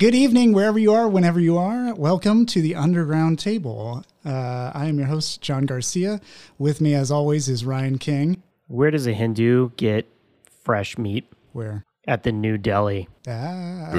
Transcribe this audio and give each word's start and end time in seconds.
Good 0.00 0.14
evening, 0.14 0.54
wherever 0.54 0.78
you 0.78 0.94
are, 0.94 1.06
whenever 1.06 1.38
you 1.38 1.58
are. 1.58 1.92
Welcome 1.92 2.46
to 2.46 2.62
the 2.62 2.74
Underground 2.74 3.38
Table. 3.38 4.02
Uh, 4.24 4.70
I 4.72 4.86
am 4.86 4.96
your 4.96 5.08
host, 5.08 5.42
John 5.42 5.66
Garcia. 5.66 6.22
With 6.56 6.80
me, 6.80 6.94
as 6.94 7.10
always, 7.10 7.50
is 7.50 7.66
Ryan 7.66 7.98
King. 7.98 8.42
Where 8.66 8.90
does 8.90 9.06
a 9.06 9.12
Hindu 9.12 9.72
get 9.76 10.10
fresh 10.64 10.96
meat? 10.96 11.30
Where? 11.52 11.84
At 12.08 12.22
the 12.22 12.32
New 12.32 12.56
Delhi. 12.56 13.08
Ah, 13.28 13.92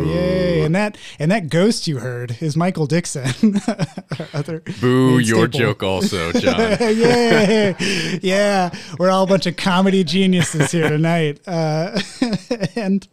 yay! 0.00 0.62
And 0.64 0.74
that 0.74 0.96
and 1.18 1.30
that 1.30 1.50
ghost 1.50 1.86
you 1.86 1.98
heard 1.98 2.38
is 2.40 2.56
Michael 2.56 2.86
Dixon. 2.86 3.60
Other 4.32 4.60
Boo! 4.80 5.18
Your 5.18 5.46
joke 5.46 5.82
also, 5.82 6.32
John. 6.40 6.78
yeah, 6.80 7.76
yeah. 8.22 8.70
We're 8.98 9.10
all 9.10 9.24
a 9.24 9.26
bunch 9.26 9.44
of 9.44 9.56
comedy 9.56 10.04
geniuses 10.04 10.70
here 10.70 10.88
tonight, 10.88 11.46
uh, 11.46 12.00
and 12.76 13.06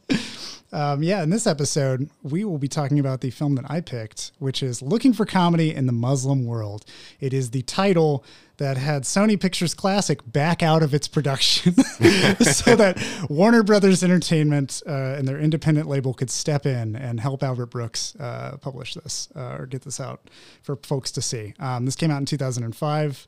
um, 0.71 1.01
yeah, 1.01 1.23
in 1.23 1.29
this 1.29 1.47
episode, 1.47 2.09
we 2.21 2.43
will 2.45 2.59
be 2.59 2.67
talking 2.67 2.99
about 2.99 3.21
the 3.21 3.31
film 3.31 3.55
that 3.55 3.65
I 3.69 3.81
picked, 3.81 4.31
which 4.37 4.61
is 4.61 4.81
Looking 4.81 5.13
for 5.13 5.25
Comedy 5.25 5.73
in 5.73 5.87
the 5.87 5.91
Muslim 5.91 6.45
World. 6.45 6.85
It 7.19 7.33
is 7.33 7.51
the 7.51 7.63
title 7.63 8.23
that 8.57 8.77
had 8.77 9.03
Sony 9.03 9.39
Pictures 9.39 9.73
Classic 9.73 10.19
back 10.25 10.61
out 10.61 10.83
of 10.83 10.93
its 10.93 11.07
production 11.07 11.73
so 12.41 12.75
that 12.75 13.01
Warner 13.29 13.63
Brothers 13.63 14.03
Entertainment 14.03 14.83
uh, 14.85 15.15
and 15.17 15.27
their 15.27 15.39
independent 15.39 15.87
label 15.87 16.13
could 16.13 16.29
step 16.29 16.65
in 16.65 16.95
and 16.95 17.19
help 17.19 17.41
Albert 17.41 17.67
Brooks 17.67 18.15
uh, 18.19 18.57
publish 18.57 18.93
this 18.93 19.29
uh, 19.35 19.55
or 19.57 19.65
get 19.65 19.83
this 19.83 19.99
out 19.99 20.29
for 20.61 20.75
folks 20.83 21.09
to 21.11 21.21
see. 21.21 21.53
Um, 21.59 21.85
this 21.85 21.95
came 21.95 22.11
out 22.11 22.19
in 22.19 22.25
2005. 22.25 23.27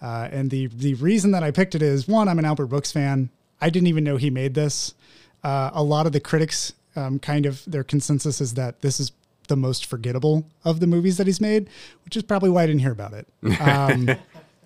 Uh, 0.00 0.28
and 0.30 0.50
the, 0.50 0.66
the 0.68 0.94
reason 0.94 1.32
that 1.32 1.42
I 1.42 1.50
picked 1.50 1.74
it 1.74 1.82
is 1.82 2.06
one, 2.06 2.28
I'm 2.28 2.38
an 2.38 2.44
Albert 2.44 2.66
Brooks 2.66 2.92
fan. 2.92 3.30
I 3.60 3.70
didn't 3.70 3.88
even 3.88 4.04
know 4.04 4.16
he 4.16 4.30
made 4.30 4.54
this. 4.54 4.94
Uh, 5.42 5.70
a 5.72 5.82
lot 5.82 6.06
of 6.06 6.12
the 6.12 6.20
critics 6.20 6.72
um, 6.96 7.18
kind 7.18 7.46
of 7.46 7.64
their 7.66 7.84
consensus 7.84 8.40
is 8.40 8.54
that 8.54 8.80
this 8.80 9.00
is 9.00 9.12
the 9.48 9.56
most 9.56 9.86
forgettable 9.86 10.46
of 10.64 10.80
the 10.80 10.86
movies 10.86 11.16
that 11.16 11.26
he's 11.26 11.40
made, 11.40 11.68
which 12.04 12.16
is 12.16 12.22
probably 12.22 12.50
why 12.50 12.62
I 12.62 12.66
didn't 12.66 12.80
hear 12.80 12.92
about 12.92 13.14
it. 13.14 13.26
Um, 13.60 14.10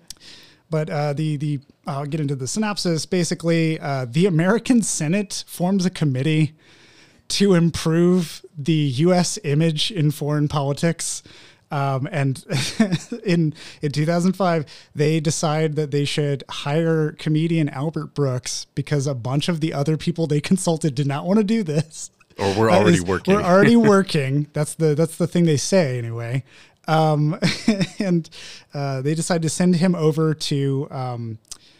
but 0.69 0.89
uh, 0.89 1.13
the 1.13 1.37
the 1.37 1.59
I'll 1.87 2.05
get 2.05 2.19
into 2.19 2.35
the 2.35 2.47
synopsis. 2.47 3.05
Basically, 3.05 3.79
uh, 3.79 4.05
the 4.09 4.25
American 4.25 4.81
Senate 4.81 5.43
forms 5.47 5.85
a 5.85 5.89
committee 5.89 6.53
to 7.29 7.53
improve 7.53 8.45
the 8.57 8.73
U.S. 8.73 9.39
image 9.43 9.91
in 9.91 10.11
foreign 10.11 10.47
politics. 10.47 11.23
Um, 11.73 12.07
and 12.11 12.45
in 13.25 13.55
in 13.81 13.91
2005, 13.91 14.65
they 14.93 15.19
decide 15.19 15.75
that 15.75 15.89
they 15.89 16.05
should 16.05 16.43
hire 16.47 17.13
comedian 17.13 17.67
Albert 17.67 18.13
Brooks 18.13 18.67
because 18.75 19.07
a 19.07 19.15
bunch 19.15 19.49
of 19.49 19.59
the 19.59 19.73
other 19.73 19.97
people 19.97 20.27
they 20.27 20.39
consulted 20.51 20.93
did 20.93 21.07
not 21.07 21.25
want 21.25 21.39
to 21.39 21.43
do 21.43 21.63
this. 21.63 22.11
Or 22.37 22.53
we're 22.53 22.71
already 22.71 22.97
is, 22.97 23.03
working. 23.03 23.33
We're 23.33 23.41
already 23.41 23.75
working. 23.95 24.47
That's 24.53 24.75
the 24.75 24.93
that's 24.93 25.17
the 25.17 25.25
thing 25.25 25.45
they 25.45 25.57
say 25.57 25.97
anyway. 25.97 26.43
Um, 26.87 27.39
and 27.99 28.29
uh, 28.73 29.01
they 29.01 29.15
decide 29.15 29.41
to 29.41 29.49
send 29.49 29.77
him 29.77 29.95
over 29.95 30.35
to 30.35 30.87
um, 30.91 31.39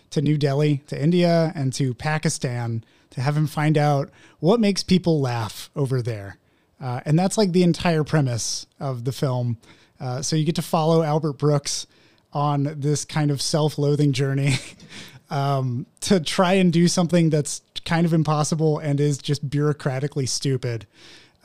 to 0.10 0.24
New 0.24 0.40
Delhi, 0.40 0.82
to 0.88 1.00
India, 1.00 1.52
and 1.54 1.72
to 1.74 1.94
Pakistan 1.94 2.84
to 3.12 3.22
have 3.22 3.38
him 3.38 3.46
find 3.46 3.78
out 3.78 4.10
what 4.40 4.60
makes 4.60 4.82
people 4.82 5.22
laugh 5.22 5.70
over 5.76 6.02
there. 6.02 6.38
Uh, 6.82 7.02
and 7.06 7.18
that's 7.18 7.38
like 7.38 7.52
the 7.52 7.62
entire 7.62 8.04
premise 8.04 8.66
of 8.80 9.06
the 9.06 9.12
film. 9.12 9.58
Uh, 10.04 10.22
so 10.22 10.36
you 10.36 10.44
get 10.44 10.56
to 10.56 10.62
follow 10.62 11.02
Albert 11.02 11.34
Brooks 11.34 11.88
on 12.34 12.76
this 12.78 13.06
kind 13.06 13.32
of 13.32 13.42
self-loathing 13.42 14.12
journey 14.12 14.56
um, 15.30 15.86
to 16.02 16.20
try 16.20 16.54
and 16.54 16.74
do 16.74 16.90
something 16.90 17.30
that's 17.30 17.62
kind 17.86 18.06
of 18.06 18.12
impossible 18.12 18.80
and 18.80 19.00
is 19.00 19.18
just 19.18 19.50
bureaucratically 19.50 20.28
stupid. 20.28 20.86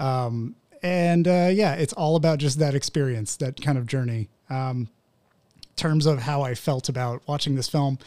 Um, 0.01 0.56
and 0.83 1.29
uh, 1.29 1.51
yeah, 1.53 1.75
it's 1.75 1.92
all 1.92 2.17
about 2.17 2.39
just 2.39 2.59
that 2.59 2.75
experience, 2.75 3.36
that 3.36 3.61
kind 3.61 3.79
of 3.79 3.86
journey. 3.86 4.29
Um, 4.51 4.89
terms 5.77 6.06
of 6.06 6.19
how 6.19 6.42
I 6.42 6.55
felt 6.56 6.89
about 6.89 7.23
watching 7.29 7.55
this 7.55 7.69
film, 7.69 8.01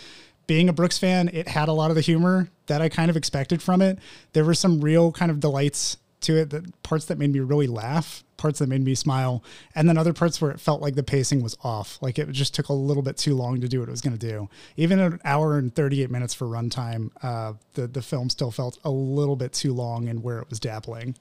being 0.48 0.68
a 0.68 0.74
Brooks 0.74 0.98
fan, 0.98 1.30
it 1.32 1.48
had 1.48 1.70
a 1.70 1.74
lot 1.74 1.92
of 1.92 1.96
the 1.96 2.02
humor 2.02 2.50
that 2.68 2.82
I 2.82 2.90
kind 2.90 3.10
of 3.10 3.16
expected 3.16 3.62
from 3.62 3.82
it. 3.82 4.00
There 4.34 4.44
were 4.44 4.54
some 4.54 4.82
real 4.82 5.14
kind 5.14 5.32
of 5.32 5.40
delights 5.40 5.96
to 6.22 6.38
it, 6.38 6.50
that 6.50 6.84
parts 6.84 7.06
that 7.06 7.18
made 7.18 7.32
me 7.32 7.40
really 7.40 7.68
laugh, 7.68 8.26
parts 8.42 8.60
that 8.60 8.68
made 8.68 8.84
me 8.84 8.96
smile, 8.96 9.44
and 9.76 9.88
then 9.88 9.98
other 9.98 10.14
parts 10.14 10.42
where 10.42 10.52
it 10.52 10.60
felt 10.60 10.82
like 10.82 10.96
the 10.96 11.04
pacing 11.04 11.44
was 11.44 11.56
off. 11.64 12.00
Like 12.02 12.18
it 12.18 12.30
just 12.32 12.56
took 12.56 12.70
a 12.70 12.74
little 12.74 13.04
bit 13.04 13.18
too 13.18 13.36
long 13.36 13.62
to 13.62 13.68
do 13.68 13.80
what 13.80 13.88
it 13.88 13.92
was 13.92 14.02
going 14.02 14.18
to 14.18 14.28
do. 14.28 14.50
Even 14.78 15.00
an 15.00 15.20
hour 15.24 15.58
and 15.58 15.74
38 15.74 16.10
minutes 16.10 16.34
for 16.34 16.48
runtime, 16.48 17.12
uh, 17.22 17.54
the, 17.76 17.88
the 17.88 18.02
film 18.02 18.30
still 18.30 18.52
felt 18.52 18.80
a 18.84 18.92
little 18.92 19.36
bit 19.36 19.54
too 19.54 19.74
long 19.74 20.10
and 20.10 20.24
where 20.24 20.40
it 20.40 20.50
was 20.50 20.60
dabbling. 20.60 21.16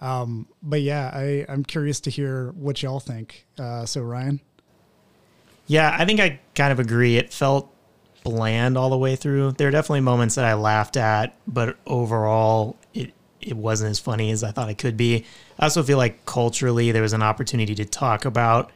Um, 0.00 0.48
but 0.62 0.80
yeah, 0.80 1.10
I, 1.14 1.44
I'm 1.48 1.62
curious 1.62 2.00
to 2.00 2.10
hear 2.10 2.50
what 2.52 2.82
y'all 2.82 3.00
think. 3.00 3.46
Uh, 3.58 3.86
so, 3.86 4.00
Ryan? 4.00 4.40
Yeah, 5.66 5.94
I 5.96 6.04
think 6.04 6.18
I 6.18 6.40
kind 6.54 6.72
of 6.72 6.80
agree. 6.80 7.16
It 7.16 7.32
felt 7.32 7.72
bland 8.24 8.76
all 8.76 8.90
the 8.90 8.98
way 8.98 9.14
through. 9.16 9.52
There 9.52 9.68
are 9.68 9.70
definitely 9.70 10.00
moments 10.00 10.34
that 10.34 10.44
I 10.44 10.54
laughed 10.54 10.96
at, 10.96 11.36
but 11.46 11.76
overall, 11.86 12.76
it 12.94 13.12
it 13.42 13.56
wasn't 13.56 13.90
as 13.90 13.98
funny 13.98 14.30
as 14.30 14.42
I 14.44 14.50
thought 14.50 14.68
it 14.68 14.78
could 14.78 14.96
be. 14.96 15.24
I 15.58 15.64
also 15.64 15.82
feel 15.82 15.98
like 15.98 16.24
culturally 16.26 16.92
there 16.92 17.02
was 17.02 17.12
an 17.12 17.22
opportunity 17.22 17.74
to 17.76 17.84
talk 17.84 18.24
about 18.24 18.70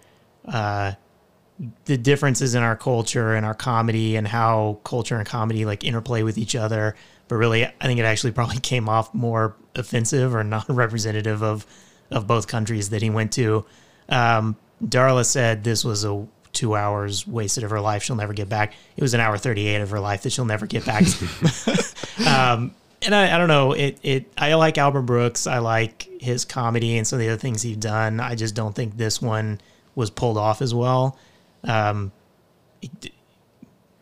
uh, 0.46 0.92
the 1.86 1.96
differences 1.96 2.54
in 2.54 2.62
our 2.62 2.76
culture 2.76 3.34
and 3.34 3.46
our 3.46 3.54
comedy 3.54 4.16
and 4.16 4.26
how 4.28 4.78
culture 4.84 5.16
and 5.16 5.26
comedy 5.26 5.64
like 5.64 5.84
interplay 5.84 6.22
with 6.22 6.38
each 6.38 6.54
other. 6.54 6.94
But 7.28 7.36
really, 7.36 7.64
I 7.64 7.70
think 7.82 7.98
it 7.98 8.04
actually 8.04 8.32
probably 8.32 8.58
came 8.60 8.88
off 8.88 9.12
more 9.14 9.56
offensive 9.74 10.34
or 10.34 10.44
not 10.44 10.66
representative 10.68 11.42
of 11.42 11.66
of 12.10 12.26
both 12.26 12.46
countries 12.46 12.90
that 12.90 13.02
he 13.02 13.10
went 13.10 13.32
to. 13.32 13.64
Um, 14.08 14.56
Darla 14.84 15.24
said 15.24 15.64
this 15.64 15.84
was 15.84 16.04
a 16.04 16.26
two 16.52 16.74
hours 16.74 17.26
wasted 17.26 17.64
of 17.64 17.70
her 17.70 17.80
life 17.80 18.02
she'll 18.02 18.16
never 18.16 18.32
get 18.32 18.48
back. 18.48 18.72
It 18.96 19.02
was 19.02 19.12
an 19.12 19.20
hour 19.20 19.36
38 19.36 19.82
of 19.82 19.90
her 19.90 20.00
life 20.00 20.22
that 20.22 20.32
she'll 20.32 20.46
never 20.46 20.66
get 20.66 20.86
back. 20.86 21.04
um, 22.26 22.74
and 23.06 23.14
I, 23.14 23.34
I 23.34 23.38
don't 23.38 23.48
know. 23.48 23.72
It 23.72 23.98
it 24.02 24.32
I 24.36 24.54
like 24.54 24.76
Albert 24.76 25.02
Brooks. 25.02 25.46
I 25.46 25.58
like 25.58 26.08
his 26.20 26.44
comedy 26.44 26.98
and 26.98 27.06
some 27.06 27.18
of 27.18 27.24
the 27.24 27.30
other 27.30 27.38
things 27.38 27.62
he's 27.62 27.76
done. 27.76 28.20
I 28.20 28.34
just 28.34 28.54
don't 28.54 28.74
think 28.74 28.96
this 28.96 29.22
one 29.22 29.60
was 29.94 30.10
pulled 30.10 30.36
off 30.36 30.60
as 30.60 30.74
well. 30.74 31.18
Um, 31.64 32.12
it, 32.82 33.12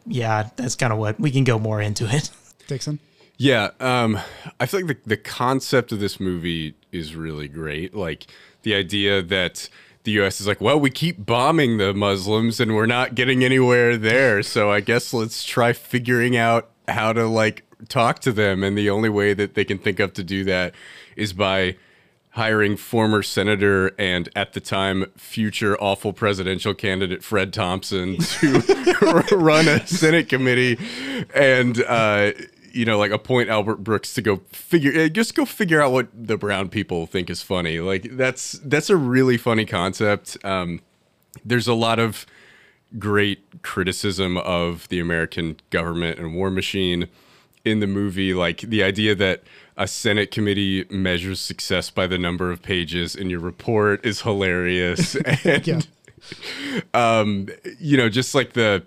yeah, 0.06 0.48
that's 0.56 0.75
kind 0.75 0.92
of 0.92 0.98
what 0.98 1.20
we 1.20 1.31
can 1.31 1.44
go 1.44 1.59
more 1.59 1.81
into 1.81 2.06
it. 2.12 2.31
Dixon. 2.66 2.98
Yeah, 3.37 3.70
um, 3.78 4.19
I 4.59 4.66
feel 4.66 4.81
like 4.81 5.03
the 5.04 5.10
the 5.10 5.16
concept 5.16 5.92
of 5.92 6.00
this 6.00 6.19
movie 6.19 6.75
is 6.91 7.15
really 7.15 7.48
great. 7.48 7.94
Like 7.94 8.26
the 8.62 8.75
idea 8.75 9.22
that 9.22 9.69
the 10.04 10.12
U.S. 10.12 10.41
is 10.41 10.47
like, 10.47 10.60
well, 10.60 10.78
we 10.78 10.91
keep 10.91 11.25
bombing 11.25 11.78
the 11.78 11.92
Muslims 11.94 12.60
and 12.60 12.75
we're 12.75 12.86
not 12.86 13.15
getting 13.15 13.44
anywhere 13.44 13.97
there. 13.97 14.42
So 14.42 14.71
I 14.71 14.81
guess 14.81 15.12
let's 15.12 15.44
try 15.44 15.72
figuring 15.72 16.36
out 16.36 16.71
how 16.86 17.12
to 17.12 17.26
like 17.26 17.65
talk 17.89 18.21
to 18.21 18.33
them. 18.33 18.62
And 18.62 18.77
the 18.77 18.91
only 18.91 19.09
way 19.09 19.34
that 19.34 19.55
they 19.55 19.65
can 19.65 19.78
think 19.78 20.00
of 20.00 20.12
to 20.15 20.25
do 20.25 20.45
that 20.45 20.75
is 21.17 21.33
by 21.33 21.77
hiring 22.31 22.77
former 22.77 23.22
senator 23.22 23.93
and 23.97 24.28
at 24.34 24.55
the 24.55 24.61
time 24.61 25.06
future 25.17 25.81
awful 25.81 26.12
presidential 26.12 26.75
candidate 26.75 27.22
Fred 27.22 27.53
Thompson 27.53 28.19
to 28.41 29.25
run 29.37 29.69
a 29.69 29.87
Senate 29.87 30.28
committee 30.28 30.77
and 31.33 31.81
uh, 31.84 32.33
you 32.72 32.84
know 32.84 32.99
like 32.99 33.12
appoint 33.12 33.49
Albert 33.49 33.77
Brooks 33.77 34.12
to 34.15 34.22
go 34.22 34.41
figure 34.51 34.91
eh, 34.93 35.09
just 35.09 35.37
go 35.37 35.45
figure 35.45 35.81
out 35.81 35.93
what 35.93 36.09
the 36.12 36.37
brown 36.37 36.69
people 36.69 37.06
think 37.06 37.31
is 37.31 37.41
funny. 37.41 37.78
Like 37.78 38.09
that's 38.16 38.53
that's 38.65 38.91
a 38.91 38.97
really 38.97 39.37
funny 39.37 39.65
concept. 39.65 40.37
Um, 40.45 40.81
there's 41.45 41.69
a 41.69 41.75
lot 41.75 42.01
of 42.01 42.27
great 42.99 43.62
criticism 43.62 44.37
of 44.39 44.89
the 44.89 44.99
American 44.99 45.56
government 45.71 46.19
and 46.19 46.34
war 46.34 46.51
machine 46.51 47.09
in 47.64 47.80
the 47.80 47.86
movie 47.86 48.34
like 48.34 48.60
the 48.60 48.82
idea 48.82 49.14
that 49.14 49.42
a 49.76 49.86
senate 49.86 50.30
committee 50.30 50.84
measures 50.91 51.41
success 51.41 51.91
by 51.91 52.06
the 52.06 52.19
number 52.19 52.50
of 52.50 52.62
pages 52.62 53.16
in 53.16 53.30
your 53.30 53.41
report 53.41 54.04
is 54.04 54.22
hilarious 54.22 55.15
and 55.44 55.66
yeah. 55.66 55.80
um 56.92 57.48
you 57.78 57.97
know 57.97 58.09
just 58.09 58.34
like 58.34 58.53
the 58.53 58.84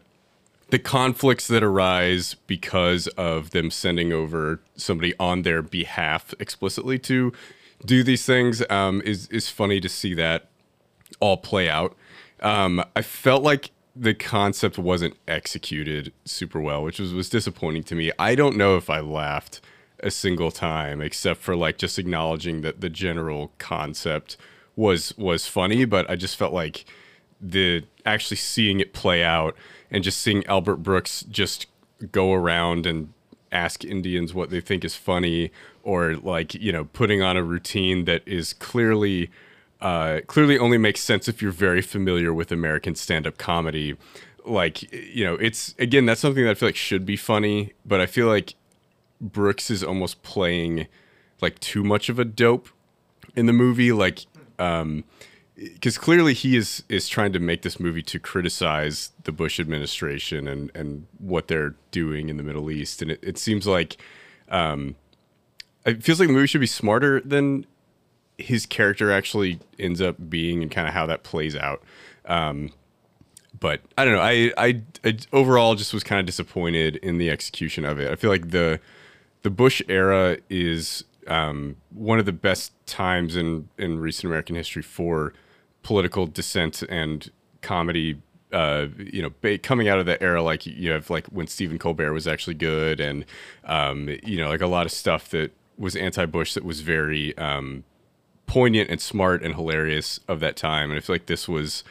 the 0.69 0.79
conflicts 0.79 1.47
that 1.47 1.63
arise 1.63 2.35
because 2.45 3.07
of 3.09 3.51
them 3.51 3.71
sending 3.71 4.11
over 4.11 4.59
somebody 4.75 5.13
on 5.19 5.43
their 5.43 5.61
behalf 5.61 6.33
explicitly 6.39 6.99
to 6.99 7.31
do 7.85 8.03
these 8.03 8.25
things 8.25 8.63
um, 8.69 9.01
is 9.03 9.27
is 9.27 9.49
funny 9.49 9.79
to 9.79 9.89
see 9.89 10.13
that 10.13 10.49
all 11.19 11.37
play 11.37 11.69
out. 11.69 11.95
Um, 12.41 12.83
I 12.95 13.01
felt 13.01 13.43
like 13.43 13.71
the 13.99 14.13
concept 14.13 14.77
wasn't 14.77 15.15
executed 15.27 16.13
super 16.25 16.59
well, 16.59 16.83
which 16.83 16.99
was 16.99 17.13
was 17.13 17.29
disappointing 17.29 17.83
to 17.83 17.95
me. 17.95 18.11
I 18.19 18.35
don't 18.35 18.57
know 18.57 18.77
if 18.77 18.89
I 18.89 18.99
laughed 18.99 19.61
a 20.01 20.11
single 20.11 20.51
time 20.51 21.01
except 21.01 21.41
for 21.41 21.55
like 21.55 21.77
just 21.77 21.97
acknowledging 21.97 22.61
that 22.61 22.81
the 22.81 22.89
general 22.89 23.51
concept 23.57 24.37
was 24.75 25.17
was 25.17 25.47
funny, 25.47 25.85
but 25.85 26.09
I 26.09 26.15
just 26.15 26.35
felt 26.35 26.53
like 26.53 26.85
the 27.41 27.83
actually 28.05 28.37
seeing 28.37 28.79
it 28.79 28.93
play 28.93 29.23
out 29.23 29.55
and 29.91 30.03
just 30.03 30.19
seeing 30.19 30.45
Albert 30.47 30.77
Brooks 30.77 31.23
just 31.29 31.67
go 32.11 32.33
around 32.33 32.85
and 32.85 33.13
ask 33.51 33.83
Indians 33.83 34.33
what 34.33 34.49
they 34.49 34.61
think 34.61 34.83
is 34.83 34.95
funny, 34.95 35.51
or 35.83 36.15
like 36.15 36.53
you 36.53 36.71
know 36.71 36.85
putting 36.85 37.21
on 37.21 37.37
a 37.37 37.43
routine 37.43 38.05
that 38.05 38.21
is 38.27 38.53
clearly 38.53 39.29
uh, 39.81 40.21
clearly 40.27 40.57
only 40.57 40.77
makes 40.77 41.01
sense 41.01 41.27
if 41.27 41.41
you're 41.41 41.51
very 41.51 41.81
familiar 41.81 42.33
with 42.33 42.51
American 42.51 42.95
stand-up 42.95 43.37
comedy. 43.37 43.95
Like 44.45 44.91
you 44.91 45.23
know, 45.23 45.35
it's 45.35 45.75
again 45.77 46.05
that's 46.05 46.21
something 46.21 46.43
that 46.43 46.51
I 46.51 46.53
feel 46.53 46.69
like 46.69 46.75
should 46.75 47.05
be 47.05 47.17
funny, 47.17 47.73
but 47.85 47.99
I 47.99 48.05
feel 48.05 48.27
like 48.27 48.55
Brooks 49.19 49.69
is 49.69 49.83
almost 49.83 50.23
playing 50.23 50.87
like 51.41 51.59
too 51.59 51.83
much 51.83 52.09
of 52.09 52.17
a 52.17 52.25
dope 52.25 52.69
in 53.35 53.45
the 53.45 53.53
movie. 53.53 53.91
Like, 53.91 54.25
um, 54.57 55.03
because 55.55 55.97
clearly 55.97 56.33
he 56.33 56.55
is 56.55 56.83
is 56.87 57.09
trying 57.09 57.33
to 57.33 57.39
make 57.39 57.61
this 57.63 57.79
movie 57.79 58.03
to 58.03 58.19
criticize 58.19 59.11
the 59.23 59.31
Bush 59.31 59.59
administration 59.59 60.47
and 60.47 60.71
and 60.73 61.07
what 61.17 61.47
they're 61.47 61.75
doing 61.91 62.29
in 62.29 62.37
the 62.37 62.43
Middle 62.43 62.71
East, 62.71 63.01
and 63.01 63.11
it, 63.11 63.19
it 63.21 63.37
seems 63.37 63.67
like 63.67 63.97
um, 64.49 64.95
it 65.85 66.03
feels 66.03 66.19
like 66.19 66.27
the 66.27 66.33
movie 66.33 66.47
should 66.47 66.61
be 66.61 66.67
smarter 66.67 67.19
than 67.21 67.65
his 68.37 68.65
character 68.65 69.11
actually 69.11 69.59
ends 69.79 70.01
up 70.01 70.29
being, 70.29 70.61
and 70.61 70.71
kind 70.71 70.87
of 70.87 70.93
how 70.93 71.05
that 71.07 71.23
plays 71.23 71.55
out. 71.55 71.81
Um, 72.25 72.71
but 73.59 73.81
I 73.97 74.05
don't 74.05 74.13
know. 74.13 74.21
I, 74.21 74.51
I 74.57 74.81
I 75.03 75.17
overall 75.33 75.75
just 75.75 75.93
was 75.93 76.03
kind 76.03 76.19
of 76.19 76.25
disappointed 76.25 76.97
in 76.97 77.17
the 77.17 77.29
execution 77.29 77.85
of 77.85 77.99
it. 77.99 78.11
I 78.11 78.15
feel 78.15 78.29
like 78.29 78.51
the 78.51 78.79
the 79.43 79.49
Bush 79.49 79.81
era 79.87 80.37
is 80.49 81.03
um, 81.27 81.77
one 81.89 82.19
of 82.19 82.25
the 82.25 82.33
best 82.33 82.73
times 82.85 83.35
in 83.35 83.69
in 83.77 83.99
recent 83.99 84.25
American 84.25 84.55
history 84.55 84.81
for 84.81 85.33
political 85.83 86.25
dissent 86.27 86.83
and 86.83 87.31
comedy. 87.61 88.21
Uh, 88.51 88.87
you 88.97 89.21
know, 89.21 89.31
ba- 89.41 89.57
coming 89.57 89.89
out 89.89 89.99
of 89.99 90.05
that 90.05 90.21
era, 90.21 90.41
like 90.41 90.65
you 90.65 90.89
have 90.91 91.09
like 91.09 91.27
when 91.27 91.47
Stephen 91.47 91.77
Colbert 91.77 92.13
was 92.13 92.27
actually 92.27 92.53
good, 92.53 92.99
and 92.99 93.25
um, 93.65 94.09
you 94.23 94.37
know, 94.37 94.47
like 94.49 94.61
a 94.61 94.67
lot 94.67 94.85
of 94.85 94.91
stuff 94.91 95.29
that 95.29 95.51
was 95.77 95.95
anti-Bush 95.95 96.53
that 96.53 96.63
was 96.63 96.79
very 96.81 97.37
um, 97.37 97.83
poignant 98.47 98.89
and 98.89 98.99
smart 98.99 99.43
and 99.43 99.53
hilarious 99.55 100.19
of 100.27 100.39
that 100.39 100.55
time. 100.57 100.89
And 100.89 100.97
I 100.97 101.01
feel 101.01 101.13
like 101.13 101.27
this 101.27 101.47
was 101.47 101.83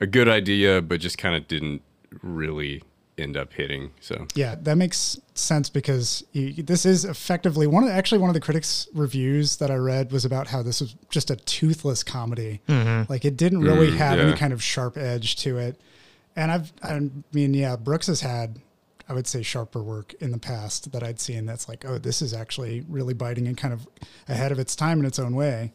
a 0.00 0.06
good 0.06 0.28
idea, 0.28 0.80
but 0.82 0.98
just 1.00 1.18
kind 1.18 1.36
of 1.36 1.46
didn't 1.46 1.82
really 2.22 2.82
end 3.18 3.36
up 3.36 3.52
hitting. 3.52 3.90
So 4.00 4.26
Yeah, 4.34 4.54
that 4.62 4.76
makes 4.76 5.20
sense 5.34 5.68
because 5.68 6.24
you, 6.32 6.62
this 6.62 6.86
is 6.86 7.04
effectively 7.04 7.66
one 7.66 7.82
of 7.82 7.90
the, 7.90 7.94
actually 7.94 8.18
one 8.18 8.30
of 8.30 8.34
the 8.34 8.40
critics' 8.40 8.88
reviews 8.94 9.56
that 9.56 9.70
I 9.70 9.74
read 9.76 10.10
was 10.10 10.24
about 10.24 10.46
how 10.48 10.62
this 10.62 10.80
was 10.80 10.96
just 11.10 11.30
a 11.30 11.36
toothless 11.36 12.02
comedy. 12.02 12.60
Like 12.66 13.24
it 13.26 13.36
didn't 13.36 13.60
really 13.60 13.90
Mm, 13.90 13.96
have 13.96 14.18
any 14.18 14.32
kind 14.32 14.52
of 14.54 14.62
sharp 14.62 14.96
edge 14.96 15.36
to 15.36 15.58
it. 15.58 15.78
And 16.34 16.50
I've, 16.50 16.72
I 16.82 17.10
mean, 17.34 17.52
yeah, 17.52 17.76
Brooks 17.76 18.06
has 18.06 18.22
had, 18.22 18.58
I 19.06 19.12
would 19.12 19.26
say, 19.26 19.42
sharper 19.42 19.82
work 19.82 20.14
in 20.20 20.30
the 20.30 20.38
past 20.38 20.92
that 20.92 21.02
I'd 21.02 21.20
seen. 21.20 21.44
That's 21.44 21.68
like, 21.68 21.84
oh, 21.84 21.98
this 21.98 22.22
is 22.22 22.32
actually 22.32 22.84
really 22.88 23.12
biting 23.12 23.46
and 23.48 23.56
kind 23.56 23.74
of 23.74 23.86
ahead 24.28 24.50
of 24.50 24.58
its 24.58 24.74
time 24.74 25.00
in 25.00 25.04
its 25.04 25.18
own 25.18 25.34
way. 25.34 25.72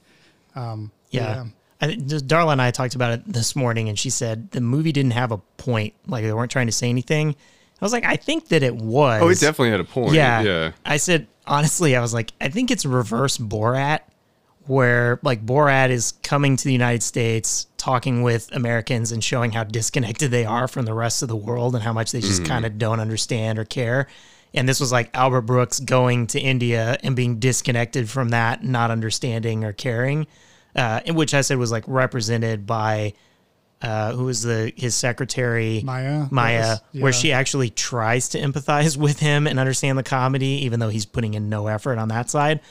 Um, 0.55 0.91
Yeah. 1.11 1.45
I 1.81 1.87
Darla 1.87 2.53
and 2.53 2.61
I 2.61 2.71
talked 2.71 2.95
about 2.95 3.11
it 3.11 3.21
this 3.25 3.55
morning, 3.55 3.89
and 3.89 3.99
she 3.99 4.09
said 4.09 4.51
the 4.51 4.61
movie 4.61 4.91
didn't 4.93 5.11
have 5.11 5.31
a 5.31 5.37
point. 5.37 5.93
Like 6.07 6.23
they 6.23 6.33
weren't 6.33 6.51
trying 6.51 6.67
to 6.67 6.71
say 6.71 6.89
anything. 6.89 7.35
I 7.81 7.85
was 7.85 7.91
like, 7.91 8.05
I 8.05 8.15
think 8.15 8.47
that 8.47 8.63
it 8.63 8.75
was. 8.75 9.21
oh, 9.21 9.27
it 9.27 9.39
definitely 9.39 9.71
had 9.71 9.81
a 9.81 9.83
point. 9.83 10.13
Yeah. 10.13 10.41
yeah. 10.41 10.71
I 10.85 10.95
said, 10.97 11.27
honestly, 11.45 11.95
I 11.95 12.01
was 12.01 12.13
like, 12.13 12.31
I 12.39 12.47
think 12.47 12.71
it's 12.71 12.85
reverse 12.85 13.37
Borat, 13.37 13.99
where 14.67 15.19
like 15.21 15.45
Borat 15.45 15.89
is 15.89 16.13
coming 16.23 16.55
to 16.55 16.63
the 16.63 16.71
United 16.71 17.03
States, 17.03 17.67
talking 17.77 18.23
with 18.23 18.49
Americans 18.55 19.11
and 19.11 19.21
showing 19.21 19.51
how 19.51 19.65
disconnected 19.65 20.31
they 20.31 20.45
are 20.45 20.69
from 20.69 20.85
the 20.85 20.93
rest 20.93 21.21
of 21.21 21.27
the 21.27 21.35
world 21.35 21.75
and 21.75 21.83
how 21.83 21.91
much 21.93 22.13
they 22.13 22.21
just 22.21 22.45
kind 22.45 22.65
of 22.65 22.77
don't 22.77 23.01
understand 23.01 23.59
or 23.59 23.65
care. 23.65 24.07
And 24.55 24.67
this 24.67 24.79
was 24.79 24.91
like 24.91 25.09
Albert 25.13 25.41
Brooks 25.41 25.79
going 25.79 26.27
to 26.27 26.39
India 26.39 26.97
and 27.03 27.15
being 27.15 27.39
disconnected 27.39 28.09
from 28.09 28.29
that, 28.29 28.63
not 28.63 28.89
understanding 28.89 29.63
or 29.63 29.73
caring, 29.73 30.27
uh, 30.75 31.01
in 31.05 31.15
which 31.15 31.33
I 31.33 31.41
said 31.41 31.57
was 31.57 31.71
like 31.71 31.83
represented 31.87 32.65
by 32.65 33.13
uh, 33.81 34.13
who 34.13 34.25
was 34.25 34.41
the 34.41 34.71
his 34.75 34.95
secretary 34.95 35.81
Maya, 35.83 36.27
Maya, 36.31 36.61
that 36.61 36.81
was- 36.93 37.01
where 37.01 37.11
yeah. 37.11 37.17
she 37.17 37.31
actually 37.33 37.69
tries 37.69 38.29
to 38.29 38.39
empathize 38.39 38.97
with 39.05 39.19
him 39.19 39.45
and 39.45 39.59
understand 39.59 39.97
the 39.97 40.03
comedy, 40.03 40.63
even 40.65 40.79
though 40.79 40.89
he's 40.89 41.05
putting 41.05 41.33
in 41.33 41.49
no 41.49 41.67
effort 41.67 41.97
on 41.97 42.07
that 42.07 42.29
side. 42.29 42.61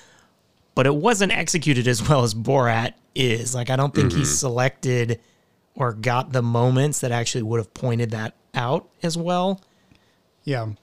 But 0.75 0.87
it 0.87 0.95
wasn't 0.95 1.31
executed 1.33 1.87
as 1.87 2.07
well 2.09 2.25
as 2.25 2.35
Borat 2.35 2.95
is. 3.15 3.55
Like, 3.55 3.71
I 3.71 3.77
don't 3.77 3.95
think 3.95 4.13
he 4.13 4.25
selected 4.25 5.21
or 5.77 5.93
got 5.93 6.33
the 6.33 6.43
moments 6.43 7.01
that 7.01 7.13
actually 7.13 7.43
would 7.43 7.59
have 7.59 7.73
pointed 7.75 8.11
that 8.11 8.35
out 8.55 8.89
as 9.03 9.17
well. 9.17 9.61
Yeah, 10.43 10.63
I- 10.65 10.77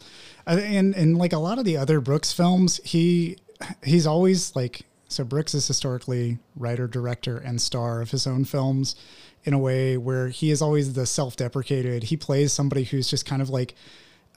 and 0.60 0.96
and 0.96 1.18
like 1.18 1.34
a 1.34 1.38
lot 1.38 1.60
of 1.60 1.66
the 1.66 1.78
other 1.78 2.00
Brooks 2.02 2.32
films, 2.32 2.80
he 2.84 3.38
he's 3.84 4.08
always 4.08 4.56
like 4.56 4.82
so. 5.08 5.24
Brooks 5.24 5.54
is 5.54 5.68
historically 5.68 6.40
writer, 6.56 6.88
director, 6.88 7.38
and 7.38 7.62
star 7.62 8.02
of 8.02 8.12
his 8.12 8.26
own 8.28 8.46
films 8.46 8.96
in 9.44 9.54
a 9.54 9.60
way 9.60 9.98
where 9.98 10.30
he 10.30 10.52
is 10.52 10.62
always 10.62 10.94
the 10.94 11.06
self-deprecated. 11.06 12.04
He 12.04 12.18
plays 12.18 12.54
somebody 12.54 12.84
who's 12.84 13.10
just 13.10 13.26
kind 13.26 13.42
of 13.42 13.50
like 13.50 13.74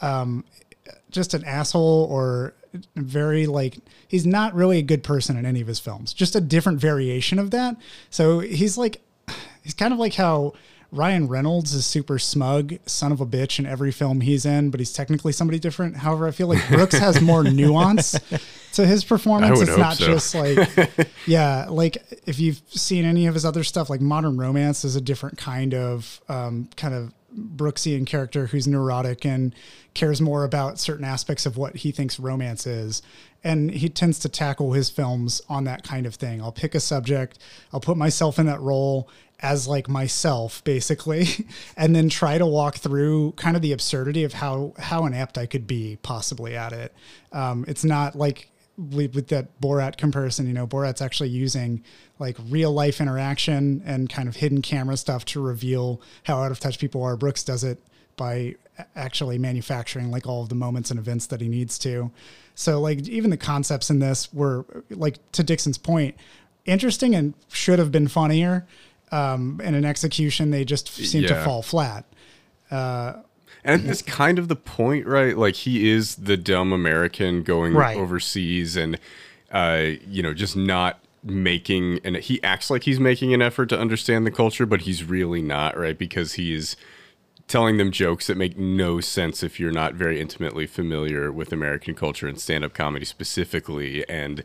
um, 0.01 0.45
just 1.11 1.35
an 1.35 1.45
asshole 1.45 2.09
or 2.11 2.55
very 2.97 3.47
like 3.47 3.79
he's 4.09 4.27
not 4.27 4.55
really 4.55 4.79
a 4.79 4.83
good 4.83 5.03
person 5.03 5.37
in 5.37 5.47
any 5.47 5.61
of 5.61 5.67
his 5.67 5.79
films. 5.79 6.13
Just 6.13 6.35
a 6.35 6.41
different 6.41 6.81
variation 6.81 7.39
of 7.39 7.51
that. 7.53 7.77
So 8.11 8.41
he's 8.41 8.77
like 8.77 9.01
he's 9.63 9.75
kind 9.75 9.93
of 9.93 9.99
like 9.99 10.15
how 10.15 10.55
Ryan 10.95 11.27
Reynolds 11.27 11.75
is 11.75 11.85
super 11.85 12.19
smug, 12.19 12.75
son 12.87 13.11
of 13.11 13.21
a 13.21 13.27
bitch 13.27 13.59
in 13.59 13.67
every 13.67 13.91
film 13.91 14.21
he's 14.21 14.47
in, 14.47 14.71
but 14.71 14.81
he's 14.81 14.93
technically 14.93 15.33
somebody 15.33 15.59
different. 15.59 15.97
However, 15.97 16.29
I 16.29 16.31
feel 16.31 16.47
like 16.47 16.67
Brooks 16.69 16.97
has 16.97 17.21
more 17.21 17.43
nuance 17.45 18.19
to 18.75 18.87
his 18.87 19.05
performance. 19.05 19.61
It's 19.61 19.77
not 19.77 19.97
so. 19.97 20.07
just 20.07 20.35
like 20.35 21.09
yeah, 21.27 21.67
like 21.69 21.99
if 22.27 22.39
you've 22.39 22.63
seen 22.69 23.05
any 23.05 23.27
of 23.27 23.35
his 23.35 23.45
other 23.45 23.65
stuff, 23.65 23.91
like 23.91 24.01
Modern 24.01 24.37
Romance 24.37 24.85
is 24.85 24.95
a 24.95 25.01
different 25.01 25.37
kind 25.37 25.75
of 25.75 26.21
um, 26.29 26.69
kind 26.77 26.95
of 26.95 27.13
Brooksian 27.37 28.07
character 28.07 28.47
who's 28.47 28.67
neurotic 28.67 29.27
and 29.27 29.55
cares 29.95 30.21
more 30.21 30.45
about 30.45 30.79
certain 30.79 31.05
aspects 31.05 31.47
of 31.47 31.57
what 31.57 31.77
he 31.77 31.91
thinks 31.91 32.19
romance 32.19 32.67
is. 32.67 33.03
And 33.43 33.71
he 33.71 33.89
tends 33.89 34.19
to 34.21 34.29
tackle 34.29 34.73
his 34.73 34.89
films 34.89 35.43
on 35.49 35.65
that 35.65 35.83
kind 35.83 36.07
of 36.07 36.15
thing. 36.15 36.41
I'll 36.41 36.53
pick 36.53 36.75
a 36.75 36.81
subject, 36.81 37.39
I'll 37.73 37.81
put 37.81 37.97
myself 37.97 38.39
in 38.39 38.47
that 38.47 38.61
role 38.61 39.09
as 39.45 39.69
like 39.69 39.91
myself 39.91 40.65
basically 40.65 41.27
and 41.77 41.95
then 41.95 42.09
try 42.09 42.39
to 42.39 42.47
walk 42.47 42.77
through 42.77 43.33
kind 43.33 43.57
of 43.57 43.63
the 43.63 43.73
absurdity 43.73 44.25
of 44.25 44.33
how 44.33 44.73
how 44.79 45.05
inept 45.05 45.37
I 45.37 45.45
could 45.45 45.67
be 45.67 45.99
possibly 46.03 46.57
at 46.57 46.73
it. 46.73 46.95
Um, 47.31 47.67
it's 47.69 47.85
not 47.85 48.17
like 48.17 48.51
with, 48.77 49.29
that 49.29 49.61
Borat 49.61 49.99
comparison, 49.99 50.49
you 50.49 50.53
know, 50.53 50.67
Borat's 50.67 51.03
actually 51.03 51.29
using 51.29 51.85
like 52.19 52.37
real 52.49 52.73
life 52.73 53.01
interaction 53.01 53.83
and 53.85 54.09
kind 54.09 54.29
of 54.29 54.37
hidden 54.37 54.63
camera 54.63 54.97
stuff 54.97 55.25
to 55.27 55.41
reveal 55.41 56.01
how 56.25 56.43
out 56.43 56.51
of 56.51 56.59
touch 56.59 56.79
people 56.79 57.03
are. 57.03 57.17
Brooks 57.17 57.45
does 57.45 57.63
it 57.63 57.79
by 58.17 58.57
actually 58.97 59.39
manufacturing 59.39 60.11
like 60.11 60.27
all 60.27 60.43
of 60.43 60.49
the 60.49 60.55
moments 60.55 60.91
and 60.91 60.99
events 60.99 61.27
that 61.27 61.41
he 61.41 61.49
needs 61.49 61.79
to. 61.81 62.11
So 62.55 62.81
like 62.81 63.07
even 63.07 63.31
the 63.31 63.37
concepts 63.37 63.91
in 63.91 63.99
this 63.99 64.33
were 64.33 64.65
like 64.91 65.19
to 65.33 65.45
Dixon's 65.45 65.79
point, 65.79 66.17
interesting 66.65 67.15
and 67.15 67.35
should 67.53 67.79
have 67.79 67.93
been 67.93 68.09
funnier. 68.09 68.67
Um, 69.15 69.61
and 69.63 69.77
in 69.77 69.85
execution, 69.85 70.51
they 70.51 70.65
just 70.65 70.89
seem 70.89 71.23
to 71.25 71.45
fall 71.45 71.63
flat. 71.63 72.05
And 73.67 73.89
it's 73.89 74.03
kind 74.03 74.39
of 74.39 74.49
the 74.49 74.57
point, 74.57 75.07
right? 75.07 75.37
Like 75.37 75.55
he 75.55 75.89
is 75.89 76.17
the 76.17 76.37
dumb 76.37 76.73
American 76.73 77.43
going 77.43 77.75
Right. 77.75 77.97
overseas 77.97 78.77
and 78.77 78.99
uh, 79.51 79.93
you 80.09 80.23
know, 80.23 80.35
just 80.35 80.57
not 80.57 80.99
making 81.23 82.01
and 82.05 82.17
he 82.17 82.43
acts 82.43 82.71
like 82.71 82.83
he's 82.83 83.01
making 83.01 83.33
an 83.33 83.41
effort 83.41 83.67
to 83.71 83.79
understand 83.79 84.27
the 84.27 84.31
culture, 84.31 84.67
but 84.67 84.83
he's 84.83 85.05
really 85.05 85.41
not, 85.41 85.79
right? 85.79 85.97
Because 85.97 86.35
he's 86.35 86.77
telling 87.47 87.77
them 87.77 87.91
jokes 87.91 88.27
that 88.27 88.37
make 88.37 88.59
no 88.59 89.01
sense 89.01 89.43
if 89.43 89.61
you're 89.61 89.71
not 89.71 89.95
very 89.95 90.21
intimately 90.21 90.67
familiar 90.67 91.31
with 91.31 91.53
American 91.53 91.95
culture 91.95 92.27
and 92.27 92.41
stand-up 92.41 92.75
comedy 92.75 93.05
specifically. 93.05 94.07
And 94.09 94.43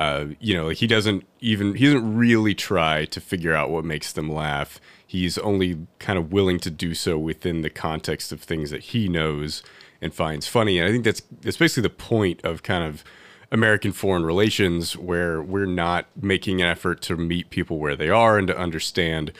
uh, 0.00 0.28
you 0.40 0.54
know, 0.54 0.70
he 0.70 0.86
doesn't 0.86 1.24
even 1.40 1.74
he 1.74 1.84
doesn't 1.84 2.16
really 2.16 2.54
try 2.54 3.04
to 3.04 3.20
figure 3.20 3.54
out 3.54 3.70
what 3.70 3.84
makes 3.84 4.12
them 4.12 4.32
laugh. 4.32 4.80
He's 5.06 5.36
only 5.36 5.86
kind 5.98 6.18
of 6.18 6.32
willing 6.32 6.58
to 6.60 6.70
do 6.70 6.94
so 6.94 7.18
within 7.18 7.60
the 7.60 7.68
context 7.68 8.32
of 8.32 8.40
things 8.40 8.70
that 8.70 8.80
he 8.80 9.08
knows 9.08 9.62
and 10.00 10.14
finds 10.14 10.46
funny. 10.46 10.78
And 10.78 10.88
I 10.88 10.90
think 10.90 11.04
that's 11.04 11.20
that's 11.42 11.58
basically 11.58 11.82
the 11.82 11.90
point 11.90 12.42
of 12.44 12.62
kind 12.62 12.82
of 12.82 13.04
American 13.52 13.92
foreign 13.92 14.24
relations, 14.24 14.96
where 14.96 15.42
we're 15.42 15.66
not 15.66 16.06
making 16.18 16.62
an 16.62 16.68
effort 16.68 17.02
to 17.02 17.16
meet 17.16 17.50
people 17.50 17.78
where 17.78 17.96
they 17.96 18.08
are 18.08 18.38
and 18.38 18.46
to 18.48 18.56
understand 18.56 19.32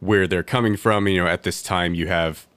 where 0.00 0.26
they're 0.26 0.42
coming 0.42 0.76
from. 0.76 1.06
You 1.06 1.22
know, 1.22 1.28
at 1.28 1.44
this 1.44 1.62
time, 1.62 1.94
you 1.94 2.08
have 2.08 2.48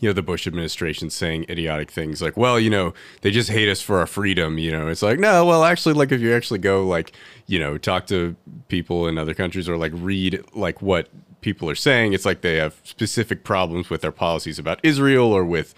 you 0.00 0.08
know 0.08 0.12
the 0.12 0.22
Bush 0.22 0.46
administration 0.46 1.10
saying 1.10 1.46
idiotic 1.48 1.90
things 1.90 2.22
like, 2.22 2.36
"Well, 2.36 2.60
you 2.60 2.70
know, 2.70 2.94
they 3.22 3.30
just 3.30 3.50
hate 3.50 3.68
us 3.68 3.80
for 3.80 3.98
our 3.98 4.06
freedom." 4.06 4.58
You 4.58 4.70
know, 4.70 4.88
it's 4.88 5.02
like, 5.02 5.18
no, 5.18 5.44
well, 5.44 5.64
actually, 5.64 5.94
like 5.94 6.12
if 6.12 6.20
you 6.20 6.34
actually 6.34 6.60
go 6.60 6.86
like 6.86 7.12
you 7.46 7.58
know 7.58 7.78
talk 7.78 8.06
to 8.08 8.36
people 8.68 9.08
in 9.08 9.18
other 9.18 9.34
countries 9.34 9.68
or 9.68 9.76
like 9.76 9.92
read 9.94 10.44
like 10.54 10.80
what 10.82 11.08
people 11.40 11.68
are 11.68 11.74
saying, 11.74 12.12
it's 12.12 12.24
like 12.24 12.40
they 12.42 12.56
have 12.56 12.80
specific 12.84 13.44
problems 13.44 13.90
with 13.90 14.00
their 14.00 14.12
policies 14.12 14.58
about 14.58 14.80
Israel 14.82 15.32
or 15.32 15.44
with 15.44 15.74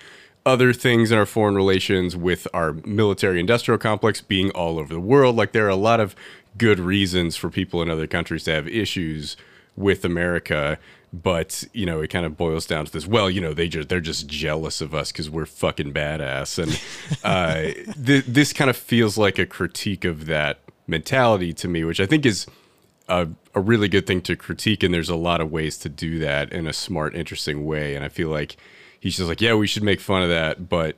other 0.47 0.73
things 0.73 1.11
in 1.11 1.19
our 1.19 1.27
foreign 1.27 1.55
relations 1.55 2.17
with 2.17 2.49
our 2.55 2.73
military 2.85 3.41
industrial 3.41 3.79
complex 3.79 4.21
being 4.21 4.51
all 4.51 4.79
over 4.79 4.93
the 4.93 5.01
world. 5.01 5.37
Like 5.37 5.53
there 5.53 5.67
are 5.67 5.71
a 5.71 5.77
lot 5.77 6.01
of 6.01 6.15
good 6.57 6.81
reasons 6.81 7.37
for 7.37 7.51
people 7.51 7.83
in 7.83 7.91
other 7.91 8.07
countries 8.07 8.45
to 8.45 8.53
have 8.53 8.67
issues 8.67 9.37
with 9.77 10.05
America. 10.05 10.79
But 11.13 11.65
you 11.73 11.87
know, 11.87 12.01
it 12.01 12.09
kind 12.09 12.25
of 12.25 12.37
boils 12.37 12.67
down 12.67 12.85
to 12.87 12.93
this. 12.93 13.07
Well, 13.07 13.29
you 13.29 13.41
know, 13.41 13.53
they 13.53 13.69
just 13.69 13.89
they're 13.89 14.01
just 14.01 14.29
jealous 14.29 14.81
of 14.81 14.95
us 14.95 15.11
because 15.11 15.29
we're 15.29 15.47
fucking 15.47 15.93
badass, 15.93 16.59
and 16.63 16.81
uh, 17.25 17.73
th- 18.05 18.27
this 18.27 18.53
kind 18.53 18.71
of 18.71 18.77
feels 18.77 19.19
like 19.19 19.39
a 19.39 19.47
critique 19.47 20.05
of 20.05 20.27
that 20.27 20.61
mentality 20.87 21.53
to 21.55 21.69
me, 21.69 21.85
which 21.85 22.01
I 22.01 22.07
think 22.07 22.25
is 22.25 22.47
a, 23.11 23.29
a 23.55 23.61
really 23.61 23.89
good 23.89 24.07
thing 24.07 24.23
to 24.23 24.37
critique. 24.37 24.83
And 24.83 24.95
there's 24.95 25.09
a 25.09 25.17
lot 25.17 25.41
of 25.41 25.51
ways 25.51 25.77
to 25.79 25.89
do 25.89 26.19
that 26.21 26.53
in 26.53 26.67
a 26.67 26.73
smart, 26.73 27.15
interesting 27.15 27.67
way. 27.67 27.95
And 27.95 28.05
I 28.05 28.09
feel 28.09 28.29
like 28.29 28.57
he's 28.99 29.17
just 29.17 29.29
like, 29.29 29.41
yeah, 29.41 29.55
we 29.55 29.67
should 29.67 29.83
make 29.83 30.01
fun 30.01 30.23
of 30.23 30.29
that, 30.29 30.69
but 30.69 30.97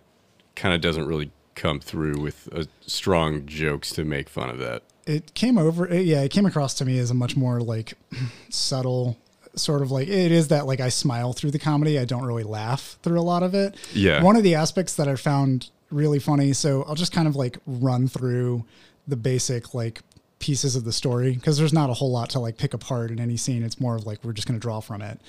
kind 0.55 0.75
of 0.75 0.81
doesn't 0.81 1.07
really 1.07 1.31
come 1.55 1.81
through 1.81 2.21
with 2.21 2.49
uh, 2.53 2.65
strong 2.87 3.47
jokes 3.47 3.91
to 3.93 4.05
make 4.05 4.29
fun 4.29 4.51
of 4.51 4.59
that. 4.59 4.83
It 5.07 5.35
came 5.35 5.59
over, 5.59 5.93
yeah, 5.93 6.23
it 6.23 6.31
came 6.31 6.47
across 6.47 6.75
to 6.75 6.85
me 6.85 6.99
as 6.99 7.11
a 7.11 7.15
much 7.15 7.37
more 7.37 7.61
like 7.61 7.95
subtle 8.49 9.19
sort 9.55 9.83
of 9.83 9.91
like 9.91 10.09
it 10.09 10.33
is 10.33 10.49
that 10.49 10.67
like 10.67 10.81
I 10.81 10.89
smile 10.89 11.33
through 11.33 11.51
the 11.51 11.59
comedy. 11.59 11.99
I 11.99 12.05
don't 12.05 12.25
really 12.25 12.45
laugh 12.45 12.99
through 13.03 13.21
a 13.21 13.23
lot 13.23 13.43
of 13.43 13.55
it. 13.55 13.77
Yeah. 13.93 14.23
One 14.23 14.37
of 14.37 14.43
the 14.43 14.55
aspects 14.55 14.95
that 14.97 15.09
I 15.09 15.17
found 15.17 15.71
really 15.91 16.19
funny, 16.19 16.53
so 16.53 16.85
I'll 16.85 16.95
just 16.95 17.13
kind 17.13 17.29
of 17.29 17.37
like 17.37 17.59
run 17.67 18.09
through 18.09 18.65
the 19.07 19.17
basic 19.17 19.75
like 19.75 20.01
pieces 20.39 20.75
of 20.75 20.85
the 20.85 20.93
story 20.93 21.35
because 21.35 21.57
there's 21.57 21.73
not 21.73 21.89
a 21.89 21.95
whole 21.95 22.11
lot 22.11 22.31
to 22.31 22.41
like 22.41 22.57
pick 22.57 22.75
apart 22.75 23.11
in 23.11 23.21
any 23.21 23.37
scene. 23.37 23.63
It's 23.63 23.81
more 23.81 23.97
of 23.97 24.07
like 24.07 24.25
we're 24.25 24.33
just 24.33 24.49
going 24.49 24.59
to 24.59 24.63
draw 24.63 24.81
from 24.81 25.03
it. 25.03 25.21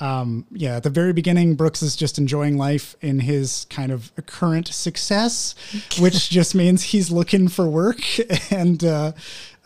Um, 0.00 0.46
yeah, 0.50 0.76
at 0.76 0.82
the 0.82 0.90
very 0.90 1.12
beginning, 1.12 1.54
Brooks 1.54 1.82
is 1.82 1.94
just 1.94 2.18
enjoying 2.18 2.56
life 2.56 2.96
in 3.00 3.20
his 3.20 3.66
kind 3.70 3.92
of 3.92 4.10
current 4.26 4.68
success, 4.68 5.54
which 6.00 6.30
just 6.30 6.54
means 6.54 6.82
he's 6.82 7.10
looking 7.10 7.48
for 7.48 7.68
work 7.68 8.00
and 8.50 8.82
uh, 8.84 9.12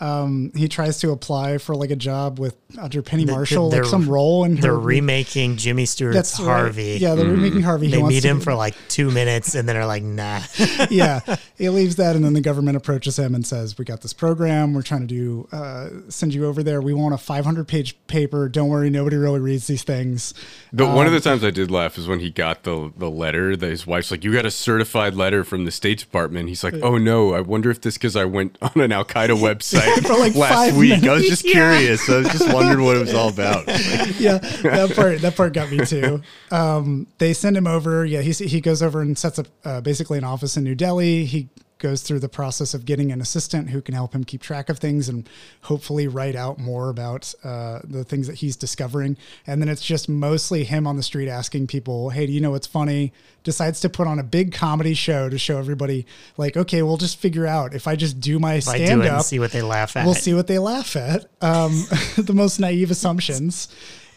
um, 0.00 0.52
he 0.54 0.68
tries 0.68 0.98
to 1.00 1.10
apply 1.10 1.58
for 1.58 1.74
like 1.74 1.90
a 1.90 1.96
job 1.96 2.38
with 2.38 2.54
under 2.78 3.00
Penny 3.00 3.24
Marshall, 3.24 3.64
like 3.70 3.72
they're- 3.72 3.84
some 3.84 4.08
role 4.08 4.44
in 4.44 4.56
her. 4.56 4.62
They're 4.62 4.78
remaking 4.78 5.56
Jimmy 5.56 5.86
Stewart's 5.86 6.16
That's 6.16 6.38
right. 6.40 6.46
Harvey. 6.46 6.98
Yeah, 7.00 7.14
they're 7.14 7.24
remaking 7.26 7.62
Harvey. 7.62 7.88
They 7.88 7.98
wants 7.98 8.14
meet 8.14 8.24
him 8.24 8.38
be- 8.38 8.44
for 8.44 8.54
like 8.54 8.74
two 8.88 9.10
minutes 9.10 9.54
and 9.54 9.66
then 9.68 9.76
are 9.76 9.86
like, 9.86 10.02
nah. 10.02 10.40
yeah, 10.90 11.20
he 11.56 11.68
leaves 11.70 11.96
that, 11.96 12.14
and 12.16 12.24
then 12.24 12.34
the 12.34 12.40
government 12.42 12.76
approaches 12.76 13.18
him 13.18 13.34
and 13.34 13.46
says, 13.46 13.78
"We 13.78 13.84
got 13.86 14.02
this 14.02 14.12
program. 14.12 14.74
We're 14.74 14.82
trying 14.82 15.00
to 15.02 15.06
do 15.06 15.48
uh, 15.52 15.88
send 16.08 16.34
you 16.34 16.44
over 16.46 16.62
there. 16.62 16.82
We 16.82 16.92
want 16.92 17.14
a 17.14 17.18
500 17.18 17.66
page 17.66 17.96
paper. 18.06 18.48
Don't 18.50 18.68
worry, 18.68 18.90
nobody 18.90 19.16
really 19.16 19.40
reads 19.40 19.66
these 19.66 19.82
things." 19.82 20.34
The, 20.72 20.84
one 20.84 21.06
of 21.06 21.12
Um, 21.12 21.14
the 21.14 21.20
times 21.20 21.42
I 21.44 21.50
did 21.50 21.70
laugh 21.70 21.96
is 21.96 22.06
when 22.06 22.20
he 22.20 22.30
got 22.30 22.64
the 22.64 22.92
the 22.98 23.10
letter 23.10 23.56
that 23.56 23.70
his 23.70 23.86
wife's 23.86 24.10
like, 24.10 24.24
"You 24.24 24.32
got 24.32 24.44
a 24.44 24.50
certified 24.50 25.14
letter 25.14 25.42
from 25.44 25.64
the 25.64 25.70
State 25.70 25.98
Department." 26.00 26.48
He's 26.50 26.62
like, 26.62 26.74
"Oh 26.82 26.98
no, 26.98 27.32
I 27.32 27.40
wonder 27.40 27.70
if 27.70 27.80
this 27.80 27.94
because 27.96 28.14
I 28.16 28.24
went 28.26 28.58
on 28.60 28.78
an 28.82 28.92
Al 28.92 29.04
Qaeda 29.04 29.28
website 29.40 29.85
For, 30.02 30.14
like, 30.14 30.34
last 30.34 30.54
five 30.54 30.76
week. 30.76 31.04
I 31.04 31.14
was 31.14 31.26
just 31.26 31.44
curious. 31.44 32.08
I 32.08 32.18
was 32.18 32.28
just 32.28 32.52
wondering 32.52 32.84
what 32.84 32.96
it 32.96 33.00
was 33.00 33.14
all 33.14 33.28
about." 33.28 33.66
yeah, 34.18 34.38
that 34.38 34.92
part 34.94 35.20
that 35.20 35.36
part 35.36 35.52
got 35.52 35.70
me 35.70 35.84
too. 35.84 36.22
Um, 36.50 37.06
they 37.18 37.32
send 37.32 37.56
him 37.56 37.66
over. 37.66 38.04
Yeah, 38.04 38.20
he 38.20 38.32
he 38.32 38.60
goes 38.60 38.82
over 38.82 39.00
and 39.00 39.16
sets 39.16 39.38
up 39.38 39.46
uh, 39.64 39.80
basically 39.80 40.18
an 40.18 40.24
office 40.24 40.56
in 40.56 40.64
New 40.64 40.74
Delhi. 40.74 41.24
He 41.24 41.48
goes 41.78 42.02
through 42.02 42.20
the 42.20 42.28
process 42.28 42.72
of 42.72 42.84
getting 42.84 43.12
an 43.12 43.20
assistant 43.20 43.70
who 43.70 43.82
can 43.82 43.94
help 43.94 44.14
him 44.14 44.24
keep 44.24 44.40
track 44.40 44.68
of 44.68 44.78
things 44.78 45.08
and 45.08 45.28
hopefully 45.62 46.08
write 46.08 46.34
out 46.34 46.58
more 46.58 46.88
about 46.88 47.34
uh, 47.44 47.80
the 47.84 48.02
things 48.02 48.26
that 48.26 48.36
he's 48.36 48.56
discovering. 48.56 49.16
And 49.46 49.60
then 49.60 49.68
it's 49.68 49.84
just 49.84 50.08
mostly 50.08 50.64
him 50.64 50.86
on 50.86 50.96
the 50.96 51.02
street 51.02 51.28
asking 51.28 51.66
people, 51.66 52.10
"Hey, 52.10 52.26
do 52.26 52.32
you 52.32 52.40
know 52.40 52.52
what's 52.52 52.66
funny?" 52.66 53.12
Decides 53.44 53.80
to 53.80 53.88
put 53.88 54.06
on 54.06 54.18
a 54.18 54.22
big 54.24 54.52
comedy 54.52 54.94
show 54.94 55.28
to 55.28 55.38
show 55.38 55.58
everybody, 55.58 56.06
like, 56.36 56.56
okay, 56.56 56.82
we'll 56.82 56.96
just 56.96 57.18
figure 57.18 57.46
out 57.46 57.74
if 57.74 57.86
I 57.86 57.94
just 57.94 58.20
do 58.20 58.38
my 58.38 58.54
If 58.54 58.68
I 58.68 58.78
do 58.78 58.86
stand 58.86 59.02
up, 59.02 59.22
see 59.22 59.38
what 59.38 59.52
they 59.52 59.62
laugh 59.62 59.96
at. 59.96 60.04
we'll 60.04 60.14
see 60.14 60.34
what 60.34 60.46
they 60.46 60.58
laugh 60.58 60.96
at. 60.96 61.26
Um, 61.40 61.84
the 62.16 62.32
most 62.34 62.58
naive 62.58 62.90
assumptions, 62.90 63.68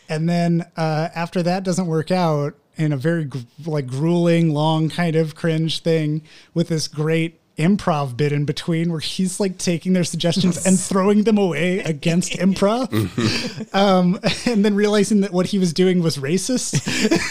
and 0.07 0.29
then 0.29 0.65
uh, 0.77 1.09
after 1.13 1.43
that 1.43 1.63
doesn't 1.63 1.87
work 1.87 2.09
out 2.09 2.55
in 2.77 2.93
a 2.93 2.97
very 2.97 3.25
gr- 3.25 3.39
like 3.65 3.85
grueling, 3.85 4.53
long 4.53 4.89
kind 4.89 5.15
of 5.17 5.35
cringe 5.35 5.81
thing 5.81 6.21
with 6.53 6.69
this 6.69 6.87
great 6.87 7.38
improv 7.59 8.15
bit 8.17 8.31
in 8.31 8.45
between 8.45 8.89
where 8.89 8.99
he's 9.01 9.39
like 9.39 9.57
taking 9.57 9.93
their 9.93 10.03
suggestions 10.03 10.65
and 10.65 10.79
throwing 10.89 11.23
them 11.23 11.37
away 11.37 11.79
against 11.79 12.31
improv. 12.33 12.89
Um, 13.73 14.19
and 14.45 14.63
then 14.65 14.73
realizing 14.73 15.21
that 15.21 15.31
what 15.31 15.47
he 15.47 15.59
was 15.59 15.73
doing 15.73 16.01
was 16.01 16.17
racist 16.17 16.73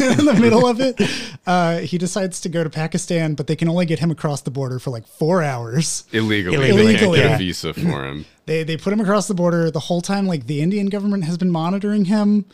in 0.19 0.25
the 0.25 0.35
middle 0.35 0.67
of 0.67 0.81
it 0.81 1.01
uh, 1.47 1.79
he 1.79 1.99
decides 1.99 2.41
to 2.43 2.49
go 2.49 2.63
to 2.63 2.71
pakistan 2.71 3.35
but 3.35 3.47
they 3.47 3.57
can 3.57 3.69
only 3.69 3.87
get 3.87 3.99
him 3.99 4.11
across 4.11 4.43
the 4.43 4.51
border 4.51 4.79
for 4.79 4.91
like 4.91 5.07
four 5.07 5.43
hours. 5.43 6.05
Illegally, 6.13 6.55
Illegally, 6.57 6.93
they 6.93 6.99
can't 6.99 7.15
get 7.15 7.35
a 7.35 7.39
visa 7.39 7.75
for 7.75 8.05
him. 8.05 8.25
they 8.47 8.63
they 8.63 8.77
put 8.77 8.93
him 8.93 9.01
across 9.01 9.27
the 9.27 9.35
border 9.35 9.71
the 9.71 9.81
whole 9.81 10.01
time 10.01 10.27
like 10.27 10.47
the 10.47 10.61
indian 10.61 10.87
government 10.87 11.25
has 11.25 11.37
been 11.39 11.51
monitoring 11.51 12.05
him 12.05 12.45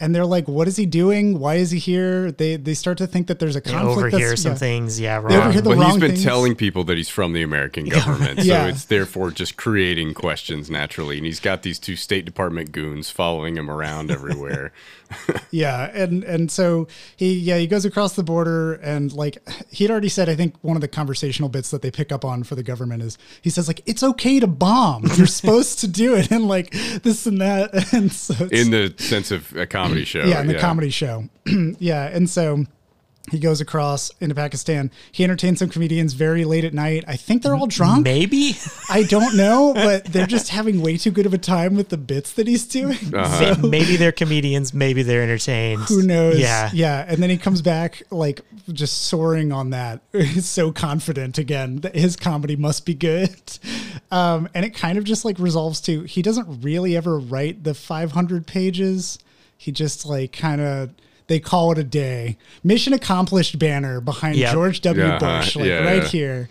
and 0.00 0.14
they're 0.14 0.24
like 0.26 0.48
what 0.48 0.66
is 0.66 0.76
he 0.76 0.86
doing 0.86 1.38
why 1.38 1.56
is 1.56 1.70
he 1.70 1.78
here 1.78 2.32
they 2.32 2.56
they 2.56 2.74
start 2.74 2.98
to 2.98 3.06
think 3.06 3.26
that 3.26 3.38
there's 3.38 3.56
a 3.56 3.60
They 3.60 3.70
conflict 3.70 3.98
overhear 4.14 4.20
that's- 4.28 4.42
some 4.42 4.52
yeah. 4.52 4.58
things. 4.58 4.98
Yeah, 5.00 5.20
They 5.20 5.26
wrong. 5.26 5.36
overhear 5.44 5.60
the 5.62 5.74
But 5.76 5.86
he's 5.86 5.96
been 5.98 6.10
things. 6.12 6.24
telling 6.24 6.54
people 6.54 6.84
that 6.84 6.96
he's 6.96 7.08
from 7.08 7.32
the 7.32 7.42
American 7.42 7.84
government, 7.86 8.40
Yeah. 8.40 8.64
so 8.64 8.68
it's 8.70 8.84
therefore 8.86 9.30
just 9.30 9.56
creating 9.56 10.14
questions 10.14 10.70
naturally. 10.70 11.16
And 11.18 11.26
he's 11.26 11.40
got 11.40 11.62
these 11.62 11.78
two 11.78 11.96
State 11.96 12.24
Department 12.24 12.72
goons 12.72 13.10
following 13.10 13.56
him 13.56 13.70
around 13.70 14.10
everywhere. 14.10 14.72
yeah 15.50 15.90
and 15.92 16.24
and 16.24 16.50
so 16.50 16.86
he 17.16 17.34
yeah 17.34 17.56
he 17.56 17.66
goes 17.66 17.84
across 17.84 18.14
the 18.14 18.22
border 18.22 18.74
and 18.74 19.12
like 19.12 19.38
he'd 19.70 19.90
already 19.90 20.08
said 20.08 20.28
i 20.28 20.34
think 20.34 20.54
one 20.62 20.76
of 20.76 20.80
the 20.80 20.88
conversational 20.88 21.48
bits 21.48 21.70
that 21.70 21.82
they 21.82 21.90
pick 21.90 22.12
up 22.12 22.24
on 22.24 22.42
for 22.42 22.54
the 22.54 22.62
government 22.62 23.02
is 23.02 23.18
he 23.42 23.50
says 23.50 23.68
like 23.68 23.80
it's 23.86 24.02
okay 24.02 24.40
to 24.40 24.46
bomb 24.46 25.04
you're 25.16 25.26
supposed 25.26 25.78
to 25.78 25.88
do 25.88 26.14
it 26.14 26.30
and 26.30 26.46
like 26.48 26.70
this 27.02 27.26
and 27.26 27.40
that 27.40 27.70
and 27.92 28.12
so 28.12 28.34
in 28.50 28.70
the 28.70 28.94
sense 28.98 29.30
of 29.30 29.54
a 29.56 29.66
comedy 29.66 30.04
show. 30.04 30.24
yeah 30.24 30.40
in 30.40 30.46
the 30.46 30.58
comedy 30.58 30.90
show 30.90 31.28
yeah 31.78 32.06
and 32.08 32.28
so 32.28 32.64
he 33.30 33.38
goes 33.38 33.60
across 33.60 34.10
into 34.20 34.34
pakistan 34.34 34.90
he 35.12 35.22
entertains 35.22 35.58
some 35.58 35.68
comedians 35.68 36.14
very 36.14 36.44
late 36.44 36.64
at 36.64 36.72
night 36.74 37.04
i 37.06 37.16
think 37.16 37.42
they're 37.42 37.54
all 37.54 37.66
drunk 37.66 38.02
Maybe. 38.02 38.56
i 38.90 39.02
don't 39.04 39.36
know 39.36 39.72
but 39.74 40.06
they're 40.06 40.26
just 40.26 40.48
having 40.48 40.80
way 40.80 40.96
too 40.96 41.10
good 41.10 41.26
of 41.26 41.34
a 41.34 41.38
time 41.38 41.76
with 41.76 41.90
the 41.90 41.96
bits 41.98 42.32
that 42.32 42.46
he's 42.46 42.66
doing 42.66 42.96
Uh-huh. 43.14 43.54
So- 43.56 43.68
maybe 43.68 43.96
they're 43.96 44.10
comedians. 44.12 44.72
Maybe 44.72 45.02
they're 45.02 45.22
entertained. 45.22 45.82
who 45.82 46.02
knows? 46.02 46.38
Yeah. 46.38 46.70
Yeah. 46.72 47.04
And 47.06 47.22
then 47.22 47.28
he 47.30 47.36
comes 47.36 47.60
back 47.62 48.02
like 48.10 48.40
just 48.72 49.02
soaring 49.02 49.52
on 49.52 49.70
that. 49.70 50.00
He's 50.12 50.46
so 50.48 50.72
confident 50.72 51.36
again 51.38 51.76
that 51.78 51.94
his 51.94 52.16
comedy 52.16 52.56
must 52.56 52.86
be 52.86 52.94
good. 52.94 53.30
Um, 54.10 54.48
and 54.54 54.64
it 54.64 54.70
kind 54.74 54.96
of 54.98 55.04
just 55.04 55.24
like 55.24 55.38
resolves 55.38 55.80
to 55.82 56.02
he 56.04 56.22
doesn't 56.22 56.62
really 56.62 56.96
ever 56.96 57.18
write 57.18 57.64
the 57.64 57.74
500 57.74 58.46
pages. 58.46 59.18
He 59.56 59.70
just 59.72 60.06
like 60.06 60.32
kind 60.32 60.60
of 60.60 60.90
they 61.30 61.38
call 61.38 61.70
it 61.70 61.78
a 61.78 61.84
day. 61.84 62.36
Mission 62.64 62.92
accomplished 62.92 63.56
banner 63.56 64.00
behind 64.00 64.34
Yep. 64.34 64.52
George 64.52 64.80
W. 64.80 65.00
Yeah, 65.06 65.14
uh-huh. 65.14 65.38
Bush, 65.38 65.54
like 65.54 65.66
yeah, 65.66 65.78
right 65.84 66.02
yeah. 66.02 66.08
here. 66.08 66.48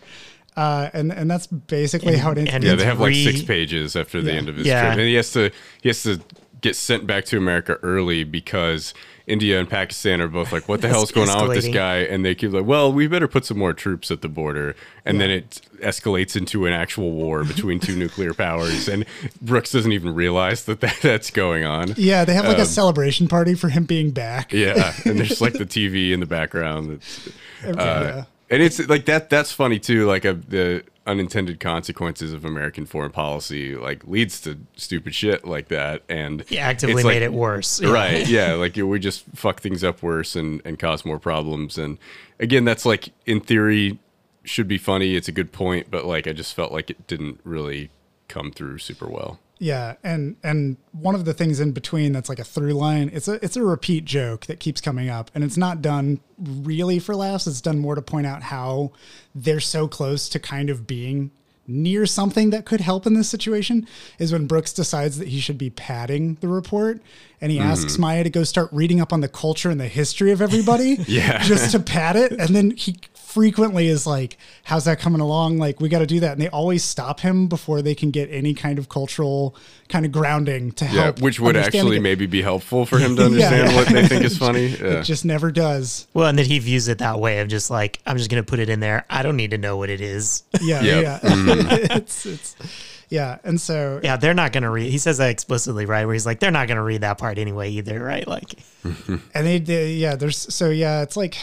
Uh, 0.55 0.89
and 0.93 1.12
and 1.12 1.29
that's 1.29 1.48
basically 1.48 2.15
how 2.15 2.31
it 2.31 2.38
ends. 2.38 2.51
and 2.53 2.63
Yeah, 2.63 2.75
they 2.75 2.86
have 2.86 3.00
like 3.01 3.13
six 3.13 3.41
pages 3.41 3.98
after 3.98 4.21
the 4.21 4.31
end 4.31 4.48
of 4.48 4.55
his 4.55 4.65
Yeah. 4.65 4.86
trip, 4.86 5.00
and 5.00 5.01
he 5.01 5.15
has 5.15 5.31
to 5.33 5.51
he 5.81 5.89
has 5.89 6.01
to 6.03 6.21
get 6.62 6.77
sent 6.77 7.05
back 7.05 7.25
to 7.25 7.38
America 7.38 7.77
early 7.83 8.24
because 8.24 8.93
India 9.29 9.59
and 9.59 9.69
Pakistan 9.69 10.19
are 10.21 10.27
both 10.27 10.51
like, 10.51 10.67
"What 10.67 10.81
the 10.81 10.88
hell's 10.93 11.12
going 11.12 11.29
on 11.29 11.48
with 11.48 11.55
this 11.63 11.74
guy?" 11.74 11.98
And 12.00 12.25
they 12.25 12.36
keep 12.36 12.51
like, 12.51 12.65
"Well, 12.65 12.91
we 12.91 13.07
better 13.07 13.27
put 13.27 13.45
some 13.45 13.57
more 13.57 13.74
troops 13.74 14.09
at 14.12 14.21
the 14.21 14.27
border," 14.27 14.75
and 15.05 15.21
then 15.21 15.29
it 15.29 15.62
escalates 15.81 16.36
into 16.36 16.65
an 16.65 16.74
actual 16.74 17.12
war 17.12 17.43
between 17.43 17.79
two 17.79 17.95
nuclear 18.03 18.33
powers, 18.33 18.88
and 18.89 19.05
Brooks 19.41 19.71
doesn't 19.71 19.91
even 19.91 20.13
realize 20.13 20.65
that, 20.65 20.81
that 20.81 20.98
that's 21.01 21.31
going 21.31 21.63
on. 21.63 21.93
yeah, 21.95 22.25
they 22.25 22.33
have 22.33 22.45
like 22.45 22.57
a 22.57 22.65
celebration 22.65 23.27
party 23.27 23.53
for 23.53 23.69
him 23.69 23.86
being 23.86 24.12
back. 24.12 24.53
Um, 24.53 24.59
Yeah, 24.59 24.93
and 25.05 25.19
there's 25.19 25.39
like 25.41 25.53
the 25.53 25.65
TV 25.65 26.12
in 26.12 26.19
the 26.19 26.25
background. 26.25 26.91
That's, 26.91 27.29
Okay, 27.65 27.77
uh, 27.77 28.03
yeah. 28.03 28.24
and 28.50 28.63
it's 28.63 28.79
like 28.88 29.05
that. 29.05 29.29
That's 29.29 29.51
funny 29.51 29.79
too. 29.79 30.05
Like 30.05 30.24
a, 30.25 30.33
the 30.33 30.83
unintended 31.10 31.60
consequences 31.60 32.32
of 32.34 32.46
American 32.46 32.86
foreign 32.86 33.12
policy, 33.12 33.75
like 33.75 34.06
leads 34.06 34.39
to 34.42 34.60
stupid 34.75 35.13
shit 35.16 35.46
like 35.46 35.68
that. 35.70 36.04
And 36.08 36.44
He 36.48 36.58
actively 36.60 36.96
it's 36.96 37.04
like- 37.04 37.16
made 37.16 37.22
it 37.24 37.34
worse. 37.34 37.82
Right? 37.84 38.28
Yeah. 38.28 38.54
Like 38.54 38.75
we 38.75 39.00
just 39.00 39.25
fuck 39.36 39.60
things 39.62 39.84
up 39.84 40.01
worse 40.04 40.36
and 40.36 40.62
and 40.66 40.78
cause 40.80 41.04
more 41.06 41.20
problems. 41.20 41.78
And 41.78 41.98
again, 42.39 42.63
that's 42.66 42.86
like 42.86 43.10
in 43.25 43.39
theory 43.42 44.00
should 44.44 44.68
be 44.68 44.78
funny. 44.78 45.16
It's 45.16 45.28
a 45.28 45.32
good 45.34 45.51
point, 45.51 45.88
but 45.92 46.06
like 46.06 46.28
I 46.28 46.34
just 46.34 46.54
felt 46.54 46.72
like 46.72 46.89
it 46.89 47.08
didn't 47.08 47.39
really 47.44 47.89
come 48.28 48.51
through 48.51 48.78
super 48.78 49.08
well. 49.08 49.39
Yeah, 49.60 49.96
and 50.04 50.38
and 50.42 50.78
one 50.94 51.16
of 51.16 51.25
the 51.25 51.34
things 51.34 51.60
in 51.60 51.74
between 51.74 52.13
that's 52.13 52.30
like 52.30 52.39
a 52.39 52.46
through 52.46 52.74
line. 52.74 53.10
It's 53.13 53.28
a 53.28 53.44
it's 53.44 53.58
a 53.58 53.63
repeat 53.63 54.06
joke 54.06 54.46
that 54.46 54.62
keeps 54.62 54.80
coming 54.80 55.10
up, 55.10 55.30
and 55.36 55.44
it's 55.44 55.58
not 55.58 55.82
done 55.82 56.22
really 56.38 56.98
for 56.98 57.13
laughs. 57.13 57.46
It's 57.46 57.60
done 57.60 57.78
more 57.78 57.96
to 57.96 58.01
point 58.01 58.25
out 58.25 58.44
how 58.44 58.94
they're 59.36 59.60
so 59.60 59.88
close 59.89 60.30
to 60.30 60.39
kind 60.39 60.70
of 60.70 60.88
being 60.88 61.32
near 61.70 62.06
something 62.06 62.50
that 62.50 62.66
could 62.66 62.82
help 62.82 63.06
in 63.06 63.13
this 63.13 63.30
situation 63.30 63.88
is 64.18 64.34
when 64.34 64.48
Brooks 64.48 64.74
decides 64.74 65.20
that 65.20 65.28
he 65.28 65.39
should 65.39 65.58
be 65.58 65.70
padding 65.70 66.36
the 66.42 66.48
report 66.48 67.00
and 67.39 67.51
he 67.51 67.60
mm-hmm. 67.60 67.68
asks 67.68 68.00
Maya 68.00 68.24
to 68.24 68.30
go 68.30 68.44
start 68.44 68.70
reading 68.74 69.00
up 69.00 69.13
on 69.13 69.22
the 69.22 69.28
culture 69.28 69.70
and 69.70 69.80
the 69.80 69.88
history 69.88 70.32
of 70.32 70.42
everybody 70.42 70.98
Yeah. 71.08 71.44
just 71.44 71.72
to 71.74 71.80
pad 71.80 72.16
it 72.16 72.32
and 72.32 72.56
then 72.56 72.72
he 72.72 72.98
frequently 73.29 73.88
is 73.88 74.07
like 74.07 74.38
how's 74.63 74.86
that 74.86 75.00
coming 75.00 75.21
along 75.21 75.59
like 75.59 75.79
we 75.79 75.88
got 75.88 76.00
to 76.00 76.07
do 76.07 76.19
that 76.19 76.31
and 76.31 76.41
they 76.41 76.50
always 76.50 76.83
stop 76.83 77.19
him 77.19 77.48
before 77.48 77.81
they 77.83 77.93
can 77.93 78.09
get 78.09 78.27
any 78.31 78.55
kind 78.55 78.79
of 78.79 78.89
cultural 78.89 79.55
kind 79.88 80.03
of 80.03 80.12
grounding 80.12 80.71
to 80.71 80.83
Yeah, 80.86 80.91
help 81.03 81.21
which 81.21 81.39
would 81.39 81.55
actually 81.55 81.98
it. 81.98 82.01
maybe 82.01 82.25
be 82.25 82.41
helpful 82.41 82.88
for 82.88 82.98
him 82.98 83.15
to 83.17 83.25
understand 83.25 83.75
what 83.75 83.88
they 83.88 84.07
think 84.07 84.24
is 84.24 84.36
funny. 84.45 84.67
Yeah. 84.69 85.00
it 85.00 85.03
just 85.03 85.25
never 85.25 85.51
does 85.51 86.07
Well, 86.15 86.27
and 86.27 86.38
then 86.39 86.45
he 86.48 86.57
views 86.57 86.88
it 86.88 86.98
that 86.98 87.19
way 87.19 87.39
of 87.39 87.48
just 87.50 87.69
like, 87.69 88.00
I'm 88.05 88.17
just 88.17 88.31
going 88.31 88.43
to 88.43 88.50
put 88.50 88.57
it 88.59 88.67
in 88.69 88.79
there. 88.79 89.05
I 89.12 89.21
don't 89.21 89.36
need 89.38 89.51
to 89.51 89.57
know 89.59 89.77
what 89.77 89.89
it 89.91 90.01
is. 90.01 90.41
yeah 90.62 90.81
Yep. 90.81 91.03
yeah 91.03 91.19
mm-hmm. 91.19 91.91
it's 91.98 92.25
it's 92.25 92.55
yeah 93.09 93.38
and 93.43 93.62
so 93.62 94.00
yeah, 94.03 94.17
they're 94.17 94.33
not 94.33 94.53
going 94.53 94.63
to 94.63 94.69
read. 94.71 94.91
He 94.91 94.98
says 94.98 95.19
that 95.19 95.29
explicitly, 95.29 95.86
right? 95.86 96.05
Where 96.05 96.13
he's 96.13 96.25
like, 96.25 96.39
they're 96.39 96.51
not 96.51 96.67
going 96.67 96.77
to 96.77 96.83
read 96.83 97.01
that 97.01 97.17
part 97.19 97.38
anyway 97.38 97.69
either, 97.69 98.03
right? 98.03 98.27
Like, 98.27 98.55
and 98.83 99.21
they, 99.33 99.59
they 99.59 99.93
yeah 99.93 100.15
there's 100.15 100.38
so 100.53 100.69
yeah 100.69 101.01
it's 101.03 101.15
like 101.17 101.36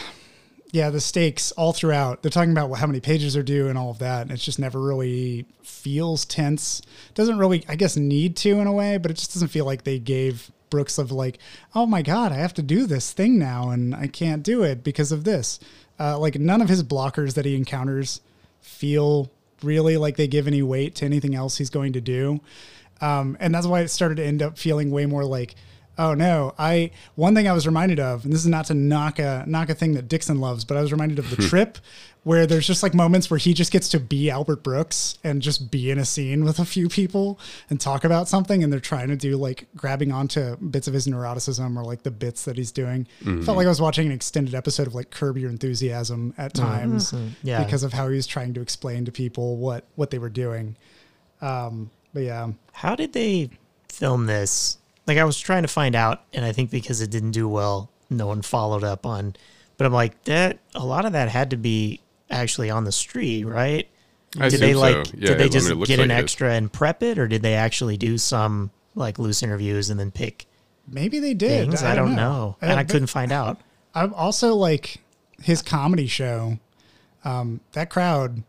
yeah 0.72 0.90
the 0.90 1.00
stakes 1.00 1.52
all 1.52 1.72
throughout 1.72 2.22
they're 2.22 2.30
talking 2.30 2.52
about 2.52 2.72
how 2.74 2.86
many 2.86 3.00
pages 3.00 3.36
are 3.36 3.42
due 3.42 3.68
and 3.68 3.78
all 3.78 3.90
of 3.90 3.98
that 3.98 4.22
and 4.22 4.30
it's 4.30 4.44
just 4.44 4.58
never 4.58 4.80
really 4.80 5.46
feels 5.62 6.24
tense. 6.24 6.82
Doesn't 7.14 7.38
really 7.38 7.64
i 7.68 7.76
guess 7.76 7.96
need 7.96 8.36
to 8.36 8.60
in 8.60 8.66
a 8.66 8.72
way 8.72 8.98
but 8.98 9.10
it 9.10 9.14
just 9.14 9.32
doesn't 9.32 9.48
feel 9.48 9.64
like 9.64 9.84
they 9.84 9.98
gave 9.98 10.50
brooks 10.68 10.98
of 10.98 11.12
like 11.12 11.38
oh 11.76 11.86
my 11.86 12.02
god 12.02 12.32
i 12.32 12.34
have 12.34 12.52
to 12.54 12.62
do 12.62 12.86
this 12.86 13.12
thing 13.12 13.38
now 13.38 13.70
and 13.70 13.94
i 13.94 14.08
can't 14.08 14.42
do 14.42 14.64
it 14.64 14.82
because 14.82 15.12
of 15.12 15.24
this. 15.24 15.60
Uh, 15.98 16.18
like 16.18 16.38
none 16.38 16.60
of 16.60 16.68
his 16.68 16.82
blockers 16.82 17.34
that 17.34 17.44
he 17.44 17.56
encounters 17.56 18.20
feel 18.60 19.30
really 19.62 19.96
like 19.96 20.16
they 20.16 20.26
give 20.26 20.46
any 20.46 20.62
weight 20.62 20.94
to 20.96 21.04
anything 21.04 21.34
else 21.34 21.56
he's 21.56 21.70
going 21.70 21.94
to 21.94 22.00
do. 22.00 22.40
Um, 23.00 23.36
and 23.40 23.54
that's 23.54 23.66
why 23.66 23.80
it 23.80 23.88
started 23.88 24.16
to 24.16 24.24
end 24.24 24.42
up 24.42 24.58
feeling 24.58 24.90
way 24.90 25.06
more 25.06 25.24
like 25.24 25.54
oh 25.98 26.14
no. 26.14 26.54
I 26.58 26.90
one 27.14 27.34
thing 27.34 27.48
i 27.48 27.52
was 27.52 27.66
reminded 27.66 28.00
of 28.00 28.24
and 28.24 28.32
this 28.32 28.40
is 28.40 28.46
not 28.46 28.66
to 28.66 28.74
knock 28.74 29.18
a 29.18 29.44
knock 29.46 29.70
a 29.70 29.74
thing 29.74 29.94
that 29.94 30.08
dixon 30.08 30.40
loves 30.40 30.64
but 30.64 30.76
i 30.76 30.80
was 30.80 30.92
reminded 30.92 31.18
of 31.18 31.30
the 31.30 31.36
hmm. 31.36 31.48
trip 31.48 31.78
where 32.26 32.44
there's 32.44 32.66
just 32.66 32.82
like 32.82 32.92
moments 32.92 33.30
where 33.30 33.38
he 33.38 33.54
just 33.54 33.70
gets 33.70 33.88
to 33.88 34.00
be 34.00 34.28
albert 34.30 34.64
brooks 34.64 35.16
and 35.22 35.40
just 35.40 35.70
be 35.70 35.92
in 35.92 35.98
a 35.98 36.04
scene 36.04 36.44
with 36.44 36.58
a 36.58 36.64
few 36.64 36.88
people 36.88 37.38
and 37.70 37.80
talk 37.80 38.02
about 38.02 38.28
something 38.28 38.64
and 38.64 38.72
they're 38.72 38.80
trying 38.80 39.06
to 39.06 39.14
do 39.14 39.36
like 39.36 39.68
grabbing 39.76 40.10
onto 40.10 40.56
bits 40.56 40.88
of 40.88 40.94
his 40.94 41.06
neuroticism 41.06 41.76
or 41.76 41.84
like 41.84 42.02
the 42.02 42.10
bits 42.10 42.44
that 42.44 42.56
he's 42.56 42.72
doing. 42.72 43.06
Mm-hmm. 43.20 43.42
Felt 43.42 43.56
like 43.56 43.66
i 43.66 43.68
was 43.68 43.80
watching 43.80 44.06
an 44.06 44.12
extended 44.12 44.56
episode 44.56 44.88
of 44.88 44.94
like 44.96 45.10
curb 45.10 45.38
your 45.38 45.50
enthusiasm 45.50 46.34
at 46.36 46.52
mm-hmm. 46.52 46.66
times 46.66 47.12
mm-hmm. 47.12 47.28
Yeah. 47.44 47.62
because 47.62 47.84
of 47.84 47.92
how 47.92 48.08
he 48.08 48.16
was 48.16 48.26
trying 48.26 48.54
to 48.54 48.60
explain 48.60 49.04
to 49.04 49.12
people 49.12 49.56
what 49.56 49.84
what 49.94 50.10
they 50.10 50.18
were 50.18 50.28
doing. 50.28 50.76
Um 51.40 51.92
but 52.12 52.24
yeah. 52.24 52.50
How 52.72 52.96
did 52.96 53.12
they 53.12 53.50
film 53.88 54.26
this? 54.26 54.78
Like, 55.06 55.18
I 55.18 55.24
was 55.24 55.38
trying 55.38 55.62
to 55.62 55.68
find 55.68 55.94
out, 55.94 56.22
and 56.32 56.44
I 56.44 56.52
think 56.52 56.70
because 56.70 57.00
it 57.00 57.10
didn't 57.10 57.30
do 57.32 57.48
well, 57.48 57.90
no 58.10 58.26
one 58.26 58.42
followed 58.42 58.84
up 58.84 59.06
on. 59.06 59.36
But 59.76 59.86
I'm 59.86 59.92
like, 59.92 60.24
that 60.24 60.58
a 60.74 60.84
lot 60.84 61.04
of 61.04 61.12
that 61.12 61.28
had 61.28 61.50
to 61.50 61.56
be 61.56 62.00
actually 62.30 62.70
on 62.70 62.84
the 62.84 62.92
street, 62.92 63.44
right? 63.44 63.88
I 64.38 64.48
did 64.48 64.60
they 64.60 64.70
assume 64.72 64.80
like? 64.80 65.06
so. 65.06 65.12
Yeah, 65.16 65.26
did 65.28 65.38
they 65.38 65.48
just 65.48 65.68
mean, 65.70 65.82
it 65.82 65.86
get 65.88 65.98
an 66.00 66.08
like 66.08 66.16
it 66.16 66.18
is. 66.18 66.22
extra 66.24 66.52
and 66.54 66.72
prep 66.72 67.02
it, 67.02 67.18
or 67.18 67.28
did 67.28 67.42
they 67.42 67.54
actually 67.54 67.96
do 67.96 68.18
some 68.18 68.70
like 68.94 69.18
loose 69.18 69.42
interviews 69.42 69.90
and 69.90 70.00
then 70.00 70.10
pick 70.10 70.46
maybe 70.88 71.18
they 71.18 71.34
did 71.34 71.68
things? 71.68 71.82
I, 71.82 71.94
don't 71.94 72.14
know, 72.16 72.56
and 72.60 72.72
Uh, 72.72 72.76
I 72.76 72.84
couldn't 72.84 73.06
find 73.08 73.32
out. 73.32 73.60
I'm 73.94 74.12
also 74.14 74.54
like 74.54 74.98
his 75.42 75.62
comedy 75.62 76.06
show. 76.06 76.58
Um, 77.24 77.60
that 77.72 77.90
crowd 77.90 78.42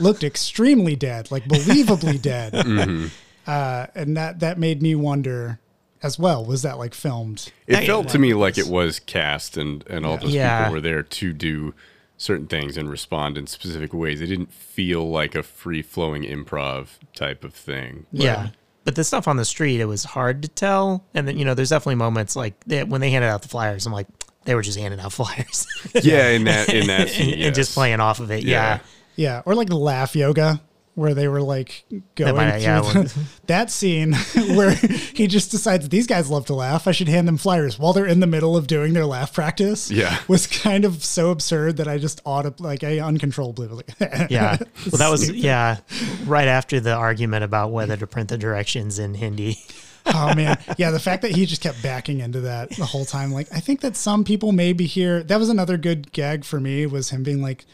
looked 0.00 0.22
extremely 0.24 0.96
dead, 0.96 1.30
like 1.30 1.44
believably 1.44 2.20
dead, 2.20 2.52
Mm-hmm. 2.54 3.06
uh, 3.46 3.86
and 3.94 4.16
that 4.16 4.40
that 4.40 4.58
made 4.58 4.80
me 4.82 4.94
wonder 4.94 5.58
as 6.02 6.18
well. 6.18 6.44
Was 6.44 6.62
that 6.62 6.78
like 6.78 6.94
filmed? 6.94 7.52
It 7.66 7.80
Yeah, 7.80 7.86
felt 7.86 8.08
to 8.10 8.18
me 8.18 8.34
like 8.34 8.58
it 8.58 8.66
was 8.66 8.98
cast 9.00 9.56
and, 9.56 9.84
and 9.88 10.04
all 10.04 10.16
those 10.18 10.34
Yeah. 10.34 10.60
people 10.64 10.74
were 10.74 10.80
there 10.80 11.02
to 11.02 11.32
do 11.32 11.74
certain 12.16 12.46
things 12.46 12.76
and 12.76 12.88
respond 12.90 13.36
in 13.38 13.46
specific 13.46 13.92
ways. 13.92 14.20
It 14.20 14.26
didn't 14.26 14.52
feel 14.52 15.08
like 15.08 15.34
a 15.34 15.42
free 15.42 15.82
flowing 15.82 16.22
improv 16.22 16.98
type 17.16 17.42
of 17.44 17.54
thing. 17.54 18.06
Yeah. 18.12 18.48
But 18.84 18.96
the 18.96 19.04
stuff 19.04 19.28
on 19.28 19.36
the 19.36 19.44
street, 19.44 19.80
it 19.80 19.84
was 19.86 20.04
hard 20.04 20.42
to 20.42 20.48
tell. 20.48 21.04
And 21.14 21.26
then, 21.28 21.38
you 21.38 21.44
know, 21.44 21.54
there's 21.54 21.70
definitely 21.70 21.96
moments 21.96 22.34
like 22.36 22.62
they, 22.64 22.82
when 22.84 23.00
they 23.00 23.10
handed 23.10 23.28
out 23.28 23.42
the 23.42 23.48
flyers, 23.48 23.86
I'm 23.86 23.92
like, 23.92 24.08
they 24.44 24.54
were 24.56 24.62
just 24.62 24.78
handing 24.78 24.98
out 24.98 25.12
flyers 25.12 25.66
Yeah, 26.02 26.28
in 26.30 26.44
that 26.44 26.68
in 26.68 26.88
that 26.88 27.00
and, 27.02 27.10
scene, 27.10 27.42
and 27.42 27.54
just 27.54 27.74
playing 27.74 28.00
off 28.00 28.18
of 28.20 28.30
it. 28.32 28.42
Yeah. 28.44 28.80
Yeah, 29.14 29.42
or 29.44 29.54
like 29.54 29.68
the 29.68 29.76
laugh 29.76 30.16
yoga 30.16 30.60
where 30.94 31.14
they 31.14 31.26
were 31.26 31.40
like 31.40 31.84
going 32.16 32.36
might- 32.36 32.50
through 32.52 32.60
yeah, 32.62 32.80
the- 32.82 33.18
that 33.46 33.70
scene 33.70 34.12
where 34.56 34.72
he 34.74 35.26
just 35.26 35.50
decides 35.50 35.88
these 35.88 36.06
guys 36.06 36.28
love 36.28 36.44
to 36.46 36.54
laugh. 36.54 36.86
I 36.86 36.92
should 36.92 37.08
hand 37.08 37.26
them 37.26 37.38
flyers 37.38 37.78
while 37.78 37.92
they're 37.94 38.06
in 38.06 38.20
the 38.20 38.26
middle 38.26 38.56
of 38.58 38.66
doing 38.66 38.92
their 38.92 39.06
laugh 39.06 39.32
practice. 39.32 39.90
Yeah. 39.90 40.18
was 40.28 40.46
kind 40.46 40.84
of 40.84 41.02
so 41.02 41.30
absurd 41.30 41.78
that 41.78 41.88
I 41.88 41.96
just 41.98 42.20
ought 42.26 42.42
to 42.42 42.62
like 42.62 42.84
I 42.84 42.98
uncontrollably 43.00 43.68
was 43.68 43.76
like, 43.78 43.90
Yeah. 44.30 44.58
Well, 44.90 44.98
that 44.98 45.08
was, 45.10 45.30
yeah, 45.30 45.78
right 46.26 46.48
after 46.48 46.78
the 46.78 46.92
argument 46.94 47.44
about 47.44 47.72
whether 47.72 47.96
to 47.96 48.06
print 48.06 48.28
the 48.28 48.36
directions 48.38 48.98
in 48.98 49.14
Hindi. 49.14 49.58
oh 50.06 50.34
man, 50.34 50.58
yeah. 50.78 50.90
The 50.90 50.98
fact 51.00 51.22
that 51.22 51.30
he 51.30 51.46
just 51.46 51.62
kept 51.62 51.80
backing 51.82 52.20
into 52.20 52.40
that 52.42 52.70
the 52.70 52.84
whole 52.84 53.04
time, 53.04 53.30
like 53.32 53.46
I 53.54 53.60
think 53.60 53.80
that 53.82 53.96
some 53.96 54.24
people 54.24 54.50
maybe 54.52 54.84
here. 54.86 55.22
That 55.22 55.38
was 55.38 55.48
another 55.48 55.76
good 55.78 56.10
gag 56.12 56.44
for 56.44 56.58
me 56.60 56.84
was 56.86 57.08
him 57.10 57.22
being 57.22 57.40
like. 57.40 57.64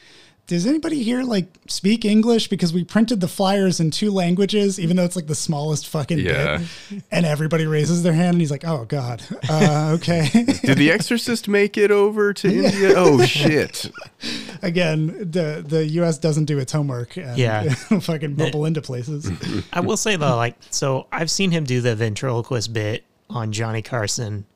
Does 0.48 0.66
anybody 0.66 1.02
here 1.02 1.22
like 1.22 1.46
speak 1.68 2.06
English? 2.06 2.48
Because 2.48 2.72
we 2.72 2.82
printed 2.82 3.20
the 3.20 3.28
flyers 3.28 3.80
in 3.80 3.90
two 3.90 4.10
languages, 4.10 4.80
even 4.80 4.96
though 4.96 5.04
it's 5.04 5.14
like 5.14 5.26
the 5.26 5.34
smallest 5.34 5.86
fucking 5.86 6.18
Yeah. 6.20 6.62
bit. 6.90 7.02
And 7.10 7.26
everybody 7.26 7.66
raises 7.66 8.02
their 8.02 8.14
hand, 8.14 8.30
and 8.36 8.40
he's 8.40 8.50
like, 8.50 8.64
"Oh 8.64 8.86
God, 8.86 9.22
uh, 9.50 9.90
okay." 10.00 10.26
Did 10.62 10.78
The 10.78 10.90
Exorcist 10.90 11.48
make 11.48 11.76
it 11.76 11.90
over 11.90 12.32
to 12.32 12.48
India? 12.48 12.94
Oh 12.96 13.22
shit! 13.26 13.90
Again, 14.62 15.08
the 15.30 15.62
the 15.66 15.84
U.S. 16.00 16.16
doesn't 16.16 16.46
do 16.46 16.58
its 16.58 16.72
homework, 16.72 17.16
and 17.18 17.36
Yeah. 17.36 17.68
fucking 18.00 18.34
bubble 18.34 18.64
into 18.64 18.80
places. 18.80 19.30
I 19.72 19.80
will 19.80 19.98
say 19.98 20.16
though, 20.16 20.34
like, 20.36 20.56
so 20.70 21.06
I've 21.12 21.30
seen 21.30 21.50
him 21.50 21.64
do 21.64 21.82
the 21.82 21.94
ventriloquist 21.94 22.72
bit 22.72 23.04
on 23.28 23.52
Johnny 23.52 23.82
Carson, 23.82 24.46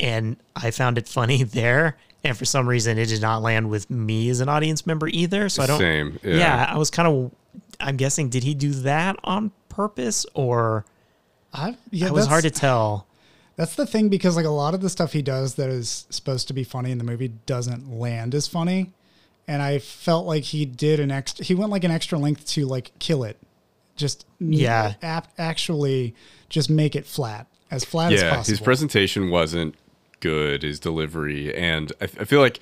and 0.00 0.36
I 0.56 0.72
found 0.72 0.98
it 0.98 1.06
funny 1.06 1.44
there. 1.44 1.96
And 2.24 2.36
for 2.36 2.44
some 2.44 2.68
reason, 2.68 2.98
it 2.98 3.06
did 3.06 3.20
not 3.22 3.42
land 3.42 3.70
with 3.70 3.88
me 3.90 4.28
as 4.28 4.40
an 4.40 4.48
audience 4.48 4.86
member 4.86 5.06
either. 5.08 5.48
So 5.48 5.62
I 5.62 5.66
don't. 5.66 5.78
Same. 5.78 6.18
Yeah. 6.24 6.36
Yeah, 6.36 6.66
I 6.72 6.76
was 6.76 6.90
kind 6.90 7.08
of. 7.08 7.32
I'm 7.80 7.96
guessing, 7.96 8.28
did 8.28 8.42
he 8.42 8.54
do 8.54 8.72
that 8.72 9.16
on 9.22 9.52
purpose, 9.68 10.26
or 10.34 10.84
I, 11.52 11.76
yeah, 11.90 12.06
it 12.08 12.12
was 12.12 12.26
hard 12.26 12.42
to 12.42 12.50
tell? 12.50 13.06
That's 13.54 13.76
the 13.76 13.86
thing 13.86 14.08
because 14.08 14.34
like 14.36 14.44
a 14.46 14.50
lot 14.50 14.74
of 14.74 14.80
the 14.80 14.90
stuff 14.90 15.12
he 15.12 15.22
does 15.22 15.54
that 15.54 15.68
is 15.70 16.06
supposed 16.10 16.48
to 16.48 16.54
be 16.54 16.64
funny 16.64 16.90
in 16.90 16.98
the 16.98 17.04
movie 17.04 17.28
doesn't 17.46 17.88
land 17.92 18.34
as 18.34 18.48
funny, 18.48 18.92
and 19.46 19.62
I 19.62 19.78
felt 19.78 20.26
like 20.26 20.42
he 20.44 20.64
did 20.64 20.98
an 20.98 21.10
extra. 21.12 21.44
He 21.44 21.54
went 21.54 21.70
like 21.70 21.84
an 21.84 21.90
extra 21.92 22.18
length 22.18 22.46
to 22.48 22.66
like 22.66 22.90
kill 22.98 23.22
it, 23.22 23.36
just 23.94 24.26
Yeah. 24.40 24.94
ap- 25.02 25.32
actually 25.38 26.14
just 26.48 26.68
make 26.68 26.96
it 26.96 27.06
flat 27.06 27.46
as 27.70 27.84
flat 27.84 28.12
as 28.12 28.22
yeah, 28.22 28.34
possible. 28.34 28.50
his 28.52 28.60
presentation 28.60 29.30
wasn't 29.30 29.74
good, 30.20 30.62
his 30.62 30.80
delivery, 30.80 31.54
and 31.54 31.92
I, 32.00 32.04
I 32.04 32.24
feel 32.24 32.40
like 32.40 32.60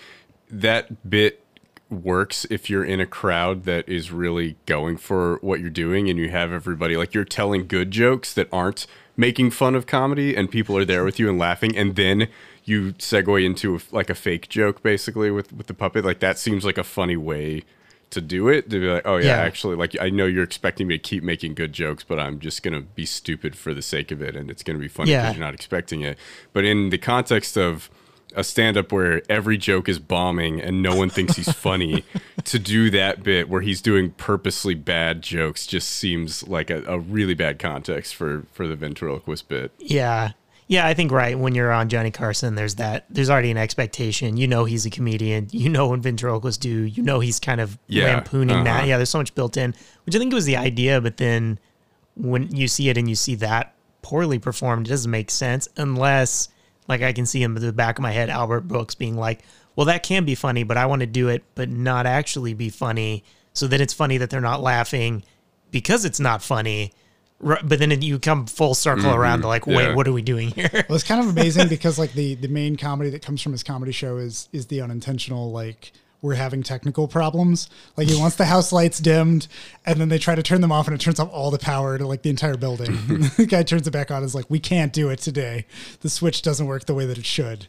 that 0.51 1.09
bit 1.09 1.43
works 1.89 2.47
if 2.51 2.69
you're 2.69 2.85
in 2.85 3.01
a 3.01 3.07
crowd 3.07 3.65
that 3.65 3.89
is 3.89 4.11
really 4.11 4.57
going 4.67 4.97
for 4.97 5.39
what 5.41 5.61
you're 5.61 5.71
doing 5.71 6.11
and 6.11 6.19
you 6.19 6.29
have 6.29 6.53
everybody 6.53 6.97
like 6.97 7.15
you're 7.15 7.25
telling 7.25 7.67
good 7.67 7.93
jokes 7.93 8.35
that 8.35 8.49
aren't 8.53 8.89
making 9.17 9.51
fun 9.51 9.75
of 9.75 9.87
comedy 9.87 10.35
and 10.37 10.51
people 10.51 10.77
are 10.77 10.85
there 10.85 11.05
with 11.05 11.19
you 11.19 11.29
and 11.29 11.39
laughing. 11.39 11.77
And 11.77 11.97
then 11.97 12.29
you 12.65 12.93
segue 12.95 13.45
into 13.45 13.77
a, 13.77 13.81
like 13.93 14.11
a 14.11 14.15
fake 14.15 14.49
joke 14.49 14.83
basically 14.83 15.31
with 15.31 15.53
with 15.53 15.69
the 15.69 15.75
puppet. 15.75 16.05
Like 16.05 16.21
that 16.21 16.39
seems 16.39 16.65
like 16.65 16.79
a 16.79 16.85
funny 16.85 17.17
way 17.17 17.63
to 18.11 18.21
do 18.21 18.49
it 18.49 18.71
to 18.71 18.81
be 18.81 18.87
like 18.87 19.03
oh 19.05 19.17
yeah, 19.17 19.27
Yeah. 19.27 19.37
actually 19.43 19.77
like 19.77 19.97
i 20.01 20.09
know 20.11 20.27
you're 20.27 20.45
expecting 20.45 20.87
me 20.87 20.97
to 20.97 21.03
keep 21.03 21.23
making 21.25 21.55
good 21.55 21.73
jokes 21.73 22.05
but 22.05 22.19
i'm 22.21 22.39
just 22.39 22.63
gonna 22.63 22.81
be 22.81 23.05
stupid 23.05 23.57
for 23.57 23.75
the 23.75 23.83
sake 23.83 24.11
of 24.13 24.23
it 24.23 24.37
and 24.37 24.51
it's 24.51 24.63
gonna 24.63 24.79
be 24.79 24.89
funny 24.89 25.11
because 25.11 25.23
Yeah. 25.25 25.31
you're 25.33 25.41
not 25.45 25.55
expecting 25.55 26.03
it 26.03 26.17
but 26.53 26.65
in 26.65 26.91
the 26.91 26.99
context 26.99 27.57
of 27.59 27.91
a 28.35 28.45
stand-up 28.45 28.93
where 28.93 29.23
every 29.31 29.57
joke 29.57 29.89
is 29.89 29.99
bombing 29.99 30.61
and 30.61 30.83
no 30.83 30.95
one 30.95 31.09
thinks 31.09 31.37
he's 31.37 31.51
funny 31.53 32.05
to 32.45 32.59
do 32.59 32.91
that 32.91 33.23
bit 33.23 33.49
where 33.49 33.63
he's 33.63 33.81
doing 33.81 34.11
purposely 34.11 34.75
bad 34.75 35.23
jokes 35.23 35.67
just 35.67 35.89
seems 35.89 36.47
like 36.47 36.69
a, 36.71 36.83
a 36.87 36.99
really 36.99 37.35
bad 37.35 37.59
context 37.59 38.15
for 38.15 38.45
for 38.53 38.67
the 38.67 38.77
ventriloquist 38.77 39.49
bit 39.49 39.73
Yeah. 39.79 40.33
Yeah, 40.69 40.87
I 40.87 40.95
think 40.95 41.13
right 41.13 41.39
when 41.39 41.55
you're 41.55 41.71
on 41.71 41.89
Johnny 41.89 42.11
Carson, 42.11 42.57
there's 42.57 42.75
that. 42.77 43.05
There's 43.09 43.31
already 43.31 43.53
an 43.53 43.57
expectation. 43.57 44.37
You 44.37 44.49
know 44.49 44.65
he's 44.65 44.85
a 44.85 44.91
comedian. 44.91 45.47
You 45.53 45.69
know 45.69 45.89
when 45.89 46.01
ventriloquists 46.01 46.59
do. 46.59 46.69
You 46.69 47.03
know 47.05 47.21
he's 47.21 47.39
kind 47.39 47.61
of 47.61 47.79
Yeah, 47.87 48.07
lampooning 48.07 48.65
that. 48.65 48.79
uh-huh. 48.79 48.87
Yeah, 48.87 48.97
there's 48.97 49.11
so 49.11 49.19
much 49.19 49.35
built 49.35 49.57
in, 49.57 49.75
which 50.05 50.17
I 50.17 50.19
think 50.19 50.33
was 50.35 50.45
the 50.45 50.57
idea. 50.57 51.01
But 51.01 51.19
then 51.19 51.61
when 52.17 52.55
you 52.55 52.67
see 52.67 52.89
it 52.89 52.99
and 52.99 53.09
you 53.09 53.15
see 53.15 53.37
that 53.37 53.75
poorly 54.03 54.39
performed, 54.41 54.87
it 54.89 54.91
doesn't 54.91 55.11
make 55.11 55.31
sense 55.31 55.69
unless, 55.77 56.49
like, 56.89 57.03
I 57.03 57.13
can 57.13 57.27
see 57.27 57.43
him 57.43 57.57
in 57.57 57.63
the 57.63 57.73
back 57.73 57.99
of 57.99 58.03
my 58.03 58.13
head, 58.13 58.29
Albert 58.29 58.63
Brooks 58.63 58.95
being 58.97 59.17
like, 59.17 59.43
"Well, 59.77 59.87
that 59.87 60.03
can 60.03 60.25
be 60.25 60.35
funny, 60.35 60.65
but 60.65 60.77
I 60.77 60.87
want 60.87 61.01
to 61.01 61.07
do 61.07 61.29
it, 61.29 61.45
but 61.55 61.69
not 61.69 62.07
actually 62.07 62.55
be 62.55 62.71
funny, 62.71 63.23
so 63.53 63.69
that 63.69 63.81
it's 63.81 63.95
funny 63.95 64.19
that 64.19 64.31
they're 64.31 64.41
not 64.41 64.63
laughing." 64.63 65.23
because 65.73 66.05
it's 66.07 66.21
not 66.21 66.43
funny. 66.43 66.93
R- 67.45 67.61
But 67.65 67.79
then 67.79 68.03
you 68.03 68.19
come 68.19 68.47
full 68.47 68.75
circle 68.75 69.15
around 69.15 69.43
to 69.43 69.49
like, 69.49 69.67
wait, 69.67 69.77
Mm-hmm. 69.77 69.89
yeah. 69.91 69.95
what 69.95 70.09
are 70.09 70.13
we 70.13 70.23
doing 70.23 70.49
here? 70.51 70.71
Well, 70.89 70.95
it's 70.97 71.05
kind 71.05 71.21
of 71.21 71.29
amazing 71.29 71.69
because 71.77 71.99
like 71.99 72.13
the 72.13 72.35
the 72.37 72.49
main 72.49 72.77
comedy 72.77 73.11
that 73.11 73.23
comes 73.23 73.43
from 73.43 73.53
his 73.53 73.63
comedy 73.63 73.93
show 73.93 74.17
is 74.17 74.49
is 74.53 74.67
the 74.67 74.81
unintentional 74.81 75.51
like 75.53 75.93
we're 76.23 76.35
having 76.35 76.63
technical 76.63 77.07
problems. 77.07 77.69
Like 77.97 78.09
he 78.09 78.17
wants 78.19 78.37
the 78.37 78.47
house 78.47 78.73
lights 78.73 78.99
dimmed, 78.99 79.49
and 79.85 80.01
then 80.01 80.09
they 80.09 80.19
try 80.19 80.35
to 80.35 80.43
turn 80.43 80.61
them 80.63 80.73
off, 80.73 80.89
and 80.89 80.95
it 80.95 81.01
turns 81.01 81.21
off 81.21 81.31
all 81.31 81.51
the 81.51 81.59
power 81.59 81.99
to 81.99 82.07
like 82.07 82.23
the 82.23 82.31
entire 82.31 82.57
building. 82.57 82.93
the 83.37 83.47
guy 83.49 83.63
turns 83.63 83.87
it 83.87 83.91
back 83.93 84.11
on. 84.11 84.17
and 84.19 84.27
Is 84.27 84.35
like, 84.35 84.49
we 84.49 84.59
can't 84.59 84.93
do 84.93 85.11
it 85.11 85.19
today. 85.21 85.67
The 86.01 86.09
switch 86.09 86.41
doesn't 86.43 86.67
work 86.67 86.87
the 86.87 86.95
way 86.95 87.05
that 87.07 87.19
it 87.19 87.27
should. 87.27 87.69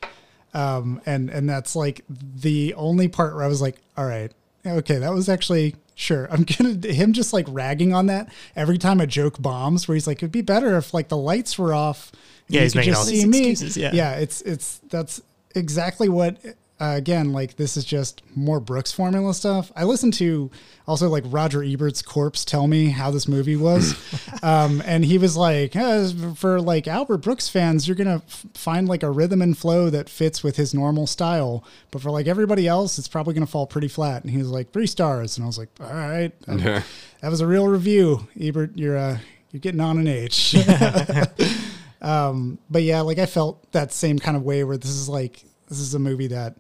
Um, 0.53 1.01
and 1.06 1.30
and 1.30 1.47
that's 1.47 1.75
like 1.75 2.03
the 2.10 2.73
only 2.75 3.10
part 3.10 3.36
where 3.36 3.43
I 3.43 3.47
was 3.47 3.62
like, 3.62 3.77
all 3.97 4.06
right, 4.06 4.32
okay, 4.65 4.97
that 4.97 5.12
was 5.13 5.27
actually 5.30 5.75
sure. 5.97 6.27
I'm 6.31 6.43
gonna 6.57 6.75
him 6.88 7.12
just 7.12 7.33
like 7.33 7.45
ragging 7.49 7.93
on 7.93 8.05
that 8.05 8.31
every 8.55 8.77
time 8.77 9.01
a 9.01 9.07
joke 9.07 9.41
bombs, 9.41 9.88
where 9.88 9.95
he's 9.95 10.07
like, 10.07 10.19
it'd 10.19 10.31
be 10.31 10.41
better 10.41 10.77
if 10.77 10.93
like 10.93 11.10
the 11.10 11.17
lights 11.17 11.60
were 11.60 11.73
off. 11.73 12.12
Yeah, 12.47 12.60
you 12.60 12.63
he's 12.63 12.75
making 12.75 12.93
just 12.93 12.99
all 13.01 13.05
these 13.05 13.21
see 13.23 13.27
me. 13.27 13.49
excuses, 13.49 13.75
yeah. 13.75 13.91
yeah, 13.93 14.12
it's 14.13 14.41
it's 14.41 14.79
that's 14.89 15.21
exactly 15.53 16.07
what. 16.07 16.38
Uh, 16.80 16.94
again, 16.96 17.34
like 17.34 17.56
this 17.56 17.76
is 17.76 17.84
just 17.84 18.22
more 18.36 18.60
Brooks 18.60 18.92
formula 18.92 19.34
stuff. 19.34 19.72
I 19.76 19.84
listened 19.84 20.13
to 20.16 20.52
also 20.88 21.10
like 21.10 21.24
Roger 21.26 21.63
Ebert's 21.63 22.04
Corpse 22.04 22.46
tell 22.46 22.68
me 22.68 22.90
how 22.90 23.10
this 23.10 23.28
movie 23.28 23.56
was, 23.56 23.96
um, 24.44 24.84
and 24.86 25.04
he 25.04 25.18
was 25.18 25.36
like, 25.36 25.76
"Uh, 25.76 26.08
for 26.36 26.62
like 26.62 26.88
Albert 26.88 27.18
Brooks 27.18 27.50
fans, 27.50 27.88
you're 27.88 27.96
gonna 27.96 28.22
f- 28.28 28.46
find 28.54 28.88
like 28.88 29.02
a 29.02 29.10
rhythm 29.10 29.42
and 29.42 29.58
flow 29.58 29.90
that 29.90 30.08
fits 30.08 30.44
with 30.44 30.56
his 30.58 30.76
normal 30.76 31.08
style, 31.08 31.63
but 31.90 32.00
for 32.00 32.12
like 32.12 32.28
everybody 32.28 32.68
else, 32.68 33.00
it's 33.00 33.08
probably 33.08 33.34
gonna 33.34 33.48
fall 33.48 33.66
pretty 33.66 33.88
flat." 33.88 34.22
And 34.22 34.30
he 34.32 34.38
was 34.38 34.50
like, 34.50 34.72
three 34.72 34.88
stars, 34.88 35.36
and 35.36 35.46
I 35.46 35.48
was 35.48 35.58
like, 35.58 35.70
"All 35.80 35.88
right, 35.88 36.32
that, 36.46 36.84
that 37.22 37.30
was 37.32 37.42
a 37.42 37.48
real 37.48 37.68
review, 37.68 38.28
Ebert. 38.40 38.78
You're 38.78 38.98
uh, 38.98 39.18
you're 39.52 39.62
getting 39.62 39.82
on 39.82 39.98
an 39.98 40.08
H." 40.08 40.56
um, 42.04 42.60
but 42.70 42.84
yeah, 42.84 43.02
like 43.02 43.18
I 43.18 43.26
felt 43.26 43.72
that 43.72 43.92
same 43.92 44.20
kind 44.20 44.38
of 44.38 44.44
way 44.44 44.63
where 44.63 44.78
this 44.78 44.92
is 44.92 45.10
like 45.10 45.44
this 45.70 45.80
is 45.80 45.96
a 45.96 46.00
movie 46.00 46.28
that 46.28 46.56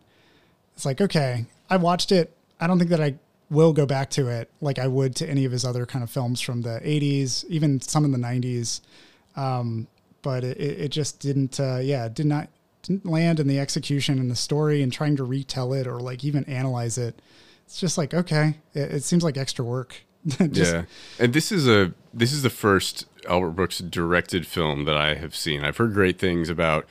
it's 0.77 0.85
like 0.85 1.01
okay, 1.01 1.45
I 1.71 1.77
watched 1.77 2.11
it. 2.11 2.37
I 2.59 2.67
don't 2.67 2.77
think 2.77 2.91
that 2.91 3.01
I 3.01 3.15
will 3.49 3.73
go 3.73 3.87
back 3.87 4.11
to 4.11 4.27
it 4.27 4.51
like 4.61 4.77
I 4.77 4.87
would 4.87 5.15
to 5.15 5.27
any 5.27 5.43
of 5.43 5.51
his 5.51 5.65
other 5.65 5.87
kind 5.87 6.03
of 6.03 6.11
films 6.11 6.39
from 6.39 6.61
the 6.61 6.79
'80s, 6.83 7.43
even 7.45 7.81
some 7.81 8.05
in 8.05 8.11
the 8.11 8.19
'90s. 8.19 8.81
Um, 9.35 9.87
but 10.21 10.43
it, 10.43 10.59
it 10.59 10.89
just 10.89 11.19
didn't. 11.19 11.59
Uh, 11.59 11.79
yeah, 11.81 12.07
did 12.09 12.27
not 12.27 12.49
didn't 12.83 13.07
land 13.07 13.39
in 13.39 13.47
the 13.47 13.59
execution 13.59 14.19
and 14.19 14.29
the 14.29 14.35
story 14.35 14.83
and 14.83 14.93
trying 14.93 15.15
to 15.15 15.23
retell 15.23 15.73
it 15.73 15.87
or 15.87 15.99
like 15.99 16.23
even 16.23 16.43
analyze 16.45 16.99
it. 16.99 17.19
It's 17.65 17.79
just 17.79 17.97
like 17.97 18.13
okay, 18.13 18.59
it, 18.75 18.91
it 18.91 19.03
seems 19.03 19.23
like 19.23 19.35
extra 19.35 19.65
work. 19.65 20.03
Just- 20.27 20.73
yeah, 20.73 20.83
and 21.19 21.33
this 21.33 21.51
is 21.51 21.67
a 21.67 21.91
this 22.13 22.31
is 22.31 22.43
the 22.43 22.51
first 22.51 23.07
Albert 23.27 23.51
Brooks 23.51 23.79
directed 23.79 24.45
film 24.45 24.85
that 24.85 24.95
I 24.95 25.15
have 25.15 25.35
seen. 25.35 25.63
I've 25.63 25.77
heard 25.77 25.93
great 25.95 26.19
things 26.19 26.49
about 26.49 26.85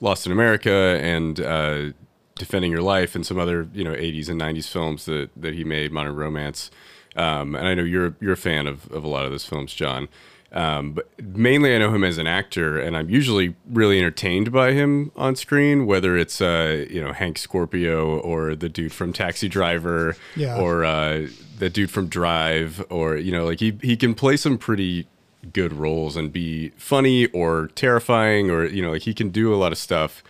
Lost 0.00 0.26
in 0.26 0.32
America 0.32 0.98
and 1.00 1.40
uh, 1.40 1.92
Defending 2.36 2.70
Your 2.70 2.82
Life 2.82 3.14
and 3.14 3.26
some 3.26 3.38
other 3.38 3.68
you 3.74 3.84
know 3.84 3.92
80s 3.94 4.28
and 4.28 4.40
90s 4.40 4.68
films 4.68 5.04
that 5.06 5.30
that 5.36 5.54
he 5.54 5.64
made, 5.64 5.92
Modern 5.92 6.16
Romance. 6.16 6.70
Um, 7.16 7.54
and 7.54 7.66
I 7.66 7.74
know 7.74 7.82
you're 7.82 8.14
you're 8.20 8.32
a 8.32 8.36
fan 8.36 8.66
of 8.66 8.90
of 8.90 9.04
a 9.04 9.08
lot 9.08 9.24
of 9.24 9.30
those 9.30 9.44
films, 9.44 9.72
John. 9.74 10.08
Um, 10.54 10.92
but 10.92 11.08
mainly, 11.22 11.74
I 11.74 11.78
know 11.78 11.94
him 11.94 12.04
as 12.04 12.18
an 12.18 12.26
actor, 12.26 12.78
and 12.78 12.94
I'm 12.94 13.08
usually 13.08 13.54
really 13.70 13.98
entertained 13.98 14.52
by 14.52 14.72
him 14.72 15.10
on 15.16 15.34
screen, 15.34 15.86
whether 15.86 16.16
it's 16.16 16.40
uh, 16.42 16.84
you 16.90 17.02
know 17.02 17.12
Hank 17.12 17.38
Scorpio 17.38 18.18
or 18.18 18.54
the 18.54 18.68
dude 18.68 18.92
from 18.92 19.12
Taxi 19.14 19.48
Driver, 19.48 20.14
Yeah. 20.36 20.58
or 20.58 20.84
uh, 20.84 21.26
the 21.58 21.70
dude 21.70 21.90
from 21.90 22.06
Drive, 22.08 22.84
or 22.90 23.16
you 23.16 23.32
know, 23.32 23.46
like 23.46 23.60
he 23.60 23.78
he 23.82 23.96
can 23.96 24.14
play 24.14 24.36
some 24.36 24.58
pretty 24.58 25.06
good 25.54 25.72
roles 25.72 26.16
and 26.16 26.30
be 26.32 26.68
funny 26.76 27.26
or 27.28 27.68
terrifying, 27.74 28.50
or 28.50 28.66
you 28.66 28.82
know, 28.82 28.90
like 28.92 29.02
he 29.02 29.14
can 29.14 29.30
do 29.30 29.54
a 29.54 29.56
lot 29.56 29.72
of 29.72 29.78
stuff 29.78 30.22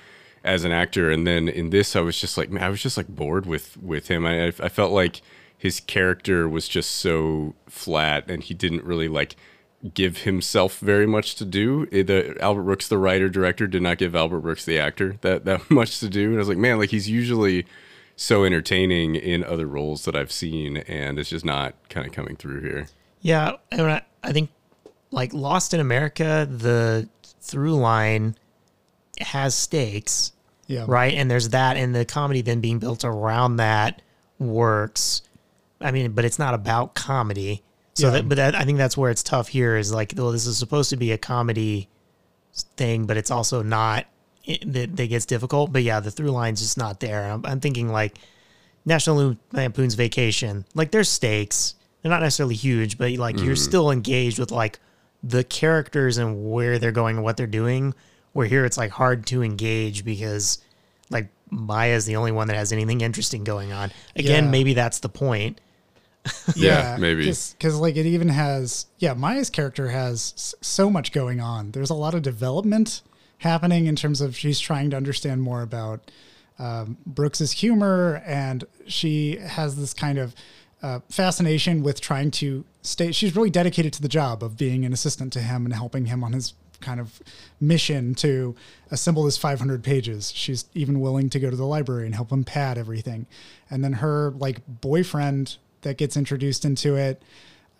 as 0.45 0.65
an 0.65 0.73
actor. 0.73 1.11
And 1.11 1.27
then 1.27 1.49
in 1.49 1.71
this, 1.71 1.95
I 1.97 2.01
was 2.01 2.21
just 2.21 2.37
like, 2.37 2.51
man, 2.51 2.65
I 2.65 2.69
was 2.69 2.83
just 2.83 2.97
like 2.97 3.09
bored 3.09 3.47
with 3.47 3.77
with 3.77 4.09
him. 4.09 4.27
I 4.27 4.47
I 4.49 4.69
felt 4.69 4.93
like 4.93 5.21
his 5.57 5.79
character 5.81 6.49
was 6.49 6.67
just 6.69 6.91
so 6.91 7.55
flat, 7.69 8.29
and 8.29 8.43
he 8.43 8.55
didn't 8.55 8.85
really 8.85 9.09
like 9.09 9.37
give 9.95 10.19
himself 10.19 10.79
very 10.79 11.07
much 11.07 11.35
to 11.37 11.45
do. 11.45 11.87
Eh, 11.93 12.03
The 12.03 12.37
Albert 12.41 12.63
Brooks, 12.63 12.89
the 12.89 12.99
writer 12.99 13.29
director, 13.29 13.67
did 13.67 13.83
not 13.83 13.99
give 13.99 14.15
Albert 14.15 14.41
Brooks, 14.41 14.65
the 14.65 14.79
actor, 14.79 15.17
that 15.21 15.45
that 15.45 15.71
much 15.71 16.01
to 16.01 16.09
do. 16.09 16.27
And 16.27 16.35
I 16.37 16.39
was 16.39 16.49
like, 16.49 16.59
man, 16.59 16.79
like 16.79 16.91
he's 16.91 17.09
usually 17.09 17.67
so 18.17 18.45
entertaining 18.45 19.15
in 19.15 19.43
other 19.43 19.67
roles 19.67 20.05
that 20.05 20.15
I've 20.15 20.33
seen, 20.33 20.79
and 20.79 21.19
it's 21.19 21.31
just 21.31 21.45
not 21.45 21.75
kind 21.89 22.07
of 22.07 22.13
coming 22.13 22.37
through 22.37 22.61
here. 22.63 22.87
Yeah, 23.21 23.53
and 23.71 23.83
I, 23.83 24.03
I 24.23 24.33
think 24.33 24.51
like 25.11 25.33
Lost 25.33 25.73
in 25.75 25.81
America, 25.81 26.47
the 26.51 27.09
through 27.41 27.75
line 27.77 28.37
has 29.23 29.55
stakes, 29.55 30.33
yeah, 30.67 30.85
right? 30.87 31.15
And 31.15 31.31
there's 31.31 31.51
that, 31.51 31.77
and 31.77 31.95
the 31.95 32.05
comedy 32.05 32.43
then 32.43 32.61
being 32.61 32.79
built 32.79 33.05
around 33.05 33.57
that 33.57 34.03
works. 34.39 35.23
I 35.81 35.91
mean, 35.91 36.13
but 36.13 36.25
it's 36.25 36.39
not 36.39 36.55
about 36.55 36.95
comedy. 36.95 37.63
So, 37.95 38.07
Yeah. 38.07 38.13
that, 38.13 38.29
but 38.29 38.37
that, 38.37 38.55
I 38.55 38.65
think 38.65 38.79
that's 38.79 38.97
where 38.97 39.11
it's 39.11 39.23
tough 39.23 39.49
here. 39.49 39.77
Is 39.77 39.93
like, 39.93 40.15
well, 40.17 40.33
this 40.33 40.47
is 40.47 40.59
supposed 40.59 40.91
to 40.91 40.97
be 40.97 41.13
a 41.13 41.19
comedy 41.19 41.89
thing, 42.77 43.07
but 43.07 43.17
it's 43.17 43.31
also 43.31 43.63
not. 43.63 44.07
It, 44.45 44.73
that, 44.73 44.97
that 44.97 45.07
gets 45.07 45.25
difficult. 45.27 45.73
But 45.73 45.83
yeah, 45.83 46.01
the 46.01 46.11
through 46.11 46.31
line's 46.31 46.61
just 46.61 46.77
not 46.77 47.01
there. 47.01 47.31
I'm, 47.31 47.45
I'm 47.47 47.61
thinking 47.61 47.89
like 47.89 48.19
National 48.85 49.37
Lampoon's 49.53 49.95
Vacation. 49.95 50.65
Like 50.75 50.91
there's 50.91 51.09
stakes. 51.09 51.75
They're 52.03 52.11
not 52.11 52.23
necessarily 52.23 52.57
huge, 52.57 52.99
but 52.99 53.13
like 53.13 53.39
you're 53.39 53.55
mm. 53.55 53.59
still 53.59 53.91
engaged 53.91 54.39
with 54.41 54.51
like 54.51 54.81
the 55.23 55.45
characters 55.45 56.19
and 56.19 56.51
where 56.51 56.79
they're 56.79 56.91
going 56.91 57.17
and 57.17 57.25
what 57.25 57.37
they're 57.37 57.47
doing. 57.47 57.95
Where 58.33 58.47
here 58.47 58.65
it's 58.65 58.77
like 58.79 58.91
hard 58.91 59.27
to 59.27 59.43
engage 59.43 60.05
because 60.05 60.59
like 61.11 61.29
Maya's 61.51 62.07
the 62.07 62.17
only 62.17 62.33
one 62.33 62.49
that 62.49 62.57
has 62.57 62.73
anything 62.73 63.01
interesting 63.03 63.45
going 63.45 63.73
on. 63.73 63.93
Again, 64.17 64.45
Yeah. 64.45 64.51
maybe 64.51 64.75
that's 64.75 65.01
the 65.01 65.09
point. 65.09 65.61
Yeah, 66.57 66.97
maybe. 67.01 67.25
because 67.27 67.77
like 67.79 67.97
it 67.97 68.07
even 68.07 68.29
has 68.29 68.87
yeah 68.99 69.13
Maya's 69.15 69.51
character 69.51 69.89
has 69.89 70.55
so 70.61 70.89
much 70.89 71.13
going 71.13 71.41
on. 71.41 71.73
There's 71.73 71.91
a 71.91 71.95
lot 71.95 72.15
of 72.15 72.23
development 72.23 73.03
happening 73.39 73.87
in 73.87 73.97
terms 73.97 74.21
of 74.21 74.37
she's 74.37 74.61
trying 74.61 74.91
to 74.91 74.97
understand 74.97 75.43
more 75.43 75.63
about 75.63 76.11
um, 76.61 76.97
Brooks's 77.05 77.51
humor, 77.53 78.23
and 78.25 78.65
she 78.87 79.37
has 79.39 79.75
this 79.77 79.93
kind 79.93 80.17
of 80.19 80.35
uh, 80.81 81.01
fascination 81.11 81.83
with 81.83 82.01
trying 82.01 82.31
to 82.33 82.65
stay. 82.83 83.11
She's 83.11 83.35
really 83.35 83.51
dedicated 83.51 83.93
to 83.95 84.03
the 84.03 84.09
job 84.09 84.45
of 84.45 84.57
being 84.57 84.85
an 84.85 84.93
assistant 84.93 85.33
to 85.33 85.41
him 85.41 85.65
and 85.65 85.75
helping 85.75 86.07
him 86.07 86.23
on 86.23 86.33
his 86.35 86.55
kind 86.83 87.01
of 87.01 87.23
mission 87.61 88.15
to 88.17 88.55
assemble 88.91 89.25
this 89.25 89.37
500 89.37 89.83
pages. 89.83 90.33
She's 90.35 90.67
even 90.75 91.01
willing 91.01 91.31
to 91.31 91.41
go 91.41 91.49
to 91.49 91.57
the 91.57 91.67
library 91.67 92.07
and 92.07 92.15
help 92.15 92.31
him 92.31 92.45
pad 92.45 92.77
everything. 92.77 93.27
And 93.71 93.83
then 93.83 93.95
her 93.95 94.33
like 94.33 94.59
boyfriend 94.67 95.57
that 95.83 95.97
gets 95.97 96.17
introduced 96.17 96.65
into 96.65 96.97
it 96.97 97.23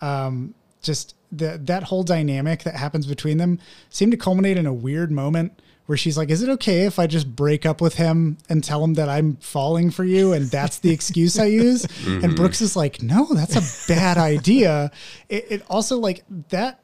um, 0.03 0.53
just 0.81 1.15
the, 1.31 1.59
that 1.63 1.83
whole 1.83 2.03
dynamic 2.03 2.63
that 2.63 2.75
happens 2.75 3.07
between 3.07 3.37
them 3.37 3.59
seemed 3.89 4.11
to 4.11 4.17
culminate 4.17 4.57
in 4.57 4.65
a 4.65 4.73
weird 4.73 5.11
moment 5.11 5.59
where 5.85 5.97
she's 5.97 6.17
like, 6.17 6.29
"Is 6.29 6.43
it 6.43 6.49
okay 6.49 6.83
if 6.85 6.99
I 6.99 7.07
just 7.07 7.35
break 7.35 7.65
up 7.65 7.81
with 7.81 7.95
him 7.95 8.37
and 8.49 8.63
tell 8.63 8.83
him 8.83 8.93
that 8.95 9.09
I'm 9.09 9.37
falling 9.37 9.91
for 9.91 10.03
you 10.03 10.33
and 10.33 10.45
that's 10.45 10.79
the 10.79 10.91
excuse 10.91 11.39
I 11.39 11.45
use?" 11.45 11.85
And 12.07 12.35
Brooks 12.35 12.61
is 12.61 12.75
like, 12.75 13.01
"No, 13.01 13.27
that's 13.33 13.55
a 13.55 13.93
bad 13.93 14.17
idea." 14.17 14.91
It, 15.29 15.45
it 15.49 15.63
also 15.69 15.97
like 15.97 16.23
that 16.49 16.79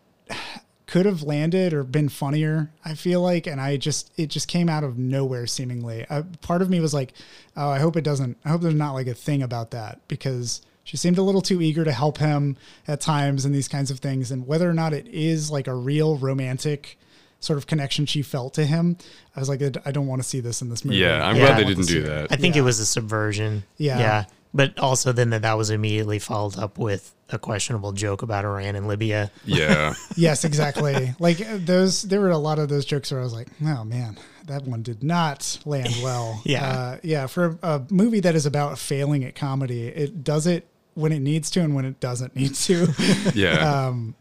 could 0.90 1.06
have 1.06 1.24
landed 1.24 1.72
or 1.74 1.84
been 1.84 2.10
funnier. 2.10 2.72
I 2.84 2.96
feel 2.96 3.22
like, 3.22 3.46
and 3.48 3.62
I 3.62 3.78
just 3.78 4.12
it 4.18 4.28
just 4.28 4.48
came 4.48 4.68
out 4.68 4.84
of 4.84 4.98
nowhere 4.98 5.46
seemingly. 5.48 6.06
Uh, 6.10 6.24
part 6.42 6.62
of 6.62 6.70
me 6.70 6.80
was 6.80 6.94
like, 6.94 7.14
"Oh, 7.56 7.70
I 7.70 7.80
hope 7.80 7.96
it 7.96 8.04
doesn't. 8.04 8.38
I 8.44 8.50
hope 8.50 8.62
there's 8.62 8.74
not 8.74 8.94
like 8.94 9.08
a 9.08 9.14
thing 9.14 9.42
about 9.44 9.72
that 9.72 10.02
because." 10.08 10.62
She 10.86 10.98
seemed 10.98 11.20
a 11.20 11.22
little 11.22 11.42
too 11.44 11.62
eager 11.62 11.84
to 11.86 11.92
help 11.92 12.18
him 12.18 12.58
at 12.88 13.00
times 13.00 13.46
and 13.46 13.54
these 13.54 13.68
kinds 13.68 13.92
of 13.92 14.00
things. 14.00 14.32
And 14.32 14.48
whether 14.48 14.68
or 14.68 14.74
not 14.74 14.92
it 14.92 15.06
is 15.08 15.52
like 15.52 15.68
a 15.68 15.76
real 15.76 16.18
romantic 16.18 16.98
sort 17.40 17.58
of 17.60 17.68
connection 17.68 18.08
she 18.08 18.24
felt 18.24 18.56
to 18.56 18.66
him, 18.66 18.98
I 19.36 19.40
was 19.40 19.50
like, 19.50 19.62
I 19.86 19.92
don't 19.92 20.08
want 20.08 20.24
to 20.24 20.28
see 20.28 20.40
this 20.40 20.64
in 20.64 20.70
this 20.70 20.84
movie. 20.84 20.98
Yeah, 20.98 21.24
I'm 21.24 21.36
Yeah. 21.36 21.46
glad 21.46 21.60
they 21.60 21.66
didn't 21.66 21.86
do 21.90 22.02
that. 22.04 22.32
I 22.32 22.38
think 22.38 22.56
Yeah. 22.56 22.62
it 22.62 22.66
was 22.66 22.80
a 22.80 22.88
subversion. 22.88 23.66
Yeah. 23.78 24.00
Yeah. 24.00 24.26
But 24.54 24.80
also 24.80 25.12
then 25.12 25.30
that, 25.30 25.44
that 25.44 25.54
was 25.54 25.70
immediately 25.70 26.18
followed 26.18 26.58
up 26.58 26.78
with 26.80 27.14
a 27.30 27.38
questionable 27.38 27.92
joke 27.92 28.24
about 28.24 28.46
Iran 28.46 28.76
and 28.76 28.88
Libya. 28.88 29.32
Yeah. 29.46 29.94
Yes, 30.16 30.44
exactly. 30.44 31.14
like 31.20 31.40
uh, 31.40 31.60
those, 31.60 32.02
there 32.02 32.20
were 32.20 32.32
a 32.32 32.38
lot 32.38 32.58
of 32.60 32.68
those 32.68 32.84
jokes 32.86 33.12
where 33.12 33.22
I 33.22 33.24
was 33.24 33.34
like, 33.34 33.48
oh 33.64 33.84
man, 33.84 34.18
that 34.48 34.64
one 34.64 34.82
did 34.82 35.04
not 35.04 35.60
land 35.66 35.94
well. 36.04 36.42
Yeah. 36.46 36.68
Uh, 36.68 36.98
yeah. 37.04 37.28
For 37.28 37.60
a, 37.62 37.76
a 37.76 37.86
movie 37.92 38.20
that 38.22 38.36
is 38.36 38.46
about 38.48 38.80
failing 38.80 39.24
at 39.24 39.36
comedy, 39.36 39.88
it 39.88 40.24
does 40.24 40.48
it 40.48 40.66
when 40.96 41.12
it 41.12 41.20
needs 41.20 41.52
to 41.52 41.62
and 41.62 41.76
when 41.76 41.86
it 41.86 42.00
doesn't 42.00 42.36
need 42.36 42.56
to. 42.56 42.88
Yeah. 43.36 43.88
um, 43.88 44.16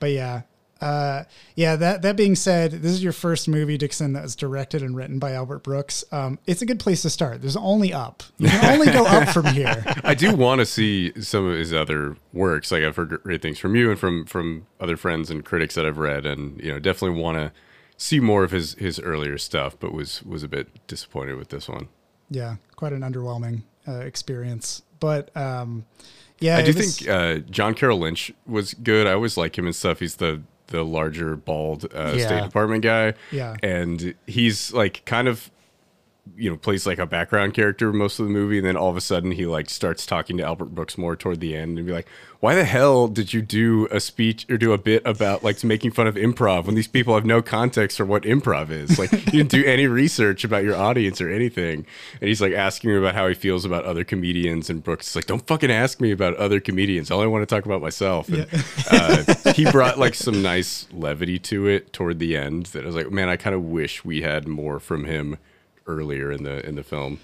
but 0.00 0.10
yeah, 0.10 0.42
Uh, 0.80 1.24
yeah. 1.54 1.76
That 1.76 2.02
that 2.02 2.16
being 2.16 2.34
said, 2.34 2.70
this 2.72 2.92
is 2.92 3.02
your 3.02 3.12
first 3.12 3.48
movie, 3.48 3.78
Dixon, 3.78 4.12
that 4.12 4.22
was 4.22 4.36
directed 4.36 4.82
and 4.82 4.96
written 4.96 5.18
by 5.18 5.32
Albert 5.32 5.60
Brooks. 5.60 6.04
Um, 6.12 6.38
it's 6.46 6.62
a 6.62 6.66
good 6.66 6.78
place 6.78 7.02
to 7.02 7.10
start. 7.10 7.40
There's 7.40 7.56
only 7.56 7.92
up. 7.92 8.22
You 8.38 8.48
can 8.48 8.74
only 8.74 8.92
go 8.92 9.06
up 9.06 9.28
from 9.30 9.46
here. 9.46 9.84
I 10.04 10.14
do 10.14 10.34
want 10.34 10.60
to 10.60 10.66
see 10.66 11.12
some 11.20 11.46
of 11.46 11.56
his 11.56 11.72
other 11.72 12.16
works. 12.32 12.70
Like 12.70 12.82
I've 12.82 12.96
heard 12.96 13.20
great 13.22 13.42
things 13.42 13.58
from 13.58 13.74
you 13.74 13.90
and 13.90 13.98
from 13.98 14.26
from 14.26 14.66
other 14.80 14.96
friends 14.96 15.30
and 15.30 15.44
critics 15.44 15.74
that 15.76 15.86
I've 15.86 15.98
read, 15.98 16.26
and 16.26 16.60
you 16.60 16.72
know, 16.72 16.78
definitely 16.78 17.20
want 17.20 17.38
to 17.38 17.52
see 17.96 18.20
more 18.20 18.44
of 18.44 18.50
his 18.50 18.74
his 18.74 19.00
earlier 19.00 19.38
stuff. 19.38 19.76
But 19.78 19.92
was 19.92 20.22
was 20.22 20.42
a 20.42 20.48
bit 20.48 20.86
disappointed 20.86 21.36
with 21.36 21.48
this 21.48 21.68
one. 21.68 21.88
Yeah, 22.30 22.56
quite 22.74 22.92
an 22.92 23.00
underwhelming 23.00 23.62
uh, 23.86 24.00
experience. 24.00 24.82
But 25.00 25.34
um, 25.36 25.86
yeah, 26.38 26.58
I 26.58 26.62
do 26.62 26.72
think 26.72 27.08
uh, 27.08 27.38
John 27.50 27.74
Carroll 27.74 27.98
Lynch 27.98 28.32
was 28.46 28.74
good. 28.74 29.06
I 29.06 29.12
always 29.12 29.36
like 29.36 29.56
him 29.56 29.66
and 29.66 29.74
stuff. 29.74 30.00
He's 30.00 30.16
the 30.16 30.42
the 30.68 30.84
larger, 30.84 31.36
bald 31.36 31.84
uh, 31.94 32.12
Yeah. 32.16 32.26
State 32.26 32.42
Department 32.44 32.82
guy. 32.82 33.14
Yeah. 33.30 33.56
and 33.62 34.14
he's 34.26 34.72
like 34.72 35.02
kind 35.04 35.28
of 35.28 35.50
you 36.36 36.50
know 36.50 36.56
plays 36.56 36.86
like 36.86 36.98
a 36.98 37.06
background 37.06 37.54
character 37.54 37.92
most 37.92 38.18
of 38.18 38.26
the 38.26 38.32
movie, 38.32 38.58
and 38.58 38.66
then 38.66 38.76
all 38.76 38.90
of 38.90 38.96
a 38.96 39.00
sudden 39.00 39.30
he 39.32 39.46
like 39.46 39.70
starts 39.70 40.06
talking 40.06 40.36
to 40.38 40.42
Albert 40.42 40.74
Brooks 40.74 40.98
more 40.98 41.16
toward 41.16 41.40
the 41.40 41.56
end, 41.56 41.78
and 41.78 41.86
be 41.86 41.92
like, 41.92 42.06
"Why 42.40 42.54
the 42.54 42.64
hell 42.64 43.08
did 43.08 43.32
you 43.32 43.42
do 43.42 43.86
a 43.90 44.00
speech 44.00 44.46
or 44.50 44.58
do 44.58 44.72
a 44.72 44.78
bit 44.78 45.02
about 45.04 45.44
like 45.44 45.62
making 45.62 45.92
fun 45.92 46.06
of 46.06 46.16
improv 46.16 46.66
when 46.66 46.74
these 46.74 46.88
people 46.88 47.14
have 47.14 47.24
no 47.24 47.42
context 47.42 47.96
for 47.96 48.04
what 48.04 48.24
improv 48.24 48.70
is? 48.70 48.98
Like 48.98 49.12
you 49.12 49.18
didn't 49.18 49.50
do 49.50 49.64
any 49.64 49.86
research 49.86 50.44
about 50.44 50.64
your 50.64 50.76
audience 50.76 51.20
or 51.20 51.30
anything." 51.30 51.86
And 52.20 52.28
he's 52.28 52.40
like 52.40 52.52
asking 52.52 52.90
him 52.90 52.98
about 52.98 53.14
how 53.14 53.28
he 53.28 53.34
feels 53.34 53.64
about 53.64 53.84
other 53.84 54.04
comedians, 54.04 54.68
and 54.68 54.82
Brooks 54.82 55.08
is 55.08 55.16
like, 55.16 55.26
"Don't 55.26 55.46
fucking 55.46 55.70
ask 55.70 56.00
me 56.00 56.10
about 56.10 56.34
other 56.36 56.60
comedians. 56.60 57.10
All 57.10 57.22
I 57.22 57.26
want 57.26 57.48
to 57.48 57.54
talk 57.54 57.64
about 57.64 57.80
myself." 57.82 58.28
And, 58.28 58.46
uh, 58.90 59.52
he 59.52 59.70
brought 59.70 59.98
like 59.98 60.14
some 60.14 60.42
nice 60.42 60.86
levity 60.92 61.38
to 61.38 61.66
it 61.66 61.92
toward 61.92 62.18
the 62.18 62.36
end. 62.36 62.66
That 62.66 62.84
I 62.84 62.86
was 62.86 62.96
like, 62.96 63.10
man, 63.10 63.28
I 63.28 63.36
kind 63.36 63.54
of 63.54 63.62
wish 63.62 64.04
we 64.04 64.22
had 64.22 64.48
more 64.48 64.80
from 64.80 65.04
him 65.04 65.38
earlier 65.86 66.32
in 66.32 66.42
the 66.42 66.66
in 66.66 66.74
the 66.74 66.82
film. 66.82 67.18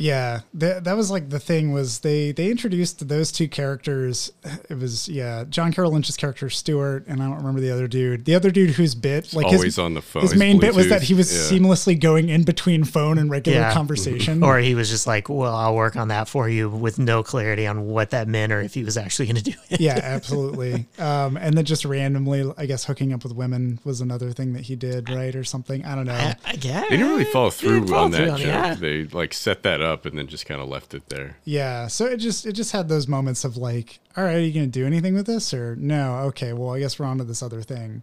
Yeah, 0.00 0.40
that 0.54 0.84
that 0.84 0.96
was 0.96 1.10
like 1.10 1.28
the 1.28 1.38
thing 1.38 1.72
was 1.72 2.00
they 2.00 2.32
they 2.32 2.50
introduced 2.50 3.06
those 3.08 3.30
two 3.30 3.48
characters. 3.48 4.32
It 4.68 4.78
was 4.78 5.08
yeah, 5.08 5.44
John 5.48 5.72
Carroll 5.72 5.92
Lynch's 5.92 6.16
character 6.16 6.48
Stuart, 6.48 7.04
and 7.06 7.22
I 7.22 7.26
don't 7.26 7.36
remember 7.36 7.60
the 7.60 7.70
other 7.70 7.86
dude. 7.86 8.24
The 8.24 8.34
other 8.34 8.50
dude 8.50 8.70
whose 8.70 8.94
bit 8.94 9.32
like 9.34 9.46
always 9.46 9.62
his, 9.62 9.78
on 9.78 9.94
the 9.94 10.02
phone. 10.02 10.22
His 10.22 10.32
His 10.32 10.38
main 10.38 10.58
bit 10.58 10.74
was 10.74 10.88
that 10.88 11.02
he 11.02 11.12
was 11.14 11.30
yeah. 11.32 11.58
seamlessly 11.58 12.00
going 12.00 12.28
in 12.30 12.44
between 12.44 12.84
phone 12.84 13.18
and 13.18 13.30
regular 13.30 13.58
Yeah. 13.58 13.74
conversation. 13.74 14.42
Or 14.42 14.58
he 14.58 14.74
was 14.74 14.88
just 14.88 15.06
like, 15.06 15.28
well, 15.28 15.54
I'll 15.54 15.74
work 15.74 15.96
on 15.96 16.08
that 16.08 16.28
for 16.28 16.48
you 16.48 16.70
with 16.70 16.98
no 16.98 17.22
clarity 17.22 17.66
on 17.66 17.86
what 17.86 18.10
that 18.10 18.26
meant 18.26 18.52
or 18.52 18.60
if 18.62 18.72
he 18.74 18.84
was 18.84 18.96
actually 18.96 19.26
going 19.26 19.36
to 19.36 19.50
do 19.50 19.56
it. 19.68 19.80
yeah, 19.80 20.00
absolutely. 20.02 20.86
Um, 20.98 21.36
and 21.36 21.56
then 21.56 21.64
just 21.64 21.84
randomly, 21.84 22.50
I 22.56 22.64
guess 22.66 22.84
hooking 22.84 23.12
up 23.12 23.22
with 23.22 23.34
women 23.34 23.78
was 23.84 24.00
another 24.00 24.32
thing 24.32 24.54
that 24.54 24.62
he 24.62 24.76
did, 24.76 25.10
right, 25.10 25.34
or 25.34 25.44
something. 25.44 25.84
I 25.84 25.94
don't 25.94 26.06
know. 26.06 26.14
I, 26.14 26.36
I 26.46 26.56
guess. 26.56 26.88
They 26.88 26.96
didn't 26.96 27.10
really 27.12 27.24
follow 27.24 27.50
through 27.50 27.86
follow 27.86 28.04
on 28.04 28.10
that 28.12 28.16
through 28.18 28.30
on 28.30 28.38
joke. 28.38 28.46
yeah. 28.46 28.74
They 28.74 29.04
like 29.04 29.34
set 29.34 29.62
that 29.64 29.82
up 29.82 29.89
and 30.06 30.18
then 30.18 30.26
just 30.26 30.46
kind 30.46 30.60
of 30.60 30.68
left 30.68 30.94
it 30.94 31.08
there. 31.08 31.36
Yeah, 31.44 31.86
so 31.86 32.06
it 32.06 32.18
just 32.18 32.46
it 32.46 32.52
just 32.52 32.72
had 32.72 32.88
those 32.88 33.08
moments 33.08 33.44
of 33.44 33.56
like, 33.56 34.00
all 34.16 34.24
right, 34.24 34.36
are 34.36 34.40
you 34.40 34.52
to 34.52 34.66
do 34.66 34.86
anything 34.86 35.14
with 35.14 35.26
this 35.26 35.52
or 35.52 35.76
no? 35.76 36.16
Okay, 36.28 36.52
well, 36.52 36.74
I 36.74 36.80
guess 36.80 36.98
we're 36.98 37.06
on 37.06 37.18
to 37.18 37.24
this 37.24 37.42
other 37.42 37.62
thing. 37.62 38.02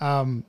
Um, 0.00 0.44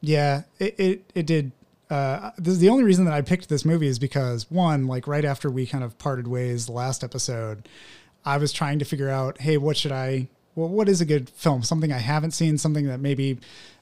yeah, 0.00 0.42
it 0.58 0.78
it, 0.78 1.10
it 1.14 1.26
did. 1.26 1.52
Uh, 1.90 2.30
this, 2.38 2.58
the 2.58 2.68
only 2.68 2.82
reason 2.82 3.04
that 3.04 3.14
I 3.14 3.20
picked 3.20 3.48
this 3.48 3.64
movie 3.64 3.86
is 3.86 3.98
because 3.98 4.50
one, 4.50 4.86
like 4.86 5.06
right 5.06 5.24
after 5.24 5.50
we 5.50 5.66
kind 5.66 5.84
of 5.84 5.98
parted 5.98 6.26
ways 6.26 6.66
the 6.66 6.72
last 6.72 7.04
episode, 7.04 7.68
I 8.24 8.38
was 8.38 8.52
trying 8.52 8.78
to 8.78 8.84
figure 8.84 9.10
out, 9.10 9.40
hey, 9.40 9.56
what 9.58 9.76
should 9.76 9.92
I? 9.92 10.28
Well, 10.54 10.68
what 10.68 10.88
is 10.88 11.00
a 11.00 11.04
good 11.04 11.28
film? 11.30 11.62
Something 11.62 11.92
I 11.92 11.98
haven't 11.98 12.30
seen, 12.30 12.58
something 12.58 12.86
that 12.86 13.00
maybe 13.00 13.38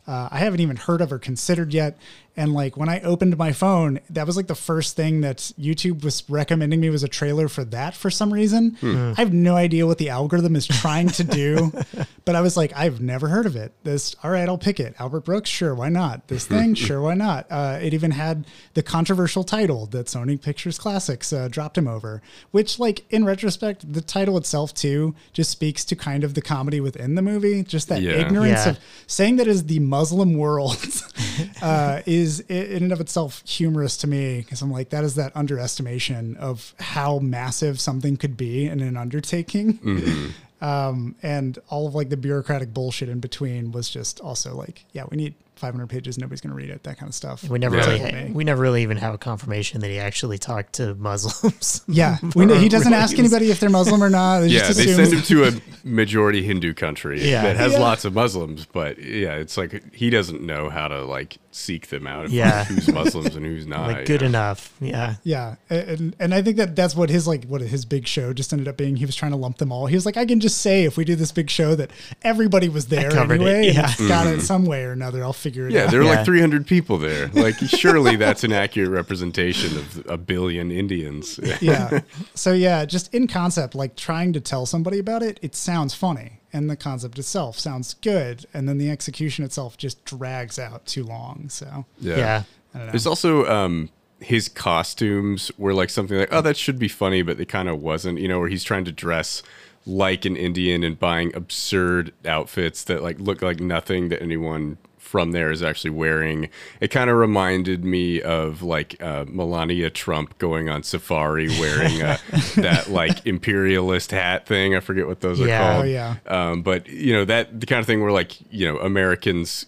uh, 0.07 0.29
I 0.31 0.39
haven't 0.39 0.61
even 0.61 0.77
heard 0.77 1.01
of 1.01 1.13
or 1.13 1.19
considered 1.19 1.73
yet. 1.73 1.97
And 2.35 2.55
like 2.55 2.79
when 2.79 2.89
I 2.89 3.01
opened 3.01 3.37
my 3.37 3.53
phone, 3.53 4.01
that 4.11 4.27
was 4.27 4.37
like 4.39 4.47
the 4.47 4.55
first 4.55 4.97
thing 4.97 5.21
that 5.21 5.37
YouTube 5.61 6.03
was 6.03 6.23
recommending 6.31 6.81
me 6.81 6.89
was 6.89 7.03
a 7.03 7.09
trailer 7.09 7.47
for 7.47 7.63
that 7.67 7.95
for 7.95 8.11
some 8.11 8.33
reason. 8.33 8.79
I 8.83 9.21
have 9.21 9.35
no 9.35 9.55
idea 9.55 9.87
what 9.87 9.99
the 9.99 10.09
algorithm 10.09 10.57
is 10.57 10.67
trying 10.67 11.09
to 11.09 11.25
do, 11.25 11.73
but 12.25 12.35
I 12.35 12.41
was 12.41 12.57
like, 12.57 12.73
I've 12.75 13.03
never 13.03 13.29
heard 13.29 13.45
of 13.45 13.55
it. 13.55 13.73
This, 13.85 14.17
all 14.25 14.31
right, 14.31 14.49
I'll 14.49 14.57
pick 14.57 14.81
it. 14.81 14.95
Albert 14.99 15.27
Brooks, 15.27 15.51
sure, 15.51 15.75
why 15.75 15.91
not? 15.91 16.29
This 16.29 16.47
thing, 16.47 16.75
sure, 16.75 17.03
why 17.03 17.13
not? 17.15 17.47
Uh, 17.51 17.79
it 17.83 17.93
even 17.93 18.13
had 18.13 18.47
the 18.73 18.83
controversial 18.83 19.45
title 19.45 19.85
that 19.87 20.07
Sony 20.07 20.41
Pictures 20.41 20.79
Classics 20.79 21.35
uh, 21.35 21.49
dropped 21.49 21.77
him 21.77 21.87
over, 21.87 22.23
which, 22.51 22.79
like 22.79 23.05
in 23.11 23.27
retrospect, 23.27 23.93
the 23.93 24.01
title 24.01 24.39
itself 24.39 24.73
too 24.73 25.15
just 25.35 25.51
speaks 25.51 25.85
to 25.85 25.95
kind 25.97 26.25
of 26.25 26.33
the 26.33 26.41
comedy 26.41 26.81
within 26.81 27.15
the 27.15 27.23
movie, 27.23 27.63
just 27.63 27.89
that 27.89 28.01
Yeah. 28.01 28.13
ignorance 28.13 28.65
Yeah. 28.65 28.71
of 28.71 28.79
saying 29.07 29.37
that 29.37 29.47
is 29.49 29.65
the 29.67 29.81
Muslim 29.81 30.33
world 30.39 30.79
uh, 31.63 32.01
is 32.07 32.22
i- 32.49 32.53
in 32.55 32.83
and 32.85 32.93
of 32.93 33.01
itself 33.01 33.43
humorous 33.47 33.97
to 33.99 34.07
me 34.07 34.39
because 34.39 34.63
I'm 34.63 34.71
like 34.71 34.91
that 34.91 35.05
is 35.05 35.15
that 35.17 35.33
underestimation 35.35 36.37
of 36.37 36.75
how 36.79 37.19
massive 37.19 37.81
something 37.81 38.17
could 38.17 38.37
be 38.37 38.67
in 38.67 38.81
an 38.81 38.97
undertaking. 38.97 40.33
Um, 40.63 41.17
and 41.25 41.59
all 41.71 41.89
of 41.89 41.95
like 41.97 42.09
the 42.09 42.17
bureaucratic 42.17 42.73
bullshit 42.73 43.09
in 43.09 43.19
between 43.19 43.73
was 43.73 43.89
just 43.91 44.21
also 44.21 44.55
like, 44.55 44.85
yeah, 44.93 45.03
we 45.11 45.17
need 45.17 45.35
500 45.57 45.89
pages. 45.89 46.19
Nobody's 46.19 46.41
going 46.41 46.53
to 46.53 46.57
read 46.57 46.71
it. 46.71 46.85
That 46.85 46.99
kind 46.99 47.09
of 47.11 47.17
stuff. 47.17 47.43
We 47.49 47.59
never 47.59 47.79
Yeah. 47.79 47.89
really, 47.91 48.31
we 48.31 48.45
never 48.45 48.63
really 48.63 48.85
even 48.85 48.97
have 48.99 49.13
a 49.13 49.19
confirmation 49.19 49.81
that 49.81 49.89
he 49.91 49.99
actually 49.99 50.39
talked 50.39 50.75
to 50.75 50.95
Muslims. 50.95 51.83
yeah, 51.89 52.19
we 52.37 52.47
know, 52.47 52.55
he 52.55 52.69
doesn't 52.69 52.93
ask 52.93 53.19
anybody 53.19 53.51
if 53.51 53.59
they're 53.59 53.71
Muslim 53.71 54.05
or 54.05 54.09
not. 54.09 54.39
They 54.43 54.47
Yeah, 54.51 54.69
just 54.69 54.79
they 54.79 54.85
assume 54.93 55.05
send 55.07 55.17
him 55.19 55.23
to 55.23 55.45
a 55.47 55.53
majority 55.85 56.45
Hindu 56.45 56.75
country 56.75 57.29
Yeah. 57.29 57.43
that 57.43 57.57
has 57.57 57.73
Yeah. 57.73 57.81
lots 57.81 58.05
of 58.05 58.15
Muslims, 58.15 58.65
but 58.65 59.03
yeah, 59.03 59.35
it's 59.35 59.57
like 59.57 59.93
he 59.93 60.11
doesn't 60.11 60.43
know 60.43 60.71
how 60.71 60.87
to 60.87 61.05
like 61.05 61.39
seek 61.55 61.89
them 61.89 62.07
out. 62.07 62.25
and 62.25 62.35
Yeah. 62.35 62.65
who's 62.67 62.89
Muslims 62.93 63.37
and 63.37 63.45
who's 63.47 63.67
not. 63.67 63.89
like 63.89 64.07
good 64.07 64.23
you 64.23 64.29
know? 64.29 64.39
enough. 64.39 64.75
Yeah. 64.81 65.15
Yeah, 65.23 65.57
and 65.71 66.17
and 66.19 66.35
I 66.35 66.43
think 66.43 66.57
that 66.57 66.75
that's 66.75 66.95
what 66.97 67.11
his 67.11 67.27
like 67.29 67.45
what 67.45 67.61
his 67.61 67.85
big 67.85 68.07
show 68.07 68.33
just 68.33 68.53
ended 68.53 68.69
up 68.69 68.77
being. 68.77 68.97
He 68.97 69.07
was 69.07 69.15
trying 69.17 69.33
to 69.33 69.37
lump 69.37 69.59
them 69.59 69.71
all. 69.73 69.87
He 69.87 69.95
was 69.95 70.07
like, 70.07 70.17
I 70.17 70.27
can 70.27 70.41
just 70.41 70.59
say 70.59 70.85
if 70.85 70.97
we 70.97 71.05
do 71.05 71.15
this 71.15 71.33
big 71.33 71.51
show 71.51 71.75
that 71.75 71.91
everybody 72.23 72.69
was 72.69 72.87
there 72.87 73.11
covered 73.11 73.41
it, 73.41 73.47
anyway. 73.47 73.73
yeah. 73.73 73.91
it's 73.91 74.09
got 74.09 74.27
it 74.27 74.31
mm-hmm. 74.31 74.41
some 74.41 74.65
way 74.67 74.85
or 74.85 74.93
another. 74.93 75.23
I'll 75.23 75.33
figure 75.33 75.67
it 75.67 75.73
out. 75.73 75.75
Yeah, 75.75 75.85
out. 75.85 75.91
there 75.91 76.01
are 76.01 76.05
Yeah. 76.05 76.17
like 76.17 76.25
300 76.25 76.67
people 76.67 76.99
there. 76.99 77.29
Like, 77.29 77.57
surely 77.57 78.17
that's 78.17 78.45
an 78.45 78.53
accurate 78.53 78.91
representation 78.91 79.77
of 79.77 80.07
a 80.09 80.17
billion 80.19 80.71
Indians. 80.71 81.39
yeah. 81.61 82.01
So 82.35 82.53
yeah, 82.53 82.85
just 82.85 83.13
in 83.15 83.27
concept, 83.27 83.75
like 83.75 83.97
trying 83.97 84.33
to 84.35 84.41
tell 84.41 84.67
somebody 84.67 84.99
about 84.99 85.23
it, 85.23 85.39
it 85.43 85.55
sounds 85.55 85.95
funny, 85.95 86.41
and 86.53 86.69
the 86.69 86.77
concept 86.77 87.19
itself 87.19 87.59
sounds 87.59 87.95
good, 87.95 88.47
and 88.53 88.69
then 88.69 88.79
the 88.79 88.91
execution 88.91 89.45
itself 89.45 89.77
just 89.77 90.05
drags 90.05 90.59
out 90.59 90.87
too 90.87 91.05
long. 91.05 91.49
So 91.49 91.87
Yeah. 92.01 92.45
I 92.75 92.79
don't 92.79 92.87
know. 92.87 92.93
There's 92.93 93.07
also 93.07 93.47
um, 93.47 93.91
his 94.21 94.49
costumes 94.49 95.51
were 95.59 95.75
like 95.75 95.91
something 95.91 96.19
like, 96.19 96.33
oh, 96.33 96.41
that 96.41 96.57
should 96.57 96.79
be 96.79 96.89
funny, 96.89 97.23
but 97.23 97.41
it 97.41 97.49
kind 97.49 97.69
of 97.69 97.81
wasn't. 97.81 98.19
You 98.19 98.29
know, 98.29 98.39
where 98.41 98.49
he's 98.49 98.65
trying 98.65 98.85
to 98.87 98.93
dress 98.93 99.43
like 99.85 100.25
an 100.25 100.37
Indian 100.37 100.85
and 100.85 100.99
buying 100.99 101.35
absurd 101.35 102.13
outfits 102.25 102.85
that 102.85 103.03
like 103.03 103.19
look 103.19 103.43
like 103.43 103.61
nothing 103.61 104.09
that 104.11 104.23
anyone 104.23 104.79
from 105.13 105.33
there 105.33 105.51
is 105.51 105.63
actually 105.63 105.91
wearing. 105.91 106.49
It 106.81 106.89
kind 106.89 107.11
of 107.11 107.17
reminded 107.19 107.85
me 107.85 108.23
of 108.23 108.63
like 108.63 108.97
uh, 109.03 109.27
Melania 109.29 109.91
Trump 109.91 110.39
going 110.39 110.71
on 110.71 110.83
safari 110.83 111.49
wearing 111.61 112.01
uh, 112.03 112.17
that 112.57 112.89
like 112.89 113.25
imperialist 113.27 114.11
hat 114.11 114.47
thing. 114.47 114.75
I 114.75 114.81
forget 114.81 115.07
what 115.07 115.21
those 115.21 115.39
Yeah. 115.39 115.47
are 115.47 115.73
called. 115.75 115.85
Oh, 115.85 115.89
yeah. 115.89 116.17
Um, 116.27 116.63
but 116.63 116.89
you 116.89 117.13
know 117.13 117.27
that 117.27 117.61
the 117.61 117.67
kind 117.67 117.81
of 117.81 117.87
thing 117.87 118.01
where 118.01 118.11
like 118.11 118.33
you 118.51 118.67
know 118.67 118.79
Americans 118.79 119.67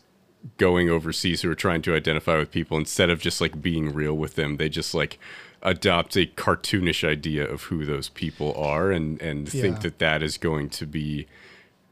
going 0.58 0.88
overseas 0.90 1.42
who 1.42 1.50
are 1.50 1.54
trying 1.54 1.82
to 1.82 1.94
identify 1.94 2.36
with 2.38 2.50
people 2.50 2.76
instead 2.78 3.10
of 3.10 3.20
just 3.20 3.40
like 3.40 3.60
being 3.62 3.92
real 3.92 4.14
with 4.14 4.34
them, 4.34 4.56
they 4.56 4.68
just 4.70 4.94
like 4.94 5.18
adopt 5.62 6.16
a 6.16 6.26
cartoonish 6.26 7.06
idea 7.08 7.46
of 7.46 7.64
who 7.64 7.84
those 7.84 8.08
people 8.08 8.54
are 8.54 8.90
and 8.90 9.20
and 9.20 9.52
Yeah. 9.52 9.60
think 9.62 9.80
that 9.82 9.98
that 9.98 10.22
is 10.22 10.38
going 10.38 10.70
to 10.70 10.86
be 10.86 11.26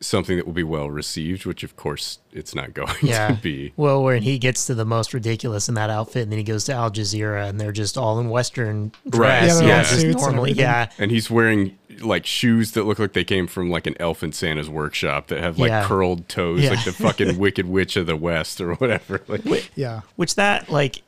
something 0.03 0.37
that 0.37 0.47
will 0.47 0.53
be 0.53 0.63
well 0.65 0.91
received, 0.91 1.47
which 1.47 1.63
of 1.63 1.77
course 1.77 2.19
it's 2.33 2.55
not 2.55 2.75
going 2.75 2.95
Yeah. 3.03 3.29
to 3.29 3.35
be. 3.41 3.73
Well, 3.77 4.03
when 4.03 4.23
he 4.23 4.39
gets 4.39 4.67
to 4.67 4.75
the 4.75 4.85
most 4.85 5.15
ridiculous 5.15 5.69
in 5.69 5.75
that 5.77 5.91
outfit, 5.91 6.25
and 6.25 6.33
then 6.33 6.39
he 6.39 6.45
goes 6.45 6.65
to 6.65 6.73
Al 6.73 6.91
Jazeera, 6.91 7.49
and 7.49 7.61
they're 7.61 7.73
just 7.73 7.97
all 7.97 8.19
in 8.21 8.29
Western 8.29 8.93
Right. 9.05 9.13
dress. 9.13 9.61
Yeah, 9.61 9.67
they're 9.67 9.77
all 9.77 9.83
just 9.85 10.01
suits 10.01 10.05
and 10.05 10.15
normally. 10.35 10.51
everything. 10.51 10.63
Yeah. 10.65 10.91
And 10.99 11.11
he's 11.11 11.31
wearing 11.31 11.79
like 12.01 12.27
shoes 12.27 12.73
that 12.73 12.85
look 12.85 12.99
like 12.99 13.13
they 13.13 13.23
came 13.25 13.47
from 13.47 13.71
like 13.71 13.87
an 13.87 13.95
elf 14.01 14.23
in 14.23 14.33
Santa's 14.33 14.69
workshop 14.69 15.29
that 15.29 15.41
have 15.41 15.59
like 15.59 15.69
Yeah. 15.69 15.87
curled 15.87 16.29
toes, 16.29 16.61
Yeah. 16.63 16.71
like 16.71 16.85
the 16.85 16.93
fucking 16.93 17.39
Wicked 17.39 17.67
Witch 17.69 17.97
of 17.97 18.07
the 18.07 18.17
West 18.17 18.61
or 18.61 18.75
whatever. 18.75 19.21
Like, 19.29 19.71
yeah, 19.77 20.01
Which 20.17 20.35
that 20.37 20.69
like 20.69 21.03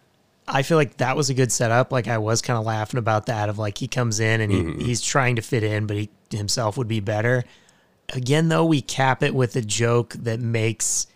I 0.47 0.63
feel 0.63 0.77
like 0.77 0.99
that 0.99 1.17
was 1.17 1.31
a 1.31 1.35
good 1.35 1.51
setup. 1.51 1.91
Like 1.91 2.07
I 2.07 2.19
was 2.19 2.43
kind 2.43 2.59
of 2.59 2.67
laughing 2.67 2.99
about 2.99 3.27
that 3.27 3.49
of 3.49 3.59
like 3.59 3.79
he 3.79 3.89
comes 3.89 4.21
in 4.21 4.41
and 4.43 4.53
he, 4.53 4.59
mm-hmm. 4.61 4.81
he's 4.81 5.01
trying 5.01 5.37
to 5.37 5.43
fit 5.43 5.63
in, 5.63 5.87
but 5.87 5.97
he 5.97 6.11
himself 6.31 6.77
would 6.77 6.87
be 6.89 7.01
better. 7.01 7.45
Again, 8.13 8.49
though, 8.49 8.65
we 8.65 8.81
cap 8.83 9.23
it 9.23 9.35
with 9.35 9.57
a 9.57 9.63
joke 9.63 10.13
that 10.15 10.41
makes 10.41 11.07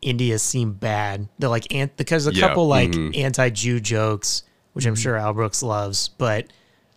India 0.00 0.38
seem 0.38 0.72
bad. 0.72 1.28
They're 1.38 1.48
like 1.50 1.72
ant 1.74 1.96
because 1.96 2.26
a 2.26 2.32
Yeah, 2.32 2.48
couple 2.48 2.66
like 2.68 2.90
mhm. 2.90 3.16
anti-Jew 3.16 3.80
jokes, 3.80 4.44
which 4.72 4.86
I'm 4.86 4.94
sure 4.94 5.16
Al 5.16 5.34
Brooks 5.34 5.62
loves, 5.62 6.08
but 6.08 6.46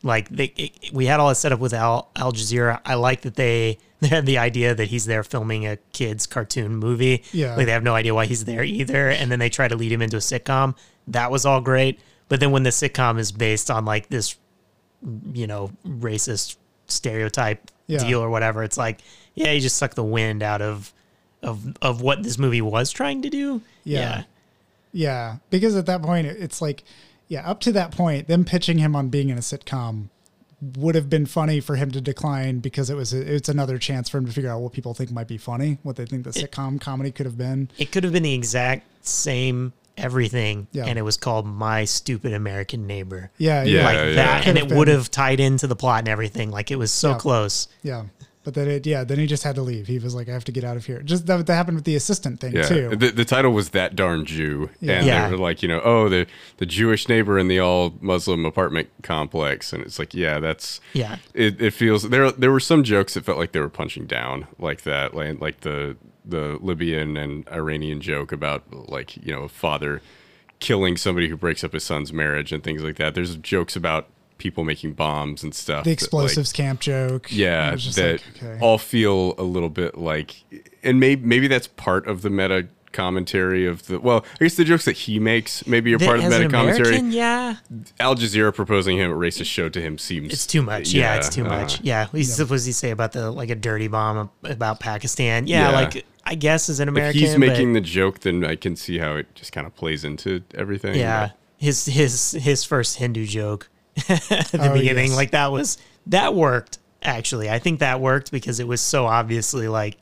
like 0.04 0.30
they 0.30 0.46
it, 0.56 0.94
we 0.94 1.06
had 1.06 1.20
all 1.20 1.30
that 1.30 1.36
set 1.36 1.52
up 1.52 1.60
with 1.60 1.74
Al 1.74 2.10
Al 2.16 2.32
Jazeera. 2.32 2.80
I 2.86 2.94
like 2.96 3.22
that 3.22 3.36
they 3.36 3.78
they 4.00 4.08
had 4.08 4.26
the 4.26 4.38
idea 4.38 4.74
that 4.74 4.86
he's 4.88 5.06
there 5.06 5.24
filming 5.24 5.68
a 5.68 5.78
kids 5.94 6.26
cartoon 6.28 6.76
movie. 6.78 7.24
Yeah. 7.34 7.56
like 7.56 7.66
they 7.66 7.72
have 7.72 7.84
no 7.84 7.94
idea 7.96 8.14
why 8.16 8.26
he's 8.26 8.46
there 8.46 8.64
either, 8.64 9.10
and 9.10 9.32
then 9.32 9.40
they 9.40 9.50
try 9.50 9.68
to 9.68 9.76
lead 9.76 9.92
him 9.92 10.02
into 10.02 10.18
a 10.18 10.22
sitcom. 10.22 10.76
That 11.08 11.30
was 11.32 11.46
all 11.46 11.62
great, 11.62 12.00
but 12.30 12.40
then 12.40 12.52
when 12.52 12.64
the 12.64 12.70
sitcom 12.70 13.20
is 13.20 13.32
based 13.32 13.70
on 13.70 13.84
like 13.86 14.10
this, 14.10 14.36
you 15.34 15.46
know, 15.48 15.72
racist 15.86 16.56
stereotype 16.88 17.70
Yeah. 17.88 18.00
deal 18.00 18.22
or 18.22 18.30
whatever, 18.30 18.64
it's 18.64 18.78
like, 18.78 19.02
yeah, 19.36 19.52
you 19.52 19.62
just 19.62 19.78
suck 19.78 19.96
the 19.96 20.04
wind 20.04 20.44
out 20.44 20.62
of 20.62 20.94
of 21.44 21.76
of 21.82 22.02
what 22.02 22.24
this 22.24 22.38
movie 22.38 22.62
was 22.62 22.92
trying 22.92 23.22
to 23.24 23.30
do. 23.30 23.62
Yeah. 23.84 24.24
Yeah, 24.94 25.38
because 25.50 25.76
at 25.78 25.86
that 25.86 26.02
point, 26.02 26.28
it's 26.28 26.62
like, 26.62 26.84
yeah, 27.30 27.50
up 27.50 27.62
to 27.62 27.72
that 27.72 27.92
point, 27.92 28.28
them 28.28 28.44
pitching 28.44 28.78
him 28.78 28.94
on 28.96 29.08
being 29.08 29.30
in 29.30 29.38
a 29.38 29.42
sitcom 29.42 30.08
would 30.78 30.96
have 30.96 31.10
been 31.10 31.26
funny 31.26 31.60
for 31.60 31.76
him 31.78 31.90
to 31.92 32.02
decline 32.02 32.60
because 32.60 32.90
it 32.90 32.96
was 32.96 33.14
it's 33.14 33.50
another 33.50 33.80
chance 33.80 34.10
for 34.10 34.18
him 34.20 34.26
to 34.28 34.32
figure 34.32 34.50
out 34.52 34.60
what 34.62 34.74
people 34.74 34.94
think 34.94 35.10
might 35.12 35.28
be 35.30 35.38
funny, 35.38 35.78
what 35.84 35.96
they 35.96 36.06
think 36.06 36.24
the 36.26 36.30
sitcom 36.32 36.80
comedy 36.80 37.10
could 37.12 37.26
have 37.26 37.38
been. 37.38 37.70
It 37.78 37.92
could 37.92 38.04
have 38.04 38.14
been 38.14 38.24
the 38.24 38.34
exact 38.34 38.86
same 39.08 39.74
everything, 39.98 40.68
Yeah. 40.72 40.86
and 40.86 41.00
it 41.00 41.02
was 41.04 41.18
called 41.18 41.46
My 41.48 41.86
Stupid 41.86 42.34
American 42.34 42.86
Neighbor. 42.86 43.32
Yeah, 43.38 43.64
Yeah, 43.64 43.80
yeah, 43.80 43.86
like 43.86 43.96
yeah. 43.98 44.14
that, 44.16 44.48
and 44.48 44.58
Could 44.60 44.72
it 44.72 44.76
would 44.78 44.88
have 44.90 45.10
tied 45.10 45.40
into 45.40 45.68
the 45.68 45.76
plot 45.76 46.00
and 46.00 46.08
everything. 46.10 46.52
Like 46.52 46.70
it 46.70 46.78
was 46.78 46.92
so 46.92 47.12
Yeah. 47.12 47.18
close. 47.18 47.68
yeah. 47.82 48.04
But 48.44 48.56
then 48.56 48.68
it, 48.68 48.88
yeah, 48.88 49.04
then 49.04 49.20
he 49.20 49.28
just 49.28 49.44
had 49.44 49.54
to 49.56 49.62
leave. 49.62 49.86
He 49.86 50.00
was 50.00 50.16
like, 50.16 50.28
I 50.28 50.32
have 50.34 50.46
to 50.46 50.52
get 50.52 50.64
out 50.64 50.76
of 50.76 50.86
here. 50.88 51.04
Just 51.04 51.28
that, 51.28 51.46
that 51.46 51.54
happened 51.54 51.76
with 51.76 51.86
the 51.86 51.96
assistant 51.96 52.40
thing 52.40 52.54
Yeah, 52.56 52.64
too. 52.64 52.90
the, 52.96 53.12
the 53.12 53.24
title 53.24 53.52
was 53.52 53.70
that 53.70 53.96
darn 53.96 54.26
Jew, 54.26 54.72
Yeah. 54.80 54.94
and 54.94 55.06
Yeah. 55.06 55.26
they 55.28 55.32
were 55.34 55.38
like, 55.38 55.62
you 55.62 55.68
know, 55.68 55.80
oh, 55.84 56.10
the 56.10 56.26
the 56.58 56.66
Jewish 56.66 57.08
neighbor 57.08 57.38
in 57.38 57.48
the 57.50 57.60
all 57.60 57.94
Muslim 58.02 58.44
apartment 58.46 58.90
complex, 59.04 59.72
and 59.74 59.84
it's 59.84 60.00
like, 60.00 60.16
yeah, 60.16 60.40
that's 60.40 60.82
Yeah. 60.94 61.18
It, 61.36 61.62
it 61.62 61.72
feels 61.72 62.10
there. 62.10 62.32
There 62.32 62.52
were 62.52 62.60
some 62.60 62.84
jokes 62.84 63.14
that 63.14 63.26
felt 63.26 63.38
like 63.38 63.52
they 63.52 63.60
were 63.60 63.70
punching 63.70 64.08
down, 64.08 64.48
like 64.58 64.82
that, 64.84 65.14
like, 65.14 65.40
like 65.40 65.60
the 65.62 65.98
the 66.26 66.58
Libyan 66.62 67.18
and 67.18 67.48
Iranian 67.50 68.00
joke 68.02 68.32
about 68.32 68.64
like 68.72 69.18
you 69.18 69.34
know 69.34 69.44
a 69.44 69.50
father 69.50 70.02
killing 70.60 70.96
somebody 70.98 71.30
who 71.30 71.38
breaks 71.38 71.64
up 71.64 71.74
his 71.74 71.84
son's 71.84 72.12
marriage 72.14 72.52
and 72.52 72.64
things 72.64 72.84
like 72.84 72.96
that. 72.98 73.14
There's 73.16 73.36
jokes 73.36 73.76
about 73.76 74.08
people 74.42 74.64
making 74.64 74.94
bombs 74.94 75.44
and 75.44 75.54
stuff. 75.54 75.84
the 75.84 75.90
that, 75.92 75.92
like, 75.92 76.02
explosives 76.02 76.52
camp 76.52 76.80
joke. 76.80 77.28
yeah, 77.32 77.76
just 77.76 77.96
that 77.96 78.14
like, 78.14 78.44
okay. 78.44 78.58
all 78.60 78.78
feel 78.78 79.36
a 79.38 79.44
little 79.44 79.70
bit 79.70 79.98
like, 79.98 80.44
and 80.84 81.00
maybe 81.00 81.26
maybe 81.26 81.48
that's 81.48 81.68
part 81.68 82.08
of 82.08 82.24
the 82.24 82.30
meta 82.30 82.68
commentary 82.92 83.66
of 83.66 83.86
the. 83.88 84.00
Well, 84.00 84.26
I 84.36 84.44
guess 84.46 84.56
the 84.56 84.64
jokes 84.64 84.86
that 84.86 84.98
he 84.98 85.20
makes 85.20 85.66
maybe 85.68 85.94
are 85.94 85.98
Th- 85.98 86.08
part 86.08 86.20
of 86.20 86.30
the 86.30 86.40
meta 86.40 86.50
commentary. 86.50 86.88
American, 86.90 87.12
yeah, 87.12 87.58
Al 88.00 88.16
Jazeera 88.16 88.54
proposing 88.54 88.98
him 88.98 89.12
a 89.12 89.16
racist 89.16 89.46
show 89.46 89.70
to 89.70 89.80
him 89.80 89.98
seems 89.98 90.34
it's 90.34 90.48
too 90.48 90.62
much. 90.62 90.92
Yeah, 90.92 91.16
it's 91.16 91.30
too 91.30 91.46
uh, 91.46 91.50
much. 91.50 91.82
Yeah, 91.82 92.08
what 92.08 92.14
does 92.50 92.66
he 92.66 92.72
say 92.72 92.92
about 92.92 93.12
the 93.12 93.32
like 93.32 93.50
a 93.50 93.56
dirty 93.56 93.88
bomb 93.88 94.32
about 94.44 94.80
Pakistan? 94.80 95.48
Yeah, 95.48 95.70
Yeah. 95.70 95.76
like 95.76 96.06
I 96.26 96.36
guess 96.36 96.70
as 96.70 96.80
an 96.80 96.88
american 96.88 97.22
If 97.22 97.30
he's 97.30 97.38
making 97.38 97.74
but, 97.74 97.80
the 97.80 97.88
joke, 97.88 98.20
then 98.20 98.44
I 98.46 98.56
can 98.56 98.76
see 98.76 98.98
how 99.00 99.16
it 99.16 99.34
just 99.36 99.52
kind 99.52 99.66
of 99.66 99.76
plays 99.76 100.04
into 100.04 100.44
everything. 100.56 100.96
yeah, 100.96 101.30
his 101.58 101.86
his 101.86 102.32
his 102.32 102.64
first 102.64 102.98
Hindu 102.98 103.26
joke 103.26 103.70
at 103.98 104.06
the 104.52 104.70
Oh, 104.70 104.74
beginning, 104.74 105.08
yes. 105.10 105.16
like 105.16 105.32
that 105.32 105.52
was 105.52 105.78
that 106.08 106.34
worked. 106.34 106.78
Actually, 107.04 107.50
I 107.50 107.60
think 107.60 107.80
that 107.80 108.00
worked 108.00 108.32
because 108.32 108.60
it 108.60 108.68
was 108.68 108.80
so 108.82 109.06
obviously 109.08 109.68
like 109.68 109.98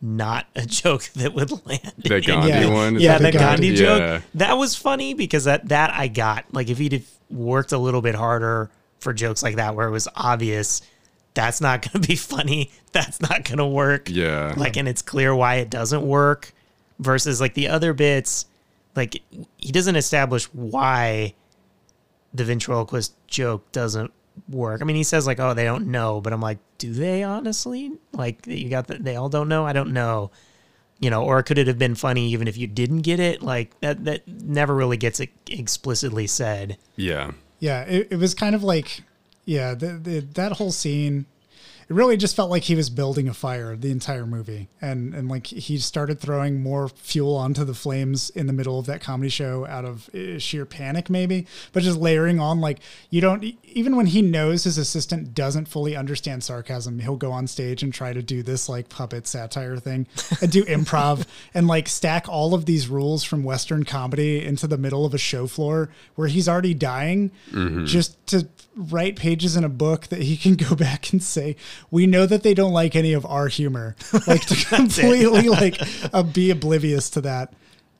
not 0.00 0.46
a 0.56 0.66
joke 0.66 1.04
that 1.14 1.32
would 1.34 1.50
land. 1.66 1.92
The 1.98 2.20
Gandhi 2.20 2.48
Yeah. 2.48 2.66
one. 2.72 2.98
yeah, 2.98 3.18
that 3.18 3.32
the 3.32 3.38
Gandhi 3.38 3.68
Yeah. 3.68 3.74
joke 3.76 4.22
that 4.34 4.54
was 4.58 4.74
funny 4.74 5.14
because 5.14 5.44
that 5.44 5.68
that 5.68 5.92
I 5.94 6.08
got. 6.08 6.44
Like 6.52 6.68
if 6.68 6.78
he'd 6.78 6.92
have 6.92 7.06
worked 7.30 7.72
a 7.72 7.78
little 7.78 8.02
bit 8.02 8.14
harder 8.14 8.70
for 8.98 9.12
jokes 9.12 9.42
like 9.42 9.56
that, 9.56 9.74
where 9.74 9.86
it 9.88 9.92
was 9.92 10.08
obvious 10.16 10.82
that's 11.34 11.60
not 11.62 11.80
going 11.82 12.02
to 12.02 12.06
be 12.08 12.16
funny, 12.34 12.70
that's 12.92 13.20
not 13.20 13.44
going 13.44 13.58
to 13.58 13.66
work. 13.66 14.08
Yeah. 14.10 14.52
like 14.56 14.76
and 14.76 14.86
it's 14.88 15.02
clear 15.02 15.34
why 15.34 15.56
it 15.56 15.70
doesn't 15.70 16.02
work. 16.02 16.52
Versus 16.98 17.40
like 17.40 17.54
the 17.54 17.68
other 17.68 17.92
bits, 17.94 18.46
like 18.94 19.20
he 19.56 19.72
doesn't 19.72 19.96
establish 19.96 20.44
why 20.52 21.34
the 22.34 22.44
ventriloquist 22.44 23.14
joke 23.26 23.70
doesn't 23.72 24.12
work. 24.48 24.80
I 24.80 24.84
mean, 24.84 24.96
he 24.96 25.02
says 25.02 25.26
like, 25.26 25.40
"Oh, 25.40 25.54
they 25.54 25.64
don't 25.64 25.88
know," 25.88 26.20
but 26.20 26.32
I'm 26.32 26.40
like, 26.40 26.58
"Do 26.78 26.92
they 26.92 27.22
honestly?" 27.22 27.92
Like, 28.12 28.46
you 28.46 28.68
got 28.68 28.86
the, 28.86 28.94
they 28.98 29.16
all 29.16 29.28
don't 29.28 29.48
know. 29.48 29.66
I 29.66 29.72
don't 29.72 29.92
know, 29.92 30.30
you 31.00 31.10
know. 31.10 31.22
Or 31.22 31.42
could 31.42 31.58
it 31.58 31.66
have 31.66 31.78
been 31.78 31.94
funny 31.94 32.28
even 32.30 32.48
if 32.48 32.56
you 32.56 32.66
didn't 32.66 33.02
get 33.02 33.20
it? 33.20 33.42
Like 33.42 33.78
that 33.80 34.04
that 34.04 34.26
never 34.26 34.74
really 34.74 34.96
gets 34.96 35.20
it 35.20 35.30
explicitly 35.48 36.26
said. 36.26 36.78
Yeah. 36.96 37.32
Yeah, 37.60 37.82
it, 37.82 38.08
it 38.10 38.16
was 38.16 38.34
kind 38.34 38.56
of 38.56 38.64
like, 38.64 39.02
yeah, 39.44 39.74
the, 39.74 39.92
the, 39.92 40.18
that 40.34 40.52
whole 40.52 40.72
scene. 40.72 41.26
It 41.92 41.94
really 41.94 42.16
just 42.16 42.34
felt 42.34 42.50
like 42.50 42.62
he 42.62 42.74
was 42.74 42.88
building 42.88 43.28
a 43.28 43.34
fire 43.34 43.76
the 43.76 43.90
entire 43.90 44.24
movie, 44.24 44.70
and 44.80 45.14
and 45.14 45.28
like 45.28 45.46
he 45.46 45.76
started 45.76 46.18
throwing 46.18 46.62
more 46.62 46.88
fuel 46.88 47.36
onto 47.36 47.64
the 47.64 47.74
flames 47.74 48.30
in 48.30 48.46
the 48.46 48.54
middle 48.54 48.78
of 48.78 48.86
that 48.86 49.02
comedy 49.02 49.28
show 49.28 49.66
out 49.66 49.84
of 49.84 50.08
uh, 50.14 50.38
sheer 50.38 50.64
panic, 50.64 51.10
maybe, 51.10 51.46
but 51.74 51.82
just 51.82 51.98
layering 51.98 52.40
on 52.40 52.62
like 52.62 52.78
you 53.10 53.20
don't 53.20 53.44
even 53.64 53.94
when 53.94 54.06
he 54.06 54.22
knows 54.22 54.64
his 54.64 54.78
assistant 54.78 55.34
doesn't 55.34 55.68
fully 55.68 55.94
understand 55.94 56.42
sarcasm, 56.42 56.98
he'll 56.98 57.16
go 57.16 57.30
on 57.30 57.46
stage 57.46 57.82
and 57.82 57.92
try 57.92 58.14
to 58.14 58.22
do 58.22 58.42
this 58.42 58.70
like 58.70 58.88
puppet 58.88 59.26
satire 59.26 59.76
thing 59.76 60.06
and 60.40 60.50
do 60.50 60.64
improv 60.64 61.26
and 61.52 61.68
like 61.68 61.88
stack 61.88 62.26
all 62.26 62.54
of 62.54 62.64
these 62.64 62.88
rules 62.88 63.22
from 63.22 63.44
Western 63.44 63.84
comedy 63.84 64.42
into 64.42 64.66
the 64.66 64.78
middle 64.78 65.04
of 65.04 65.12
a 65.12 65.18
show 65.18 65.46
floor 65.46 65.90
where 66.14 66.28
he's 66.28 66.48
already 66.48 66.72
dying 66.72 67.30
just 67.84 68.26
to 68.28 68.48
write 68.74 69.16
pages 69.16 69.56
in 69.56 69.64
a 69.64 69.68
book 69.68 70.06
that 70.08 70.22
he 70.22 70.36
can 70.36 70.54
go 70.68 70.74
back 70.74 71.12
and 71.12 71.22
say, 71.22 71.56
we 71.90 72.06
know 72.06 72.26
that 72.26 72.42
they 72.42 72.54
don't 72.54 72.72
like 72.72 72.96
any 72.96 73.12
of 73.12 73.26
our 73.26 73.48
humor. 73.48 73.96
Like 74.26 74.46
to 74.46 74.54
completely 74.66 75.48
like 75.48 75.76
uh, 76.14 76.22
be 76.22 76.50
oblivious 76.50 77.10
to 77.10 77.20
that. 77.22 77.52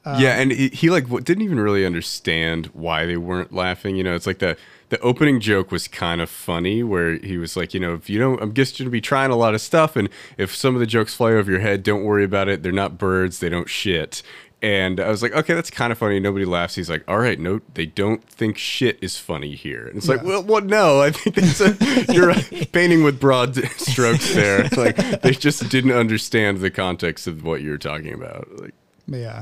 yeah, 0.04 0.40
and 0.40 0.50
he, 0.52 0.68
he 0.68 0.88
like 0.90 1.04
w- 1.04 1.22
didn't 1.22 1.42
even 1.42 1.58
really 1.60 1.84
understand 1.84 2.66
why 2.66 3.06
they 3.06 3.16
weren't 3.16 3.52
laughing. 3.52 3.96
You 3.96 4.04
know, 4.04 4.14
it's 4.14 4.26
like 4.26 4.38
the 4.38 4.56
the 4.88 4.98
opening 5.00 5.40
joke 5.40 5.70
was 5.70 5.88
kind 5.88 6.20
of 6.20 6.28
funny, 6.30 6.82
where 6.82 7.16
he 7.18 7.38
was 7.38 7.56
like, 7.56 7.72
you 7.74 7.80
know, 7.80 7.94
if 7.94 8.10
you 8.10 8.18
don't, 8.18 8.40
I'm 8.42 8.52
just 8.52 8.78
going 8.78 8.86
to 8.86 8.90
be 8.90 9.00
trying 9.00 9.30
a 9.30 9.36
lot 9.36 9.54
of 9.54 9.60
stuff, 9.60 9.96
and 9.96 10.08
if 10.38 10.54
some 10.54 10.74
of 10.74 10.80
the 10.80 10.86
jokes 10.86 11.14
fly 11.14 11.32
over 11.32 11.50
your 11.50 11.60
head, 11.60 11.82
don't 11.82 12.04
worry 12.04 12.24
about 12.24 12.48
it. 12.48 12.62
They're 12.62 12.72
not 12.72 12.98
birds. 12.98 13.40
They 13.40 13.48
don't 13.48 13.68
shit. 13.68 14.22
And 14.62 15.00
I 15.00 15.08
was 15.08 15.22
like, 15.24 15.32
okay, 15.32 15.54
that's 15.54 15.70
kind 15.70 15.90
of 15.90 15.98
funny. 15.98 16.20
Nobody 16.20 16.44
laughs. 16.44 16.76
He's 16.76 16.88
like, 16.88 17.02
all 17.08 17.18
right, 17.18 17.38
no, 17.38 17.60
they 17.74 17.84
don't 17.84 18.22
think 18.28 18.56
shit 18.56 18.96
is 19.02 19.18
funny 19.18 19.56
here. 19.56 19.88
And 19.88 19.96
it's 19.96 20.06
like, 20.06 20.22
well, 20.22 20.44
well, 20.44 20.60
no, 20.62 21.00
I 21.00 21.10
think 21.10 21.34
that's 21.34 21.60
a, 21.60 22.12
you're 22.12 22.32
painting 22.72 23.02
with 23.02 23.18
broad 23.18 23.56
strokes 23.78 24.32
there. 24.34 24.64
It's 24.64 24.76
like 24.76 24.96
they 25.22 25.32
just 25.32 25.68
didn't 25.68 25.90
understand 25.90 26.58
the 26.58 26.70
context 26.70 27.26
of 27.26 27.42
what 27.42 27.60
you're 27.60 27.76
talking 27.76 28.14
about. 28.14 28.48
Like, 28.60 28.74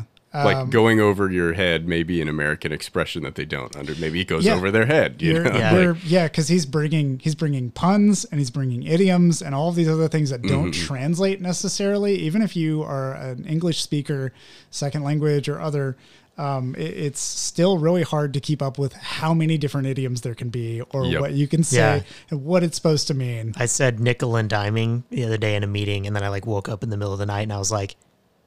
But 0.07 0.09
yeah. 0.33 0.45
like 0.45 0.57
Um, 0.57 0.71
going 0.71 1.01
over 1.01 1.31
your 1.31 1.55
head 1.55 1.89
may 1.89 2.03
be 2.03 2.21
an 2.23 2.29
American 2.29 2.71
expression 2.73 3.23
that 3.25 3.35
they 3.35 3.45
don't 3.45 3.75
under. 3.77 3.95
Maybe 3.97 4.21
it 4.21 4.27
goes 4.29 4.45
Yeah. 4.45 4.55
over 4.55 4.71
their 4.71 4.87
head. 4.87 5.21
You 5.21 5.35
know? 5.43 5.51
Yeah. 5.53 5.75
you're- 5.81 5.99
yeah, 6.07 6.29
because 6.29 6.49
he's 6.49 6.67
bringing 6.67 7.19
he's 7.23 7.35
bringing 7.35 7.71
puns 7.71 8.25
and 8.27 8.39
he's 8.39 8.51
bringing 8.51 8.83
idioms 8.85 9.43
and 9.43 9.55
all 9.55 9.69
of 9.71 9.75
these 9.75 9.89
other 9.89 10.09
things 10.09 10.31
that 10.31 10.43
don't 10.43 10.71
Mm-hmm. 10.73 10.87
translate 10.87 11.41
necessarily. 11.41 12.17
Even 12.17 12.43
if 12.43 12.55
you 12.57 12.83
are 12.83 13.15
an 13.15 13.45
English 13.47 13.83
speaker, 13.83 14.33
second 14.71 15.03
language 15.03 15.49
or 15.49 15.61
other, 15.61 15.97
um, 16.39 16.75
it, 16.79 16.97
it's 16.97 17.21
still 17.21 17.77
really 17.79 18.03
hard 18.03 18.33
to 18.33 18.41
keep 18.41 18.63
up 18.63 18.79
with 18.79 18.93
how 18.95 19.35
many 19.35 19.59
different 19.59 19.87
idioms 19.89 20.21
there 20.23 20.35
can 20.35 20.49
be 20.49 20.81
or 20.93 21.05
Yep. 21.05 21.21
what 21.21 21.33
you 21.33 21.47
can 21.49 21.63
say 21.65 21.77
Yeah. 21.97 22.03
and 22.31 22.45
what 22.45 22.63
it's 22.63 22.77
supposed 22.77 23.09
to 23.09 23.15
mean. 23.15 23.53
I 23.57 23.67
said 23.67 24.01
nickel 24.01 24.37
and 24.37 24.49
diming 24.49 25.03
the 25.11 25.25
other 25.25 25.37
day 25.37 25.55
in 25.57 25.65
a 25.65 25.67
meeting, 25.67 26.07
and 26.07 26.15
then 26.17 26.23
I 26.23 26.29
like 26.29 26.47
woke 26.47 26.69
up 26.69 26.83
in 26.85 26.89
the 26.91 26.97
middle 26.97 27.13
of 27.13 27.19
the 27.19 27.27
night 27.27 27.43
and 27.43 27.53
I 27.53 27.59
was 27.59 27.71
like, 27.73 27.97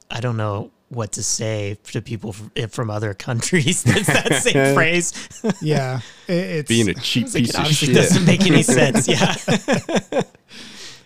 I 0.09 0.21
don't 0.21 0.37
know 0.37 0.71
what 0.93 1.11
to 1.13 1.23
say 1.23 1.77
to 1.85 2.01
people 2.01 2.33
from, 2.33 2.51
eh, 2.55 2.67
from 2.67 2.89
other 2.89 3.13
countries. 3.27 3.83
That's 3.85 4.07
that 4.07 4.33
same 4.43 4.73
phrase. 4.75 5.13
Yeah, 5.61 6.01
it's 6.27 6.67
Being 6.69 6.89
a 6.89 6.93
cheap 6.93 7.25
It's 7.25 7.35
like, 7.35 7.43
piece 7.45 7.53
of 7.55 7.59
obviously 7.61 7.87
shit. 7.87 7.95
doesn't 7.95 8.25
make 8.25 8.45
any 8.45 8.63
sense. 8.63 9.07
Yeah. 9.07 9.35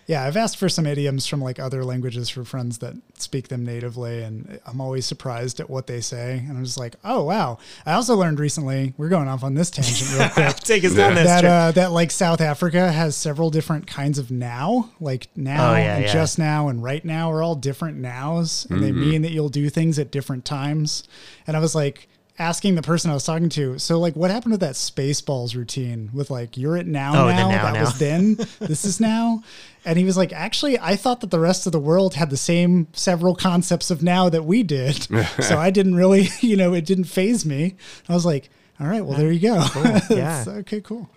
Yeah, 0.08 0.24
I've 0.24 0.38
asked 0.38 0.56
for 0.56 0.70
some 0.70 0.86
idioms 0.86 1.26
from 1.26 1.42
like 1.42 1.58
other 1.60 1.84
languages 1.84 2.30
for 2.30 2.42
friends 2.42 2.78
that 2.78 2.94
speak 3.18 3.48
them 3.48 3.62
natively, 3.64 4.22
and 4.22 4.58
I'm 4.66 4.80
always 4.80 5.04
surprised 5.04 5.60
at 5.60 5.68
what 5.68 5.86
they 5.86 6.00
say. 6.00 6.38
And 6.48 6.56
I'm 6.56 6.64
just 6.64 6.78
like, 6.78 6.94
oh 7.04 7.22
wow! 7.24 7.58
I 7.84 7.92
also 7.92 8.16
learned 8.16 8.40
recently. 8.40 8.94
We're 8.96 9.10
going 9.10 9.28
off 9.28 9.44
on 9.44 9.52
this 9.52 9.70
tangent 9.70 10.10
real 10.18 10.28
quick. 10.32 10.56
Take 10.56 10.84
us 10.84 10.94
down 10.94 11.14
this 11.14 11.26
that 11.26 11.40
trip. 11.40 11.52
uh, 11.52 11.70
that 11.72 11.92
like 11.92 12.10
South 12.10 12.40
Africa 12.40 12.90
has 12.90 13.16
several 13.16 13.50
different 13.50 13.86
kinds 13.86 14.18
of 14.18 14.30
now, 14.30 14.90
like 14.98 15.28
now 15.36 15.72
Oh, 15.72 15.76
yeah, 15.76 15.96
and 15.96 16.04
yeah. 16.06 16.12
just 16.12 16.38
now 16.38 16.68
and 16.68 16.82
right 16.82 17.04
now 17.04 17.30
are 17.30 17.42
all 17.42 17.54
different 17.54 17.98
nows, 17.98 18.66
and 18.70 18.82
they 18.82 18.88
Mm-hmm. 18.90 19.00
mean 19.10 19.22
that 19.22 19.32
you'll 19.32 19.50
do 19.50 19.68
things 19.68 19.98
at 19.98 20.10
different 20.10 20.46
times. 20.46 21.04
And 21.46 21.54
I 21.54 21.60
was 21.60 21.74
like 21.74 22.08
asking 22.38 22.74
the 22.76 22.82
person 22.82 23.10
I 23.10 23.14
was 23.14 23.24
talking 23.24 23.48
to, 23.50 23.78
so 23.78 23.98
like 23.98 24.14
what 24.14 24.30
happened 24.30 24.54
to 24.54 24.58
that 24.58 24.74
Spaceballs 24.74 25.54
routine 25.56 26.10
with 26.12 26.30
like 26.30 26.56
you're 26.56 26.76
at 26.76 26.86
now 26.86 27.24
Oh, 27.26 27.28
now, 27.28 27.48
now, 27.50 27.62
that 27.62 27.74
now. 27.74 27.80
was 27.80 27.98
then, 27.98 28.34
this 28.60 28.84
is 28.84 29.00
now. 29.00 29.42
And 29.84 29.98
he 29.98 30.04
was 30.04 30.16
like, 30.16 30.32
actually, 30.32 30.78
I 30.78 30.96
thought 30.96 31.20
that 31.22 31.30
the 31.30 31.40
rest 31.40 31.66
of 31.66 31.72
the 31.72 31.78
world 31.80 32.14
had 32.14 32.30
the 32.30 32.36
same 32.36 32.88
several 32.92 33.34
concepts 33.34 33.90
of 33.90 34.02
now 34.02 34.28
that 34.28 34.44
we 34.44 34.62
did. 34.62 35.02
so 35.40 35.58
I 35.58 35.70
didn't 35.70 35.94
really, 35.96 36.28
you 36.40 36.56
know, 36.56 36.74
it 36.74 36.84
didn't 36.84 37.04
phase 37.04 37.44
me. 37.46 37.76
I 38.08 38.14
was 38.14 38.26
like, 38.26 38.50
all 38.80 38.86
right, 38.86 39.04
well, 39.04 39.18
there 39.18 39.32
you 39.32 39.40
go. 39.40 39.64
yeah. 40.10 40.44
Okay, 40.48 40.80
cool. 40.80 41.08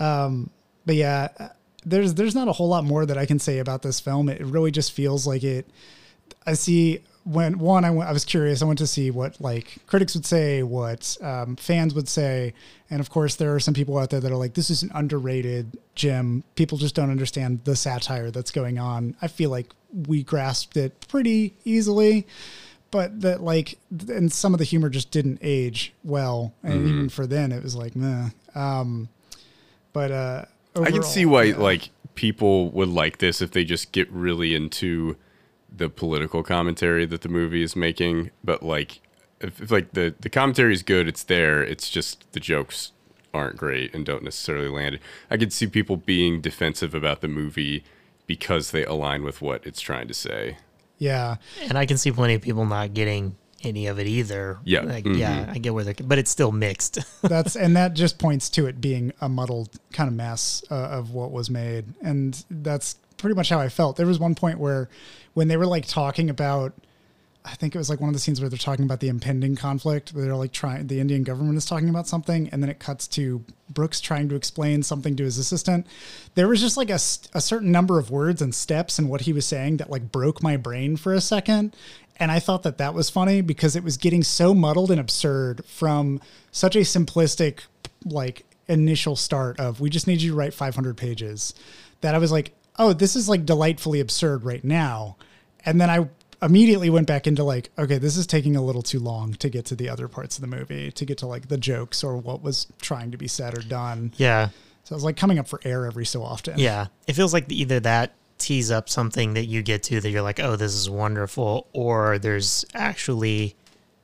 Um, 0.00 0.50
but 0.84 0.96
yeah, 0.96 1.28
there's 1.84 2.14
there's 2.14 2.34
not 2.34 2.48
a 2.48 2.52
whole 2.52 2.68
lot 2.68 2.84
more 2.84 3.06
that 3.06 3.16
I 3.18 3.26
can 3.26 3.38
say 3.38 3.58
about 3.58 3.82
this 3.82 4.00
film. 4.00 4.28
It 4.28 4.40
really 4.44 4.70
just 4.70 4.92
feels 4.92 5.26
like 5.26 5.44
it. 5.44 5.68
I 6.46 6.54
see 6.54 7.00
when 7.24 7.58
one 7.58 7.84
I 7.84 7.90
went, 7.90 8.08
I 8.08 8.12
was 8.12 8.24
curious. 8.24 8.62
I 8.62 8.64
went 8.64 8.78
to 8.78 8.86
see 8.86 9.10
what 9.10 9.40
like 9.40 9.78
critics 9.86 10.14
would 10.14 10.26
say, 10.26 10.62
what 10.62 11.16
um, 11.20 11.56
fans 11.56 11.94
would 11.94 12.08
say, 12.08 12.54
and 12.90 13.00
of 13.00 13.10
course 13.10 13.36
there 13.36 13.54
are 13.54 13.60
some 13.60 13.74
people 13.74 13.98
out 13.98 14.10
there 14.10 14.20
that 14.20 14.32
are 14.32 14.36
like, 14.36 14.54
"This 14.54 14.70
is 14.70 14.82
an 14.82 14.90
underrated 14.94 15.78
Jim." 15.94 16.44
People 16.54 16.78
just 16.78 16.94
don't 16.94 17.10
understand 17.10 17.60
the 17.64 17.76
satire 17.76 18.30
that's 18.30 18.50
going 18.50 18.78
on. 18.78 19.16
I 19.22 19.28
feel 19.28 19.50
like 19.50 19.72
we 20.08 20.22
grasped 20.22 20.76
it 20.76 21.06
pretty 21.08 21.54
easily, 21.64 22.26
but 22.90 23.20
that 23.20 23.42
like, 23.42 23.78
and 24.08 24.32
some 24.32 24.52
of 24.52 24.58
the 24.58 24.64
humor 24.64 24.88
just 24.88 25.10
didn't 25.10 25.38
age 25.42 25.92
well, 26.02 26.52
and 26.62 26.88
even 26.88 27.08
for 27.08 27.26
then 27.26 27.52
it 27.52 27.62
was 27.62 27.76
like, 27.76 27.94
meh. 27.94 28.30
Um, 28.54 29.08
but 29.92 30.10
uh, 30.10 30.44
I 30.76 30.90
can 30.90 31.02
see 31.02 31.26
why 31.26 31.44
yeah. 31.44 31.56
like 31.56 31.90
people 32.14 32.70
would 32.70 32.88
like 32.88 33.18
this 33.18 33.40
if 33.40 33.52
they 33.52 33.64
just 33.64 33.92
get 33.92 34.10
really 34.10 34.54
into 34.54 35.16
the 35.74 35.88
political 35.88 36.42
commentary 36.42 37.04
that 37.06 37.22
the 37.22 37.28
movie 37.28 37.62
is 37.62 37.74
making. 37.76 38.30
But 38.44 38.62
like, 38.62 39.00
if, 39.40 39.60
if 39.60 39.70
like 39.70 39.92
the 39.92 40.14
the 40.20 40.28
commentary 40.30 40.72
is 40.74 40.82
good, 40.82 41.08
it's 41.08 41.22
there. 41.24 41.62
It's 41.62 41.88
just 41.90 42.30
the 42.32 42.40
jokes 42.40 42.92
aren't 43.34 43.56
great 43.56 43.94
and 43.94 44.04
don't 44.04 44.22
necessarily 44.22 44.68
land. 44.68 44.98
I 45.30 45.36
could 45.38 45.52
see 45.52 45.66
people 45.66 45.96
being 45.96 46.40
defensive 46.42 46.94
about 46.94 47.22
the 47.22 47.28
movie 47.28 47.82
because 48.26 48.70
they 48.70 48.84
align 48.84 49.22
with 49.24 49.40
what 49.40 49.66
it's 49.66 49.80
trying 49.80 50.08
to 50.08 50.14
say. 50.14 50.58
yeah. 50.98 51.36
And 51.62 51.76
I 51.76 51.86
can 51.86 51.96
see 51.96 52.12
plenty 52.12 52.34
of 52.34 52.42
people 52.42 52.64
not 52.66 52.94
getting 52.94 53.34
any 53.64 53.86
of 53.86 53.98
it 53.98 54.06
either. 54.06 54.58
Yeah. 54.64 54.80
Like, 54.82 55.04
Mhm. 55.04 55.18
yeah, 55.18 55.50
I 55.52 55.58
get 55.58 55.72
where 55.74 55.82
they're, 55.84 55.94
but 56.04 56.18
it's 56.18 56.30
still 56.30 56.52
mixed. 56.52 56.98
that's 57.22 57.56
and 57.56 57.74
that 57.76 57.94
just 57.94 58.18
points 58.18 58.48
to 58.50 58.66
it 58.66 58.80
being 58.80 59.12
a 59.20 59.28
muddled 59.28 59.70
kind 59.92 60.08
of 60.08 60.14
mess 60.14 60.62
uh, 60.70 60.74
of 60.74 61.10
what 61.12 61.32
was 61.32 61.48
made 61.50 61.86
and 62.02 62.44
that's 62.50 62.96
pretty 63.22 63.36
much 63.36 63.48
how 63.48 63.58
i 63.58 63.68
felt. 63.68 63.96
There 63.96 64.06
was 64.06 64.18
one 64.18 64.34
point 64.34 64.58
where 64.58 64.88
when 65.34 65.48
they 65.48 65.56
were 65.56 65.66
like 65.66 65.86
talking 65.86 66.28
about 66.28 66.74
i 67.44 67.54
think 67.54 67.74
it 67.74 67.78
was 67.78 67.90
like 67.90 68.00
one 68.00 68.08
of 68.08 68.14
the 68.14 68.20
scenes 68.20 68.40
where 68.40 68.48
they're 68.48 68.58
talking 68.58 68.84
about 68.84 69.00
the 69.00 69.08
impending 69.08 69.56
conflict 69.56 70.14
they're 70.14 70.36
like 70.36 70.52
trying 70.52 70.86
the 70.86 71.00
indian 71.00 71.24
government 71.24 71.56
is 71.56 71.64
talking 71.64 71.88
about 71.88 72.06
something 72.06 72.48
and 72.50 72.62
then 72.62 72.70
it 72.70 72.78
cuts 72.78 73.08
to 73.08 73.44
brooks 73.68 74.00
trying 74.00 74.28
to 74.28 74.36
explain 74.36 74.82
something 74.82 75.16
to 75.16 75.24
his 75.24 75.38
assistant. 75.38 75.86
There 76.34 76.46
was 76.46 76.60
just 76.60 76.76
like 76.76 76.90
a, 76.90 77.00
a 77.34 77.40
certain 77.40 77.72
number 77.72 77.98
of 77.98 78.10
words 78.10 78.42
and 78.42 78.54
steps 78.54 78.98
and 78.98 79.08
what 79.08 79.22
he 79.22 79.32
was 79.32 79.46
saying 79.46 79.78
that 79.78 79.90
like 79.90 80.12
broke 80.12 80.42
my 80.42 80.56
brain 80.56 80.96
for 80.96 81.14
a 81.14 81.20
second 81.20 81.74
and 82.16 82.30
I 82.30 82.38
thought 82.38 82.62
that 82.62 82.78
that 82.78 82.94
was 82.94 83.10
funny 83.10 83.40
because 83.40 83.74
it 83.74 83.82
was 83.82 83.96
getting 83.96 84.22
so 84.22 84.54
muddled 84.54 84.90
and 84.90 85.00
absurd 85.00 85.64
from 85.64 86.20
such 86.50 86.76
a 86.76 86.80
simplistic, 86.80 87.62
like, 88.04 88.44
initial 88.68 89.16
start 89.16 89.58
of 89.58 89.80
we 89.80 89.90
just 89.90 90.06
need 90.06 90.22
you 90.22 90.30
to 90.30 90.36
write 90.36 90.54
500 90.54 90.96
pages 90.96 91.52
that 92.00 92.14
I 92.14 92.18
was 92.18 92.30
like, 92.30 92.54
oh, 92.78 92.92
this 92.92 93.16
is 93.16 93.28
like 93.28 93.44
delightfully 93.44 94.00
absurd 94.00 94.44
right 94.44 94.64
now. 94.64 95.16
And 95.64 95.80
then 95.80 95.90
I 95.90 96.08
immediately 96.44 96.90
went 96.90 97.06
back 97.06 97.26
into 97.26 97.44
like, 97.44 97.70
okay, 97.78 97.98
this 97.98 98.16
is 98.16 98.26
taking 98.26 98.56
a 98.56 98.62
little 98.62 98.82
too 98.82 98.98
long 98.98 99.34
to 99.34 99.48
get 99.48 99.64
to 99.66 99.76
the 99.76 99.88
other 99.88 100.08
parts 100.08 100.36
of 100.36 100.40
the 100.40 100.48
movie, 100.48 100.90
to 100.90 101.04
get 101.04 101.18
to 101.18 101.26
like 101.26 101.48
the 101.48 101.56
jokes 101.56 102.02
or 102.02 102.16
what 102.16 102.42
was 102.42 102.66
trying 102.80 103.10
to 103.12 103.16
be 103.18 103.28
said 103.28 103.56
or 103.56 103.62
done. 103.62 104.12
yeah. 104.16 104.48
So 104.84 104.94
I 104.94 104.96
was 104.96 105.04
like 105.04 105.16
coming 105.16 105.38
up 105.38 105.46
for 105.46 105.60
air 105.64 105.86
every 105.86 106.04
so 106.04 106.24
often. 106.24 106.58
Yeah. 106.58 106.88
It 107.06 107.12
feels 107.12 107.32
like 107.32 107.50
either 107.52 107.78
that 107.80 108.14
tease 108.38 108.70
up 108.70 108.88
something 108.88 109.34
that 109.34 109.44
you 109.44 109.62
get 109.62 109.84
to 109.84 110.00
that 110.00 110.10
you're 110.10 110.22
like, 110.22 110.40
oh, 110.40 110.56
this 110.56 110.74
is 110.74 110.90
wonderful, 110.90 111.68
or 111.72 112.18
there's 112.18 112.64
actually 112.74 113.54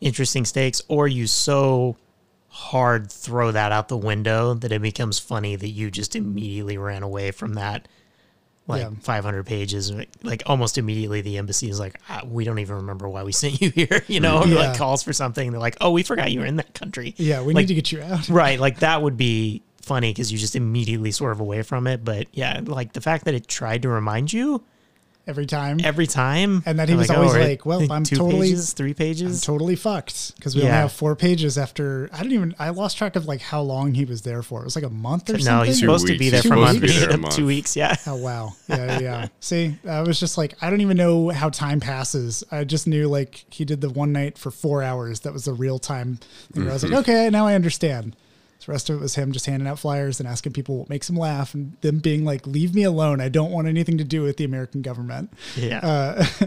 interesting 0.01 0.45
stakes, 0.45 0.81
or 0.87 1.09
you 1.09 1.27
so 1.27 1.97
hard 2.49 3.11
throw 3.11 3.51
that 3.51 3.73
out 3.73 3.89
the 3.89 3.97
window 3.97 4.55
that 4.55 4.71
it 4.71 4.81
becomes 4.81 5.19
funny 5.19 5.57
that 5.57 5.69
you 5.69 5.91
just 5.91 6.14
immediately 6.14 6.79
ran 6.79 7.03
away 7.03 7.33
from 7.33 7.55
that. 7.55 7.89
Like 8.69 8.83
Yeah. 8.83 8.91
500 9.01 9.45
pages, 9.47 9.91
like 10.23 10.43
almost 10.47 10.77
immediately, 10.79 11.23
the 11.23 11.39
embassy 11.39 11.69
is 11.71 11.81
like, 11.81 11.99
ah, 12.11 12.21
"We 12.25 12.45
don't 12.45 12.59
even 12.59 12.77
remember 12.77 13.09
why 13.09 13.23
we 13.25 13.33
sent 13.43 13.61
you 13.62 13.71
here," 13.71 14.05
you 14.07 14.21
know, 14.21 14.45
Yeah. 14.45 14.57
like 14.57 14.77
calls 14.79 15.03
for 15.03 15.12
something. 15.14 15.51
They're 15.51 15.59
like, 15.61 15.79
"Oh, 15.81 15.91
we 15.91 16.03
forgot 16.03 16.31
you 16.31 16.41
were 16.41 16.47
in 16.47 16.57
that 16.57 16.75
country." 16.75 17.14
Yeah, 17.16 17.41
we 17.43 17.55
Like, 17.55 17.62
need 17.62 17.69
to 17.69 17.75
get 17.75 17.91
you 17.91 18.03
out. 18.03 18.29
right 18.43 18.61
like 18.61 18.81
that 18.81 19.01
would 19.03 19.16
be 19.16 19.62
funny 19.81 20.11
because 20.12 20.31
you 20.31 20.37
just 20.39 20.55
immediately 20.55 21.11
swerve 21.11 21.41
away 21.41 21.62
from 21.62 21.87
it 21.87 22.05
but 22.05 22.27
yeah 22.33 22.61
like 22.62 22.93
the 22.93 23.01
fact 23.01 23.25
that 23.25 23.33
it 23.33 23.49
tried 23.49 23.81
to 23.81 23.89
remind 23.89 24.31
you 24.31 24.62
Every 25.29 25.47
time. 25.47 25.79
every 25.85 26.07
time 26.07 26.62
And 26.66 26.79
that 26.79 26.89
he 26.89 26.95
I'm 26.95 26.99
was 26.99 27.09
like, 27.11 27.18
oh, 27.18 27.20
always 27.22 27.37
oh, 27.37 27.41
like, 27.41 27.66
well, 27.66 27.93
I'm 27.93 28.03
two 28.03 28.16
totally- 28.16 28.49
pages, 28.49 28.72
three 28.72 28.91
I'm 28.91 28.95
pages 28.95 29.41
totally 29.43 29.76
fucked 29.76 30.35
because 30.37 30.57
we 30.57 30.62
only 30.62 30.72
have 30.72 30.91
four 30.91 31.14
pages 31.14 31.59
after. 31.59 32.09
I 32.12 32.22
don't 32.22 32.33
even. 32.33 32.55
I 32.59 32.70
lost 32.70 32.97
track 32.97 33.14
of 33.14 33.26
like 33.26 33.41
how 33.43 33.61
long 33.61 33.93
he 33.95 34.05
was 34.07 34.22
there 34.22 34.43
for. 34.43 34.62
It 34.62 34.64
was 34.64 34.74
like 34.74 34.85
a 34.87 34.91
month 34.91 35.29
or 35.29 35.35
no 35.35 35.39
something. 35.39 35.66
he's 35.66 35.81
Two 35.81 35.87
supposed 35.87 36.07
to 36.07 36.16
be 36.18 36.31
there 36.31 36.41
He's 36.41 36.49
for 36.51 36.57
a 36.57 36.61
month 36.61 36.74
to 36.76 36.81
but 36.81 36.87
be 36.87 36.93
he 36.95 36.99
there 37.01 37.11
a 37.11 37.12
ended 37.12 37.26
up 37.26 37.33
two 37.33 37.47
weeks 37.47 37.76
yeah 37.76 37.95
Oh 38.07 38.16
wow, 38.16 38.53
yeah, 38.68 38.76
yeah, 38.76 39.01
yeah. 39.01 39.29
See, 39.41 39.76
I 39.87 40.01
was 40.01 40.18
just 40.18 40.39
like, 40.39 40.55
I 40.62 40.70
don't 40.70 40.81
even 40.81 40.97
know 40.97 41.29
how 41.29 41.51
time 41.51 41.79
passes. 41.81 42.43
I 42.51 42.64
just 42.64 42.87
knew 42.87 43.07
like 43.07 43.45
he 43.51 43.64
did 43.66 43.81
the 43.83 43.91
one 43.91 44.12
night 44.12 44.39
for 44.39 44.51
four 44.51 44.83
hours. 44.83 45.20
That 45.20 45.33
was 45.35 45.45
the 45.45 45.53
real 45.53 45.79
time 45.79 46.18
thing. 46.53 46.62
Where 46.64 46.70
I 46.70 46.74
was 46.74 46.85
like, 46.85 46.93
okay, 47.01 47.29
now 47.31 47.47
I 47.47 47.55
understand. 47.55 48.16
The 48.69 48.73
rest 48.73 48.91
of 48.91 48.97
it 48.97 49.01
was 49.01 49.14
him 49.14 49.33
just 49.33 49.47
handing 49.47 49.66
out 49.66 49.79
flyers 49.79 50.21
and 50.21 50.29
asking 50.29 50.53
people 50.53 50.77
what 50.77 50.91
makes 50.91 51.09
him 51.09 51.16
laugh, 51.16 51.55
and 51.55 51.73
them 51.81 52.01
being 52.01 52.27
like, 52.27 52.47
"Leave 52.47 52.75
me 52.75 52.83
alone. 52.83 53.19
I 53.19 53.31
don't 53.31 53.51
want 53.51 53.66
anything 53.66 53.97
to 53.97 54.05
do 54.05 54.21
with 54.23 54.37
the 54.37 54.45
American 54.45 54.83
government." 54.83 55.33
yeah 55.57 55.79
Uh, 55.79 56.27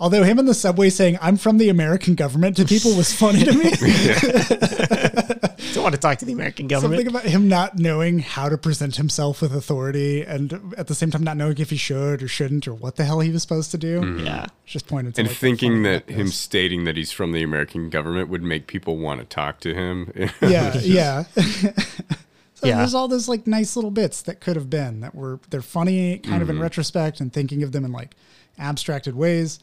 Although 0.00 0.22
him 0.22 0.38
in 0.38 0.46
the 0.46 0.54
subway 0.54 0.88
saying 0.90 1.18
"I'm 1.20 1.36
from 1.36 1.58
the 1.58 1.68
American 1.68 2.14
government" 2.14 2.56
to 2.56 2.64
people 2.64 2.96
was 2.96 3.12
funny 3.12 3.44
to 3.44 3.52
me. 3.52 3.70
don't 5.74 5.84
want 5.84 5.94
to 5.94 6.00
talk 6.00 6.18
to 6.18 6.24
the 6.24 6.32
american 6.32 6.66
government 6.66 7.00
Something 7.00 7.06
about 7.14 7.24
him 7.30 7.48
not 7.48 7.78
knowing 7.78 8.18
how 8.18 8.48
to 8.48 8.58
present 8.58 8.96
himself 8.96 9.40
with 9.40 9.54
authority, 9.54 10.22
and 10.22 10.74
at 10.76 10.88
the 10.88 10.94
same 10.94 11.10
time 11.10 11.22
not 11.22 11.36
knowing 11.36 11.58
if 11.58 11.70
he 11.70 11.76
should 11.76 12.22
or 12.22 12.28
shouldn't 12.28 12.66
or 12.66 12.74
what 12.74 12.96
the 12.96 13.04
hell 13.04 13.20
he 13.20 13.30
was 13.30 13.42
supposed 13.42 13.70
to 13.70 13.78
do. 13.78 14.20
yeah 14.24 14.46
Just 14.66 14.88
pointed 14.88 15.14
to 15.14 15.20
And 15.20 15.28
like, 15.28 15.36
thinking 15.36 15.82
that 15.84 16.08
him 16.10 16.26
this. 16.26 16.34
stating 16.36 16.84
that 16.84 16.96
he's 16.96 17.12
from 17.12 17.32
the 17.32 17.42
American 17.42 17.88
government 17.88 18.28
would 18.30 18.42
make 18.42 18.66
people 18.66 18.96
want 18.96 19.20
to 19.20 19.26
talk 19.26 19.60
to 19.60 19.74
him. 19.74 20.12
yeah, 20.42 20.76
yeah. 20.78 21.22
so 21.34 22.66
Yeah. 22.66 22.78
there's 22.78 22.94
all 22.94 23.06
those 23.08 23.28
like 23.28 23.46
nice 23.46 23.76
little 23.76 23.90
bits 23.92 24.22
that 24.22 24.40
could 24.40 24.56
have 24.56 24.68
been 24.70 25.00
that 25.00 25.14
were 25.14 25.38
they're 25.50 25.62
funny 25.62 26.18
kind 26.18 26.42
of 26.42 26.48
Mm-hmm. 26.48 26.56
in 26.56 26.62
retrospect 26.62 27.20
and 27.20 27.32
thinking 27.32 27.62
of 27.62 27.70
them 27.72 27.84
in 27.84 27.92
like 27.92 28.16
abstracted 28.58 29.14
ways, 29.14 29.60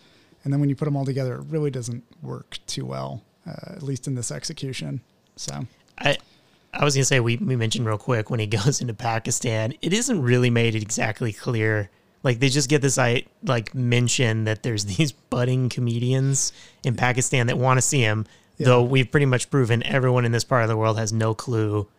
and 0.47 0.53
then 0.53 0.61
when 0.61 0.69
you 0.69 0.77
put 0.77 0.85
them 0.85 0.95
all 0.95 1.03
together, 1.03 1.35
it 1.35 1.41
really 1.49 1.69
doesn't 1.69 2.05
work 2.21 2.57
too 2.67 2.85
well, 2.85 3.21
uh, 3.45 3.73
at 3.73 3.83
least 3.83 4.07
in 4.07 4.15
this 4.15 4.31
execution. 4.31 5.01
So 5.35 5.67
I 5.97 6.15
I 6.73 6.85
was 6.85 6.95
gonna 6.95 7.03
say 7.03 7.19
we, 7.19 7.35
we 7.35 7.57
mentioned 7.57 7.85
real 7.85 7.97
quick 7.97 8.29
when 8.29 8.39
he 8.39 8.47
goes 8.59 8.79
into 8.79 8.93
Pakistan, 8.93 9.73
it 9.81 9.91
isn't 9.91 10.21
really 10.21 10.49
made 10.49 10.73
exactly 10.73 11.33
clear. 11.33 11.89
Like 12.23 12.39
they 12.39 12.47
just 12.47 12.69
get 12.69 12.81
this 12.81 12.97
I 12.97 13.25
like 13.43 13.75
mention 13.75 14.45
that 14.45 14.63
there's 14.63 14.85
these 14.95 15.11
budding 15.11 15.67
comedians 15.67 16.53
in 16.85 16.95
Pakistan 16.95 17.47
that 17.47 17.57
want 17.57 17.77
to 17.77 17.81
see 17.81 17.99
him, 17.99 18.25
though 18.57 18.81
we've 18.81 19.11
pretty 19.11 19.25
much 19.25 19.51
proven 19.51 19.83
everyone 19.83 20.23
in 20.23 20.31
this 20.31 20.45
part 20.45 20.63
of 20.63 20.69
the 20.69 20.77
world 20.77 20.97
has 20.97 21.11
no 21.11 21.33
clue, 21.33 21.89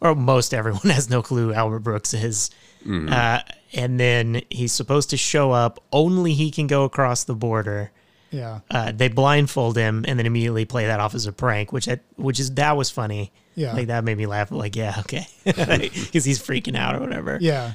or 0.00 0.14
most 0.14 0.54
everyone 0.54 0.80
has 0.90 1.10
no 1.10 1.22
clue 1.22 1.48
who 1.48 1.54
Albert 1.54 1.80
Brooks 1.80 2.14
is. 2.14 2.50
Uh, 2.88 3.40
and 3.74 4.00
then 4.00 4.40
he's 4.50 4.72
supposed 4.72 5.10
to 5.10 5.16
show 5.16 5.52
up. 5.52 5.82
Only 5.92 6.32
he 6.34 6.50
can 6.50 6.66
go 6.66 6.84
across 6.84 7.24
the 7.24 7.34
border 7.34 7.92
yeah, 8.30 8.60
uh, 8.70 8.92
they 8.92 9.08
blindfold 9.08 9.76
him 9.76 10.04
and 10.06 10.18
then 10.18 10.24
immediately 10.24 10.64
play 10.64 10.86
that 10.86 11.00
off 11.00 11.14
as 11.14 11.26
a 11.26 11.32
prank, 11.32 11.72
which 11.72 11.88
I, 11.88 11.98
which 12.16 12.38
is 12.38 12.52
that 12.52 12.76
was 12.76 12.88
funny. 12.90 13.32
Yeah. 13.56 13.74
like 13.74 13.88
that 13.88 14.04
made 14.04 14.16
me 14.16 14.26
laugh. 14.26 14.52
Like, 14.52 14.76
yeah, 14.76 14.94
okay, 15.00 15.26
because 15.44 16.24
he's 16.24 16.40
freaking 16.40 16.76
out 16.76 16.94
or 16.94 17.00
whatever. 17.00 17.38
yeah. 17.40 17.74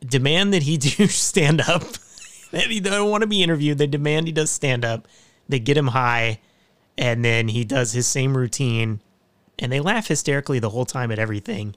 Demand 0.00 0.52
that 0.52 0.64
he 0.64 0.78
do 0.78 1.06
stand 1.06 1.60
up. 1.60 1.82
that 2.50 2.70
he 2.70 2.80
don't 2.80 3.10
want 3.10 3.22
to 3.22 3.26
be 3.26 3.42
interviewed. 3.42 3.78
They 3.78 3.86
demand 3.86 4.26
he 4.26 4.32
does 4.32 4.50
stand 4.50 4.84
up. 4.84 5.06
They 5.48 5.58
get 5.58 5.76
him 5.76 5.88
high, 5.88 6.40
and 6.96 7.24
then 7.24 7.48
he 7.48 7.64
does 7.64 7.92
his 7.92 8.06
same 8.06 8.36
routine, 8.36 9.00
and 9.62 9.72
they 9.72 9.80
laugh 9.80 10.08
hysterically 10.08 10.58
the 10.58 10.70
whole 10.70 10.84
time 10.84 11.10
at 11.10 11.18
everything. 11.18 11.74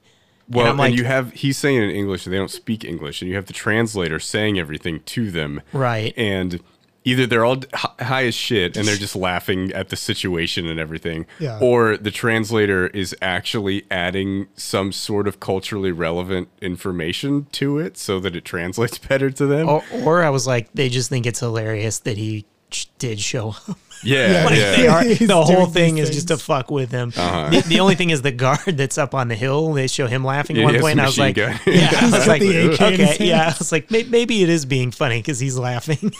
Well, 0.48 0.64
I'm 0.66 0.70
and, 0.72 0.78
like- 0.78 0.94
you 0.94 1.04
have 1.04 1.32
he's 1.32 1.56
saying 1.58 1.82
in 1.82 1.90
English 1.90 2.26
and 2.26 2.32
they 2.32 2.38
don't 2.38 2.50
speak 2.50 2.84
English, 2.84 3.22
and 3.22 3.28
you 3.30 3.36
have 3.36 3.46
the 3.46 3.52
translator 3.52 4.20
saying 4.20 4.58
everything 4.58 5.00
to 5.06 5.30
them, 5.30 5.62
Right. 5.72 6.12
And 6.16 6.60
either 7.04 7.24
they're 7.26 7.44
all 7.44 7.60
high 8.00 8.24
as 8.26 8.34
shit 8.34 8.76
and 8.76 8.86
they're 8.86 8.96
just 8.96 9.14
laughing 9.14 9.70
at 9.72 9.90
the 9.90 9.96
situation 9.96 10.66
and 10.66 10.80
everything, 10.80 11.24
Yeah. 11.38 11.58
or 11.60 11.96
the 11.96 12.10
translator 12.10 12.88
is 12.88 13.14
actually 13.22 13.84
adding 13.92 14.48
some 14.56 14.90
sort 14.92 15.28
of 15.28 15.38
culturally 15.38 15.92
relevant 15.92 16.48
information 16.60 17.46
to 17.52 17.78
it 17.78 17.96
so 17.96 18.18
that 18.20 18.34
it 18.34 18.44
translates 18.44 18.98
better 19.08 19.30
to 19.30 19.46
them. 19.46 19.68
Or, 19.68 19.84
or 20.04 20.22
I 20.24 20.30
was 20.30 20.46
like, 20.48 20.72
they 20.74 20.88
just 20.88 21.08
think 21.08 21.26
it's 21.26 21.40
hilarious 21.40 22.00
that 22.00 22.16
he 22.16 22.44
ch- 22.70 22.88
did 22.98 23.20
show 23.20 23.50
up. 23.68 23.78
Yeah, 24.02 24.30
Yeah, 24.32 24.44
Like 24.44 24.54
yeah. 24.56 24.76
they 24.76 24.86
are, 24.88 25.04
the 25.04 25.42
whole 25.44 25.66
thing 25.66 25.98
is 25.98 26.10
just 26.10 26.28
to 26.28 26.36
fuck 26.36 26.70
with 26.70 26.90
him. 26.90 27.12
Uh-huh. 27.16 27.50
The, 27.50 27.60
the 27.62 27.80
only 27.80 27.94
thing 27.94 28.10
is 28.10 28.22
the 28.22 28.32
guard 28.32 28.60
that's 28.66 28.98
up 28.98 29.14
on 29.14 29.28
the 29.28 29.34
hill. 29.34 29.72
They 29.72 29.86
show 29.86 30.06
him 30.06 30.24
laughing 30.24 30.56
at 30.56 30.60
Yeah, 30.60 30.64
one 30.66 30.80
point. 30.80 30.92
And 30.92 31.00
I 31.02 31.06
was 31.06 31.18
like, 31.18 31.36
gun. 31.36 31.58
yeah, 31.66 31.90
I 31.92 32.10
was 32.10 32.26
like, 32.26 32.40
the 32.40 32.72
AK 32.72 32.80
in 32.80 33.00
his 33.00 33.10
okay, 33.14 33.26
yeah. 33.28 33.52
I 33.54 33.54
was 33.58 33.72
like, 33.72 33.90
maybe 33.90 34.42
it 34.42 34.48
is 34.48 34.64
being 34.66 34.90
funny 34.90 35.18
because 35.20 35.38
he's 35.40 35.58
laughing. 35.58 36.12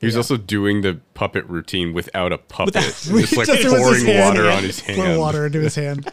He 0.00 0.06
was 0.06 0.16
also 0.16 0.36
doing 0.36 0.82
the 0.82 1.00
puppet 1.14 1.44
routine 1.48 1.92
without 1.92 2.32
a 2.32 2.38
puppet, 2.38 2.74
Without- 2.76 3.20
just 3.20 3.36
like 3.36 3.46
Just 3.48 3.66
pouring 3.76 4.06
water 4.18 4.44
yeah. 4.44 4.56
on 4.56 4.62
his 4.62 4.78
hand. 4.78 4.96
Pour 5.00 5.18
water 5.18 5.46
into 5.46 5.60
his 5.60 5.74
hand. 5.74 6.08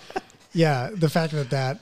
Yeah, 0.56 0.90
the 0.94 1.10
fact 1.10 1.34
that 1.34 1.50
that, 1.50 1.80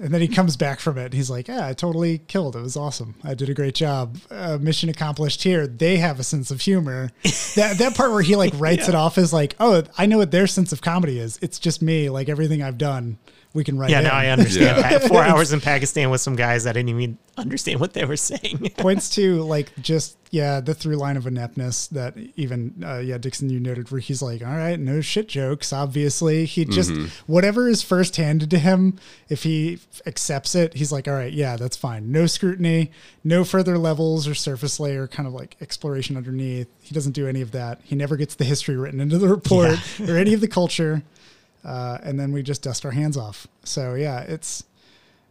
and 0.00 0.14
then 0.14 0.20
he 0.20 0.28
comes 0.28 0.56
back 0.56 0.78
from 0.78 0.96
it. 0.98 1.06
And 1.06 1.14
he's 1.14 1.28
like, 1.28 1.48
"Yeah, 1.48 1.66
I 1.66 1.72
totally 1.72 2.18
killed. 2.18 2.54
It 2.54 2.60
was 2.60 2.76
awesome. 2.76 3.16
I 3.24 3.34
did 3.34 3.48
a 3.48 3.54
great 3.54 3.74
job. 3.74 4.18
Uh, 4.30 4.56
mission 4.60 4.88
accomplished." 4.88 5.42
Here, 5.42 5.66
they 5.66 5.96
have 5.96 6.20
a 6.20 6.24
sense 6.24 6.52
of 6.52 6.60
humor. 6.60 7.10
that 7.56 7.76
that 7.78 7.96
part 7.96 8.12
where 8.12 8.22
he 8.22 8.36
like 8.36 8.52
writes 8.56 8.88
it 8.88 8.94
off 8.94 9.18
as 9.18 9.32
like, 9.32 9.56
"Oh, 9.58 9.82
I 9.98 10.06
know 10.06 10.18
what 10.18 10.30
their 10.30 10.46
sense 10.46 10.72
of 10.72 10.80
comedy 10.80 11.18
is. 11.18 11.38
It's 11.42 11.58
just 11.58 11.82
me. 11.82 12.08
Like 12.08 12.28
everything 12.28 12.62
I've 12.62 12.78
done, 12.78 13.18
we 13.54 13.64
can 13.64 13.78
write." 13.78 13.90
Yeah, 13.90 13.98
in. 13.98 14.04
now 14.04 14.14
I 14.14 14.26
understand. 14.26 14.64
Yeah. 14.64 14.98
that. 14.98 15.08
Four 15.08 15.22
hours 15.24 15.52
in 15.52 15.60
Pakistan 15.60 16.10
with 16.10 16.20
some 16.20 16.36
guys 16.36 16.64
that 16.64 16.72
didn't 16.74 16.90
even 16.90 17.18
understand 17.36 17.80
what 17.80 17.92
they 17.94 18.04
were 18.04 18.16
saying. 18.16 18.70
points 18.76 19.08
to 19.10 19.42
like 19.42 19.72
just 19.80 20.16
yeah 20.30 20.60
the 20.60 20.74
through 20.74 20.96
line 20.96 21.16
of 21.16 21.26
ineptness 21.26 21.86
that 21.88 22.16
even 22.36 22.82
uh, 22.84 22.98
yeah 22.98 23.18
Dixon 23.18 23.50
you 23.50 23.60
noted 23.60 23.90
where 23.90 24.00
he's 24.00 24.20
like 24.20 24.42
all 24.42 24.56
right 24.56 24.78
no 24.78 25.00
shit 25.00 25.28
jokes 25.28 25.72
obviously 25.72 26.44
he 26.44 26.64
just 26.64 26.92
whatever 27.26 27.68
is 27.68 27.82
first 27.82 28.16
handed 28.16 28.50
to 28.50 28.58
him 28.58 28.98
if 29.28 29.44
he 29.44 29.74
f- 29.74 30.02
accepts 30.06 30.56
it 30.56 30.74
he's 30.74 30.90
like 30.90 31.06
all 31.06 31.14
right 31.14 31.32
yeah 31.32 31.56
that's 31.56 31.76
fine 31.76 32.10
no 32.10 32.26
scrutiny 32.26 32.90
no 33.22 33.44
further 33.44 33.78
levels 33.78 34.26
or 34.26 34.34
surface 34.34 34.80
layer 34.80 35.06
kind 35.06 35.28
of 35.28 35.32
like 35.34 35.56
exploration 35.60 36.16
underneath 36.16 36.68
he 36.82 36.92
doesn't 36.94 37.12
do 37.12 37.28
any 37.28 37.40
of 37.40 37.52
that 37.52 37.80
he 37.84 37.94
never 37.94 38.16
gets 38.16 38.34
the 38.34 38.44
history 38.44 38.76
written 38.76 39.00
into 39.00 39.18
the 39.18 39.28
report 39.28 39.78
or 40.08 40.16
any 40.16 40.34
of 40.34 40.40
the 40.40 40.48
culture 40.48 41.02
uh, 41.64 41.98
and 42.02 42.18
then 42.18 42.32
we 42.32 42.42
just 42.42 42.62
dust 42.62 42.84
our 42.84 42.92
hands 42.92 43.16
off 43.16 43.46
so 43.64 43.94
yeah 43.94 44.20
it's 44.20 44.64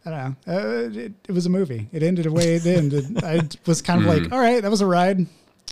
I 0.06 0.10
don't 0.10 0.18
know. 0.46 0.52
Uh, 0.54 0.90
it, 0.90 1.12
it 1.28 1.32
was 1.32 1.46
a 1.46 1.48
movie. 1.48 1.88
It 1.90 2.02
ended 2.02 2.26
the 2.26 2.32
way 2.32 2.56
it 2.56 2.66
ended. 2.66 3.24
I 3.24 3.40
was 3.66 3.80
kind 3.80 4.02
of 4.02 4.06
like, 4.06 4.32
all 4.32 4.38
right, 4.38 4.60
that 4.60 4.70
was 4.70 4.82
a 4.82 4.86
ride. 4.86 5.26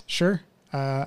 Sure. 0.06 0.40
Uh, 0.72 1.06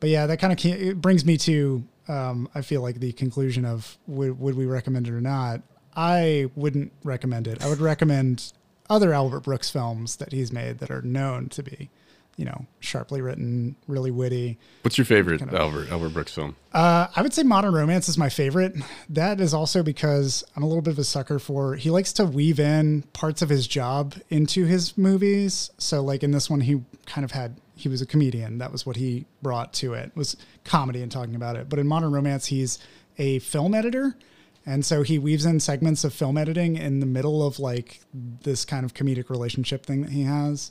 but 0.00 0.08
yeah, 0.08 0.26
that 0.26 0.38
kind 0.38 0.52
of 0.52 0.64
it 0.64 1.00
brings 1.00 1.24
me 1.24 1.36
to, 1.38 1.84
um, 2.08 2.48
I 2.54 2.62
feel 2.62 2.82
like 2.82 2.98
the 2.98 3.12
conclusion 3.12 3.64
of 3.64 3.96
would, 4.08 4.40
would 4.40 4.56
we 4.56 4.66
recommend 4.66 5.06
it 5.06 5.12
or 5.12 5.20
not? 5.20 5.60
I 5.94 6.50
wouldn't 6.56 6.92
recommend 7.04 7.46
it. 7.46 7.62
I 7.62 7.68
would 7.68 7.80
recommend 7.80 8.52
other 8.88 9.12
Albert 9.12 9.40
Brooks 9.40 9.70
films 9.70 10.16
that 10.16 10.32
he's 10.32 10.50
made 10.50 10.78
that 10.78 10.90
are 10.90 11.02
known 11.02 11.48
to 11.50 11.62
be, 11.62 11.90
you 12.36 12.44
know, 12.44 12.66
sharply 12.80 13.20
written, 13.20 13.76
really 13.86 14.10
witty. 14.10 14.58
What's 14.82 14.96
your 14.96 15.04
favorite 15.04 15.42
of- 15.42 15.54
Albert 15.54 15.90
Albert 15.90 16.10
Brooks 16.10 16.34
film? 16.34 16.56
Uh, 16.72 17.08
I 17.14 17.22
would 17.22 17.34
say 17.34 17.42
Modern 17.42 17.74
Romance 17.74 18.08
is 18.08 18.16
my 18.16 18.28
favorite. 18.28 18.74
That 19.08 19.40
is 19.40 19.52
also 19.52 19.82
because 19.82 20.44
I'm 20.56 20.62
a 20.62 20.66
little 20.66 20.82
bit 20.82 20.92
of 20.92 20.98
a 20.98 21.04
sucker 21.04 21.38
for. 21.38 21.74
He 21.76 21.90
likes 21.90 22.12
to 22.14 22.24
weave 22.24 22.58
in 22.60 23.02
parts 23.12 23.42
of 23.42 23.48
his 23.48 23.66
job 23.66 24.14
into 24.30 24.64
his 24.64 24.96
movies. 24.96 25.70
So, 25.78 26.00
like 26.02 26.22
in 26.22 26.30
this 26.30 26.48
one, 26.48 26.60
he 26.60 26.82
kind 27.06 27.24
of 27.24 27.32
had 27.32 27.60
he 27.74 27.88
was 27.88 28.00
a 28.02 28.06
comedian. 28.06 28.58
That 28.58 28.72
was 28.72 28.86
what 28.86 28.96
he 28.96 29.26
brought 29.42 29.72
to 29.74 29.94
it 29.94 30.12
was 30.14 30.36
comedy 30.64 31.02
and 31.02 31.10
talking 31.10 31.34
about 31.34 31.56
it. 31.56 31.68
But 31.68 31.78
in 31.78 31.86
Modern 31.86 32.12
Romance, 32.12 32.46
he's 32.46 32.78
a 33.18 33.38
film 33.40 33.74
editor. 33.74 34.16
And 34.66 34.84
so 34.84 35.02
he 35.02 35.18
weaves 35.18 35.46
in 35.46 35.58
segments 35.60 36.04
of 36.04 36.12
film 36.12 36.36
editing 36.36 36.76
in 36.76 37.00
the 37.00 37.06
middle 37.06 37.44
of 37.46 37.58
like 37.58 38.00
this 38.12 38.64
kind 38.64 38.84
of 38.84 38.92
comedic 38.94 39.30
relationship 39.30 39.84
thing 39.86 40.02
that 40.02 40.10
he 40.10 40.22
has. 40.24 40.70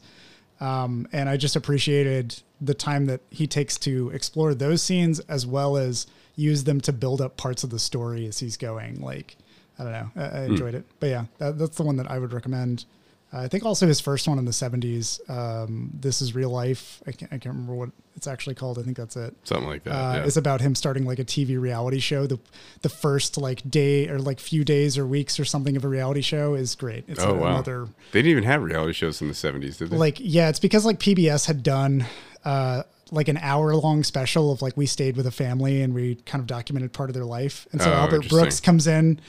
Um, 0.60 1.08
and 1.12 1.30
I 1.30 1.38
just 1.38 1.56
appreciated 1.56 2.42
the 2.60 2.74
time 2.74 3.06
that 3.06 3.22
he 3.30 3.48
takes 3.48 3.78
to 3.80 4.10
explore 4.10 4.54
those 4.54 4.84
scenes 4.84 5.20
as 5.22 5.46
well 5.46 5.78
as 5.78 6.08
use 6.36 6.64
them 6.66 6.82
to 6.82 6.94
build 6.94 7.22
up 7.22 7.38
parts 7.38 7.64
of 7.64 7.70
the 7.70 7.80
story 7.80 8.26
as 8.26 8.40
he's 8.40 8.58
going. 8.58 9.02
Like, 9.02 9.38
I 9.78 9.84
don't 9.84 9.94
know, 9.94 10.12
I, 10.16 10.24
I 10.24 10.44
enjoyed 10.46 10.76
it. 10.76 10.86
But 11.00 11.08
yeah, 11.08 11.26
that, 11.38 11.58
that's 11.58 11.78
the 11.78 11.84
one 11.84 11.98
that 11.98 12.12
I 12.12 12.20
would 12.20 12.34
recommend. 12.34 12.86
I 13.32 13.48
think 13.48 13.64
also 13.64 13.86
his 13.86 14.00
first 14.00 14.28
one 14.28 14.40
in 14.40 14.46
the 14.46 14.52
70s, 14.52 15.20
um, 15.30 15.92
This 15.94 16.20
is 16.22 16.34
Real 16.34 16.50
Life. 16.50 17.02
I 17.06 17.12
can't, 17.12 17.32
I 17.32 17.38
can't 17.38 17.54
remember 17.54 17.76
what 17.76 17.90
it's 18.16 18.26
actually 18.26 18.56
called. 18.56 18.80
I 18.80 18.82
think 18.82 18.98
that's 18.98 19.16
it. 19.16 19.36
Something 19.44 19.68
like 19.68 19.84
that. 19.84 19.92
Uh, 19.94 20.14
yeah. 20.16 20.24
It's 20.26 20.36
about 20.36 20.62
him 20.62 20.74
starting 20.74 21.06
like 21.06 21.20
a 21.20 21.24
TV 21.24 21.60
reality 21.60 22.00
show. 22.00 22.26
The 22.26 22.40
the 22.82 22.90
first 22.90 23.38
like 23.38 23.62
day 23.70 24.10
or 24.10 24.18
like 24.20 24.40
few 24.40 24.66
days 24.66 24.98
or 24.98 25.06
weeks 25.06 25.40
or 25.40 25.46
something 25.46 25.78
of 25.78 25.86
a 25.86 25.88
reality 25.88 26.22
show 26.22 26.56
is 26.56 26.74
great. 26.76 27.06
It's 27.08 27.24
oh 27.24 27.32
a- 27.32 27.36
wow. 27.36 27.48
another 27.52 27.88
They 28.12 28.20
didn't 28.24 28.32
even 28.32 28.44
have 28.46 28.64
reality 28.64 28.94
shows 28.94 29.22
in 29.22 29.28
the 29.28 29.34
seventies, 29.36 29.78
did 29.78 29.92
they? 29.92 29.98
like 29.98 30.18
yeah 30.20 30.50
it's 30.50 30.60
because 30.60 30.84
like 30.86 31.00
pbs 31.00 31.46
had 31.46 31.62
done 31.64 32.06
uh 32.46 32.84
like 33.12 33.28
an 33.28 33.38
hour 33.38 33.74
long 33.76 34.04
special 34.04 34.52
of 34.52 34.62
like 34.62 34.76
we 34.76 34.86
stayed 34.86 35.16
with 35.18 35.26
a 35.28 35.32
family 35.32 35.82
and 35.82 35.94
we 35.94 36.16
kind 36.16 36.42
of 36.42 36.48
documented 36.48 36.92
part 36.94 37.10
of 37.10 37.14
their 37.14 37.26
life 37.26 37.68
and 37.72 37.82
so 37.82 37.90
Oh, 37.92 37.94
albert 37.96 38.28
brooks 38.30 38.60
comes 38.60 38.86
in 38.88 39.20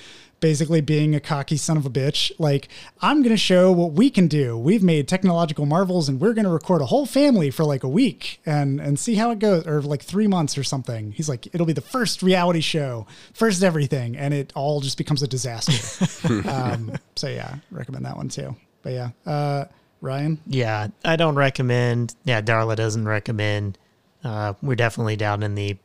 basically 0.41 0.80
being 0.80 1.14
a 1.14 1.20
cocky 1.20 1.57
son 1.57 1.76
of 1.76 1.84
a 1.86 1.91
bitch 1.91 2.32
like 2.38 2.68
i'm 3.03 3.22
gonna 3.22 3.36
show 3.36 3.70
what 3.70 3.93
we 3.93 4.11
can 4.11 4.26
do 4.26 4.57
we've 4.57 4.82
made 4.82 5.07
technological 5.07 5.66
marvels 5.66 6.09
and 6.09 6.20
we're 6.20 6.32
gonna 6.32 6.51
record 6.53 6.80
a 6.80 6.86
whole 6.86 7.07
family 7.07 7.51
for 7.51 7.64
like 7.64 7.82
a 7.82 7.88
week 7.88 8.41
and 8.47 8.80
and 8.80 8.99
see 8.99 9.14
how 9.14 9.30
it 9.30 9.38
goes 9.38 9.66
or 9.66 9.82
like 9.82 10.03
three 10.03 10.26
months 10.26 10.57
or 10.57 10.64
something 10.64 11.12
he's 11.12 11.28
like 11.28 11.47
it'll 11.55 11.66
be 11.66 11.72
the 11.72 11.80
first 11.80 12.22
reality 12.22 12.61
show 12.61 13.07
first 13.34 13.62
everything 13.62 14.16
and 14.16 14.32
it 14.34 14.53
all 14.55 14.80
just 14.80 14.97
becomes 14.99 15.22
a 15.22 15.28
disaster 15.28 16.28
um 16.49 16.93
so 17.16 17.28
yeah 17.28 17.57
recommend 17.70 18.05
that 18.05 18.16
one 18.16 18.28
too 18.28 18.55
but 18.82 18.93
yeah 18.93 19.11
uh 19.26 19.64
ryan 20.01 20.38
Yeah, 20.47 20.88
I 21.05 21.16
don't 21.16 21.34
recommend. 21.36 22.14
Yeah, 22.24 22.41
Darla 22.41 22.74
doesn't 22.74 23.07
recommend. 23.07 23.76
Uh, 24.24 24.55
we're 24.62 24.74
definitely 24.76 25.16
down 25.16 25.43
in 25.43 25.55
the 25.55 25.76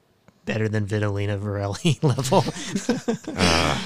better 0.45 0.69
than 0.69 0.85
Vitalina 0.85 1.37
Varelli 1.39 2.01
level. 2.03 2.41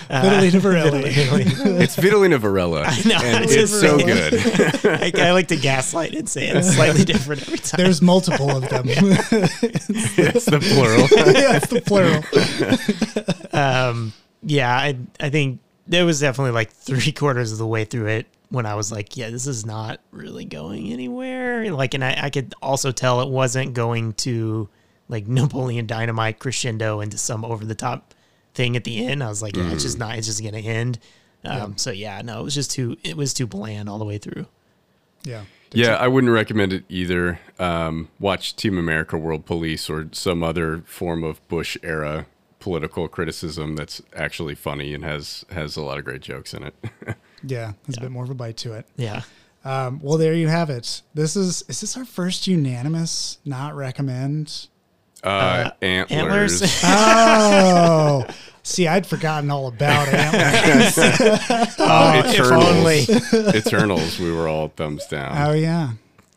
Vitalina 0.10 0.60
Varelli. 0.60 1.82
it's 1.82 1.96
Vitalina 1.96 2.38
Varela, 2.38 2.82
know, 3.06 3.16
and 3.24 3.46
it's 3.46 3.54
it's 3.54 3.80
so 3.80 3.98
good. 3.98 4.34
I, 4.86 5.12
I 5.30 5.32
like 5.32 5.48
to 5.48 5.58
gaslight 5.58 6.14
and 6.14 6.30
say 6.30 6.50
it's 6.50 6.76
slightly 6.76 7.04
different 7.06 7.42
every 7.44 7.58
time. 7.58 7.78
There's 7.78 8.02
multiple 8.02 8.50
of 8.56 8.70
them. 8.70 8.86
it's 8.88 10.46
the 10.46 10.60
plural. 10.60 11.08
yeah, 11.34 11.58
it's 11.58 11.68
the 11.68 11.82
plural. 11.82 12.24
um, 13.54 14.14
yeah, 14.44 14.74
I 14.76 14.98
I 15.20 15.30
think 15.30 15.60
there 15.88 16.06
was 16.06 16.20
definitely 16.20 16.52
like 16.52 16.72
three 16.72 17.12
quarters 17.12 17.52
of 17.52 17.58
the 17.58 17.68
way 17.68 17.86
through 17.86 18.08
it 18.08 18.28
when 18.50 18.66
I 18.66 18.76
was 18.76 18.92
like, 18.92 19.16
yeah, 19.16 19.30
this 19.30 19.48
is 19.48 19.66
not 19.66 20.00
really 20.12 20.46
going 20.46 20.92
anywhere. 20.92 21.72
Like, 21.72 21.94
and 21.94 22.04
I, 22.04 22.18
I 22.24 22.30
could 22.30 22.54
also 22.62 22.92
tell 22.92 23.22
it 23.22 23.30
wasn't 23.30 23.74
going 23.74 24.14
to 24.14 24.70
like 25.10 25.28
Napoleon 25.28 25.86
Dynamite 25.86 26.40
crescendo 26.40 27.02
into 27.02 27.18
some 27.18 27.44
over 27.44 27.66
the 27.66 27.76
top 27.76 28.14
thing 28.54 28.78
at 28.78 28.86
the 28.86 29.06
end. 29.06 29.22
I 29.24 29.28
was 29.28 29.42
like, 29.42 29.58
yeah, 29.58 29.72
it's 29.72 29.84
just 29.84 30.00
not. 30.00 30.18
It's 30.18 30.28
just 30.28 30.42
gonna 30.42 30.60
end. 30.60 31.00
Um, 31.44 31.78
So 31.78 31.92
yeah, 31.92 32.22
no, 32.22 32.40
it 32.40 32.44
was 32.44 32.56
just 32.56 32.72
too. 32.72 32.96
It 33.04 33.18
was 33.18 33.34
too 33.34 33.48
bland 33.48 33.90
all 33.90 33.98
the 33.98 34.06
way 34.06 34.18
through. 34.18 34.46
Yeah. 35.24 35.44
Yeah, 35.72 35.96
I 35.98 36.08
wouldn't 36.08 36.34
recommend 36.34 36.74
it 36.74 36.84
either. 36.90 37.40
Um, 37.60 38.10
watch 38.20 38.56
Team 38.56 38.78
America 38.80 39.18
World 39.18 39.46
Police 39.46 39.88
or 39.90 40.08
some 40.14 40.42
other 40.42 40.80
form 40.88 41.24
of 41.24 41.46
Bush 41.48 41.78
era 41.84 42.26
political 42.60 43.08
criticism 43.08 43.76
that's 43.76 44.02
actually 44.16 44.56
funny 44.56 44.94
and 44.96 45.04
has 45.06 45.46
has 45.52 45.78
a 45.78 45.82
lot 45.84 45.98
of 46.00 46.06
great 46.06 46.22
jokes 46.22 46.54
in 46.54 46.64
it. 46.64 46.76
Yeah. 47.42 47.72
There's 47.86 47.98
a 47.98 48.02
bit 48.02 48.12
more 48.12 48.26
of 48.26 48.30
a 48.30 48.34
bite 48.36 48.58
to 48.58 48.74
it. 48.74 48.86
Yeah. 48.98 49.22
Um, 49.64 50.02
well, 50.04 50.18
there 50.18 50.34
you 50.34 50.50
have 50.50 50.70
it. 50.70 51.02
This 51.14 51.38
is, 51.38 51.64
is 51.70 51.80
this 51.80 51.96
our 51.96 52.04
first 52.04 52.48
unanimous 52.48 53.38
not 53.46 53.76
recommend? 53.78 54.68
Uh, 55.24 55.72
antlers. 55.82 56.62
Antlers. 56.62 56.84
Oh, 56.84 58.26
see, 58.64 58.88
I'd 58.88 59.06
forgotten 59.08 59.50
all 59.52 59.68
about 59.68 60.08
it. 60.12 60.94
oh, 61.80 62.20
if 62.26 62.34
Eternals. 62.36 62.66
only. 62.66 63.58
Eternals. 63.58 64.20
We 64.20 64.32
were 64.32 64.48
all 64.48 64.70
thumbs 64.70 65.06
down. 65.08 65.38
Oh, 65.38 65.54
yeah. 65.54 65.92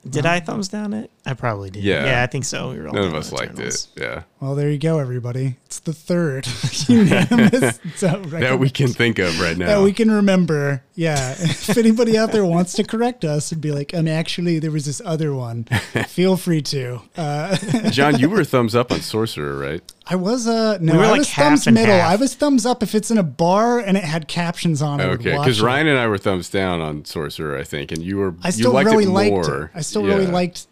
Did 0.09 0.27
I 0.27 0.41
thumbs 0.41 0.69
down 0.69 0.93
it? 0.95 1.11
I 1.25 1.35
probably 1.35 1.71
did. 1.71 1.85
Yeah. 1.85 2.05
Yeah, 2.05 2.23
I 2.25 2.27
think 2.27 2.45
so. 2.45 2.71
We 2.73 2.81
were 2.81 2.89
all 2.89 2.95
None 2.95 3.07
of 3.07 3.15
us 3.15 3.33
on 3.33 3.39
liked 3.39 3.59
it. 3.61 3.87
Yeah, 3.97 4.23
Well, 4.41 4.57
there 4.57 4.69
you 4.71 4.79
go, 4.79 4.99
everybody. 4.99 5.57
It's 5.67 5.79
the 5.79 5.93
third 5.93 6.47
unanimous 6.89 7.79
that 8.01 8.57
we 8.59 8.69
can 8.71 8.89
think 8.89 9.19
of 9.19 9.41
right 9.41 9.57
now. 9.57 9.67
that 9.67 9.83
we 9.83 9.93
can 9.93 10.11
remember. 10.11 10.83
Yeah. 10.95 11.37
If 11.73 11.77
anybody 11.79 12.19
out 12.19 12.33
there 12.33 12.45
wants 12.45 12.73
to 12.75 12.83
correct 12.85 13.25
us 13.25 13.53
and 13.53 13.61
be 13.61 13.71
like, 13.71 13.95
um, 13.95 14.09
actually, 14.09 14.59
there 14.59 14.71
was 14.73 14.85
this 14.85 15.01
other 15.05 15.33
one, 15.33 15.65
feel 16.09 16.37
free 16.37 16.61
to. 16.63 17.01
Uh, 17.17 17.57
John, 17.91 18.19
you 18.19 18.29
were 18.29 18.43
thumbs 18.45 18.75
up 18.75 18.91
on 18.91 19.01
Sorcerer, 19.01 19.57
right? 19.57 19.81
I 20.07 20.17
was, 20.17 20.49
uh, 20.49 20.79
no, 20.81 20.95
We 20.95 20.99
I 21.05 21.11
like 21.11 21.19
was 21.21 21.31
thumbs 21.33 21.67
middle. 21.69 21.87
half. 21.95 22.11
I 22.11 22.17
was 22.17 22.35
thumbs 22.35 22.67
up 22.67 22.83
if 22.83 22.95
it's 22.97 23.11
in 23.13 23.17
a 23.19 23.23
bar 23.23 23.79
and 23.79 23.97
it 23.97 24.03
had 24.03 24.27
captions 24.27 24.83
on 24.83 25.01
it. 25.01 25.05
Okay, 25.05 25.31
because. 25.39 25.63
Ryan 25.63 25.87
and 25.87 25.99
I 25.99 26.09
were 26.09 26.19
thumbs 26.19 26.51
down 26.51 26.81
on 26.81 27.05
Sorcerer, 27.05 27.57
I 27.57 27.63
think, 27.65 27.93
and 27.93 28.03
you 28.03 28.17
were. 28.17 28.35
I 28.43 28.51
still 28.51 28.71
you 28.71 28.75
liked 28.75 28.91
really 28.91 29.05
it 29.05 29.11
liked 29.11 29.31
more. 29.31 29.65
it. 29.67 29.71
I 29.75 29.81
still 29.83 30.05
really 30.05 30.27
liked 30.27 30.67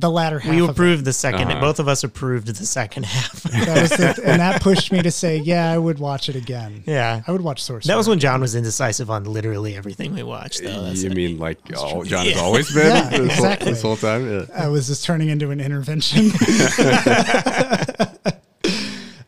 the 0.00 0.10
latter 0.10 0.38
half. 0.38 0.54
We 0.54 0.60
of 0.60 0.68
it. 0.68 0.72
approved 0.72 1.04
the 1.04 1.10
2nd 1.10 1.46
Uh-huh. 1.46 1.60
Both 1.60 1.80
of 1.80 1.88
us 1.88 2.04
approved 2.04 2.46
the 2.48 2.66
second 2.66 3.06
half. 3.06 3.42
That 3.42 3.82
was 3.82 3.90
the, 3.90 4.20
and 4.24 4.40
that 4.40 4.62
pushed 4.62 4.92
me 4.92 5.02
to 5.02 5.10
say, 5.10 5.38
yeah, 5.38 5.72
I 5.72 5.78
would 5.78 5.98
watch 5.98 6.28
it 6.28 6.36
again. 6.36 6.82
yeah. 6.86 7.22
I 7.26 7.32
would 7.32 7.40
watch 7.40 7.62
Sorcerer. 7.62 7.90
That 7.92 7.96
was 7.96 8.08
when 8.08 8.18
John 8.18 8.40
was 8.40 8.54
indecisive 8.54 9.10
on 9.10 9.24
literally 9.24 9.76
everything 9.76 10.14
we 10.14 10.22
watched, 10.22 10.62
though. 10.62 10.84
That's 10.84 11.02
You 11.02 11.10
mean 11.10 11.38
like 11.38 11.58
all, 11.76 12.04
John 12.04 12.26
has 12.26 12.36
always 12.38 12.72
been 12.72 12.86
Yeah, 12.86 13.08
this, 13.10 13.20
exactly. 13.20 13.64
whole, 13.66 13.72
this 13.74 13.82
whole 13.82 13.96
time? 13.96 14.30
Yeah. 14.30 14.46
I 14.54 14.68
was 14.68 14.86
just 14.86 15.04
turning 15.04 15.28
into 15.28 15.50
an 15.50 15.60
intervention. 15.60 16.30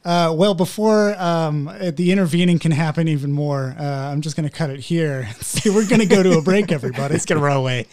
uh, 0.05 0.33
well, 0.37 0.55
before 0.55 1.15
um, 1.21 1.69
uh, 1.69 1.91
the 1.91 2.13
intervening 2.13 2.59
can 2.59 2.73
happen 2.73 3.09
even 3.09 3.33
more, 3.33 3.75
uh, 3.79 3.83
I'm 3.85 4.21
just 4.21 4.37
going 4.37 4.49
to 4.49 4.55
cut 4.55 4.71
it 4.71 4.81
here. 4.81 5.29
See, 5.41 5.71
we're 5.71 5.87
going 5.87 6.01
to 6.01 6.07
go 6.07 6.23
to 6.23 6.39
a 6.39 6.43
break, 6.43 6.73
everybody. 6.73 7.15
It's 7.15 7.27
going 7.27 7.39
to 7.41 7.45
run 7.45 7.57
away. 7.57 7.87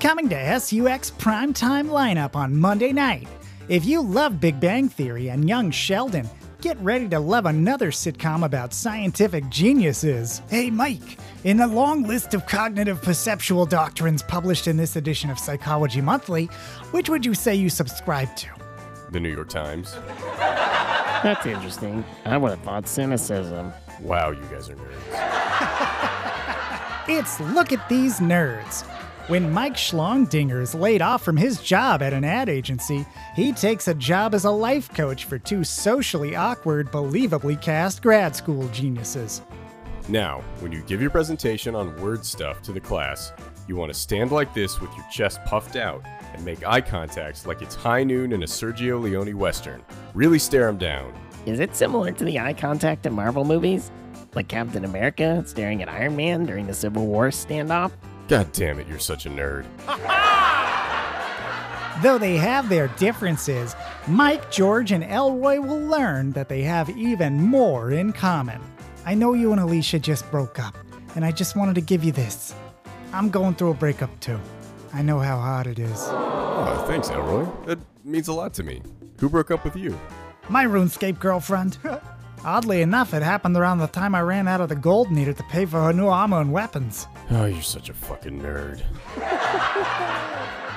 Coming 0.00 0.28
to 0.28 0.60
SUX 0.60 1.10
primetime 1.12 1.88
lineup 1.88 2.36
on 2.36 2.54
Monday 2.56 2.92
night. 2.92 3.28
If 3.68 3.84
you 3.84 4.00
love 4.02 4.40
Big 4.40 4.60
Bang 4.60 4.88
Theory 4.88 5.30
and 5.30 5.48
Young 5.48 5.70
Sheldon, 5.70 6.28
get 6.60 6.76
ready 6.80 7.08
to 7.08 7.18
love 7.18 7.46
another 7.46 7.90
sitcom 7.90 8.44
about 8.44 8.74
scientific 8.74 9.48
geniuses. 9.48 10.42
Hey, 10.50 10.70
Mike, 10.70 11.18
in 11.44 11.56
the 11.56 11.66
long 11.66 12.02
list 12.02 12.34
of 12.34 12.46
cognitive 12.46 13.00
perceptual 13.00 13.64
doctrines 13.64 14.22
published 14.22 14.66
in 14.66 14.76
this 14.76 14.96
edition 14.96 15.30
of 15.30 15.38
Psychology 15.38 16.00
Monthly, 16.00 16.46
which 16.90 17.08
would 17.08 17.24
you 17.24 17.34
say 17.34 17.54
you 17.54 17.70
subscribe 17.70 18.34
to? 18.36 18.48
The 19.12 19.20
New 19.20 19.32
York 19.32 19.48
Times. 19.48 19.96
That's 20.36 21.46
interesting. 21.46 22.04
I 22.24 22.36
would 22.36 22.50
have 22.50 22.60
thought 22.60 22.86
cynicism. 22.86 23.72
Wow, 24.02 24.30
you 24.32 24.42
guys 24.50 24.68
are 24.68 24.74
nerds. 24.76 26.02
It's 27.08 27.38
Look 27.38 27.72
at 27.72 27.88
These 27.88 28.18
Nerds. 28.18 28.84
When 29.28 29.52
Mike 29.52 29.74
Schlongdinger 29.74 30.62
is 30.62 30.72
laid 30.72 31.02
off 31.02 31.20
from 31.20 31.36
his 31.36 31.60
job 31.60 32.00
at 32.00 32.12
an 32.12 32.22
ad 32.22 32.48
agency, 32.48 33.04
he 33.34 33.52
takes 33.52 33.88
a 33.88 33.94
job 33.94 34.34
as 34.34 34.44
a 34.44 34.50
life 34.52 34.88
coach 34.94 35.24
for 35.24 35.36
two 35.36 35.64
socially 35.64 36.36
awkward, 36.36 36.92
believably 36.92 37.60
cast 37.60 38.02
grad 38.02 38.36
school 38.36 38.68
geniuses. 38.68 39.42
Now, 40.08 40.44
when 40.60 40.70
you 40.70 40.80
give 40.82 41.00
your 41.00 41.10
presentation 41.10 41.74
on 41.74 42.00
word 42.00 42.24
stuff 42.24 42.62
to 42.62 42.72
the 42.72 42.78
class, 42.78 43.32
you 43.66 43.74
want 43.74 43.92
to 43.92 43.98
stand 43.98 44.30
like 44.30 44.54
this 44.54 44.80
with 44.80 44.94
your 44.96 45.04
chest 45.10 45.40
puffed 45.44 45.74
out 45.74 46.06
and 46.32 46.44
make 46.44 46.64
eye 46.64 46.80
contact 46.80 47.48
like 47.48 47.62
it's 47.62 47.74
high 47.74 48.04
noon 48.04 48.32
in 48.32 48.44
a 48.44 48.46
Sergio 48.46 49.02
Leone 49.02 49.36
Western. 49.36 49.84
Really 50.14 50.38
stare 50.38 50.68
him 50.68 50.78
down. 50.78 51.12
Is 51.46 51.58
it 51.58 51.74
similar 51.74 52.12
to 52.12 52.24
the 52.24 52.38
eye 52.38 52.54
contact 52.54 53.06
in 53.06 53.12
Marvel 53.12 53.44
movies? 53.44 53.90
Like 54.36 54.46
Captain 54.46 54.84
America 54.84 55.42
staring 55.46 55.82
at 55.82 55.88
Iron 55.88 56.14
Man 56.14 56.46
during 56.46 56.68
the 56.68 56.74
Civil 56.74 57.08
War 57.08 57.30
standoff? 57.30 57.90
God 58.28 58.50
damn 58.52 58.78
it, 58.80 58.88
you're 58.88 58.98
such 58.98 59.26
a 59.26 59.30
nerd. 59.30 59.64
Though 62.02 62.18
they 62.18 62.36
have 62.36 62.68
their 62.68 62.88
differences, 62.88 63.74
Mike, 64.08 64.50
George, 64.50 64.92
and 64.92 65.04
Elroy 65.04 65.60
will 65.60 65.80
learn 65.80 66.32
that 66.32 66.48
they 66.48 66.62
have 66.62 66.90
even 66.90 67.40
more 67.40 67.92
in 67.92 68.12
common. 68.12 68.60
I 69.06 69.14
know 69.14 69.32
you 69.32 69.52
and 69.52 69.60
Alicia 69.60 70.00
just 70.00 70.28
broke 70.30 70.58
up, 70.58 70.76
and 71.14 71.24
I 71.24 71.30
just 71.30 71.56
wanted 71.56 71.76
to 71.76 71.80
give 71.80 72.04
you 72.04 72.12
this. 72.12 72.54
I'm 73.12 73.30
going 73.30 73.54
through 73.54 73.70
a 73.70 73.74
breakup 73.74 74.18
too. 74.20 74.38
I 74.92 75.02
know 75.02 75.20
how 75.20 75.38
hard 75.38 75.68
it 75.68 75.78
is. 75.78 76.02
Oh, 76.08 76.84
thanks, 76.88 77.08
Elroy. 77.08 77.46
That 77.66 77.78
means 78.04 78.28
a 78.28 78.32
lot 78.32 78.52
to 78.54 78.62
me. 78.62 78.82
Who 79.20 79.28
broke 79.28 79.50
up 79.50 79.64
with 79.64 79.76
you? 79.76 79.98
My 80.48 80.64
RuneScape 80.64 81.18
girlfriend. 81.18 81.78
Oddly 82.44 82.82
enough, 82.82 83.14
it 83.14 83.22
happened 83.22 83.56
around 83.56 83.78
the 83.78 83.86
time 83.86 84.14
I 84.14 84.20
ran 84.20 84.48
out 84.48 84.60
of 84.60 84.68
the 84.68 84.76
gold 84.76 85.10
needed 85.10 85.36
to 85.38 85.42
pay 85.44 85.64
for 85.64 85.82
her 85.82 85.92
new 85.92 86.08
armor 86.08 86.40
and 86.40 86.52
weapons. 86.52 87.06
Oh, 87.30 87.46
you're 87.46 87.62
such 87.62 87.88
a 87.88 87.94
fucking 87.94 88.40
nerd. 88.40 88.82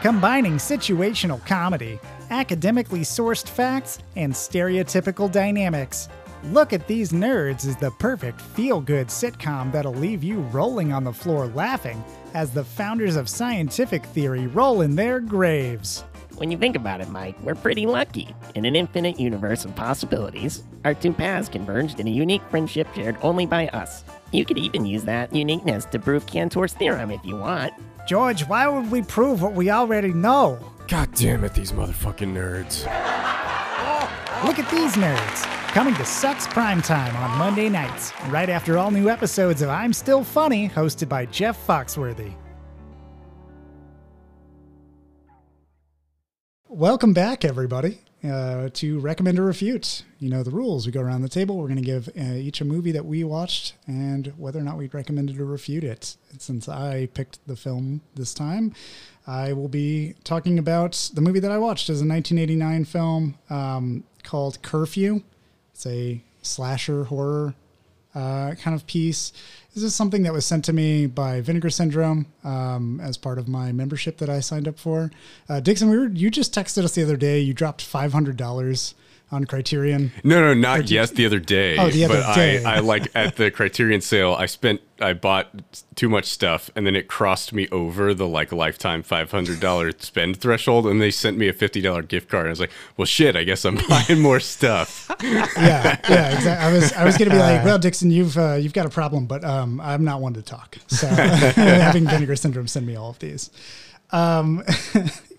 Combining 0.02 0.54
situational 0.54 1.46
comedy, 1.46 2.00
academically 2.32 3.02
sourced 3.02 3.48
facts, 3.48 4.00
and 4.16 4.34
stereotypical 4.34 5.32
dynamics. 5.32 6.10
Look 6.46 6.72
at 6.74 6.88
These 6.88 7.12
Nerds 7.12 7.68
is 7.68 7.76
the 7.76 7.92
perfect 7.92 8.40
feel 8.42 8.80
good 8.82 9.08
sitcom 9.08 9.72
that'll 9.72 9.94
leave 9.94 10.24
you 10.24 10.40
rolling 10.40 10.94
on 10.94 11.04
the 11.04 11.14
floor 11.14 11.48
laughing 11.48 12.04
as 12.34 12.52
the 12.52 12.64
founders 12.64 13.16
of 13.18 13.28
scientific 13.28 14.06
theory 14.06 14.48
roll 14.48 14.82
in 14.82 14.96
their 14.96 15.20
graves. 15.20 16.06
When 16.38 16.50
you 16.50 16.58
think 16.58 16.78
about 16.78 17.02
it, 17.02 17.10
Mike, 17.10 17.36
we're 17.44 17.56
pretty 17.56 17.86
lucky. 17.86 18.34
In 18.56 18.64
an 18.64 18.76
infinite 18.76 19.20
universe 19.20 19.66
of 19.66 19.76
possibilities, 19.76 20.64
our 20.86 20.94
two 20.94 21.12
paths 21.12 21.50
converged 21.50 22.00
in 22.00 22.08
a 22.08 22.12
unique 22.12 22.44
friendship 22.50 22.88
shared 22.96 23.18
only 23.22 23.46
by 23.46 23.68
us. 23.68 24.06
You 24.32 24.46
could 24.46 24.58
even 24.58 24.86
use 24.86 25.04
that 25.06 25.34
uniqueness 25.34 25.86
to 25.86 26.00
prove 26.00 26.26
Cantor's 26.26 26.74
theorem 26.74 27.12
if 27.12 27.24
you 27.26 27.36
want. 27.36 27.74
George, 28.08 28.42
why 28.48 28.68
would 28.68 28.92
we 28.92 29.02
prove 29.02 29.42
what 29.42 29.54
we 29.54 29.70
already 29.70 30.14
know? 30.14 30.60
God 30.88 31.10
damn 31.14 31.44
it, 31.44 31.54
these 31.54 31.72
motherfucking 31.72 32.34
nerds. 32.34 32.86
Oh, 32.88 34.46
look 34.46 34.60
at 34.60 34.70
these 34.72 34.94
nerds. 34.94 35.44
Coming 35.74 35.94
to 35.96 36.06
Sucks 36.06 36.48
Primetime 36.48 37.14
on 37.16 37.38
Monday 37.38 37.70
nights, 37.70 38.12
right 38.30 38.50
after 38.50 38.78
all 38.78 38.90
new 38.90 39.10
episodes 39.10 39.62
of 39.62 39.70
I'm 39.70 39.94
Still 39.94 40.24
Funny, 40.24 40.68
hosted 40.68 41.08
by 41.08 41.26
Jeff 41.28 41.66
Foxworthy. 41.68 42.34
Welcome 46.80 47.12
back, 47.12 47.44
everybody, 47.44 48.00
uh, 48.24 48.70
to 48.76 49.00
Recommend 49.02 49.38
or 49.38 49.44
Refute. 49.44 50.04
You 50.18 50.30
know 50.30 50.44
the 50.44 50.52
rules. 50.52 50.86
We 50.86 50.94
go 50.94 51.02
around 51.02 51.24
the 51.24 51.28
table. 51.28 51.58
We're 51.58 51.68
going 51.68 51.76
to 51.76 51.82
give 51.82 52.08
uh, 52.18 52.36
each 52.36 52.62
a 52.62 52.64
movie 52.64 52.94
that 52.94 53.06
we 53.06 53.26
watched 53.26 53.74
and 53.86 54.28
whether 54.38 54.62
or 54.62 54.64
not 54.64 54.78
we'd 54.78 54.94
recommend 54.94 55.30
it 55.30 55.42
or 55.42 55.46
refute 55.46 55.84
it. 55.84 56.16
Since 56.38 56.70
I 56.70 57.08
picked 57.08 57.46
the 57.46 57.58
film 57.58 58.00
this 58.16 58.34
time, 58.34 58.74
I 59.28 59.52
will 59.52 59.68
be 59.68 60.16
talking 60.24 60.58
about 60.58 61.12
the 61.14 61.20
movie 61.20 61.42
that 61.42 61.52
I 61.52 61.58
watched. 61.58 61.90
is 61.90 62.00
a 62.00 62.08
1989 62.08 62.86
film 62.86 63.38
um, 63.50 64.06
called 64.24 64.62
Curfew. 64.62 65.22
It's 65.74 65.86
a 65.86 66.24
slasher 66.42 67.04
horror 67.04 67.56
uh, 68.16 68.56
kind 68.56 68.76
of 68.76 68.86
piece. 68.88 69.32
This 69.74 69.84
is 69.84 69.94
something 69.96 70.24
that 70.24 70.34
was 70.34 70.46
sent 70.46 70.66
to 70.66 70.74
me 70.74 71.06
by 71.06 71.42
Vinegar 71.42 71.70
Syndrome 71.70 72.26
um, 72.44 73.00
as 73.02 73.18
part 73.18 73.38
of 73.38 73.48
my 73.48 73.72
membership 73.72 74.18
that 74.18 74.30
I 74.30 74.40
signed 74.40 74.68
up 74.68 74.80
for. 74.80 75.12
Uh, 75.48 75.60
Dixon, 75.60 75.90
we 75.90 75.98
were 75.98 76.08
you 76.08 76.30
just 76.32 76.54
texted 76.54 76.84
us 76.84 76.96
the 76.96 77.04
other 77.04 77.18
day. 77.18 77.40
You 77.40 77.54
dropped 77.54 77.82
five 77.82 78.12
hundred 78.14 78.36
dollars 78.38 78.96
on 79.32 79.46
Criterion. 79.46 80.12
No, 80.24 80.42
no, 80.42 80.54
not 80.54 80.90
yes. 80.90 81.12
The 81.12 81.26
other 81.26 81.40
day. 81.40 81.78
Oh, 81.78 81.90
the 81.90 82.06
other 82.06 82.22
but 82.22 82.36
day. 82.36 82.64
I, 82.64 82.78
I 82.78 82.80
like 82.80 83.08
at 83.16 83.36
the 83.36 83.52
Criterion 83.52 84.02
sale. 84.02 84.34
I 84.34 84.48
spent, 84.48 84.82
I 85.00 85.14
bought 85.14 85.50
too 85.96 86.10
much 86.10 86.26
stuff, 86.26 86.70
and 86.76 86.86
then 86.86 86.96
it 86.96 87.08
crossed 87.08 87.54
me 87.54 87.68
over 87.70 88.14
the 88.14 88.28
like 88.28 88.52
lifetime 88.52 89.04
five 89.04 89.32
hundred 89.32 89.60
dollar 89.60 89.92
spend 90.00 90.38
threshold, 90.38 90.88
and 90.88 91.02
they 91.02 91.12
sent 91.12 91.38
me 91.38 91.48
a 91.48 91.54
fifty 91.54 91.82
dollar 91.82 92.02
gift 92.02 92.30
card. 92.30 92.48
I 92.48 92.50
was 92.50 92.60
like, 92.60 92.72
well, 92.98 93.06
shit. 93.06 93.36
I 93.36 93.44
guess 93.44 93.66
I'm 93.66 93.78
buying 93.90 94.20
more 94.20 94.40
stuff. 94.40 95.12
yeah, 95.24 96.00
yeah, 96.10 96.36
exactly. 96.36 96.50
I 96.52 96.74
was 96.74 96.94
I 96.94 97.06
was 97.06 97.18
gonna 97.18 97.32
be 97.32 97.38
like, 97.38 97.64
well, 97.64 97.80
Dixon, 97.80 98.12
you've 98.12 98.38
uh, 98.38 98.56
you've 98.56 98.74
got 98.74 98.86
a 98.86 98.90
problem, 98.90 99.28
but 99.28 99.44
um, 99.44 99.80
I'm 99.82 100.04
not 100.04 100.22
one 100.22 100.34
to 100.34 100.42
talk. 100.42 100.78
So 100.88 101.08
having 101.08 102.08
Vinegar 102.08 102.36
Syndrome 102.36 102.68
send 102.68 102.88
me 102.88 102.96
all 102.96 103.12
of 103.12 103.20
these. 103.20 103.52
Um, 104.12 104.64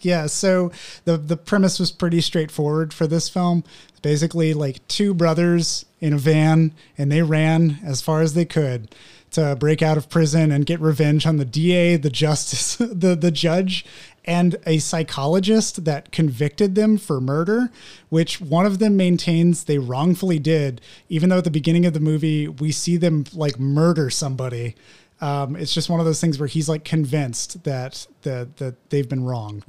yeah, 0.00 0.26
so 0.26 0.72
the 1.04 1.16
the 1.16 1.36
premise 1.36 1.78
was 1.78 1.92
pretty 1.92 2.20
straightforward 2.20 2.92
for 2.92 3.06
this 3.06 3.28
film. 3.28 3.64
Basically 4.02 4.54
like 4.54 4.86
two 4.88 5.12
brothers 5.12 5.84
in 6.00 6.12
a 6.14 6.18
van, 6.18 6.72
and 6.96 7.12
they 7.12 7.22
ran 7.22 7.78
as 7.84 8.00
far 8.00 8.22
as 8.22 8.34
they 8.34 8.44
could 8.46 8.94
to 9.32 9.54
break 9.56 9.80
out 9.80 9.96
of 9.96 10.08
prison 10.08 10.50
and 10.50 10.66
get 10.66 10.80
revenge 10.80 11.24
on 11.24 11.36
the 11.36 11.44
DA, 11.44 11.96
the 11.96 12.10
justice, 12.10 12.76
the 12.80 13.14
the 13.14 13.30
judge, 13.30 13.84
and 14.24 14.56
a 14.66 14.78
psychologist 14.78 15.84
that 15.84 16.12
convicted 16.12 16.74
them 16.74 16.98
for 16.98 17.20
murder, 17.20 17.70
which 18.08 18.40
one 18.40 18.66
of 18.66 18.78
them 18.78 18.96
maintains 18.96 19.64
they 19.64 19.78
wrongfully 19.78 20.38
did, 20.38 20.80
even 21.08 21.28
though 21.28 21.38
at 21.38 21.44
the 21.44 21.50
beginning 21.50 21.86
of 21.86 21.94
the 21.94 22.00
movie 22.00 22.48
we 22.48 22.72
see 22.72 22.96
them 22.96 23.24
like 23.32 23.58
murder 23.58 24.10
somebody. 24.10 24.74
Um, 25.20 25.56
it's 25.56 25.74
just 25.74 25.90
one 25.90 26.00
of 26.00 26.06
those 26.06 26.20
things 26.20 26.38
where 26.38 26.48
he's 26.48 26.68
like 26.68 26.84
convinced 26.84 27.64
that 27.64 28.06
that 28.22 28.56
that 28.58 28.90
they've 28.90 29.08
been 29.08 29.24
wronged. 29.24 29.64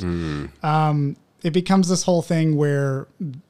Um, 0.64 1.18
it 1.44 1.52
becomes 1.54 1.90
this 1.90 2.04
whole 2.04 2.22
thing 2.22 2.56
where 2.56 3.08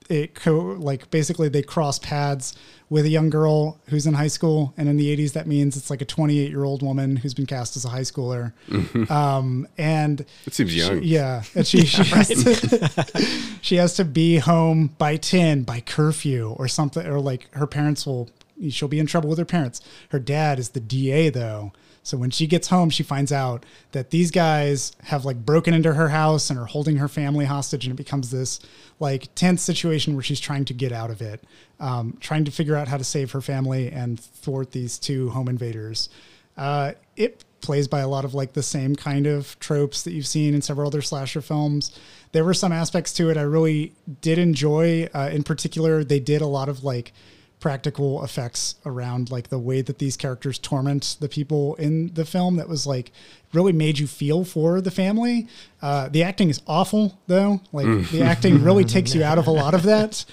it 0.09 0.33
co- 0.33 0.77
like 0.79 1.11
basically 1.11 1.49
they 1.49 1.61
cross 1.61 1.99
paths 1.99 2.55
with 2.89 3.05
a 3.05 3.09
young 3.09 3.29
girl 3.29 3.79
who's 3.87 4.07
in 4.07 4.13
high 4.13 4.27
school, 4.29 4.73
and 4.77 4.87
in 4.89 4.95
the 4.97 5.15
'80s 5.15 5.33
that 5.33 5.45
means 5.45 5.75
it's 5.77 5.89
like 5.89 6.01
a 6.01 6.05
28 6.05 6.49
year 6.49 6.63
old 6.63 6.81
woman 6.83 7.17
who's 7.17 7.33
been 7.33 7.45
cast 7.45 7.75
as 7.75 7.83
a 7.85 7.89
high 7.89 8.01
schooler. 8.01 8.53
Um, 9.11 9.67
and 9.77 10.25
It 10.45 10.53
seems 10.53 10.75
young. 10.75 11.03
yeah, 11.03 11.43
and 11.53 11.67
she 11.67 11.85
she, 11.85 12.03
has 12.03 12.27
to, 12.29 13.55
she 13.61 13.75
has 13.75 13.93
to 13.95 14.05
be 14.05 14.37
home 14.37 14.95
by 14.97 15.17
ten 15.17 15.63
by 15.63 15.81
curfew 15.81 16.55
or 16.57 16.67
something, 16.67 17.05
or 17.05 17.19
like 17.19 17.53
her 17.55 17.67
parents 17.67 18.05
will. 18.05 18.29
She'll 18.69 18.87
be 18.87 18.99
in 18.99 19.07
trouble 19.07 19.27
with 19.27 19.39
her 19.39 19.45
parents. 19.45 19.81
Her 20.09 20.19
dad 20.19 20.59
is 20.59 20.69
the 20.69 20.79
DA 20.79 21.29
though, 21.29 21.73
so 22.03 22.17
when 22.17 22.31
she 22.31 22.47
gets 22.47 22.67
home, 22.69 22.89
she 22.89 23.03
finds 23.03 23.31
out 23.31 23.65
that 23.91 24.09
these 24.09 24.31
guys 24.31 24.91
have 25.03 25.23
like 25.23 25.45
broken 25.45 25.73
into 25.73 25.93
her 25.93 26.09
house 26.09 26.49
and 26.49 26.57
are 26.57 26.65
holding 26.65 26.97
her 26.97 27.07
family 27.07 27.45
hostage, 27.45 27.85
and 27.85 27.93
it 27.93 27.97
becomes 27.97 28.31
this 28.31 28.59
like 28.99 29.33
tense 29.35 29.61
situation 29.61 30.15
where 30.15 30.23
she's 30.23 30.39
trying 30.39 30.65
to 30.65 30.73
get 30.73 30.91
out 30.91 31.11
of 31.11 31.21
it, 31.21 31.43
um, 31.79 32.17
trying 32.19 32.43
to 32.45 32.51
figure 32.51 32.75
out 32.75 32.87
how 32.87 32.97
to 32.97 33.03
save 33.03 33.31
her 33.31 33.41
family 33.41 33.91
and 33.91 34.19
thwart 34.19 34.71
these 34.71 34.97
two 34.97 35.29
home 35.29 35.47
invaders. 35.47 36.09
Uh, 36.57 36.93
it 37.15 37.43
plays 37.61 37.87
by 37.87 37.99
a 37.99 38.07
lot 38.07 38.25
of 38.25 38.33
like 38.33 38.53
the 38.53 38.63
same 38.63 38.95
kind 38.95 39.27
of 39.27 39.57
tropes 39.59 40.01
that 40.01 40.11
you've 40.11 40.27
seen 40.27 40.55
in 40.55 40.61
several 40.61 40.87
other 40.87 41.01
slasher 41.01 41.41
films. 41.41 41.97
There 42.31 42.43
were 42.43 42.55
some 42.55 42.71
aspects 42.71 43.13
to 43.13 43.29
it 43.29 43.37
I 43.37 43.43
really 43.43 43.93
did 44.21 44.39
enjoy. 44.39 45.07
Uh, 45.13 45.29
in 45.31 45.43
particular, 45.43 46.03
they 46.03 46.19
did 46.19 46.41
a 46.41 46.47
lot 46.47 46.67
of 46.67 46.83
like 46.83 47.13
practical 47.61 48.23
effects 48.23 48.75
around 48.85 49.31
like 49.31 49.47
the 49.47 49.59
way 49.59 49.81
that 49.81 49.99
these 49.99 50.17
characters 50.17 50.59
torment 50.59 51.15
the 51.21 51.29
people 51.29 51.75
in 51.75 52.13
the 52.15 52.25
film 52.25 52.57
that 52.57 52.67
was 52.67 52.85
like 52.85 53.11
really 53.53 53.71
made 53.71 53.99
you 53.99 54.07
feel 54.07 54.43
for 54.43 54.81
the 54.81 54.91
family. 54.91 55.47
Uh, 55.81 56.09
the 56.09 56.23
acting 56.23 56.49
is 56.49 56.59
awful 56.67 57.19
though. 57.27 57.61
Like 57.71 58.09
the 58.09 58.23
acting 58.23 58.63
really 58.63 58.83
takes 58.95 59.15
you 59.15 59.23
out 59.23 59.37
of 59.37 59.47
a 59.47 59.51
lot 59.51 59.73
of 59.73 59.83
that. 59.83 60.25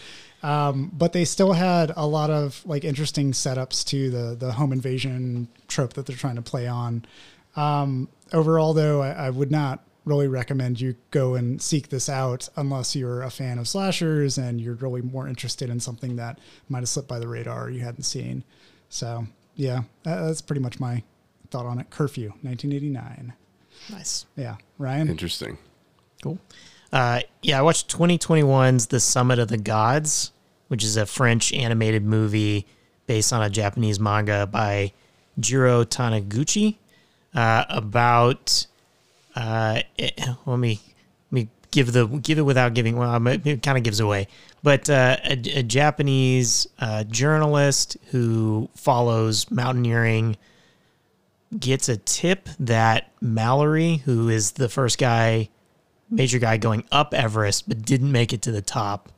Um, 0.43 0.91
but 0.93 1.13
they 1.13 1.25
still 1.25 1.53
had 1.53 1.93
a 1.97 2.07
lot 2.07 2.31
of 2.31 2.65
like 2.65 2.85
interesting 2.85 3.33
setups 3.33 3.85
to 3.87 4.11
the 4.11 4.35
the 4.35 4.53
home 4.53 4.73
invasion 4.73 5.49
trope 5.69 5.93
that 5.95 6.07
they're 6.07 6.17
trying 6.17 6.37
to 6.37 6.43
play 6.43 6.67
on. 6.67 7.05
Um, 7.57 8.09
overall 8.33 8.73
though 8.73 9.03
I, 9.03 9.11
I 9.11 9.31
would 9.31 9.51
not 9.51 9.85
really 10.09 10.27
recommend 10.29 10.81
you 10.81 10.97
go 11.11 11.35
and 11.35 11.61
seek 11.63 11.89
this 11.91 12.09
out 12.09 12.49
unless 12.57 12.97
you're 12.97 13.23
a 13.23 13.31
fan 13.31 13.59
of 13.59 13.69
slashers 13.69 14.39
and 14.39 14.61
you're 14.61 14.75
really 14.75 15.03
more 15.03 15.29
interested 15.29 15.71
in 15.71 15.79
something 15.79 16.17
that 16.17 16.39
might 16.69 16.81
have 16.81 16.89
slipped 16.89 17.09
by 17.09 17.19
the 17.19 17.29
radar 17.29 17.67
or 17.67 17.71
you 17.71 17.81
hadn't 17.81 18.03
seen. 18.05 18.43
So, 18.89 19.27
yeah, 19.55 19.83
that- 20.05 20.23
that's 20.27 20.41
pretty 20.41 20.61
much 20.63 20.81
my 20.81 21.03
thought 21.51 21.67
on 21.67 21.79
it. 21.79 21.91
Curfew, 21.91 22.31
1989. 22.43 23.35
Nice. 23.91 24.27
Yeah, 24.37 24.57
Ryan. 24.79 25.09
Interesting. 25.09 25.59
Cool. 26.23 26.39
Uh, 26.93 27.21
yeah, 27.43 27.59
I 27.59 27.63
watched 27.63 27.89
2021's 27.95 28.87
The 28.87 28.99
Summit 29.01 29.39
of 29.39 29.49
the 29.49 29.59
Gods, 29.59 30.33
which 30.69 30.83
is 30.83 30.97
a 30.97 31.07
French 31.07 31.53
animated 31.53 32.03
movie 32.05 32.67
based 33.07 33.33
on 33.33 33.43
a 33.43 33.51
Japanese 33.51 34.01
manga 34.01 34.47
by 34.47 34.93
Jiro 35.39 35.85
Taniguchi 35.85 36.77
uh, 37.35 37.65
about. 37.69 38.67
Uh, 39.39 39.83
it, 39.97 40.21
let 40.47 40.59
me 40.59 40.81
let 41.31 41.33
me 41.33 41.49
give 41.71 41.93
the 41.93 42.07
give 42.07 42.39
it 42.39 42.43
without 42.43 42.75
giving. 42.75 42.97
Well, 42.97 43.25
it 43.29 43.63
kind 43.63 43.79
of 43.79 43.85
gives 43.85 44.01
away, 44.01 44.27
but 44.65 44.91
uh, 44.91 45.17
a, 45.23 45.59
a 45.59 45.63
Japanese 45.63 46.67
uh, 46.81 47.05
journalist 47.05 47.97
who 48.11 48.69
follows 48.75 49.49
mountaineering 49.49 50.37
gets 51.57 51.89
a 51.89 51.97
tip 51.99 52.49
that 52.59 53.13
Mallory, 53.21 53.99
who 53.99 54.29
is 54.29 54.53
the 54.53 54.69
first 54.69 54.99
guy 54.99 55.49
major 56.11 56.41
guy 56.41 56.57
going 56.57 56.83
up 56.91 57.15
Everest 57.15 57.69
but 57.69 57.83
didn't 57.83 58.11
make 58.11 58.33
it 58.33 58.43
to 58.43 58.51
the 58.51 58.63
top, 58.63 59.09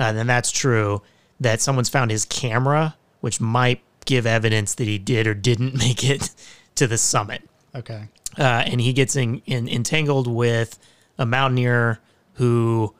uh, 0.00 0.12
then 0.12 0.26
that's 0.26 0.50
true. 0.50 1.02
That 1.40 1.60
someone's 1.60 1.90
found 1.90 2.10
his 2.10 2.24
camera, 2.24 2.96
which 3.20 3.38
might 3.38 3.82
give 4.06 4.26
evidence 4.26 4.74
that 4.76 4.86
he 4.86 4.96
did 4.96 5.26
or 5.26 5.34
didn't 5.34 5.74
make 5.78 6.08
it 6.08 6.30
to 6.76 6.86
the 6.86 6.96
summit. 6.96 7.42
Okay. 7.78 8.08
Uh, 8.36 8.62
and 8.66 8.80
he 8.80 8.92
gets 8.92 9.16
in, 9.16 9.42
in, 9.46 9.68
entangled 9.68 10.26
with 10.26 10.78
a 11.18 11.26
mountaineer 11.26 11.98
who 12.34 12.94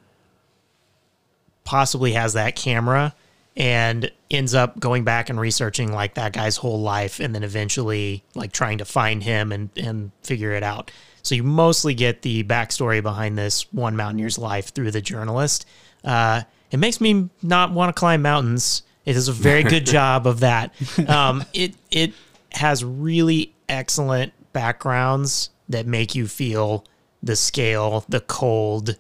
possibly 1.64 2.12
has 2.12 2.32
that 2.32 2.56
camera 2.56 3.14
and 3.56 4.10
ends 4.30 4.54
up 4.54 4.78
going 4.78 5.04
back 5.04 5.28
and 5.28 5.38
researching 5.40 5.92
like 5.92 6.14
that 6.14 6.32
guy's 6.32 6.56
whole 6.56 6.80
life 6.80 7.18
and 7.20 7.34
then 7.34 7.42
eventually 7.42 8.22
like 8.34 8.52
trying 8.52 8.78
to 8.78 8.84
find 8.84 9.22
him 9.22 9.52
and, 9.52 9.68
and 9.76 10.12
figure 10.22 10.52
it 10.52 10.62
out. 10.62 10.90
So 11.22 11.34
you 11.34 11.42
mostly 11.42 11.94
get 11.94 12.22
the 12.22 12.44
backstory 12.44 13.02
behind 13.02 13.36
this 13.36 13.70
one 13.72 13.96
mountaineer's 13.96 14.38
life 14.38 14.72
through 14.72 14.92
the 14.92 15.00
journalist. 15.00 15.66
Uh, 16.04 16.42
it 16.70 16.78
makes 16.78 17.00
me 17.00 17.28
not 17.42 17.72
want 17.72 17.94
to 17.94 17.98
climb 17.98 18.22
mountains. 18.22 18.82
It 19.04 19.14
does 19.14 19.28
a 19.28 19.32
very 19.32 19.62
good 19.64 19.86
job 19.86 20.26
of 20.26 20.40
that. 20.40 20.72
Um, 21.08 21.44
it 21.52 21.74
it 21.90 22.12
has 22.52 22.84
really 22.84 23.54
excellent 23.68 24.32
backgrounds 24.52 25.50
that 25.68 25.86
make 25.86 26.14
you 26.14 26.26
feel 26.26 26.84
the 27.22 27.36
scale, 27.36 28.04
the 28.08 28.20
cold, 28.20 28.96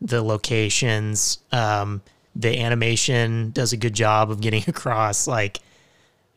the 0.00 0.22
locations. 0.22 1.38
Um, 1.52 2.02
the 2.34 2.60
animation 2.60 3.50
does 3.50 3.72
a 3.72 3.76
good 3.76 3.94
job 3.94 4.30
of 4.30 4.40
getting 4.40 4.64
across 4.68 5.26
like 5.26 5.60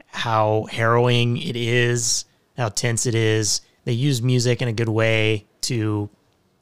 how 0.08 0.68
harrowing 0.70 1.38
it 1.38 1.56
is, 1.56 2.26
how 2.58 2.70
tense 2.70 3.06
it 3.06 3.16
is. 3.16 3.62
They 3.86 3.94
use 3.94 4.22
music 4.22 4.62
in 4.62 4.68
a 4.68 4.74
good 4.74 4.90
way 4.90 5.46
to 5.62 6.10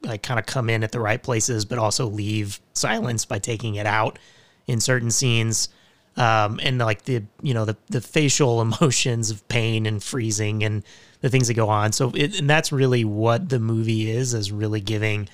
like 0.04 0.24
kind 0.24 0.40
of 0.40 0.46
come 0.46 0.70
in 0.70 0.84
at 0.84 0.92
the 0.92 1.00
right 1.00 1.22
places, 1.22 1.66
but 1.66 1.78
also 1.78 2.08
leave 2.08 2.60
silence 2.74 3.26
by 3.26 3.40
taking 3.40 3.76
it 3.76 3.86
out 3.86 4.20
in 4.68 4.80
certain 4.80 5.12
scenes. 5.12 5.70
Um, 6.18 6.60
and 6.62 6.78
like 6.80 7.04
the 7.04 7.24
you 7.42 7.54
know 7.54 7.66
the 7.66 7.78
the 7.90 8.02
facial 8.02 8.62
emotions 8.68 9.30
of 9.30 9.48
pain 9.48 9.86
and 9.86 10.04
freezing 10.04 10.64
and 10.64 10.84
the 11.22 11.30
things 11.30 11.48
that 11.48 11.54
go 11.54 11.70
on. 11.70 11.92
So 11.92 12.12
it, 12.16 12.40
and 12.40 12.50
that's 12.50 12.72
really 12.72 13.06
what 13.06 13.50
the 13.50 13.60
movie 13.60 14.10
is 14.10 14.34
is 14.34 14.52
really 14.52 14.82
giving 14.82 15.30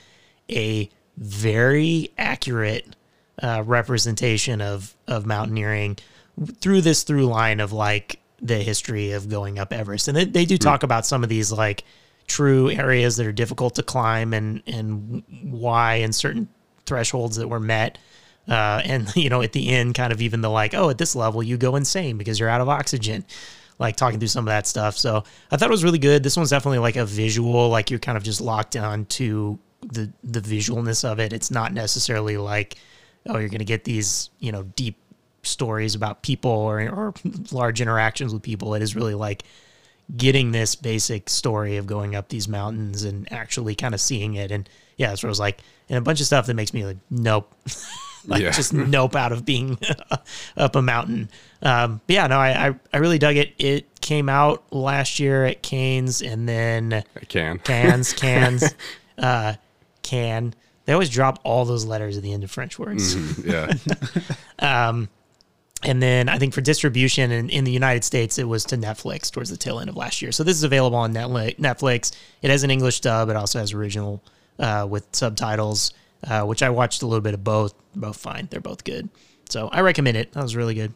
a 0.49 0.89
very 1.17 2.11
accurate 2.17 2.95
uh, 3.41 3.63
representation 3.65 4.61
of 4.61 4.95
of 5.07 5.25
mountaineering 5.25 5.97
through 6.59 6.81
this 6.81 7.03
through 7.03 7.25
line 7.25 7.59
of 7.59 7.71
like 7.71 8.19
the 8.41 8.57
history 8.57 9.11
of 9.11 9.29
going 9.29 9.57
up 9.59 9.71
Everest. 9.71 10.07
And 10.07 10.17
they, 10.17 10.25
they 10.25 10.45
do 10.45 10.57
talk 10.57 10.83
about 10.83 11.05
some 11.05 11.23
of 11.23 11.29
these 11.29 11.51
like 11.51 11.83
true 12.27 12.69
areas 12.69 13.17
that 13.17 13.25
are 13.25 13.31
difficult 13.31 13.75
to 13.75 13.83
climb 13.83 14.33
and 14.33 14.61
and 14.67 15.23
why 15.43 15.95
and 15.95 16.13
certain 16.13 16.47
thresholds 16.85 17.37
that 17.37 17.47
were 17.47 17.59
met. 17.59 17.97
Uh, 18.47 18.81
and 18.83 19.15
you 19.15 19.29
know, 19.29 19.41
at 19.41 19.53
the 19.53 19.69
end, 19.69 19.95
kind 19.95 20.11
of 20.13 20.21
even 20.21 20.41
the 20.41 20.49
like, 20.49 20.73
oh, 20.73 20.89
at 20.89 20.97
this 20.97 21.15
level, 21.15 21.43
you 21.43 21.57
go 21.57 21.75
insane 21.75 22.17
because 22.17 22.39
you're 22.39 22.49
out 22.49 22.61
of 22.61 22.69
oxygen. 22.69 23.25
Like 23.77 23.97
talking 23.97 24.19
through 24.19 24.29
some 24.29 24.45
of 24.45 24.51
that 24.51 24.65
stuff. 24.67 24.95
So 24.95 25.25
I 25.51 25.57
thought 25.57 25.67
it 25.67 25.71
was 25.71 25.83
really 25.83 25.99
good. 25.99 26.23
This 26.23 26.37
one's 26.37 26.49
definitely 26.49 26.79
like 26.79 26.95
a 26.95 27.05
visual, 27.05 27.67
like 27.67 27.91
you're 27.91 27.99
kind 27.99 28.17
of 28.17 28.23
just 28.23 28.39
locked 28.39 28.77
on 28.77 29.03
to 29.05 29.59
the 29.81 30.11
the 30.23 30.39
visualness 30.39 31.03
of 31.03 31.19
it. 31.19 31.33
It's 31.33 31.51
not 31.51 31.73
necessarily 31.73 32.37
like, 32.37 32.77
oh, 33.27 33.37
you're 33.37 33.49
gonna 33.49 33.65
get 33.65 33.83
these, 33.83 34.29
you 34.39 34.53
know, 34.53 34.63
deep 34.63 34.97
stories 35.43 35.93
about 35.93 36.21
people 36.21 36.51
or, 36.51 36.79
or 36.89 37.13
large 37.51 37.81
interactions 37.81 38.33
with 38.33 38.41
people. 38.41 38.75
It 38.75 38.81
is 38.81 38.95
really 38.95 39.13
like 39.13 39.43
getting 40.15 40.51
this 40.51 40.75
basic 40.75 41.29
story 41.29 41.77
of 41.77 41.87
going 41.87 42.15
up 42.15 42.29
these 42.29 42.47
mountains 42.47 43.03
and 43.03 43.31
actually 43.31 43.75
kind 43.75 43.93
of 43.93 44.01
seeing 44.01 44.35
it. 44.35 44.51
And 44.51 44.69
yeah, 44.97 45.09
that's 45.09 45.23
where 45.23 45.29
I 45.29 45.31
was 45.31 45.39
like, 45.39 45.61
and 45.89 45.97
a 45.97 46.01
bunch 46.01 46.19
of 46.19 46.27
stuff 46.27 46.45
that 46.47 46.53
makes 46.53 46.73
me 46.73 46.85
like, 46.85 46.97
nope. 47.09 47.53
like 48.29 48.41
Yeah. 48.41 48.51
just 48.51 48.73
nope 48.73 49.15
out 49.15 49.31
of 49.31 49.45
being 49.45 49.77
up 50.57 50.75
a 50.75 50.81
mountain. 50.81 51.29
Um, 51.61 52.01
but 52.07 52.13
yeah, 52.13 52.27
no, 52.27 52.37
I, 52.37 52.67
I, 52.69 52.75
I 52.93 52.97
really 52.97 53.17
dug 53.19 53.35
it. 53.37 53.53
It 53.57 54.01
came 54.01 54.29
out 54.29 54.63
last 54.71 55.19
year 55.19 55.45
at 55.45 55.61
Canes 55.63 56.21
and 56.21 56.47
then 56.47 57.03
can. 57.27 57.59
cans, 57.59 58.13
cans, 58.23 58.75
uh, 59.17 59.53
can. 60.03 60.53
They 60.85 60.93
always 60.93 61.09
drop 61.09 61.39
all 61.43 61.65
those 61.65 61.85
letters 61.85 62.15
at 62.17 62.21
the 62.23 62.31
end 62.33 62.43
of 62.43 62.51
French 62.51 62.77
words. 62.77 63.15
yeah. 63.43 63.71
And 65.83 66.01
then 66.01 66.29
I 66.29 66.39
think 66.39 66.53
for 66.53 66.61
distribution 66.61 67.31
in, 67.31 67.49
in 67.49 67.63
the 67.63 67.71
United 67.71 68.03
States, 68.03 68.39
it 68.39 68.47
was 68.47 68.63
to 68.65 68.77
Netflix 68.77 69.29
towards 69.31 69.51
the 69.51 69.57
tail 69.57 69.79
end 69.79 69.89
of 69.89 69.95
last 69.95 70.19
year. 70.21 70.31
So 70.31 70.43
this 70.43 70.57
is 70.57 70.63
available 70.63 70.97
on 70.97 71.13
Netflix. 71.13 72.11
It 72.41 72.49
has 72.49 72.63
an 72.63 72.71
English 72.71 73.01
dub. 73.01 73.29
It 73.29 73.35
also 73.35 73.59
has 73.59 73.71
original 73.73 74.23
uh, 74.57 74.87
with 74.89 75.05
subtitles, 75.11 75.93
uh, 76.23 76.43
which 76.43 76.63
I 76.63 76.69
watched 76.69 77.01
a 77.01 77.07
little 77.07 77.21
bit 77.21 77.33
of 77.33 77.43
both. 77.43 77.73
Both 77.95 78.17
fine. 78.17 78.47
They're 78.49 78.59
both 78.59 78.83
good. 78.83 79.09
So 79.49 79.69
I 79.69 79.81
recommend 79.81 80.17
it. 80.17 80.31
That 80.33 80.43
was 80.43 80.55
really 80.55 80.73
good. 80.73 80.93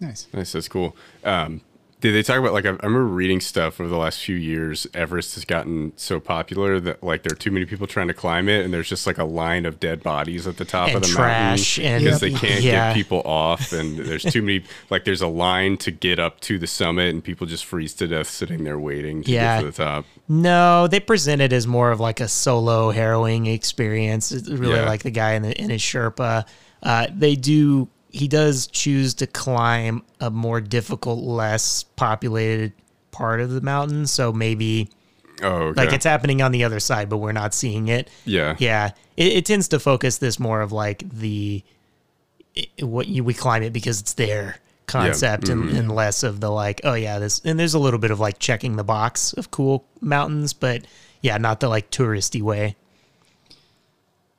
Nice. 0.00 0.28
Nice. 0.32 0.52
That's 0.52 0.68
cool. 0.68 0.96
Um, 1.24 1.60
did 2.02 2.14
they 2.16 2.22
talk 2.24 2.36
about 2.38 2.52
like 2.52 2.66
I 2.66 2.70
remember 2.70 3.06
reading 3.06 3.40
stuff 3.40 3.80
over 3.80 3.88
the 3.88 3.96
last 3.96 4.18
few 4.20 4.34
years. 4.36 4.88
Everest 4.92 5.36
has 5.36 5.44
gotten 5.44 5.92
so 5.96 6.18
popular 6.20 6.80
that 6.80 7.02
like 7.02 7.22
there 7.22 7.32
are 7.32 7.36
too 7.38 7.52
many 7.52 7.64
people 7.64 7.86
trying 7.86 8.08
to 8.08 8.14
climb 8.14 8.48
it, 8.48 8.64
and 8.64 8.74
there's 8.74 8.88
just 8.88 9.06
like 9.06 9.18
a 9.18 9.24
line 9.24 9.64
of 9.64 9.78
dead 9.78 10.02
bodies 10.02 10.46
at 10.48 10.56
the 10.56 10.64
top 10.64 10.88
And 10.88 10.96
of 10.96 11.02
the 11.02 11.08
trash 11.08 11.78
mountain 11.78 12.02
because 12.04 12.20
they 12.20 12.32
can't 12.32 12.60
Yeah. 12.60 12.88
get 12.88 12.94
people 12.96 13.22
off, 13.24 13.72
and 13.72 13.96
there's 14.04 14.24
too 14.24 14.42
many. 14.42 14.64
Like 14.90 15.04
there's 15.04 15.22
a 15.22 15.28
line 15.28 15.76
to 15.78 15.92
get 15.92 16.18
up 16.18 16.40
to 16.40 16.58
the 16.58 16.66
summit, 16.66 17.08
and 17.14 17.22
people 17.22 17.46
just 17.46 17.64
freeze 17.64 17.94
to 17.94 18.08
death 18.08 18.28
sitting 18.28 18.64
there 18.64 18.78
waiting 18.80 19.22
to 19.22 19.30
Yeah. 19.30 19.58
get 19.58 19.60
to 19.60 19.70
the 19.70 19.84
top. 19.84 20.04
No, 20.28 20.88
they 20.88 20.98
present 21.00 21.40
it 21.40 21.52
as 21.52 21.66
more 21.68 21.92
of 21.92 22.00
like 22.00 22.18
a 22.20 22.26
solo 22.26 22.90
harrowing 22.90 23.46
experience. 23.46 24.32
It's 24.32 24.48
really 24.48 24.74
Yeah. 24.74 24.86
like 24.86 25.04
the 25.04 25.10
guy 25.12 25.34
in, 25.34 25.42
the, 25.42 25.56
in 25.58 25.70
his 25.70 25.80
Sherpa. 25.80 26.46
Uh, 26.82 27.06
they 27.14 27.36
do. 27.36 27.88
He 28.12 28.28
does 28.28 28.66
choose 28.66 29.14
to 29.14 29.26
climb 29.26 30.02
a 30.20 30.30
more 30.30 30.60
difficult, 30.60 31.18
less 31.24 31.82
populated 31.96 32.72
part 33.10 33.40
of 33.40 33.50
the 33.50 33.60
mountain. 33.62 34.06
So 34.06 34.32
maybe 34.32 34.88
Oh, 35.42 35.48
okay. 35.48 35.84
like 35.84 35.92
it's 35.92 36.04
happening 36.04 36.40
on 36.42 36.52
the 36.52 36.62
other 36.64 36.78
side, 36.78 37.08
but 37.08 37.16
we're 37.16 37.32
not 37.32 37.52
seeing 37.54 37.88
it. 37.88 38.08
yeah, 38.24 38.54
Yeah, 38.60 38.90
it, 39.16 39.32
it 39.32 39.46
tends 39.46 39.66
to 39.68 39.80
focus 39.80 40.18
this 40.18 40.38
more 40.38 40.60
of 40.60 40.70
like 40.72 41.08
the 41.10 41.64
i- 42.56 42.68
what 42.84 43.08
you 43.08 43.24
we 43.24 43.34
climb 43.34 43.62
it 43.62 43.72
because 43.72 43.98
it's 44.00 44.12
there 44.14 44.58
concept 44.86 45.48
and, 45.48 45.64
Mm-hmm. 45.64 45.76
and 45.76 45.92
less 45.94 46.22
of 46.22 46.40
the 46.40 46.50
like 46.50 46.80
oh 46.84 46.92
yeah 46.94 47.18
this 47.18 47.40
and 47.44 47.58
there's 47.58 47.72
a 47.74 47.78
little 47.78 47.98
bit 47.98 48.10
of 48.10 48.20
like 48.20 48.38
checking 48.38 48.76
the 48.76 48.84
box 48.84 49.32
of 49.32 49.50
cool 49.50 49.84
mountains, 50.00 50.52
but 50.52 50.82
yeah, 51.22 51.38
not 51.38 51.60
the 51.60 51.68
like 51.68 51.90
touristy 51.90 52.42
way. 52.42 52.76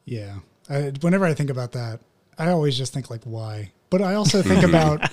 Yeah. 0.05 0.39
I, 0.69 0.91
whenever 1.01 1.25
I 1.25 1.33
think 1.33 1.49
about 1.49 1.71
that, 1.73 1.99
I 2.37 2.49
always 2.49 2.77
just 2.77 2.93
think 2.93 3.09
like, 3.09 3.23
why? 3.23 3.71
But 3.89 4.01
I 4.01 4.15
also 4.15 4.41
think 4.41 4.63
about, 4.67 5.09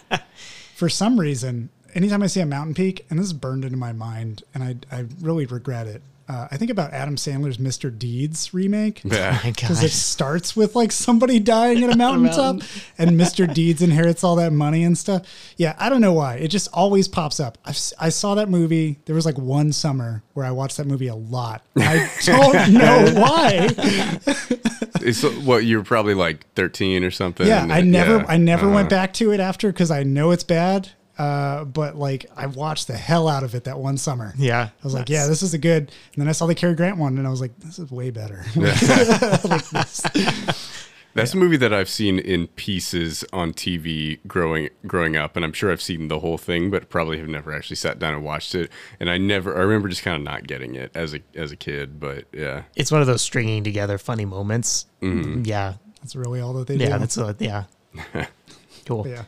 for 0.74 0.88
some 0.88 1.18
reason, 1.20 1.70
anytime 1.94 2.22
I 2.22 2.26
see 2.26 2.40
a 2.40 2.46
mountain 2.46 2.74
peak, 2.74 3.06
and 3.10 3.18
this 3.18 3.26
is 3.26 3.32
burned 3.32 3.64
into 3.64 3.76
my 3.76 3.92
mind, 3.92 4.42
and 4.54 4.62
I, 4.62 4.76
I 4.96 5.06
really 5.20 5.46
regret 5.46 5.86
it. 5.86 6.02
Uh, 6.30 6.46
I 6.48 6.56
think 6.58 6.70
about 6.70 6.92
Adam 6.92 7.16
Sandler's 7.16 7.58
Mr. 7.58 7.90
Deeds 7.96 8.54
remake. 8.54 9.00
yeah. 9.04 9.40
Because 9.42 9.82
it 9.88 9.90
starts 9.90 10.54
with 10.54 10.76
like 10.76 10.92
somebody 10.92 11.40
dying 11.40 11.82
at 11.82 11.92
a 11.92 11.96
mountaintop 12.04 12.62
and 12.98 13.10
Mr. 13.18 13.52
Deeds 13.60 13.82
inherits 13.82 14.22
all 14.22 14.36
that 14.36 14.52
money 14.52 14.84
and 14.84 14.96
stuff. 14.96 15.26
Yeah, 15.56 15.74
I 15.78 15.88
don't 15.88 16.00
know 16.00 16.12
why. 16.12 16.36
It 16.36 16.48
just 16.48 16.68
always 16.72 17.08
pops 17.08 17.40
up. 17.40 17.58
I've, 17.64 17.76
si 17.76 17.94
saw 18.10 18.36
that 18.36 18.48
movie. 18.48 19.00
There 19.06 19.14
was 19.16 19.26
like 19.26 19.38
one 19.38 19.72
summer 19.72 20.22
where 20.34 20.46
I 20.46 20.52
watched 20.52 20.76
that 20.76 20.86
movie 20.86 21.08
a 21.08 21.16
lot. 21.16 21.64
I 21.76 22.08
don't 22.24 22.74
know 22.74 23.12
why. 23.20 23.68
It's 25.02 25.22
what 25.44 25.64
you 25.64 25.78
were 25.78 25.84
probably 25.84 26.14
like 26.14 26.46
13 26.54 27.02
or 27.02 27.10
something. 27.10 27.46
Yeah, 27.46 27.66
I 27.68 27.80
never, 27.80 28.18
Yeah. 28.18 28.24
I 28.28 28.36
never 28.36 28.66
Uh-huh. 28.66 28.74
went 28.76 28.90
back 28.90 29.12
to 29.14 29.32
it 29.32 29.40
after 29.40 29.72
because 29.72 29.90
I 29.90 30.04
know 30.04 30.30
it's 30.30 30.44
bad. 30.44 30.90
Uh, 31.20 31.64
but 31.66 31.96
like 31.96 32.24
I 32.34 32.46
watched 32.46 32.86
the 32.86 32.96
hell 32.96 33.28
out 33.28 33.42
of 33.42 33.54
it 33.54 33.64
that 33.64 33.78
one 33.78 33.98
summer. 33.98 34.32
Yeah. 34.38 34.70
I 34.72 34.82
was 34.82 34.94
like, 34.94 35.10
yeah, 35.10 35.26
this 35.26 35.42
is 35.42 35.52
a 35.52 35.58
good. 35.58 35.82
And 35.82 36.16
then 36.16 36.28
I 36.28 36.32
saw 36.32 36.46
the 36.46 36.54
Cary 36.54 36.74
Grant 36.74 36.96
one, 36.96 37.18
and 37.18 37.26
I 37.26 37.30
was 37.30 37.42
like, 37.42 37.58
this 37.60 37.78
is 37.78 37.90
way 37.90 38.10
better. 38.10 38.44
Like 38.56 39.68
this. 39.68 40.02
That's 41.12 41.34
a 41.34 41.36
movie 41.36 41.56
that 41.56 41.74
I've 41.74 41.88
seen 41.88 42.18
in 42.20 42.46
pieces 42.46 43.24
on 43.32 43.52
TV 43.52 44.20
growing 44.26 44.70
growing 44.86 45.16
up, 45.16 45.36
and 45.36 45.44
I'm 45.44 45.52
sure 45.52 45.70
I've 45.70 45.82
seen 45.82 46.08
the 46.08 46.20
whole 46.20 46.38
thing, 46.38 46.70
but 46.70 46.88
probably 46.88 47.18
have 47.18 47.28
never 47.28 47.52
actually 47.52 47.76
sat 47.76 47.98
down 47.98 48.14
and 48.14 48.24
watched 48.24 48.54
it. 48.54 48.70
And 48.98 49.10
I 49.10 49.18
never, 49.18 49.56
I 49.58 49.60
remember 49.60 49.88
just 49.88 50.02
kind 50.02 50.16
of 50.16 50.22
not 50.22 50.46
getting 50.46 50.74
it 50.74 50.90
as 50.94 51.12
a 51.12 51.20
as 51.34 51.52
a 51.52 51.56
kid. 51.56 52.00
But 52.00 52.26
yeah, 52.32 52.62
It's 52.76 52.90
one 52.92 53.00
of 53.02 53.08
those 53.08 53.22
stringing 53.22 53.62
together 53.64 53.98
funny 53.98 54.24
moments. 54.24 54.86
Yeah. 55.02 55.74
That's 56.00 56.16
really 56.16 56.40
all 56.40 56.54
that 56.54 56.66
they 56.66 56.78
do. 56.78 56.84
Yeah. 56.84 56.96
That's 56.96 57.18
a, 57.18 57.36
yeah. 57.38 57.64
cool. 58.86 59.06
yeah. 59.06 59.24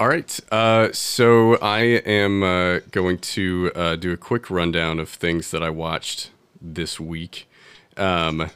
All 0.00 0.08
right. 0.08 0.40
Uh, 0.50 0.90
so 0.92 1.56
I 1.56 1.80
am 1.80 2.42
uh, 2.42 2.78
going 2.90 3.18
to 3.18 3.70
uh, 3.74 3.96
do 3.96 4.12
a 4.12 4.16
quick 4.16 4.50
rundown 4.50 4.98
of 4.98 5.10
things 5.10 5.50
that 5.50 5.62
I 5.62 5.68
watched 5.68 6.30
this 6.58 6.98
week. 6.98 7.46
Um, 7.98 8.48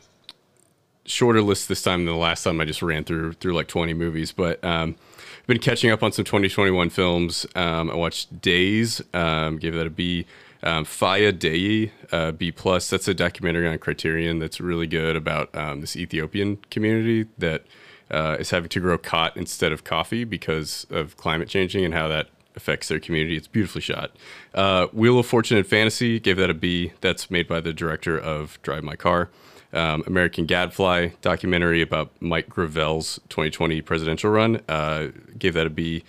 shorter 1.05 1.43
list 1.43 1.69
this 1.69 1.83
time 1.83 2.07
than 2.07 2.15
the 2.15 2.19
last 2.19 2.45
time. 2.45 2.63
I 2.63 2.65
just 2.65 2.81
ran 2.81 3.05
through 3.05 3.35
through 3.35 3.53
like 3.53 3.69
20 3.69 3.93
movies, 3.93 4.33
but 4.33 4.65
um, 4.65 4.97
I've 5.39 5.47
been 5.47 5.59
catching 5.59 5.91
up 5.91 6.03
on 6.03 6.13
some 6.13 6.25
2021 6.25 6.89
films. 6.89 7.45
Um, 7.55 7.91
I 7.91 7.95
watched 7.95 8.41
Days, 8.41 9.03
um, 9.13 9.59
gave 9.59 9.75
that 9.75 9.87
a 9.87 9.91
B. 9.91 10.25
Um, 10.63 10.87
Faya 10.87 11.31
Dayi, 11.31 11.91
uh, 12.11 12.33
B 12.33 12.53
plus. 12.53 12.89
That's 12.89 13.07
a 13.07 13.13
documentary 13.13 13.69
on 13.69 13.77
Criterion 13.77 14.39
that's 14.39 14.63
really 14.63 14.87
good 14.87 15.15
about 15.15 15.55
um, 15.55 15.83
this 15.83 15.95
Ethiopian 15.95 16.57
community 16.71 17.27
that 17.37 17.67
uh, 18.11 18.37
is 18.39 18.51
having 18.51 18.69
to 18.71 18.81
grow 18.81 18.99
khat 18.99 19.37
instead 19.37 19.73
of 19.73 19.85
coffee 19.85 20.25
because 20.25 20.87
of 20.91 21.17
climate 21.17 21.49
changing 21.49 21.85
and 21.85 21.95
how 21.95 22.09
that 22.09 22.29
affects 22.57 22.89
their 22.89 23.01
community. 23.01 23.37
It's 23.37 23.49
beautifully 23.49 23.81
shot. 23.81 24.13
Uh, 24.55 24.87
Wheel 24.93 25.19
of 25.19 25.27
Fortune 25.27 25.57
and 25.57 25.67
Fantasy 25.67 26.21
gave 26.21 26.37
that 26.37 26.51
a 26.51 26.55
B. 26.55 26.93
That's 27.01 27.31
made 27.31 27.49
by 27.49 27.61
the 27.61 27.73
director 27.73 28.19
of 28.19 28.61
Drive 28.63 28.85
My 28.85 28.97
Car. 28.97 29.31
Um, 29.73 30.05
American 30.07 30.47
Gadfly 30.47 31.09
documentary 31.21 31.83
about 31.83 32.13
Mike 32.21 32.49
Gravel's 32.49 33.19
2020 33.29 33.83
presidential 33.83 34.31
run 34.31 34.61
uh, 34.69 35.09
gave 35.37 35.55
that 35.55 35.67
a 35.67 35.71
B. 35.71 36.05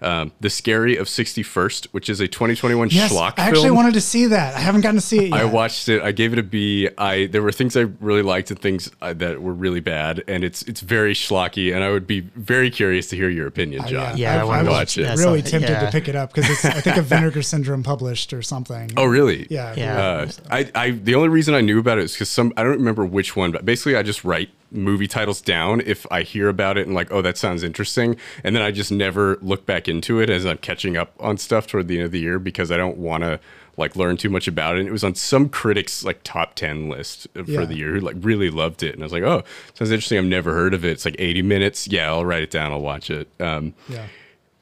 Um, 0.00 0.30
the 0.40 0.48
Scary 0.48 0.96
of 0.96 1.08
61st, 1.08 1.86
which 1.90 2.08
is 2.08 2.20
a 2.20 2.28
2021 2.28 2.90
Yes, 2.90 3.12
schlock 3.12 3.34
I 3.36 3.48
actually 3.48 3.64
film. 3.64 3.76
wanted 3.76 3.94
to 3.94 4.00
see 4.00 4.26
that. 4.26 4.54
I 4.54 4.60
haven't 4.60 4.82
gotten 4.82 4.94
to 5.00 5.04
see 5.04 5.24
it 5.24 5.30
yet. 5.30 5.40
I 5.40 5.44
watched 5.44 5.88
it. 5.88 6.00
I 6.02 6.12
gave 6.12 6.32
it 6.32 6.38
a 6.38 6.44
B. 6.44 6.88
I 6.96 7.26
there 7.26 7.42
were 7.42 7.50
things 7.50 7.76
I 7.76 7.80
really 8.00 8.22
liked 8.22 8.50
and 8.52 8.60
things 8.60 8.88
uh, 9.02 9.12
that 9.14 9.42
were 9.42 9.52
really 9.52 9.80
bad, 9.80 10.22
and 10.28 10.44
it's 10.44 10.62
it's 10.62 10.82
very 10.82 11.14
schlocky. 11.14 11.74
And 11.74 11.82
I 11.82 11.90
would 11.90 12.06
be 12.06 12.20
very 12.20 12.70
curious 12.70 13.08
to 13.08 13.16
hear 13.16 13.28
your 13.28 13.48
opinion, 13.48 13.82
Uh, 13.82 13.88
John. 13.88 14.16
Yeah, 14.16 14.36
I 14.36 14.40
I, 14.42 14.44
wanna 14.44 14.70
watch 14.70 14.96
it. 14.98 15.02
Yeah, 15.02 15.16
really 15.16 15.42
so- 15.42 15.50
tempted 15.50 15.70
yeah. 15.72 15.80
to 15.86 15.90
pick 15.90 16.06
it 16.06 16.14
up 16.14 16.32
because 16.32 16.48
it's 16.48 16.64
I 16.64 16.80
think 16.80 16.96
a 16.96 17.02
Vinegar 17.14 17.42
Syndrome 17.42 17.82
published 17.82 18.32
or 18.32 18.40
something. 18.42 18.92
Oh, 18.96 19.04
really? 19.04 19.48
yeah, 19.50 19.74
Yeah. 19.76 19.98
Uh, 20.00 20.30
I, 20.48 20.70
I 20.76 20.90
the 20.92 21.16
only 21.16 21.28
reason 21.28 21.54
I 21.54 21.60
knew 21.60 21.80
about 21.80 21.98
it 21.98 22.04
is 22.04 22.12
because 22.12 22.28
some 22.28 22.52
I 22.56 22.62
don't 22.62 22.78
remember 22.78 23.04
which 23.04 23.34
one, 23.34 23.50
but 23.50 23.64
basically 23.64 23.96
I 23.96 24.04
just 24.04 24.22
write 24.24 24.50
movie 24.70 25.08
titles 25.08 25.40
down 25.40 25.80
if 25.86 26.06
I 26.10 26.22
hear 26.22 26.48
about 26.48 26.76
it 26.78 26.86
and 26.86 26.94
like, 26.94 27.10
oh, 27.10 27.22
that 27.22 27.36
sounds 27.38 27.62
interesting, 27.62 28.16
and 28.44 28.54
then 28.54 28.62
I 28.62 28.70
just 28.70 28.92
never 28.92 29.38
look 29.40 29.64
back 29.66 29.88
into 29.88 30.20
it 30.20 30.28
as 30.30 30.44
I'm 30.46 30.58
catching 30.58 30.96
up 30.96 31.12
on 31.20 31.38
stuff 31.38 31.66
toward 31.66 31.88
the 31.88 31.96
end 31.96 32.04
of 32.06 32.12
the 32.12 32.20
year 32.20 32.38
because 32.38 32.70
I 32.70 32.76
don't 32.76 32.98
want 32.98 33.24
to 33.24 33.40
like 33.76 33.94
learn 33.94 34.16
too 34.16 34.28
much 34.28 34.48
about 34.48 34.76
it. 34.76 34.80
And 34.80 34.88
it 34.88 34.92
was 34.92 35.04
on 35.04 35.14
some 35.14 35.48
critics 35.48 36.02
like 36.04 36.20
top 36.24 36.54
ten 36.56 36.88
list 36.88 37.28
for 37.34 37.42
Yeah. 37.44 37.64
the 37.64 37.76
year 37.76 37.92
who 37.94 38.00
like 38.00 38.16
really 38.20 38.50
loved 38.50 38.82
it, 38.82 38.94
and 38.94 39.02
I 39.02 39.06
was 39.06 39.12
like, 39.12 39.22
oh, 39.22 39.44
sounds 39.74 39.90
interesting. 39.90 40.18
I've 40.18 40.24
never 40.24 40.52
heard 40.52 40.74
of 40.74 40.84
it. 40.84 40.90
It's 40.90 41.04
like 41.04 41.16
80 41.18 41.42
minutes. 41.42 41.86
Yeah, 41.88 42.08
I'll 42.08 42.24
write 42.24 42.42
it 42.42 42.50
down. 42.50 42.72
I'll 42.72 42.80
watch 42.80 43.08
it. 43.10 43.28
Um, 43.40 43.74
yeah. 43.88 44.06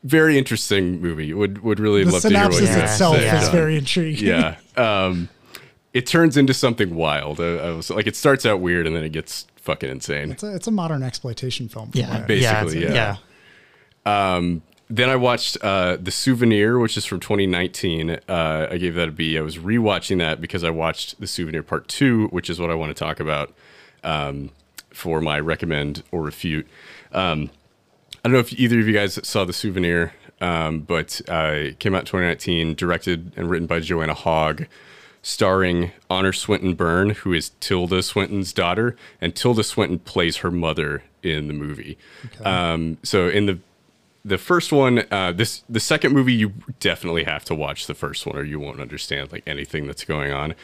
very 0.04 0.36
interesting 0.38 1.00
movie. 1.00 1.32
Would 1.32 1.62
would 1.64 1.80
really 1.80 2.04
The 2.04 2.12
love 2.12 2.22
to 2.22 2.28
hear 2.28 2.44
what 2.48 2.61
you 2.62 2.68
itself 2.68 3.16
say, 3.16 3.38
is 3.38 3.48
very 3.48 3.76
intriguing. 3.76 4.28
yeah. 4.28 4.57
Um, 4.76 5.30
it 5.94 6.07
turns 6.07 6.36
into 6.36 6.52
something 6.52 6.94
wild. 6.94 7.40
I, 7.40 7.57
I 7.57 7.70
was 7.70 7.88
like, 7.88 8.07
it 8.07 8.14
starts 8.14 8.44
out 8.44 8.61
weird 8.61 8.86
and 8.86 8.94
then 8.94 9.02
it 9.02 9.12
gets 9.12 9.46
fucking 9.66 9.90
insane. 9.90 10.30
It's 10.30 10.42
a, 10.42 10.54
it's 10.54 10.66
a 10.66 10.70
modern 10.70 11.02
exploitation 11.02 11.68
film. 11.68 11.90
Yeah. 11.92 12.24
Basically, 12.26 12.82
yeah. 12.82 12.92
yeah. 12.92 13.16
yeah. 14.06 14.60
Then 14.88 15.10
I 15.10 15.16
watched 15.16 15.58
uh, 15.62 15.96
The 16.00 16.12
Souvenir, 16.12 16.78
which 16.78 16.96
is 16.96 17.04
from 17.04 17.18
2019. 17.18 18.20
Uh, 18.28 18.68
I 18.70 18.78
gave 18.78 18.94
that 18.94 19.08
a 19.08 19.12
B. 19.12 19.36
I 19.36 19.40
was 19.40 19.58
rewatching 19.58 20.18
that 20.18 20.40
because 20.40 20.62
I 20.62 20.70
watched 20.70 21.20
The 21.20 21.26
Souvenir 21.26 21.64
Part 21.64 21.88
2, 21.88 22.28
which 22.28 22.48
is 22.48 22.60
what 22.60 22.70
I 22.70 22.74
want 22.74 22.96
to 22.96 23.04
talk 23.04 23.18
about 23.18 23.52
um, 24.04 24.50
for 24.90 25.20
my 25.20 25.40
recommend 25.40 26.04
or 26.12 26.22
refute. 26.22 26.68
Um, 27.10 27.50
I 28.24 28.28
don't 28.28 28.32
know 28.32 28.38
if 28.38 28.52
either 28.52 28.78
of 28.78 28.86
you 28.86 28.94
guys 28.94 29.18
saw 29.26 29.44
The 29.44 29.52
Souvenir, 29.52 30.12
um, 30.40 30.80
but 30.80 31.20
uh, 31.28 31.52
it 31.54 31.80
came 31.80 31.94
out 31.96 32.00
in 32.00 32.06
2019, 32.06 32.76
directed 32.76 33.32
and 33.36 33.50
written 33.50 33.66
by 33.66 33.80
Joanna 33.80 34.14
Hogg, 34.14 34.66
starring 35.27 35.91
Honor 36.09 36.33
Swinton 36.33 36.74
Byrne, 36.74 37.11
who 37.11 37.33
is 37.33 37.51
Tilda 37.59 38.01
Swinton's 38.05 38.53
daughter, 38.53 38.95
and 39.20 39.35
Tilda 39.35 39.64
Swinton 39.64 39.99
plays 39.99 40.37
her 40.37 40.53
mother 40.53 41.03
in 41.20 41.49
the 41.49 41.53
movie. 41.53 41.99
Um, 42.45 42.99
so 43.03 43.29
in 43.29 43.47
the 43.47 43.59
the 44.24 44.39
first 44.39 44.70
one, 44.70 45.03
uh, 45.11 45.33
this 45.33 45.64
the 45.68 45.81
second 45.81 46.12
movie, 46.12 46.33
you 46.33 46.53
definitely 46.79 47.24
have 47.24 47.45
to 47.47 47.57
watch 47.57 47.89
the 47.89 47.95
first 47.95 48.24
one, 48.24 48.37
or 48.37 48.45
you 48.45 48.61
won't 48.61 48.81
understand 48.81 49.33
like 49.33 49.43
anything 49.49 49.89
that's 49.89 50.05
going 50.05 50.31
on. 50.31 50.55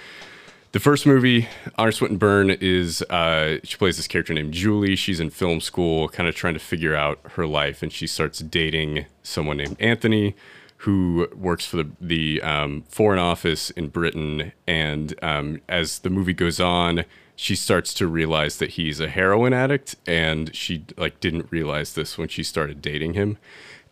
The 0.70 0.80
first 0.80 1.06
movie, 1.06 1.48
Honor 1.76 1.90
Swinton 1.90 2.18
Byrne 2.18 2.50
is 2.50 3.02
uh, 3.02 3.58
she 3.64 3.76
plays 3.76 3.96
this 3.96 4.06
character 4.06 4.32
named 4.32 4.54
Julie. 4.54 4.94
She's 4.94 5.18
in 5.18 5.30
film 5.30 5.60
school, 5.60 6.08
kind 6.08 6.28
of 6.28 6.36
trying 6.36 6.54
to 6.54 6.60
figure 6.60 6.94
out 6.94 7.18
her 7.32 7.48
life, 7.48 7.82
and 7.82 7.92
she 7.92 8.06
starts 8.06 8.38
dating 8.38 9.06
someone 9.24 9.56
named 9.56 9.76
Anthony, 9.80 10.36
who 10.82 11.28
works 11.34 11.64
for 11.64 11.76
the 11.76 11.90
the 12.00 12.42
um, 12.42 12.82
Foreign 12.88 13.18
Office 13.18 13.70
in 13.70 13.88
Britain. 13.88 14.52
And 14.66 15.14
um, 15.22 15.60
as 15.68 16.00
the 16.00 16.10
movie 16.10 16.32
goes 16.32 16.58
on, 16.58 17.04
she 17.36 17.54
starts 17.54 17.94
to 17.94 18.06
realize 18.06 18.58
that 18.58 18.70
he's 18.70 18.98
a 19.00 19.08
heroin 19.08 19.52
addict, 19.52 19.96
and 20.06 20.54
she 20.54 20.84
like 20.96 21.20
didn't 21.20 21.50
realize 21.50 21.94
this 21.94 22.18
when 22.18 22.28
she 22.28 22.42
started 22.42 22.82
dating 22.82 23.14
him. 23.14 23.38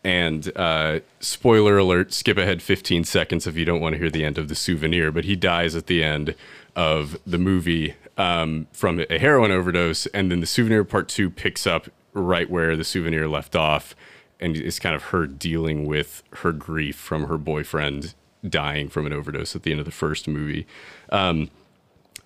And 0.03 0.51
uh, 0.57 1.01
spoiler 1.21 1.79
alert, 1.79 2.13
skip 2.13 2.39
ahead 2.39 2.63
15 2.63 3.05
seconds 3.05 3.47
if 3.47 3.57
you 3.57 3.65
don't 3.65 3.81
want 3.81 3.95
to 3.95 3.99
hear 3.99 4.11
the 4.11 4.25
end 4.25 4.39
of 4.39 4.49
the 4.49 4.55
souvenir, 4.55 5.13
but 5.13 5.25
he 5.25 5.37
dies 5.37 5.77
at 5.77 5.87
the 5.87 6.03
end 6.03 6.35
of 6.75 7.19
the 7.27 7.39
movie 7.39 7.95
um, 8.17 8.67
from 8.73 9.05
a 9.11 9.19
heroin 9.19 9.51
overdose. 9.51 10.07
And 10.07 10.31
then 10.31 10.41
the 10.41 10.47
souvenir 10.47 10.85
part 10.85 11.09
two 11.09 11.29
picks 11.31 11.67
up 11.67 11.89
right 12.15 12.49
where 12.49 12.77
the 12.77 12.85
souvenir 12.85 13.29
left 13.29 13.55
off. 13.55 13.95
And 14.41 14.57
it's 14.57 14.79
kind 14.79 14.95
of 14.95 15.05
her 15.05 15.27
dealing 15.27 15.87
with 15.87 16.23
her 16.37 16.53
grief 16.53 16.97
from 16.97 17.27
her 17.27 17.39
boyfriend 17.39 18.15
dying 18.49 18.89
from 18.89 19.07
an 19.07 19.13
overdose 19.13 19.55
at 19.55 19.63
the 19.65 19.71
end 19.71 19.81
of 19.81 19.87
the 19.87 19.93
first 19.93 20.27
movie. 20.27 20.67
Um, 21.11 21.51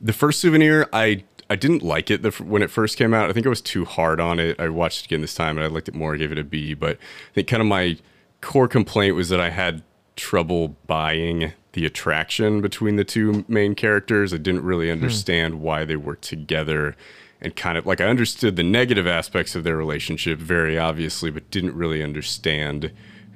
the 0.01 0.13
first 0.13 0.41
souvenir 0.41 0.89
i 0.93 1.25
i 1.49 1.57
didn't 1.57 1.83
like 1.83 2.11
it 2.11 2.23
the, 2.23 2.31
when 2.31 2.63
it 2.63 2.71
first 2.71 2.97
came 2.97 3.15
out. 3.15 3.31
I 3.31 3.33
think 3.33 3.47
i 3.47 3.49
was 3.49 3.61
too 3.61 3.85
hard 3.85 4.21
on 4.21 4.39
it. 4.39 4.59
I 4.59 4.69
watched 4.69 5.03
it 5.03 5.07
again 5.07 5.21
this 5.21 5.35
time 5.35 5.57
and 5.57 5.65
i 5.65 5.69
liked 5.69 5.89
it 5.89 5.95
more 5.95 6.15
i 6.15 6.17
gave 6.19 6.33
it 6.33 6.39
a 6.39 6.45
b 6.45 6.75
but 6.75 6.97
i 6.97 7.35
think 7.35 7.49
kind 7.49 7.61
of 7.61 7.67
my 7.67 7.97
core 8.41 8.69
complaint 8.69 9.15
was 9.15 9.29
that 9.29 9.41
i 9.41 9.51
had 9.51 9.83
trouble 10.17 10.77
buying 10.87 11.53
the 11.73 11.85
attraction 11.85 12.61
between 12.61 12.97
the 12.97 13.05
two 13.05 13.45
main 13.49 13.75
characters. 13.75 14.33
I 14.33 14.39
didn't 14.39 14.63
really 14.63 14.91
understand 14.91 15.61
why 15.61 15.85
they 15.85 15.97
were 15.97 16.17
together 16.17 16.97
and 17.45 17.55
kind 17.55 17.79
of 17.79 17.87
like 17.87 18.01
i 18.01 18.05
understood 18.05 18.57
the 18.57 18.63
negative 18.63 19.07
aspects 19.07 19.55
of 19.55 19.63
their 19.63 19.77
relationship 19.77 20.39
very 20.39 20.79
obviously 20.79 21.31
but 21.31 21.49
didn't 21.51 21.75
really 21.75 22.03
understand 22.03 22.91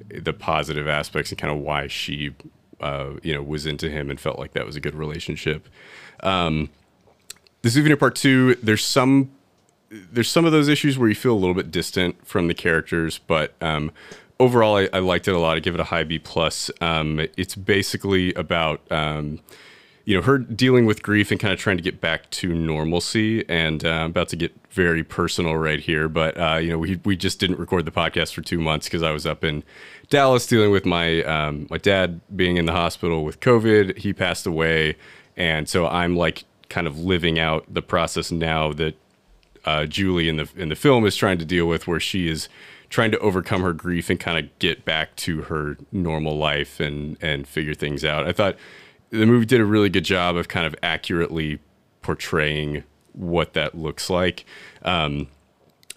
the 0.09 0.33
positive 0.33 0.87
aspects 0.87 1.31
and 1.31 1.39
kind 1.39 1.53
of 1.53 1.59
why 1.59 1.87
she 1.87 2.33
uh, 2.81 3.11
you 3.23 3.33
know 3.33 3.43
was 3.43 3.65
into 3.65 3.89
him 3.89 4.09
and 4.09 4.19
felt 4.19 4.39
like 4.39 4.53
that 4.53 4.65
was 4.65 4.75
a 4.75 4.79
good 4.79 4.95
relationship. 4.95 5.67
Um, 6.21 6.69
the 7.61 7.69
souvenir 7.69 7.97
part 7.97 8.15
two 8.15 8.55
there's 8.55 8.83
some 8.83 9.31
there's 9.89 10.29
some 10.29 10.45
of 10.45 10.51
those 10.51 10.67
issues 10.67 10.97
where 10.97 11.09
you 11.09 11.15
feel 11.15 11.33
a 11.33 11.39
little 11.39 11.55
bit 11.55 11.71
distant 11.71 12.25
from 12.25 12.47
the 12.47 12.53
characters 12.53 13.17
but 13.17 13.53
um, 13.61 13.91
overall 14.39 14.77
I, 14.77 14.89
I 14.93 14.99
liked 14.99 15.27
it 15.27 15.33
a 15.33 15.39
lot. 15.39 15.57
I 15.57 15.59
give 15.59 15.73
it 15.73 15.79
a 15.79 15.85
high 15.85 16.03
b 16.03 16.19
plus. 16.19 16.71
Um, 16.81 17.19
it's 17.37 17.55
basically 17.55 18.33
about 18.35 18.81
um, 18.91 19.39
you 20.09 20.15
know 20.15 20.23
her 20.23 20.39
dealing 20.39 20.87
with 20.87 21.03
grief 21.03 21.29
and 21.29 21.39
kind 21.39 21.53
of 21.53 21.59
trying 21.59 21.77
to 21.77 21.83
get 21.83 22.01
back 22.01 22.27
to 22.31 22.51
normalcy 22.51 23.47
and 23.47 23.85
uh, 23.85 23.89
i'm 23.89 24.09
about 24.09 24.27
to 24.27 24.35
get 24.35 24.51
very 24.71 25.03
personal 25.03 25.55
right 25.55 25.81
here 25.81 26.09
but 26.09 26.35
uh, 26.39 26.55
you 26.55 26.71
know 26.71 26.79
we, 26.79 26.99
we 27.05 27.15
just 27.15 27.39
didn't 27.39 27.59
record 27.59 27.85
the 27.85 27.91
podcast 27.91 28.33
for 28.33 28.41
two 28.41 28.59
months 28.59 28.87
because 28.87 29.03
i 29.03 29.11
was 29.11 29.27
up 29.27 29.43
in 29.43 29.63
dallas 30.09 30.47
dealing 30.47 30.71
with 30.71 30.83
my 30.83 31.21
um, 31.25 31.67
my 31.69 31.77
dad 31.77 32.19
being 32.35 32.57
in 32.57 32.65
the 32.65 32.71
hospital 32.71 33.23
with 33.23 33.39
covid 33.39 33.95
he 33.99 34.11
passed 34.11 34.47
away 34.47 34.95
and 35.37 35.69
so 35.69 35.85
i'm 35.85 36.15
like 36.15 36.43
kind 36.69 36.87
of 36.87 36.97
living 36.97 37.37
out 37.37 37.63
the 37.71 37.81
process 37.81 38.31
now 38.31 38.73
that 38.73 38.95
uh, 39.65 39.85
Julie 39.85 40.29
in 40.29 40.37
the 40.37 40.49
in 40.55 40.69
the 40.69 40.75
film 40.75 41.05
is 41.05 41.15
trying 41.17 41.37
to 41.37 41.45
deal 41.45 41.67
with, 41.67 41.85
where 41.85 41.99
she 41.99 42.29
is 42.29 42.47
trying 42.89 43.11
to 43.11 43.19
overcome 43.19 43.61
her 43.61 43.73
grief 43.73 44.09
and 44.09 44.19
kind 44.19 44.37
of 44.43 44.57
get 44.57 44.85
back 44.85 45.15
to 45.17 45.43
her 45.43 45.77
normal 45.91 46.37
life 46.37 46.79
and 46.79 47.17
and 47.21 47.47
figure 47.47 47.73
things 47.73 48.05
out. 48.05 48.25
I 48.25 48.31
thought 48.31 48.55
the 49.09 49.25
movie 49.25 49.45
did 49.45 49.61
a 49.61 49.65
really 49.65 49.89
good 49.89 50.05
job 50.05 50.35
of 50.35 50.47
kind 50.47 50.65
of 50.65 50.75
accurately 50.83 51.59
portraying 52.01 52.83
what 53.13 53.53
that 53.53 53.75
looks 53.75 54.09
like. 54.09 54.45
Um, 54.83 55.27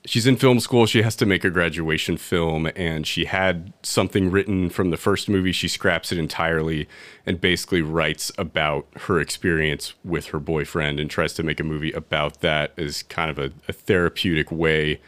she's 0.05 0.27
in 0.27 0.37
film 0.37 0.61
school. 0.61 0.87
She 0.87 1.03
has 1.03 1.17
to 1.17 1.27
make 1.27 1.45
a 1.45 1.51
graduation 1.51 2.17
film, 2.17 2.71
and 2.75 3.07
she 3.07 3.27
had 3.27 3.73
something 3.83 4.31
written 4.31 4.71
from 4.71 4.91
the 4.91 4.97
first 4.97 5.29
movie. 5.29 5.53
She 5.53 5.69
scraps 5.69 6.13
it 6.13 6.19
entirely 6.19 6.89
and 7.27 7.41
basically 7.41 7.83
writes 7.83 8.33
about 8.39 8.87
her 9.03 9.21
experience 9.21 9.95
with 10.05 10.27
her 10.27 10.41
boyfriend 10.41 10.99
and 10.99 11.11
tries 11.11 11.35
to 11.35 11.43
make 11.43 11.61
a 11.61 11.65
movie 11.65 11.93
about 11.93 12.41
that 12.41 12.73
as 12.79 13.03
kind 13.05 13.31
of 13.31 13.39
a, 13.39 13.53
a 13.69 13.73
therapeutic 13.73 14.51
way 14.51 15.01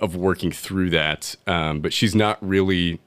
of 0.00 0.14
working 0.14 0.52
through 0.52 0.90
that. 0.90 1.34
Um, 1.46 1.80
but 1.80 1.92
she's 1.92 2.14
not 2.14 2.38
really 2.40 3.00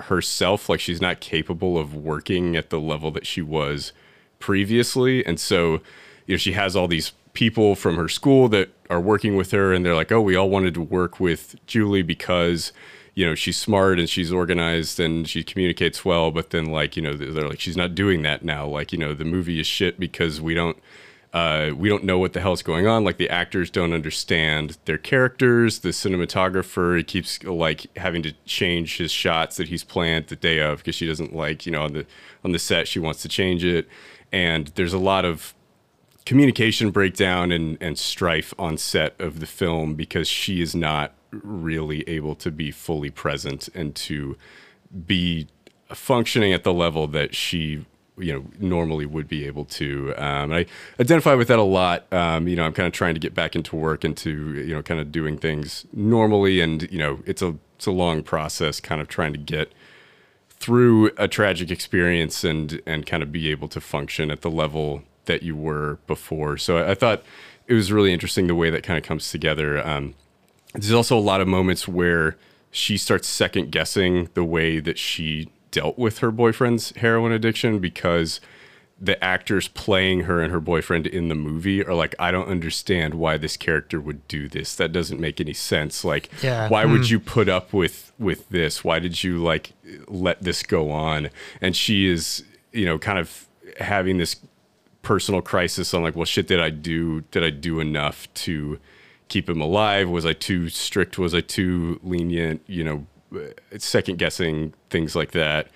herself. 0.00 0.68
Like 0.68 0.80
she's 0.80 1.00
not 1.00 1.20
capable 1.20 1.78
of 1.78 1.94
working 1.94 2.56
at 2.56 2.70
the 2.70 2.80
level 2.80 3.10
that 3.12 3.26
she 3.26 3.42
was 3.42 3.92
previously, 4.38 5.24
and 5.24 5.38
so 5.40 5.80
you 6.26 6.34
know 6.34 6.36
she 6.36 6.52
has 6.52 6.76
all 6.76 6.88
these 6.88 7.12
people 7.32 7.74
from 7.74 7.96
her 7.96 8.08
school 8.08 8.48
that 8.48 8.70
are 8.88 9.00
working 9.00 9.36
with 9.36 9.50
her 9.50 9.72
and 9.72 9.84
they're 9.84 9.94
like, 9.94 10.12
"Oh, 10.12 10.20
we 10.20 10.36
all 10.36 10.50
wanted 10.50 10.74
to 10.74 10.82
work 10.82 11.20
with 11.20 11.56
Julie 11.66 12.02
because 12.02 12.72
you 13.14 13.26
know 13.26 13.34
she's 13.34 13.56
smart 13.56 13.98
and 13.98 14.08
she's 14.08 14.32
organized 14.32 15.00
and 15.00 15.28
she 15.28 15.42
communicates 15.42 16.04
well." 16.04 16.30
But 16.30 16.50
then 16.50 16.66
like 16.66 16.96
you 16.96 17.02
know 17.02 17.14
they're 17.14 17.48
like, 17.48 17.60
"She's 17.60 17.76
not 17.76 17.94
doing 17.94 18.22
that 18.22 18.44
now." 18.44 18.66
Like 18.66 18.92
you 18.92 18.98
know 18.98 19.14
the 19.14 19.24
movie 19.24 19.60
is 19.60 19.66
shit 19.66 19.98
because 20.00 20.40
we 20.40 20.54
don't. 20.54 20.78
Uh, 21.36 21.74
we 21.76 21.90
don't 21.90 22.02
know 22.02 22.18
what 22.18 22.32
the 22.32 22.40
hell's 22.40 22.62
going 22.62 22.86
on. 22.86 23.04
Like 23.04 23.18
the 23.18 23.28
actors 23.28 23.68
don't 23.68 23.92
understand 23.92 24.78
their 24.86 24.96
characters. 24.96 25.80
The 25.80 25.90
cinematographer 25.90 26.96
he 26.96 27.04
keeps 27.04 27.44
like 27.44 27.94
having 27.98 28.22
to 28.22 28.32
change 28.46 28.96
his 28.96 29.12
shots 29.12 29.58
that 29.58 29.68
he's 29.68 29.84
planned 29.84 30.28
the 30.28 30.36
day 30.36 30.60
of 30.60 30.78
because 30.78 30.94
she 30.94 31.06
doesn't 31.06 31.34
like 31.34 31.66
you 31.66 31.72
know 31.72 31.82
on 31.82 31.92
the 31.92 32.06
on 32.42 32.52
the 32.52 32.58
set 32.58 32.88
she 32.88 32.98
wants 32.98 33.20
to 33.20 33.28
change 33.28 33.64
it. 33.64 33.86
And 34.32 34.68
there's 34.76 34.94
a 34.94 34.98
lot 34.98 35.26
of 35.26 35.52
communication 36.24 36.90
breakdown 36.90 37.52
and, 37.52 37.76
and 37.82 37.98
strife 37.98 38.54
on 38.58 38.78
set 38.78 39.14
of 39.20 39.38
the 39.40 39.46
film 39.46 39.94
because 39.94 40.28
she 40.28 40.62
is 40.62 40.74
not 40.74 41.12
really 41.32 42.02
able 42.08 42.34
to 42.36 42.50
be 42.50 42.70
fully 42.70 43.10
present 43.10 43.68
and 43.74 43.94
to 43.94 44.38
be 45.06 45.48
functioning 45.92 46.54
at 46.54 46.64
the 46.64 46.72
level 46.72 47.06
that 47.06 47.34
she 47.34 47.84
you 48.18 48.32
know 48.32 48.44
normally 48.58 49.06
would 49.06 49.28
be 49.28 49.46
able 49.46 49.64
to 49.64 50.14
um, 50.16 50.52
i 50.52 50.66
identify 50.98 51.34
with 51.34 51.48
that 51.48 51.58
a 51.58 51.62
lot 51.62 52.10
um, 52.12 52.48
you 52.48 52.56
know 52.56 52.64
i'm 52.64 52.72
kind 52.72 52.86
of 52.86 52.92
trying 52.92 53.14
to 53.14 53.20
get 53.20 53.34
back 53.34 53.54
into 53.54 53.76
work 53.76 54.04
and 54.04 54.16
to 54.16 54.54
you 54.54 54.74
know 54.74 54.82
kind 54.82 55.00
of 55.00 55.12
doing 55.12 55.36
things 55.36 55.86
normally 55.92 56.60
and 56.60 56.90
you 56.90 56.98
know 56.98 57.20
it's 57.26 57.42
a 57.42 57.56
it's 57.76 57.86
a 57.86 57.90
long 57.90 58.22
process 58.22 58.80
kind 58.80 59.00
of 59.00 59.08
trying 59.08 59.32
to 59.32 59.38
get 59.38 59.72
through 60.58 61.10
a 61.16 61.28
tragic 61.28 61.70
experience 61.70 62.42
and 62.42 62.80
and 62.86 63.06
kind 63.06 63.22
of 63.22 63.30
be 63.30 63.50
able 63.50 63.68
to 63.68 63.80
function 63.80 64.30
at 64.30 64.40
the 64.40 64.50
level 64.50 65.02
that 65.26 65.42
you 65.42 65.54
were 65.54 65.98
before. 66.06 66.56
So 66.56 66.78
I, 66.78 66.92
I 66.92 66.94
thought 66.94 67.22
it 67.66 67.74
was 67.74 67.92
really 67.92 68.12
interesting 68.12 68.46
the 68.46 68.54
way 68.54 68.70
that 68.70 68.82
kind 68.82 68.98
of 68.98 69.04
comes 69.04 69.30
together. 69.30 69.86
Um, 69.86 70.14
there's 70.72 70.92
also 70.92 71.18
a 71.18 71.20
lot 71.20 71.40
of 71.40 71.48
moments 71.48 71.86
where 71.86 72.36
she 72.70 72.96
starts 72.96 73.28
second 73.28 73.70
guessing 73.70 74.28
the 74.34 74.44
way 74.44 74.80
that 74.80 74.98
she 74.98 75.50
dealt 75.76 75.98
with 75.98 76.20
her 76.20 76.30
boyfriend's 76.30 76.96
heroin 76.96 77.32
addiction 77.32 77.80
because 77.80 78.40
the 78.98 79.22
actors 79.22 79.68
playing 79.68 80.20
her 80.20 80.40
and 80.40 80.50
her 80.50 80.58
boyfriend 80.58 81.06
in 81.06 81.28
the 81.28 81.34
movie 81.34 81.84
are 81.84 81.92
like, 81.92 82.14
I 82.18 82.30
don't 82.30 82.48
understand 82.48 83.12
why 83.12 83.36
this 83.36 83.58
character 83.58 84.00
would 84.00 84.26
do 84.26 84.48
this. 84.48 84.74
That 84.74 84.90
doesn't 84.90 85.20
make 85.20 85.38
any 85.38 85.52
sense. 85.52 86.02
Like, 86.02 86.30
Yeah. 86.42 86.70
why 86.70 86.86
would 86.86 87.02
hmm. 87.02 87.12
you 87.12 87.20
put 87.20 87.50
up 87.50 87.74
with 87.74 88.10
with 88.18 88.48
this? 88.48 88.82
Why 88.82 88.98
did 89.00 89.22
you 89.22 89.36
like 89.36 89.74
let 90.08 90.42
this 90.42 90.62
go 90.62 90.90
on? 90.90 91.28
And 91.60 91.76
she 91.76 92.06
is, 92.06 92.42
you 92.72 92.86
know, 92.86 92.98
kind 92.98 93.18
of 93.18 93.46
having 93.78 94.16
this 94.16 94.36
personal 95.02 95.42
crisis 95.42 95.92
on 95.92 96.02
like, 96.02 96.16
well, 96.16 96.24
shit, 96.24 96.48
did 96.48 96.60
I 96.60 96.70
do? 96.70 97.20
Did 97.32 97.44
I 97.44 97.50
do 97.50 97.80
enough 97.80 98.32
to 98.46 98.78
keep 99.28 99.46
him 99.46 99.60
alive? 99.60 100.08
Was 100.08 100.24
I 100.24 100.32
too 100.32 100.70
strict? 100.70 101.18
Was 101.18 101.34
I 101.34 101.42
too 101.42 102.00
lenient? 102.02 102.62
You 102.66 102.82
know, 102.82 103.06
second 103.78 104.18
guessing 104.18 104.72
things 104.90 105.16
like 105.16 105.32
that. 105.32 105.68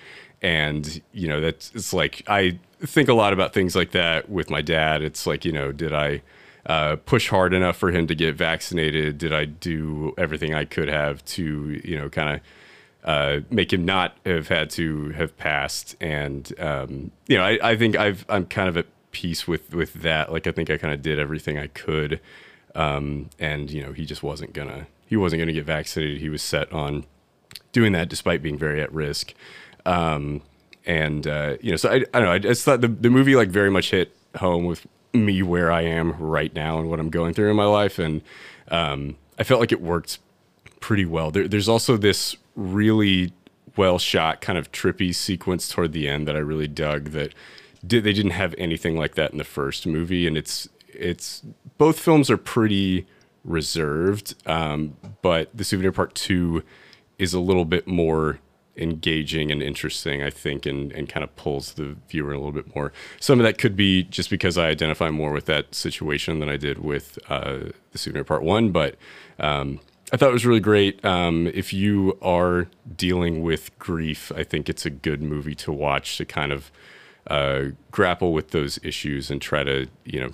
And 0.43 1.03
you 1.13 1.29
know, 1.29 1.41
that's 1.41 1.73
it's 1.75 1.93
like 1.93 2.23
I 2.27 2.59
think 2.81 3.09
a 3.09 3.15
lot 3.15 3.33
about 3.33 3.53
things 3.53 3.77
like 3.77 3.91
that 3.93 4.29
with 4.29 4.51
my 4.51 4.63
dad. 4.63 5.03
It's 5.03 5.27
like, 5.27 5.45
you 5.45 5.53
know, 5.53 5.73
did 5.73 5.93
I 5.93 6.23
uh, 6.67 6.97
push 6.97 7.29
hard 7.29 7.55
enough 7.55 7.77
for 7.77 7.91
him 7.91 8.07
to 8.07 8.15
get 8.15 8.35
vaccinated? 8.35 9.19
Did 9.19 9.33
I 9.33 9.45
do 9.45 10.15
everything 10.19 10.55
I 10.55 10.65
could 10.65 10.89
have 10.89 11.25
to, 11.27 11.81
you 11.85 11.99
know, 11.99 12.09
kind 12.09 12.37
of 12.37 12.41
uh, 13.03 13.41
make 13.51 13.73
him 13.73 13.85
not 13.85 14.17
have 14.27 14.49
had 14.49 14.71
to 14.71 15.11
have 15.11 15.37
passed? 15.37 15.97
And 16.01 16.53
um, 16.59 17.11
you 17.27 17.37
know, 17.37 17.45
I, 17.45 17.59
I 17.63 17.77
think 17.77 17.97
I've 17.97 18.25
I'm 18.29 18.47
kind 18.47 18.69
of 18.69 18.77
at 18.77 18.87
peace 19.13 19.47
with 19.47 19.75
with 19.75 19.95
that. 19.95 20.33
Like 20.33 20.47
I 20.47 20.53
think 20.53 20.71
I 20.71 20.77
kind 20.77 20.95
of 20.95 21.03
did 21.03 21.19
everything 21.19 21.59
I 21.59 21.67
could, 21.69 22.21
um, 22.75 23.31
and 23.39 23.71
you 23.71 23.83
know, 23.83 23.93
he 23.93 24.05
just 24.05 24.23
wasn't 24.23 24.53
gonna 24.53 24.87
he 25.07 25.17
wasn't 25.17 25.41
gonna 25.41 25.53
get 25.53 25.65
vaccinated. 25.65 26.21
He 26.21 26.29
was 26.29 26.43
set 26.43 26.73
on 26.73 27.05
doing 27.73 27.93
that 27.93 28.09
despite 28.09 28.43
being 28.43 28.59
very 28.59 28.81
at 28.81 28.93
risk. 28.93 29.35
Um, 29.87 30.43
and 30.87 31.27
uh, 31.27 31.57
you 31.61 31.71
know, 31.71 31.77
so 31.77 31.91
I, 31.91 31.95
I 31.95 32.21
don't 32.21 32.25
know. 32.25 32.33
I 32.33 32.39
just 32.39 32.65
thought 32.65 32.81
the 32.81 32.89
the 32.89 33.11
movie 33.11 33.37
like 33.37 33.49
very 33.49 33.71
much 33.71 33.91
hit 33.91 34.17
home 34.37 34.65
with 34.65 34.87
me 35.13 35.43
where 35.43 35.71
I 35.71 35.83
am 35.83 36.13
right 36.19 36.55
now 36.55 36.79
and 36.79 36.89
what 36.89 37.01
I'm 37.01 37.11
going 37.11 37.35
through 37.35 37.51
in 37.51 37.57
my 37.57 37.65
life, 37.65 37.99
and 37.99 38.23
um, 38.69 39.17
I 39.39 39.45
felt 39.45 39.61
like 39.61 39.73
it 39.73 39.81
worked 39.81 40.19
pretty 40.81 41.05
well. 41.05 41.31
There, 41.31 41.49
there's 41.49 41.69
also 41.69 41.97
this 41.97 42.37
really 42.57 43.33
well 43.77 43.99
shot 43.99 44.41
kind 44.41 44.59
of 44.59 44.73
trippy 44.73 45.15
sequence 45.15 45.69
toward 45.69 45.93
the 45.93 46.09
end 46.09 46.27
that 46.29 46.37
I 46.37 46.41
really 46.41 46.69
dug. 46.69 47.11
That 47.11 47.35
did 47.87 48.05
they 48.05 48.13
didn't 48.13 48.33
have 48.33 48.55
anything 48.59 48.97
like 48.97 49.15
that 49.15 49.33
in 49.33 49.39
the 49.39 49.45
first 49.45 49.87
movie, 49.87 50.27
and 50.27 50.37
it's 50.37 50.69
it's 50.89 51.43
both 51.79 51.99
films 51.99 52.31
are 52.31 52.37
pretty 52.37 53.07
reserved, 53.45 54.35
um, 54.47 54.97
but 55.23 55.51
the 55.55 55.65
Souvenir 55.65 55.93
Part 55.93 56.15
Two 56.15 56.63
is 57.21 57.35
a 57.35 57.41
little 57.41 57.65
bit 57.65 57.87
more 57.87 58.39
engaging 58.77 59.51
and 59.51 59.63
interesting, 59.63 60.23
I 60.23 60.31
think, 60.31 60.65
and, 60.65 60.91
and 60.93 61.09
kind 61.09 61.23
of 61.23 61.35
pulls 61.37 61.75
the 61.75 61.97
viewer 62.09 62.33
a 62.33 62.39
little 62.39 62.53
bit 62.53 62.75
more. 62.75 62.93
Some 63.21 63.39
of 63.39 63.45
that 63.45 63.59
could 63.59 63.77
be 63.77 64.05
just 64.05 64.31
because 64.31 64.57
I 64.57 64.69
identify 64.69 65.11
more 65.11 65.33
with 65.33 65.47
that 65.47 65.75
situation 65.75 66.41
than 66.41 66.49
I 66.49 66.57
did 66.57 66.79
with 66.79 67.19
uh, 67.29 67.71
the 67.93 67.99
Souvenir 67.99 68.25
Part 68.25 68.43
One, 68.43 68.73
but 68.73 68.97
um, 69.39 69.81
I 70.13 70.17
thought 70.17 70.31
it 70.31 70.33
was 70.33 70.47
really 70.47 70.61
great. 70.61 71.05
Um, 71.05 71.47
if 71.49 71.73
you 71.73 72.19
are 72.23 72.69
dealing 72.97 73.43
with 73.43 73.79
grief, 73.79 74.33
I 74.35 74.43
think 74.43 74.69
it's 74.69 74.87
a 74.87 74.91
good 74.91 75.23
movie 75.23 75.55
to 75.57 75.73
watch 75.73 76.17
to 76.17 76.25
kind 76.25 76.51
of 76.51 76.73
uh, 77.27 77.65
grapple 77.91 78.33
with 78.33 78.51
those 78.51 78.79
issues 78.83 79.31
and 79.31 79.43
try 79.43 79.63
to, 79.63 79.89
you 80.05 80.21
know, 80.21 80.33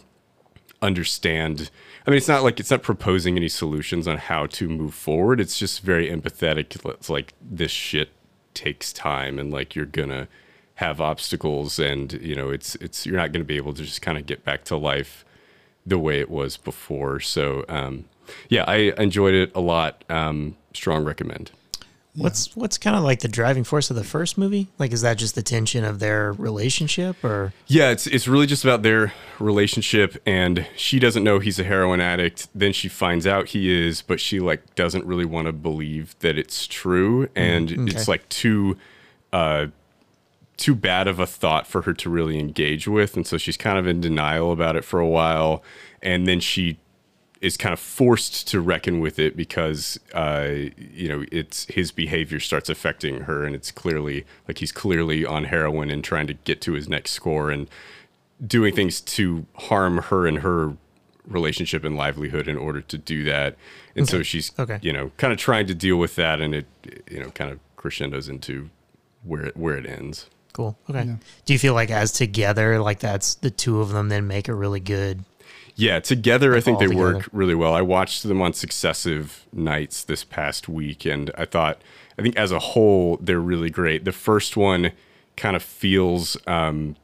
understand. 0.82 1.70
I 2.06 2.10
mean, 2.10 2.18
it's 2.18 2.28
not 2.28 2.42
like 2.42 2.60
it's 2.60 2.70
not 2.70 2.82
proposing 2.82 3.36
any 3.36 3.48
solutions 3.48 4.06
on 4.06 4.18
how 4.18 4.46
to 4.46 4.68
move 4.68 4.94
forward. 4.94 5.40
It's 5.40 5.58
just 5.58 5.80
very 5.80 6.08
empathetic. 6.08 6.74
It's 6.84 7.10
like 7.10 7.34
this 7.40 7.70
shit 7.70 8.10
takes 8.54 8.92
time, 8.92 9.38
and 9.38 9.50
like 9.50 9.74
you're 9.74 9.86
gonna 9.86 10.28
have 10.76 11.00
obstacles, 11.00 11.78
and 11.78 12.12
you 12.14 12.34
know, 12.34 12.50
it's 12.50 12.74
it's 12.76 13.06
you're 13.06 13.16
not 13.16 13.32
gonna 13.32 13.44
be 13.44 13.56
able 13.56 13.74
to 13.74 13.82
just 13.82 14.02
kind 14.02 14.18
of 14.18 14.26
get 14.26 14.44
back 14.44 14.64
to 14.64 14.76
life 14.76 15.24
the 15.84 15.98
way 15.98 16.20
it 16.20 16.30
was 16.30 16.56
before. 16.56 17.20
So, 17.20 17.64
um, 17.68 18.06
yeah, 18.48 18.64
I 18.66 18.92
enjoyed 18.98 19.34
it 19.34 19.52
a 19.54 19.60
lot. 19.60 20.04
Um, 20.10 20.56
strong 20.74 21.04
recommend. 21.04 21.52
What's 22.16 22.56
what's 22.56 22.78
kind 22.78 22.96
of 22.96 23.02
like 23.02 23.20
the 23.20 23.28
driving 23.28 23.62
force 23.62 23.90
of 23.90 23.96
the 23.96 24.04
first 24.04 24.38
movie? 24.38 24.68
Like, 24.78 24.92
is 24.92 25.02
that 25.02 25.18
just 25.18 25.34
the 25.34 25.42
tension 25.42 25.84
of 25.84 25.98
their 25.98 26.32
relationship, 26.32 27.22
or 27.22 27.52
Yeah, 27.66 27.90
it's 27.90 28.06
it's 28.06 28.26
really 28.26 28.46
just 28.46 28.64
about 28.64 28.82
their 28.82 29.12
relationship 29.38 30.20
and 30.24 30.66
she 30.76 30.98
doesn't 30.98 31.22
know 31.22 31.38
he's 31.38 31.58
a 31.58 31.64
heroin 31.64 32.00
addict. 32.00 32.48
Then 32.54 32.72
she 32.72 32.88
finds 32.88 33.26
out 33.26 33.48
he 33.48 33.70
is, 33.70 34.02
but 34.02 34.18
she 34.18 34.40
like 34.40 34.74
doesn't 34.74 35.04
really 35.04 35.26
want 35.26 35.46
to 35.46 35.52
believe 35.52 36.18
that 36.20 36.38
it's 36.38 36.66
true 36.66 37.28
and 37.36 37.70
it's 37.88 38.08
like 38.08 38.28
too 38.28 38.76
uh 39.32 39.66
too 40.56 40.74
bad 40.74 41.06
of 41.06 41.20
a 41.20 41.26
thought 41.26 41.66
for 41.66 41.82
her 41.82 41.92
to 41.92 42.08
really 42.08 42.38
engage 42.38 42.88
with 42.88 43.14
and 43.14 43.26
so 43.26 43.36
she's 43.36 43.58
kind 43.58 43.78
of 43.78 43.86
in 43.86 44.00
denial 44.00 44.52
about 44.52 44.74
it 44.74 44.84
for 44.84 44.98
a 44.98 45.06
while 45.06 45.62
and 46.00 46.26
then 46.26 46.40
she 46.40 46.78
is 47.46 47.56
kind 47.56 47.72
of 47.72 47.78
forced 47.80 48.48
to 48.48 48.60
reckon 48.60 49.00
with 49.00 49.18
it 49.18 49.36
because 49.36 49.98
uh, 50.14 50.48
you 50.76 51.08
know 51.08 51.24
it's 51.30 51.64
his 51.66 51.92
behavior 51.92 52.40
starts 52.40 52.68
affecting 52.68 53.22
her, 53.22 53.44
and 53.44 53.54
it's 53.54 53.70
clearly 53.70 54.24
like 54.48 54.58
he's 54.58 54.72
clearly 54.72 55.24
on 55.24 55.44
heroin 55.44 55.90
and 55.90 56.02
trying 56.02 56.26
to 56.26 56.34
get 56.34 56.60
to 56.62 56.72
his 56.72 56.88
next 56.88 57.12
score 57.12 57.50
and 57.50 57.68
doing 58.46 58.74
things 58.74 59.00
to 59.00 59.46
harm 59.54 59.98
her 60.10 60.26
and 60.26 60.38
her 60.38 60.76
relationship 61.26 61.82
and 61.84 61.96
livelihood 61.96 62.46
in 62.48 62.56
order 62.56 62.80
to 62.80 62.98
do 62.98 63.24
that. 63.24 63.56
And 63.96 64.08
so 64.08 64.22
she's 64.22 64.52
Okay. 64.58 64.78
you 64.82 64.92
know 64.92 65.10
kind 65.16 65.32
of 65.32 65.38
trying 65.38 65.66
to 65.68 65.74
deal 65.74 65.96
with 65.96 66.16
that, 66.16 66.40
and 66.40 66.54
it 66.54 66.66
you 67.10 67.20
know 67.20 67.30
kind 67.30 67.50
of 67.50 67.58
crescendos 67.76 68.28
into 68.28 68.70
where 69.22 69.46
it, 69.46 69.56
where 69.56 69.76
it 69.76 69.86
ends. 69.86 70.28
cool? 70.52 70.76
Okay. 70.90 71.04
Do 71.44 71.52
you 71.52 71.58
feel 71.58 71.74
like 71.74 71.90
as 71.90 72.12
together, 72.12 72.80
like 72.80 72.98
that's 73.00 73.34
the 73.36 73.50
two 73.50 73.80
of 73.80 73.90
them, 73.90 74.08
then 74.08 74.26
make 74.26 74.48
a 74.48 74.54
really 74.54 74.80
good? 74.80 75.24
Yeah, 75.78 76.00
together 76.00 76.56
I 76.56 76.60
think 76.60 76.78
they 76.78 76.86
together. 76.86 77.14
work 77.16 77.28
really 77.32 77.54
well. 77.54 77.74
I 77.74 77.82
watched 77.82 78.22
them 78.22 78.40
on 78.40 78.54
successive 78.54 79.46
nights 79.52 80.04
this 80.04 80.24
past 80.24 80.70
week, 80.70 81.04
and 81.04 81.30
I 81.36 81.44
thought, 81.44 81.82
I 82.18 82.22
think 82.22 82.34
as 82.36 82.50
a 82.50 82.58
whole, 82.58 83.18
they're 83.20 83.38
really 83.38 83.68
great. 83.68 84.06
The 84.06 84.12
first 84.12 84.56
one 84.56 84.92
kind 85.36 85.54
of 85.54 85.62
feels 85.62 86.38
um, 86.46 86.96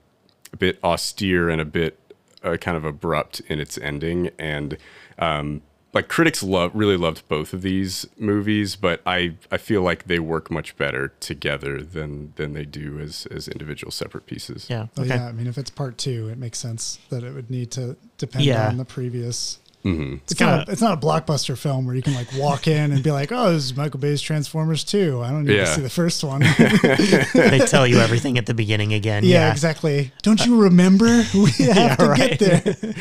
a 0.54 0.56
bit 0.56 0.78
austere 0.82 1.50
and 1.50 1.60
a 1.60 1.66
bit 1.66 1.98
uh, 2.42 2.56
kind 2.56 2.78
of 2.78 2.84
abrupt 2.86 3.40
in 3.40 3.60
its 3.60 3.76
ending, 3.76 4.30
and 4.38 4.78
um, 5.18 5.60
like 5.94 6.08
critics 6.08 6.42
love 6.42 6.70
really 6.74 6.96
loved 6.96 7.26
both 7.28 7.52
of 7.52 7.60
these 7.62 8.06
movies, 8.18 8.76
but 8.76 9.02
I 9.06 9.34
I 9.50 9.58
feel 9.58 9.82
like 9.82 10.04
they 10.04 10.18
work 10.18 10.50
much 10.50 10.76
better 10.76 11.12
together 11.20 11.82
than 11.82 12.32
than 12.36 12.54
they 12.54 12.64
do 12.64 12.98
as 12.98 13.26
as 13.30 13.46
individual 13.48 13.90
separate 13.90 14.26
pieces. 14.26 14.66
Yeah. 14.70 14.86
But 14.94 15.02
Okay. 15.06 15.16
yeah, 15.16 15.26
I 15.28 15.32
mean, 15.32 15.46
if 15.46 15.58
it's 15.58 15.70
part 15.70 15.98
two, 15.98 16.28
it 16.28 16.38
makes 16.38 16.58
sense 16.58 16.98
that 17.10 17.22
it 17.22 17.34
would 17.34 17.50
need 17.50 17.70
to 17.72 17.96
depend 18.18 18.44
Yeah. 18.44 18.68
on 18.68 18.78
the 18.78 18.84
previous. 18.86 19.58
hmm 19.82 20.14
It's, 20.22 20.34
kind 20.34 20.62
of 20.62 20.68
it's 20.68 20.80
not 20.80 20.94
a 20.96 20.96
blockbuster 21.06 21.58
film 21.58 21.86
where 21.86 21.96
you 21.96 22.02
can 22.02 22.14
like 22.14 22.28
walk 22.36 22.68
in 22.68 22.92
and 22.92 23.02
be 23.02 23.10
like, 23.10 23.32
"Oh, 23.32 23.52
this 23.52 23.64
is 23.64 23.76
Michael 23.76 23.98
Bay's 23.98 24.22
Transformers 24.22 24.84
2. 24.84 25.20
I 25.24 25.30
don't 25.30 25.44
need 25.44 25.56
Yeah. 25.56 25.64
to 25.64 25.74
see 25.74 25.80
the 25.82 25.90
first 25.90 26.22
one." 26.22 26.40
they 27.34 27.58
tell 27.66 27.84
you 27.86 27.98
everything 27.98 28.38
at 28.38 28.46
the 28.46 28.54
beginning 28.54 28.92
again. 28.94 29.24
yeah, 29.24 29.46
Yeah, 29.46 29.50
exactly. 29.52 30.12
Don't 30.22 30.46
you 30.46 30.62
remember? 30.62 31.24
We 31.34 31.50
have 31.74 31.98
to 31.98 32.06
right. 32.06 32.38
get 32.38 32.38
there. 32.38 32.94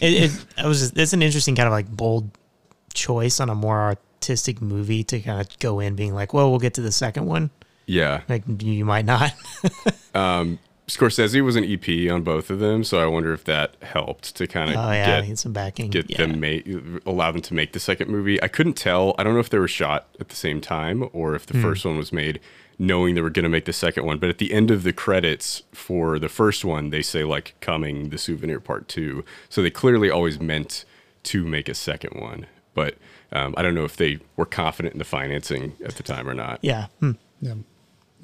It, 0.00 0.32
it, 0.58 0.66
was. 0.66 0.92
It's 0.92 1.12
an 1.12 1.22
interesting 1.22 1.54
kind 1.54 1.66
of 1.66 1.72
like 1.72 1.88
bold 1.88 2.30
choice 2.92 3.40
on 3.40 3.50
a 3.50 3.54
more 3.54 3.96
artistic 4.24 4.62
movie 4.62 5.04
to 5.04 5.20
kind 5.20 5.40
of 5.40 5.58
go 5.58 5.80
in 5.80 5.96
being 5.96 6.14
like, 6.14 6.32
well, 6.32 6.50
we'll 6.50 6.60
get 6.60 6.74
to 6.74 6.80
the 6.80 6.92
second 6.92 7.26
one. 7.26 7.50
Yeah. 7.86 8.22
Like 8.28 8.44
you 8.62 8.84
might 8.84 9.04
not. 9.04 9.32
um, 10.14 10.58
Scorsese 10.86 11.42
was 11.42 11.56
an 11.56 11.64
EP 11.64 12.10
on 12.12 12.22
both 12.22 12.50
of 12.50 12.58
them, 12.58 12.84
so 12.84 13.02
I 13.02 13.06
wonder 13.06 13.32
if 13.32 13.44
that 13.44 13.76
helped 13.82 14.36
to 14.36 14.46
kind 14.46 14.70
of 14.70 14.76
Oh 14.76 14.92
yeah, 14.92 15.22
get 15.22 15.38
some 15.38 15.52
backing. 15.52 15.90
get 15.90 16.10
yeah. 16.10 16.18
them 16.18 16.40
make 16.40 16.68
allow 17.06 17.32
them 17.32 17.40
to 17.42 17.54
make 17.54 17.72
the 17.72 17.80
second 17.80 18.10
movie. 18.10 18.42
I 18.42 18.48
couldn't 18.48 18.74
tell. 18.74 19.14
I 19.18 19.24
don't 19.24 19.34
know 19.34 19.40
if 19.40 19.48
they 19.48 19.58
were 19.58 19.68
shot 19.68 20.08
at 20.20 20.28
the 20.28 20.36
same 20.36 20.60
time 20.60 21.08
or 21.12 21.34
if 21.34 21.46
the 21.46 21.54
first 21.60 21.86
one 21.86 21.96
was 21.96 22.12
made 22.12 22.38
knowing 22.78 23.14
they 23.14 23.20
were 23.20 23.30
going 23.30 23.44
to 23.44 23.48
make 23.48 23.64
the 23.64 23.72
second 23.72 24.04
one. 24.04 24.18
But 24.18 24.30
at 24.30 24.38
the 24.38 24.52
end 24.52 24.70
of 24.70 24.82
the 24.82 24.92
credits 24.92 25.62
for 25.72 26.18
the 26.18 26.28
first 26.28 26.64
one, 26.64 26.90
they 26.90 27.02
say 27.02 27.24
like 27.24 27.54
"coming 27.60 28.10
the 28.10 28.18
souvenir 28.18 28.60
part 28.60 28.88
2. 28.88 29.24
So 29.48 29.62
they 29.62 29.70
clearly 29.70 30.10
always 30.10 30.40
meant 30.40 30.84
to 31.24 31.44
make 31.44 31.68
a 31.68 31.74
second 31.74 32.20
one. 32.20 32.46
But 32.74 32.96
um, 33.32 33.54
I 33.56 33.62
don't 33.62 33.74
know 33.74 33.84
if 33.84 33.96
they 33.96 34.18
were 34.36 34.46
confident 34.46 34.94
in 34.94 34.98
the 34.98 35.04
financing 35.04 35.74
at 35.84 35.96
the 35.96 36.02
time 36.02 36.28
or 36.28 36.34
not. 36.34 36.58
Yeah. 36.62 36.86
Hmm. 37.00 37.12
Yeah, 37.40 37.54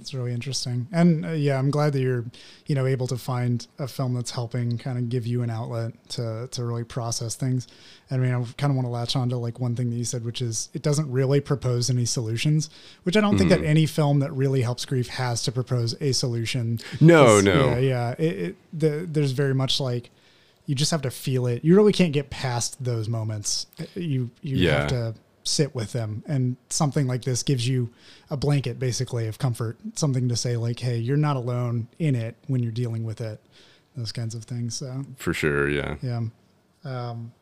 it's 0.01 0.14
really 0.14 0.32
interesting, 0.32 0.86
and 0.92 1.24
uh, 1.26 1.30
yeah, 1.30 1.59
I'm 1.59 1.70
glad 1.70 1.92
that 1.92 2.01
you're, 2.01 2.24
you 2.66 2.74
know, 2.74 2.86
able 2.86 3.07
to 3.09 3.16
find 3.16 3.66
a 3.78 3.86
film 3.86 4.14
that's 4.14 4.30
helping 4.30 4.78
kind 4.78 4.98
of 4.98 5.09
give 5.09 5.26
you 5.26 5.42
an 5.42 5.51
outlet 5.51 5.92
to 6.11 6.48
to 6.51 6.64
really 6.64 6.84
process 6.84 7.34
things. 7.36 7.68
And 8.09 8.22
I 8.22 8.26
mean, 8.26 8.34
I 8.34 8.44
kind 8.59 8.70
of 8.70 8.76
want 8.76 8.86
to 8.86 8.90
latch 8.90 9.14
on 9.16 9.28
to 9.28 9.36
like 9.36 9.61
one 9.61 9.76
thing 9.76 9.90
that 9.90 9.96
you 9.96 10.05
said, 10.05 10.24
which 10.24 10.42
is 10.42 10.68
it 10.74 10.82
doesn't 10.82 11.11
really 11.11 11.40
propose 11.40 11.90
any 11.90 12.05
solutions, 12.07 12.70
which 13.05 13.16
I 13.16 13.20
don't 13.20 13.38
think 13.38 13.51
Mm-hmm. 13.51 13.62
that 13.62 13.68
any 13.68 13.86
film 13.86 14.18
that 14.20 14.32
really 14.32 14.62
helps 14.62 14.84
grief 14.84 15.09
has 15.09 15.42
to 15.44 15.53
propose 15.53 15.94
a 16.01 16.12
solution. 16.12 16.78
No, 17.01 17.38
It's- 17.38 17.44
no. 17.44 17.70
yeah, 17.70 17.78
yeah. 17.78 18.11
It, 18.18 18.38
it, 18.38 18.57
the, 18.72 18.88
there's 19.11 19.32
very 19.32 19.55
much 19.55 19.78
like 19.80 20.11
you 20.66 20.74
just 20.74 20.90
have 20.92 21.03
to 21.03 21.11
feel 21.11 21.46
it. 21.46 21.64
You 21.64 21.74
really 21.76 21.92
can't 21.92 22.12
get 22.12 22.30
past 22.30 22.82
those 22.82 23.09
moments. 23.09 23.66
You 23.94 24.30
you 24.42 24.57
Yeah. 24.57 24.80
have 24.80 24.88
to 24.88 25.14
sit 25.51 25.74
with 25.74 25.92
them. 25.92 26.22
And 26.26 26.57
something 26.68 27.07
like 27.07 27.22
this 27.22 27.42
gives 27.42 27.66
you 27.66 27.90
a 28.30 28.36
blanket 28.36 28.78
basically 28.78 29.26
of 29.26 29.38
comfort. 29.38 29.78
Something 29.94 30.28
to 30.28 30.36
say 30.36 30.57
like 30.57 30.78
hey 30.78 30.98
you're 30.98 31.16
not 31.16 31.36
alone 31.36 31.88
in 31.98 32.14
it 32.14 32.36
when 32.46 32.62
you're 32.62 32.72
dealing 32.72 33.05
with 33.05 33.20
it. 33.20 33.40
Those 33.96 34.12
kinds 34.12 34.34
of 34.34 34.44
things 34.44 34.76
so. 34.76 35.05
For 35.16 35.34
sure, 35.34 35.68
yeah. 35.68 35.96
yeah. 36.03 36.22
Um, 36.84 37.32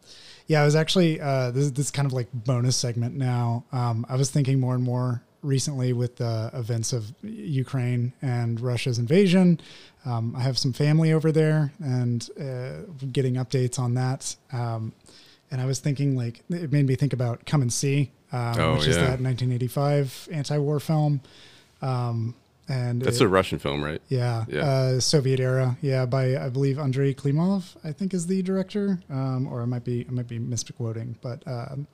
yeah 0.49 0.63
i 0.63 0.65
was 0.65 0.75
actually 0.75 1.21
uh, 1.21 1.53
this, 1.53 1.71
this 1.71 1.87
is 1.87 1.91
kind 1.93 2.07
of 2.07 2.13
like 2.13 2.29
bonus 2.33 2.77
segment 2.77 3.15
now. 3.15 3.65
Um, 3.71 4.05
i 4.09 4.17
was 4.17 4.31
thinking 4.31 4.59
more 4.59 4.75
and 4.75 4.83
more 4.83 5.23
recently 5.43 5.93
with 5.93 6.17
the 6.17 6.51
events 6.53 6.93
of 6.93 7.13
ukraine 7.23 8.13
and 8.21 8.61
russia's 8.61 8.99
invasion. 8.99 9.61
Um, 10.05 10.35
i 10.37 10.41
have 10.41 10.59
some 10.59 10.73
family 10.73 11.13
over 11.13 11.31
there 11.31 11.73
and 11.79 12.29
uh, 12.41 12.91
getting 13.13 13.35
updates 13.35 13.79
on 13.79 13.95
that. 13.95 14.35
Um, 14.53 14.93
and 15.51 15.61
i 15.61 15.67
was 15.67 15.79
thinking 15.79 16.17
like 16.17 16.43
it 16.51 16.71
made 16.73 16.87
me 16.87 16.95
think 16.95 17.13
about 17.13 17.45
come 17.47 17.63
and 17.63 17.73
see 17.73 18.11
um, 18.33 18.55
Oh, 18.59 18.75
which 18.75 18.87
is 18.89 18.97
that 18.97 19.21
1985 19.21 20.29
anti-war 20.33 20.81
film 20.81 21.21
um, 21.83 22.35
and 22.69 23.01
That's 23.01 23.21
it- 23.21 23.25
a 23.25 23.29
Russian 23.29 23.59
film, 23.59 23.83
right? 23.83 24.03
yeah, 24.09 24.45
Yeah. 24.47 24.61
Uh, 24.61 25.01
Soviet 25.01 25.41
era. 25.41 25.79
Yeah, 25.81 26.05
by 26.05 26.37
I 26.37 26.51
believe 26.51 26.79
Andrei 26.79 27.15
Klimov, 27.15 27.77
I 27.83 27.93
think 27.93 28.13
is 28.13 28.27
the 28.27 28.43
director, 28.43 28.99
um, 29.09 29.47
or 29.51 29.63
I 29.63 29.65
might 29.65 29.85
be 29.85 30.05
I 30.07 30.13
might 30.13 30.29
be 30.29 30.39
misquoting, 30.39 31.17
but 31.23 31.43
um, 31.47 31.87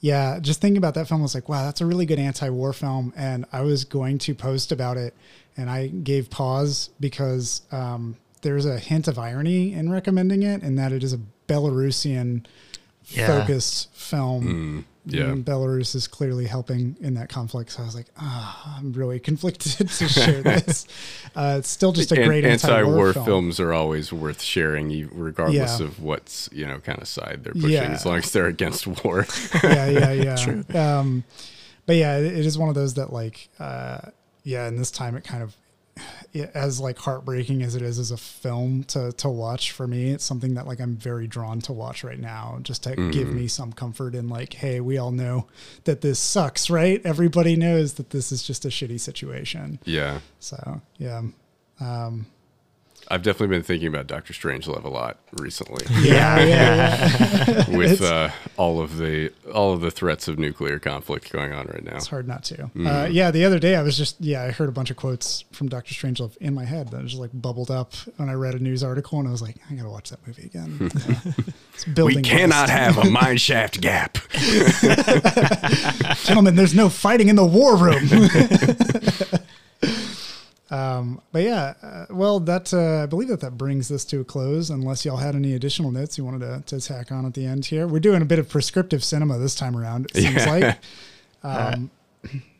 yeah, 0.00 0.38
just 0.40 0.60
thinking 0.60 0.76
about 0.76 0.92
that 0.94 1.08
film 1.08 1.20
I 1.20 1.22
was 1.22 1.34
like, 1.34 1.48
wow, 1.48 1.64
that's 1.64 1.80
a 1.80 1.86
really 1.86 2.04
good 2.04 2.18
anti-war 2.18 2.74
film, 2.74 3.14
and 3.16 3.46
I 3.54 3.62
was 3.62 3.84
going 3.86 4.18
to 4.18 4.34
post 4.34 4.70
about 4.72 4.98
it, 4.98 5.14
and 5.56 5.70
I 5.70 5.86
gave 5.86 6.28
pause 6.28 6.90
because 7.00 7.62
um, 7.72 8.16
there's 8.42 8.66
a 8.66 8.78
hint 8.78 9.08
of 9.08 9.18
irony 9.18 9.72
in 9.72 9.90
recommending 9.90 10.42
it, 10.42 10.62
in 10.62 10.74
that 10.74 10.92
it 10.92 11.02
is 11.02 11.14
a 11.14 11.20
Belarusian 11.48 12.44
Yeah. 13.16 13.26
focused 13.26 13.94
film. 13.94 14.84
yeah. 15.06 15.24
And 15.24 15.44
Belarus 15.44 15.94
is 15.94 16.06
clearly 16.06 16.46
helping 16.46 16.96
in 17.00 17.14
that 17.14 17.28
conflict. 17.28 17.72
So 17.72 17.82
I 17.82 17.86
was 17.86 17.94
like, 17.94 18.06
ah, 18.18 18.76
I'm 18.78 18.92
really 18.92 19.18
conflicted 19.30 19.88
to 19.88 20.08
share 20.08 20.42
this. 20.42 20.86
Uh, 21.34 21.56
it's 21.58 21.68
still 21.68 21.92
just 21.92 22.12
a 22.12 22.16
great 22.16 22.44
anti-war, 22.44 22.78
anti-war 22.78 23.12
film. 23.12 23.24
films 23.24 23.60
are 23.60 23.72
always 23.72 24.12
worth 24.12 24.40
sharing, 24.42 25.08
regardless 25.12 25.80
Yeah. 25.80 25.86
of 25.86 26.00
what's 26.00 26.48
you 26.52 26.66
know 26.66 26.78
kind 26.78 27.00
of 27.00 27.08
side 27.08 27.42
they're 27.44 27.52
pushing, 27.54 27.70
Yeah. 27.70 27.90
as 27.92 28.04
long 28.06 28.18
as 28.18 28.30
they're 28.32 28.46
against 28.46 28.86
war. 29.04 29.26
yeah, 29.64 29.88
yeah, 29.88 30.12
yeah. 30.74 30.98
Um, 30.98 31.24
but 31.86 31.96
yeah, 31.96 32.18
it, 32.18 32.26
it 32.26 32.46
is 32.46 32.56
one 32.56 32.68
of 32.68 32.74
those 32.76 32.94
that 32.94 33.12
like, 33.12 33.48
uh, 33.58 33.98
yeah, 34.44 34.68
in 34.68 34.76
this 34.76 34.90
time 34.90 35.16
it 35.16 35.24
kind 35.24 35.42
of, 35.42 35.56
as 36.54 36.80
like 36.80 36.98
heartbreaking 36.98 37.62
as 37.62 37.74
it 37.74 37.82
is 37.82 37.98
as 37.98 38.10
a 38.10 38.16
film 38.16 38.84
to 38.84 39.12
to 39.12 39.28
watch 39.28 39.72
for 39.72 39.86
me, 39.86 40.10
it's 40.12 40.24
something 40.24 40.54
that 40.54 40.66
like 40.66 40.80
I'm 40.80 40.96
very 40.96 41.26
drawn 41.26 41.60
to 41.62 41.72
watch 41.72 42.02
right 42.04 42.18
now, 42.18 42.58
just 42.62 42.84
to 42.84 42.96
give 42.96 43.28
Mm-hmm. 43.28 43.36
me 43.36 43.48
some 43.48 43.72
comfort 43.72 44.14
in 44.14 44.28
like, 44.28 44.54
hey, 44.54 44.80
we 44.80 44.96
all 44.98 45.10
know 45.10 45.46
that 45.84 46.00
this 46.00 46.18
sucks, 46.18 46.70
right? 46.70 47.00
Everybody 47.04 47.56
knows 47.56 47.94
that 47.94 48.10
this 48.10 48.32
is 48.32 48.42
just 48.42 48.64
a 48.64 48.68
shitty 48.68 49.00
situation. 49.00 49.78
yeah, 49.84 50.20
So 50.40 50.80
yeah, 50.98 51.22
I've 53.12 53.22
definitely 53.22 53.54
been 53.56 53.62
thinking 53.62 53.88
about 53.88 54.06
Doctor 54.06 54.32
Strangelove 54.32 54.84
a 54.84 54.88
lot 54.88 55.18
recently, 55.38 55.84
Yeah. 56.08 56.42
yeah. 56.44 57.70
with 57.76 58.00
uh, 58.00 58.30
all 58.56 58.80
of 58.80 58.96
the 58.96 59.30
all 59.54 59.74
of 59.74 59.82
the 59.82 59.90
threats 59.90 60.28
of 60.28 60.38
nuclear 60.38 60.78
conflict 60.78 61.30
going 61.30 61.52
on 61.52 61.66
right 61.66 61.84
now. 61.84 61.96
It's 61.96 62.06
hard 62.06 62.26
not 62.26 62.42
to. 62.44 62.70
Uh, 62.86 63.06
yeah, 63.10 63.30
the 63.30 63.44
other 63.44 63.58
day 63.58 63.76
I 63.76 63.82
was 63.82 63.98
just 63.98 64.16
yeah 64.20 64.42
I 64.44 64.50
heard 64.50 64.68
a 64.70 64.72
bunch 64.72 64.90
of 64.90 64.96
quotes 64.96 65.44
from 65.52 65.68
Doctor 65.68 65.92
Strangelove 65.92 66.36
in 66.38 66.54
my 66.54 66.64
head 66.64 66.88
that 66.90 67.04
just 67.04 67.20
like 67.20 67.30
bubbled 67.34 67.70
up 67.70 67.92
when 68.16 68.30
I 68.30 68.32
read 68.34 68.54
a 68.54 68.58
news 68.58 68.82
article 68.82 69.18
and 69.18 69.28
I 69.28 69.30
was 69.30 69.42
like 69.42 69.56
I 69.70 69.74
gotta 69.74 69.90
watch 69.90 70.08
that 70.10 70.26
movie 70.26 70.44
again. 70.46 70.78
Yeah. 70.80 71.32
It's 71.74 71.86
We 71.86 71.92
building 71.92 72.24
cannot 72.24 72.68
list. 72.68 72.72
have 72.72 72.98
a 72.98 73.10
mine 73.10 73.36
shaft 73.36 73.80
gap. 73.82 74.16
gentlemen. 76.24 76.56
There's 76.56 76.74
no 76.74 76.88
fighting 76.88 77.28
in 77.28 77.36
the 77.36 77.44
war 77.44 77.76
room. 77.76 78.08
Um, 80.72 81.20
but 81.32 81.42
yeah, 81.42 81.74
uh, 81.82 82.06
well, 82.10 82.40
that 82.40 82.72
uh, 82.72 83.02
I 83.02 83.06
believe 83.06 83.28
that 83.28 83.40
that 83.40 83.58
brings 83.58 83.88
this 83.88 84.04
to 84.06 84.20
a 84.20 84.24
close. 84.24 84.70
Unless 84.70 85.04
y'all 85.04 85.18
had 85.18 85.34
any 85.36 85.54
additional 85.54 85.90
notes 85.92 86.16
you 86.16 86.24
wanted 86.24 86.40
to, 86.66 86.78
to 86.78 86.80
tack 86.86 87.12
on 87.12 87.26
at 87.26 87.34
the 87.34 87.44
end 87.46 87.66
here, 87.66 87.86
we're 87.86 88.00
doing 88.00 88.22
a 88.22 88.24
bit 88.24 88.38
of 88.38 88.48
prescriptive 88.48 89.04
cinema 89.04 89.38
this 89.38 89.54
time 89.54 89.76
around. 89.76 90.06
It 90.14 90.22
seems 90.22 90.34
Yeah. 90.46 90.50
like. 90.50 90.78
Um, 91.44 91.90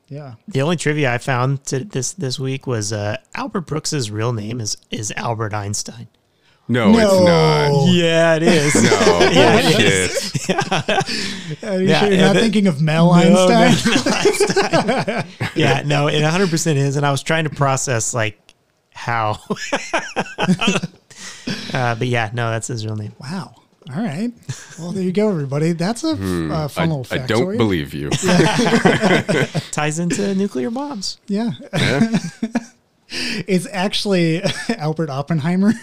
yeah. 0.08 0.34
The 0.48 0.60
only 0.60 0.74
trivia 0.74 1.14
I 1.14 1.18
found 1.18 1.62
to 1.66 1.84
this 1.84 2.10
this 2.14 2.36
week 2.40 2.66
was 2.66 2.92
uh, 2.92 3.18
Albert 3.32 3.62
Brooks's 3.62 4.10
real 4.10 4.32
name 4.32 4.60
is 4.60 4.76
is 4.90 5.12
Albert 5.16 5.54
Einstein. 5.54 6.08
No, 6.68 6.90
it's 6.94 7.12
not. 7.12 7.92
Yeah, 7.92 8.36
it 8.36 8.42
is. 8.44 8.74
No, 8.74 8.90
Yeah, 9.32 9.58
it 9.58 10.10
bullshit. 10.48 11.64
Are 11.64 11.80
you 11.82 11.88
Yeah, 11.88 12.00
sure 12.00 12.08
you're 12.10 12.20
not 12.20 12.32
that- 12.34 12.40
thinking 12.40 12.66
of 12.66 12.80
Mel 12.80 13.06
No, 13.06 13.12
Einstein? 13.50 13.74
yeah, 15.54 15.82
no, 15.84 16.06
it 16.08 16.20
100% 16.22 16.76
is. 16.76 16.96
And 16.96 17.04
I 17.04 17.10
was 17.10 17.22
trying 17.22 17.44
to 17.44 17.50
process 17.50 18.14
like 18.14 18.38
how. 18.94 19.38
uh, 20.38 21.94
but 21.94 22.06
yeah, 22.06 22.30
no, 22.32 22.50
that's 22.50 22.68
his 22.68 22.84
real 22.86 22.96
name. 22.96 23.12
Wow. 23.20 23.54
All 23.94 24.00
right. 24.02 24.30
Well, 24.78 24.92
there 24.92 25.02
you 25.02 25.12
go, 25.12 25.28
everybody. 25.28 25.72
That's 25.72 26.04
a 26.04 26.10
uh, 26.10 26.16
Hmm. 26.16 26.52
I, 26.52 26.68
fun 26.68 26.88
little 26.90 27.06
I 27.10 27.18
factoid. 27.18 27.26
don't 27.26 27.56
believe 27.56 27.92
you. 27.92 28.10
Ties 29.72 29.98
into 29.98 30.34
nuclear 30.36 30.70
bombs. 30.70 31.18
Yeah. 31.26 31.50
It's 33.12 33.66
actually 33.70 34.42
Albert 34.78 35.10
Oppenheimer. 35.10 35.72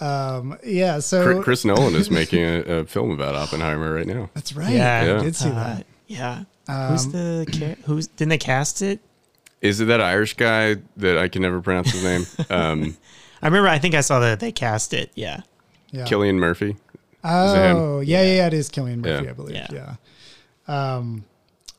um, 0.00 0.58
yeah. 0.64 0.98
So 1.00 1.24
Chris- 1.24 1.44
Chris 1.44 1.64
Nolan 1.64 1.94
is 1.94 2.10
making 2.10 2.42
a, 2.44 2.58
a 2.60 2.84
film 2.84 3.10
about 3.10 3.34
Oppenheimer 3.34 3.92
right 3.92 4.06
now. 4.06 4.30
that's 4.34 4.54
right. 4.54 4.72
Yeah. 4.72 5.04
Yeah. 5.04 5.18
I 5.18 5.22
did 5.22 5.36
see 5.36 5.48
Uh, 5.50 5.54
that. 5.54 5.86
yeah. 6.06 6.44
who's 6.90 7.06
the 7.08 7.76
who's 7.84 8.06
didn't 8.08 8.30
they 8.30 8.38
cast 8.38 8.82
it? 8.82 9.00
Is 9.60 9.80
it 9.80 9.86
that 9.86 10.00
Irish 10.00 10.34
guy 10.34 10.76
that 10.98 11.18
I 11.18 11.26
can 11.28 11.42
never 11.42 11.60
pronounce 11.60 11.90
his 11.92 12.04
name? 12.04 12.24
Um, 12.50 12.96
I 13.42 13.46
remember. 13.46 13.68
I 13.68 13.78
think 13.78 13.94
I 13.94 14.00
saw 14.00 14.20
that 14.20 14.40
they 14.40 14.52
cast 14.52 14.92
it. 14.92 15.10
Yeah. 15.14 15.42
Yeah. 15.90 16.04
Cillian 16.06 16.36
Murphy. 16.36 16.76
Oh, 17.24 18.00
yeah, 18.00 18.22
yeah, 18.22 18.34
yeah, 18.36 18.46
it 18.48 18.54
is 18.54 18.68
Cillian 18.70 18.98
Murphy, 18.98 19.24
Yeah. 19.24 19.30
I 19.30 19.32
believe. 19.32 19.56
Yeah. 19.56 19.96
Yeah. 20.68 20.96
Um, 20.96 21.24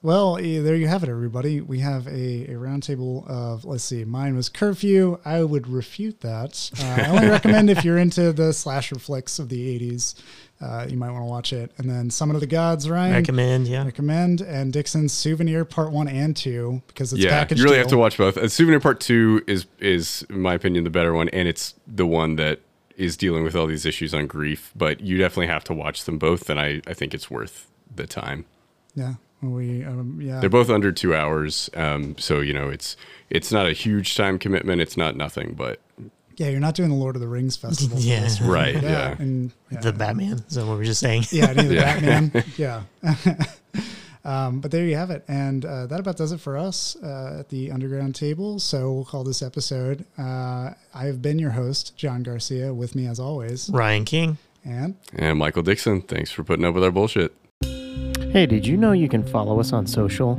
Well, 0.02 0.38
eh, 0.38 0.62
there 0.62 0.76
you 0.78 0.88
have 0.88 1.04
it, 1.04 1.10
everybody. 1.10 1.60
We 1.60 1.80
have 1.80 2.08
a, 2.08 2.46
a 2.46 2.54
roundtable 2.54 3.28
of, 3.28 3.66
let's 3.66 3.84
see, 3.84 4.06
mine 4.06 4.36
was 4.38 4.48
Curfew. 4.48 5.20
I 5.26 5.44
would 5.44 5.68
refute 5.68 6.22
that. 6.22 6.72
Uh, 6.80 7.04
I 7.04 7.10
only 7.10 7.28
recommend 7.30 7.70
if 7.70 7.84
you're 7.84 7.98
into 7.98 8.32
the 8.32 8.54
slasher 8.54 8.96
flicks 8.96 9.40
of 9.40 9.50
the 9.50 9.80
80s, 9.80 10.16
uh, 10.62 10.86
you 10.90 10.96
might 10.96 11.12
want 11.12 11.24
to 11.24 11.30
watch 11.30 11.52
it. 11.52 11.74
And 11.78 11.90
then 11.90 12.10
Summon 12.10 12.36
of 12.38 12.40
the 12.40 12.48
Gods, 12.48 12.90
Ryan. 12.90 13.14
Recommend, 13.14 13.68
yeah. 13.68 13.84
Recommend. 13.84 14.40
And 14.40 14.72
Dixon's 14.72 15.12
Souvenir 15.12 15.66
Part 15.66 15.92
1 15.92 16.08
and 16.08 16.34
2 16.36 16.82
because 16.88 17.12
it's 17.12 17.22
yeah, 17.22 17.32
packaged 17.32 17.60
you 17.60 17.66
really 17.66 17.76
deal. 17.76 17.84
have 17.84 17.90
to 17.90 17.98
watch 17.98 18.18
both. 18.18 18.38
Uh, 18.38 18.48
Souvenir 18.48 18.80
Part 18.80 19.02
Two 19.02 19.44
is 19.48 19.66
is, 19.80 20.26
in 20.30 20.40
my 20.40 20.54
opinion, 20.54 20.86
the 20.86 20.90
better 20.90 21.14
one, 21.14 21.30
and 21.30 21.48
it's 21.48 21.76
the 21.86 22.06
one 22.06 22.36
that 22.38 22.60
is 22.96 23.16
dealing 23.18 23.44
with 23.44 23.56
all 23.56 23.68
these 23.68 23.86
issues 23.86 24.14
on 24.14 24.28
grief. 24.28 24.72
But 24.76 25.02
you 25.02 25.18
definitely 25.18 25.48
have 25.48 25.64
to 25.66 25.74
watch 25.74 26.06
them 26.06 26.18
both, 26.18 26.50
and 26.50 26.60
I, 26.60 26.82
I 26.88 26.94
think 26.94 27.14
it's 27.14 27.30
worth 27.30 27.70
the 27.94 28.08
time. 28.08 28.46
Yeah. 28.96 29.16
We, 29.42 29.84
um, 29.86 30.20
yeah. 30.22 30.40
They're 30.42 30.50
both 30.50 30.70
under 30.70 30.92
two 30.92 31.16
hours, 31.16 31.70
um, 31.74 32.18
so 32.18 32.42
you 32.42 32.54
know 32.54 32.70
it's 32.70 32.98
it's 33.30 33.52
not 33.52 33.68
a 33.68 33.72
huge 33.72 34.16
time 34.16 34.38
commitment. 34.38 34.82
It's 34.82 34.98
not 34.98 35.16
nothing, 35.16 35.54
but 35.54 35.80
yeah, 36.36 36.50
you're 36.50 36.60
not 36.60 36.76
doing 36.76 36.90
the 36.90 36.96
Lord 36.96 37.16
of 37.16 37.22
the 37.22 37.28
Rings 37.28 37.56
festival. 37.56 37.98
Yeah. 38.02 38.22
this 38.22 38.40
one. 38.42 38.50
right, 38.50 38.74
Yeah. 38.76 38.82
yeah. 38.82 39.16
And, 39.20 39.52
yeah. 39.72 39.80
The 39.82 39.94
Batman. 39.94 40.44
Is 40.48 40.56
that 40.56 40.66
what 40.66 40.78
we're 40.78 40.84
just 40.86 41.00
saying? 41.00 41.24
Yeah, 41.32 41.54
the 41.54 41.74
Yeah. 41.74 42.00
Batman. 42.00 42.44
Yeah. 42.58 42.84
um, 44.26 44.60
but 44.60 44.72
there 44.72 44.86
you 44.86 44.96
have 44.96 45.10
it. 45.12 45.24
And 45.28 45.64
uh, 45.66 45.86
that 45.88 46.00
about 46.00 46.18
does 46.18 46.32
it 46.34 46.40
for 46.42 46.58
us 46.58 46.96
uh, 47.04 47.38
at 47.40 47.50
the 47.50 47.72
Underground 47.72 48.16
Table. 48.16 48.60
So 48.60 48.92
we'll 48.92 49.06
call 49.06 49.24
this 49.24 49.42
episode. 49.42 50.06
Uh, 50.18 50.72
I 50.94 51.06
have 51.06 51.22
been 51.22 51.40
your 51.40 51.52
host, 51.52 51.96
John 51.98 52.24
Garcia, 52.24 52.74
with 52.74 52.96
me 52.96 53.06
as 53.08 53.20
always. 53.20 53.70
Ryan 53.70 54.04
King. 54.06 54.38
And 54.66 54.96
And 55.18 55.40
Michael 55.40 55.64
Dixon, 55.64 56.02
thanks 56.02 56.32
for 56.32 56.44
putting 56.44 56.66
up 56.66 56.74
with 56.74 56.84
our 56.84 56.92
bullshit. 56.92 57.34
Hey, 58.32 58.46
did 58.46 58.68
you 58.68 58.78
know 58.78 58.92
you 58.92 59.10
can 59.10 59.24
follow 59.24 59.60
us 59.60 59.74
on 59.74 59.88
social? 59.88 60.36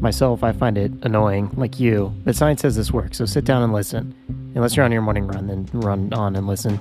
Myself, 0.00 0.42
I 0.42 0.52
find 0.52 0.78
it 0.78 0.90
annoying, 1.02 1.50
like 1.56 1.78
you, 1.78 2.10
but 2.24 2.34
science 2.34 2.62
says 2.62 2.74
this 2.74 2.90
works, 2.90 3.18
so 3.18 3.26
sit 3.26 3.44
down 3.44 3.62
and 3.62 3.70
listen. 3.70 4.14
Unless 4.54 4.76
you're 4.76 4.84
on 4.86 4.92
your 4.92 5.02
morning 5.02 5.26
run, 5.26 5.48
then 5.48 5.68
run 5.74 6.10
on 6.14 6.36
and 6.36 6.46
listen. 6.46 6.80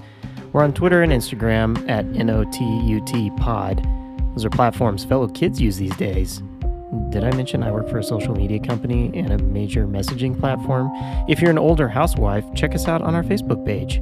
We're 0.53 0.63
on 0.63 0.73
Twitter 0.73 1.03
and 1.03 1.11
Instagram 1.11 1.77
at 1.89 2.05
NOTUT 2.05 3.35
Pod. 3.35 3.85
Those 4.33 4.45
are 4.45 4.49
platforms 4.49 5.03
fellow 5.03 5.27
kids 5.27 5.59
use 5.59 5.75
these 5.75 5.95
days. 5.97 6.41
Did 7.09 7.25
I 7.25 7.35
mention 7.35 7.61
I 7.61 7.71
work 7.71 7.89
for 7.89 7.97
a 7.97 8.03
social 8.03 8.33
media 8.33 8.61
company 8.61 9.11
and 9.13 9.33
a 9.33 9.43
major 9.43 9.85
messaging 9.85 10.39
platform? 10.39 10.89
If 11.27 11.41
you're 11.41 11.51
an 11.51 11.57
older 11.57 11.89
housewife, 11.89 12.45
check 12.55 12.73
us 12.73 12.87
out 12.87 13.01
on 13.01 13.15
our 13.15 13.23
Facebook 13.23 13.65
page. 13.65 14.01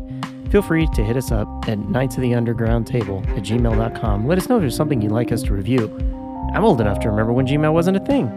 Feel 0.51 0.61
free 0.61 0.87
to 0.93 1.03
hit 1.03 1.17
us 1.17 1.31
up 1.31 1.47
at 1.67 1.79
nights 1.79 2.17
of 2.17 2.21
the 2.21 2.35
underground 2.35 2.85
table 2.85 3.23
at 3.29 3.41
gmail.com. 3.41 4.27
Let 4.27 4.37
us 4.37 4.47
know 4.47 4.57
if 4.57 4.61
there's 4.61 4.75
something 4.75 5.01
you'd 5.01 5.11
like 5.11 5.31
us 5.31 5.41
to 5.43 5.53
review. 5.55 6.20
I'm 6.53 6.65
old 6.65 6.81
enough 6.81 6.99
to 7.01 7.09
remember 7.09 7.31
when 7.31 7.47
Gmail 7.47 7.73
wasn't 7.73 7.97
a 7.97 8.01
thing. 8.01 8.29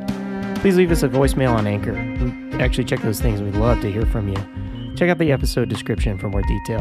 Please 0.56 0.76
leave 0.76 0.92
us 0.92 1.02
a 1.02 1.08
voicemail 1.08 1.54
on 1.54 1.66
Anchor. 1.66 1.92
We 1.92 2.62
actually 2.62 2.84
check 2.84 3.02
those 3.02 3.20
things. 3.20 3.42
We'd 3.42 3.56
love 3.56 3.80
to 3.80 3.90
hear 3.90 4.06
from 4.06 4.28
you. 4.28 4.36
Check 4.96 5.10
out 5.10 5.18
the 5.18 5.32
episode 5.32 5.68
description 5.68 6.16
for 6.18 6.28
more 6.28 6.42
detail. 6.42 6.80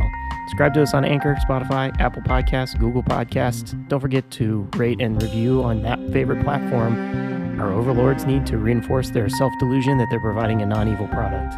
Subscribe 0.50 0.74
to 0.76 0.84
us 0.84 0.94
on 0.94 1.04
Anchor, 1.04 1.36
Spotify, 1.50 1.92
Apple 2.00 2.22
Podcasts, 2.22 2.80
Google 2.80 3.02
Podcasts. 3.02 3.76
Don't 3.88 4.00
forget 4.00 4.30
to 4.32 4.70
rate 4.76 5.02
and 5.02 5.22
review 5.22 5.64
on 5.64 5.82
that 5.82 6.00
favorite 6.12 6.44
platform. 6.44 7.60
Our 7.60 7.72
overlords 7.72 8.26
need 8.26 8.46
to 8.48 8.58
reinforce 8.58 9.10
their 9.10 9.30
self 9.30 9.52
delusion 9.58 9.98
that 9.98 10.08
they're 10.12 10.20
providing 10.20 10.62
a 10.62 10.66
non 10.66 10.88
evil 10.88 11.08
product. 11.08 11.56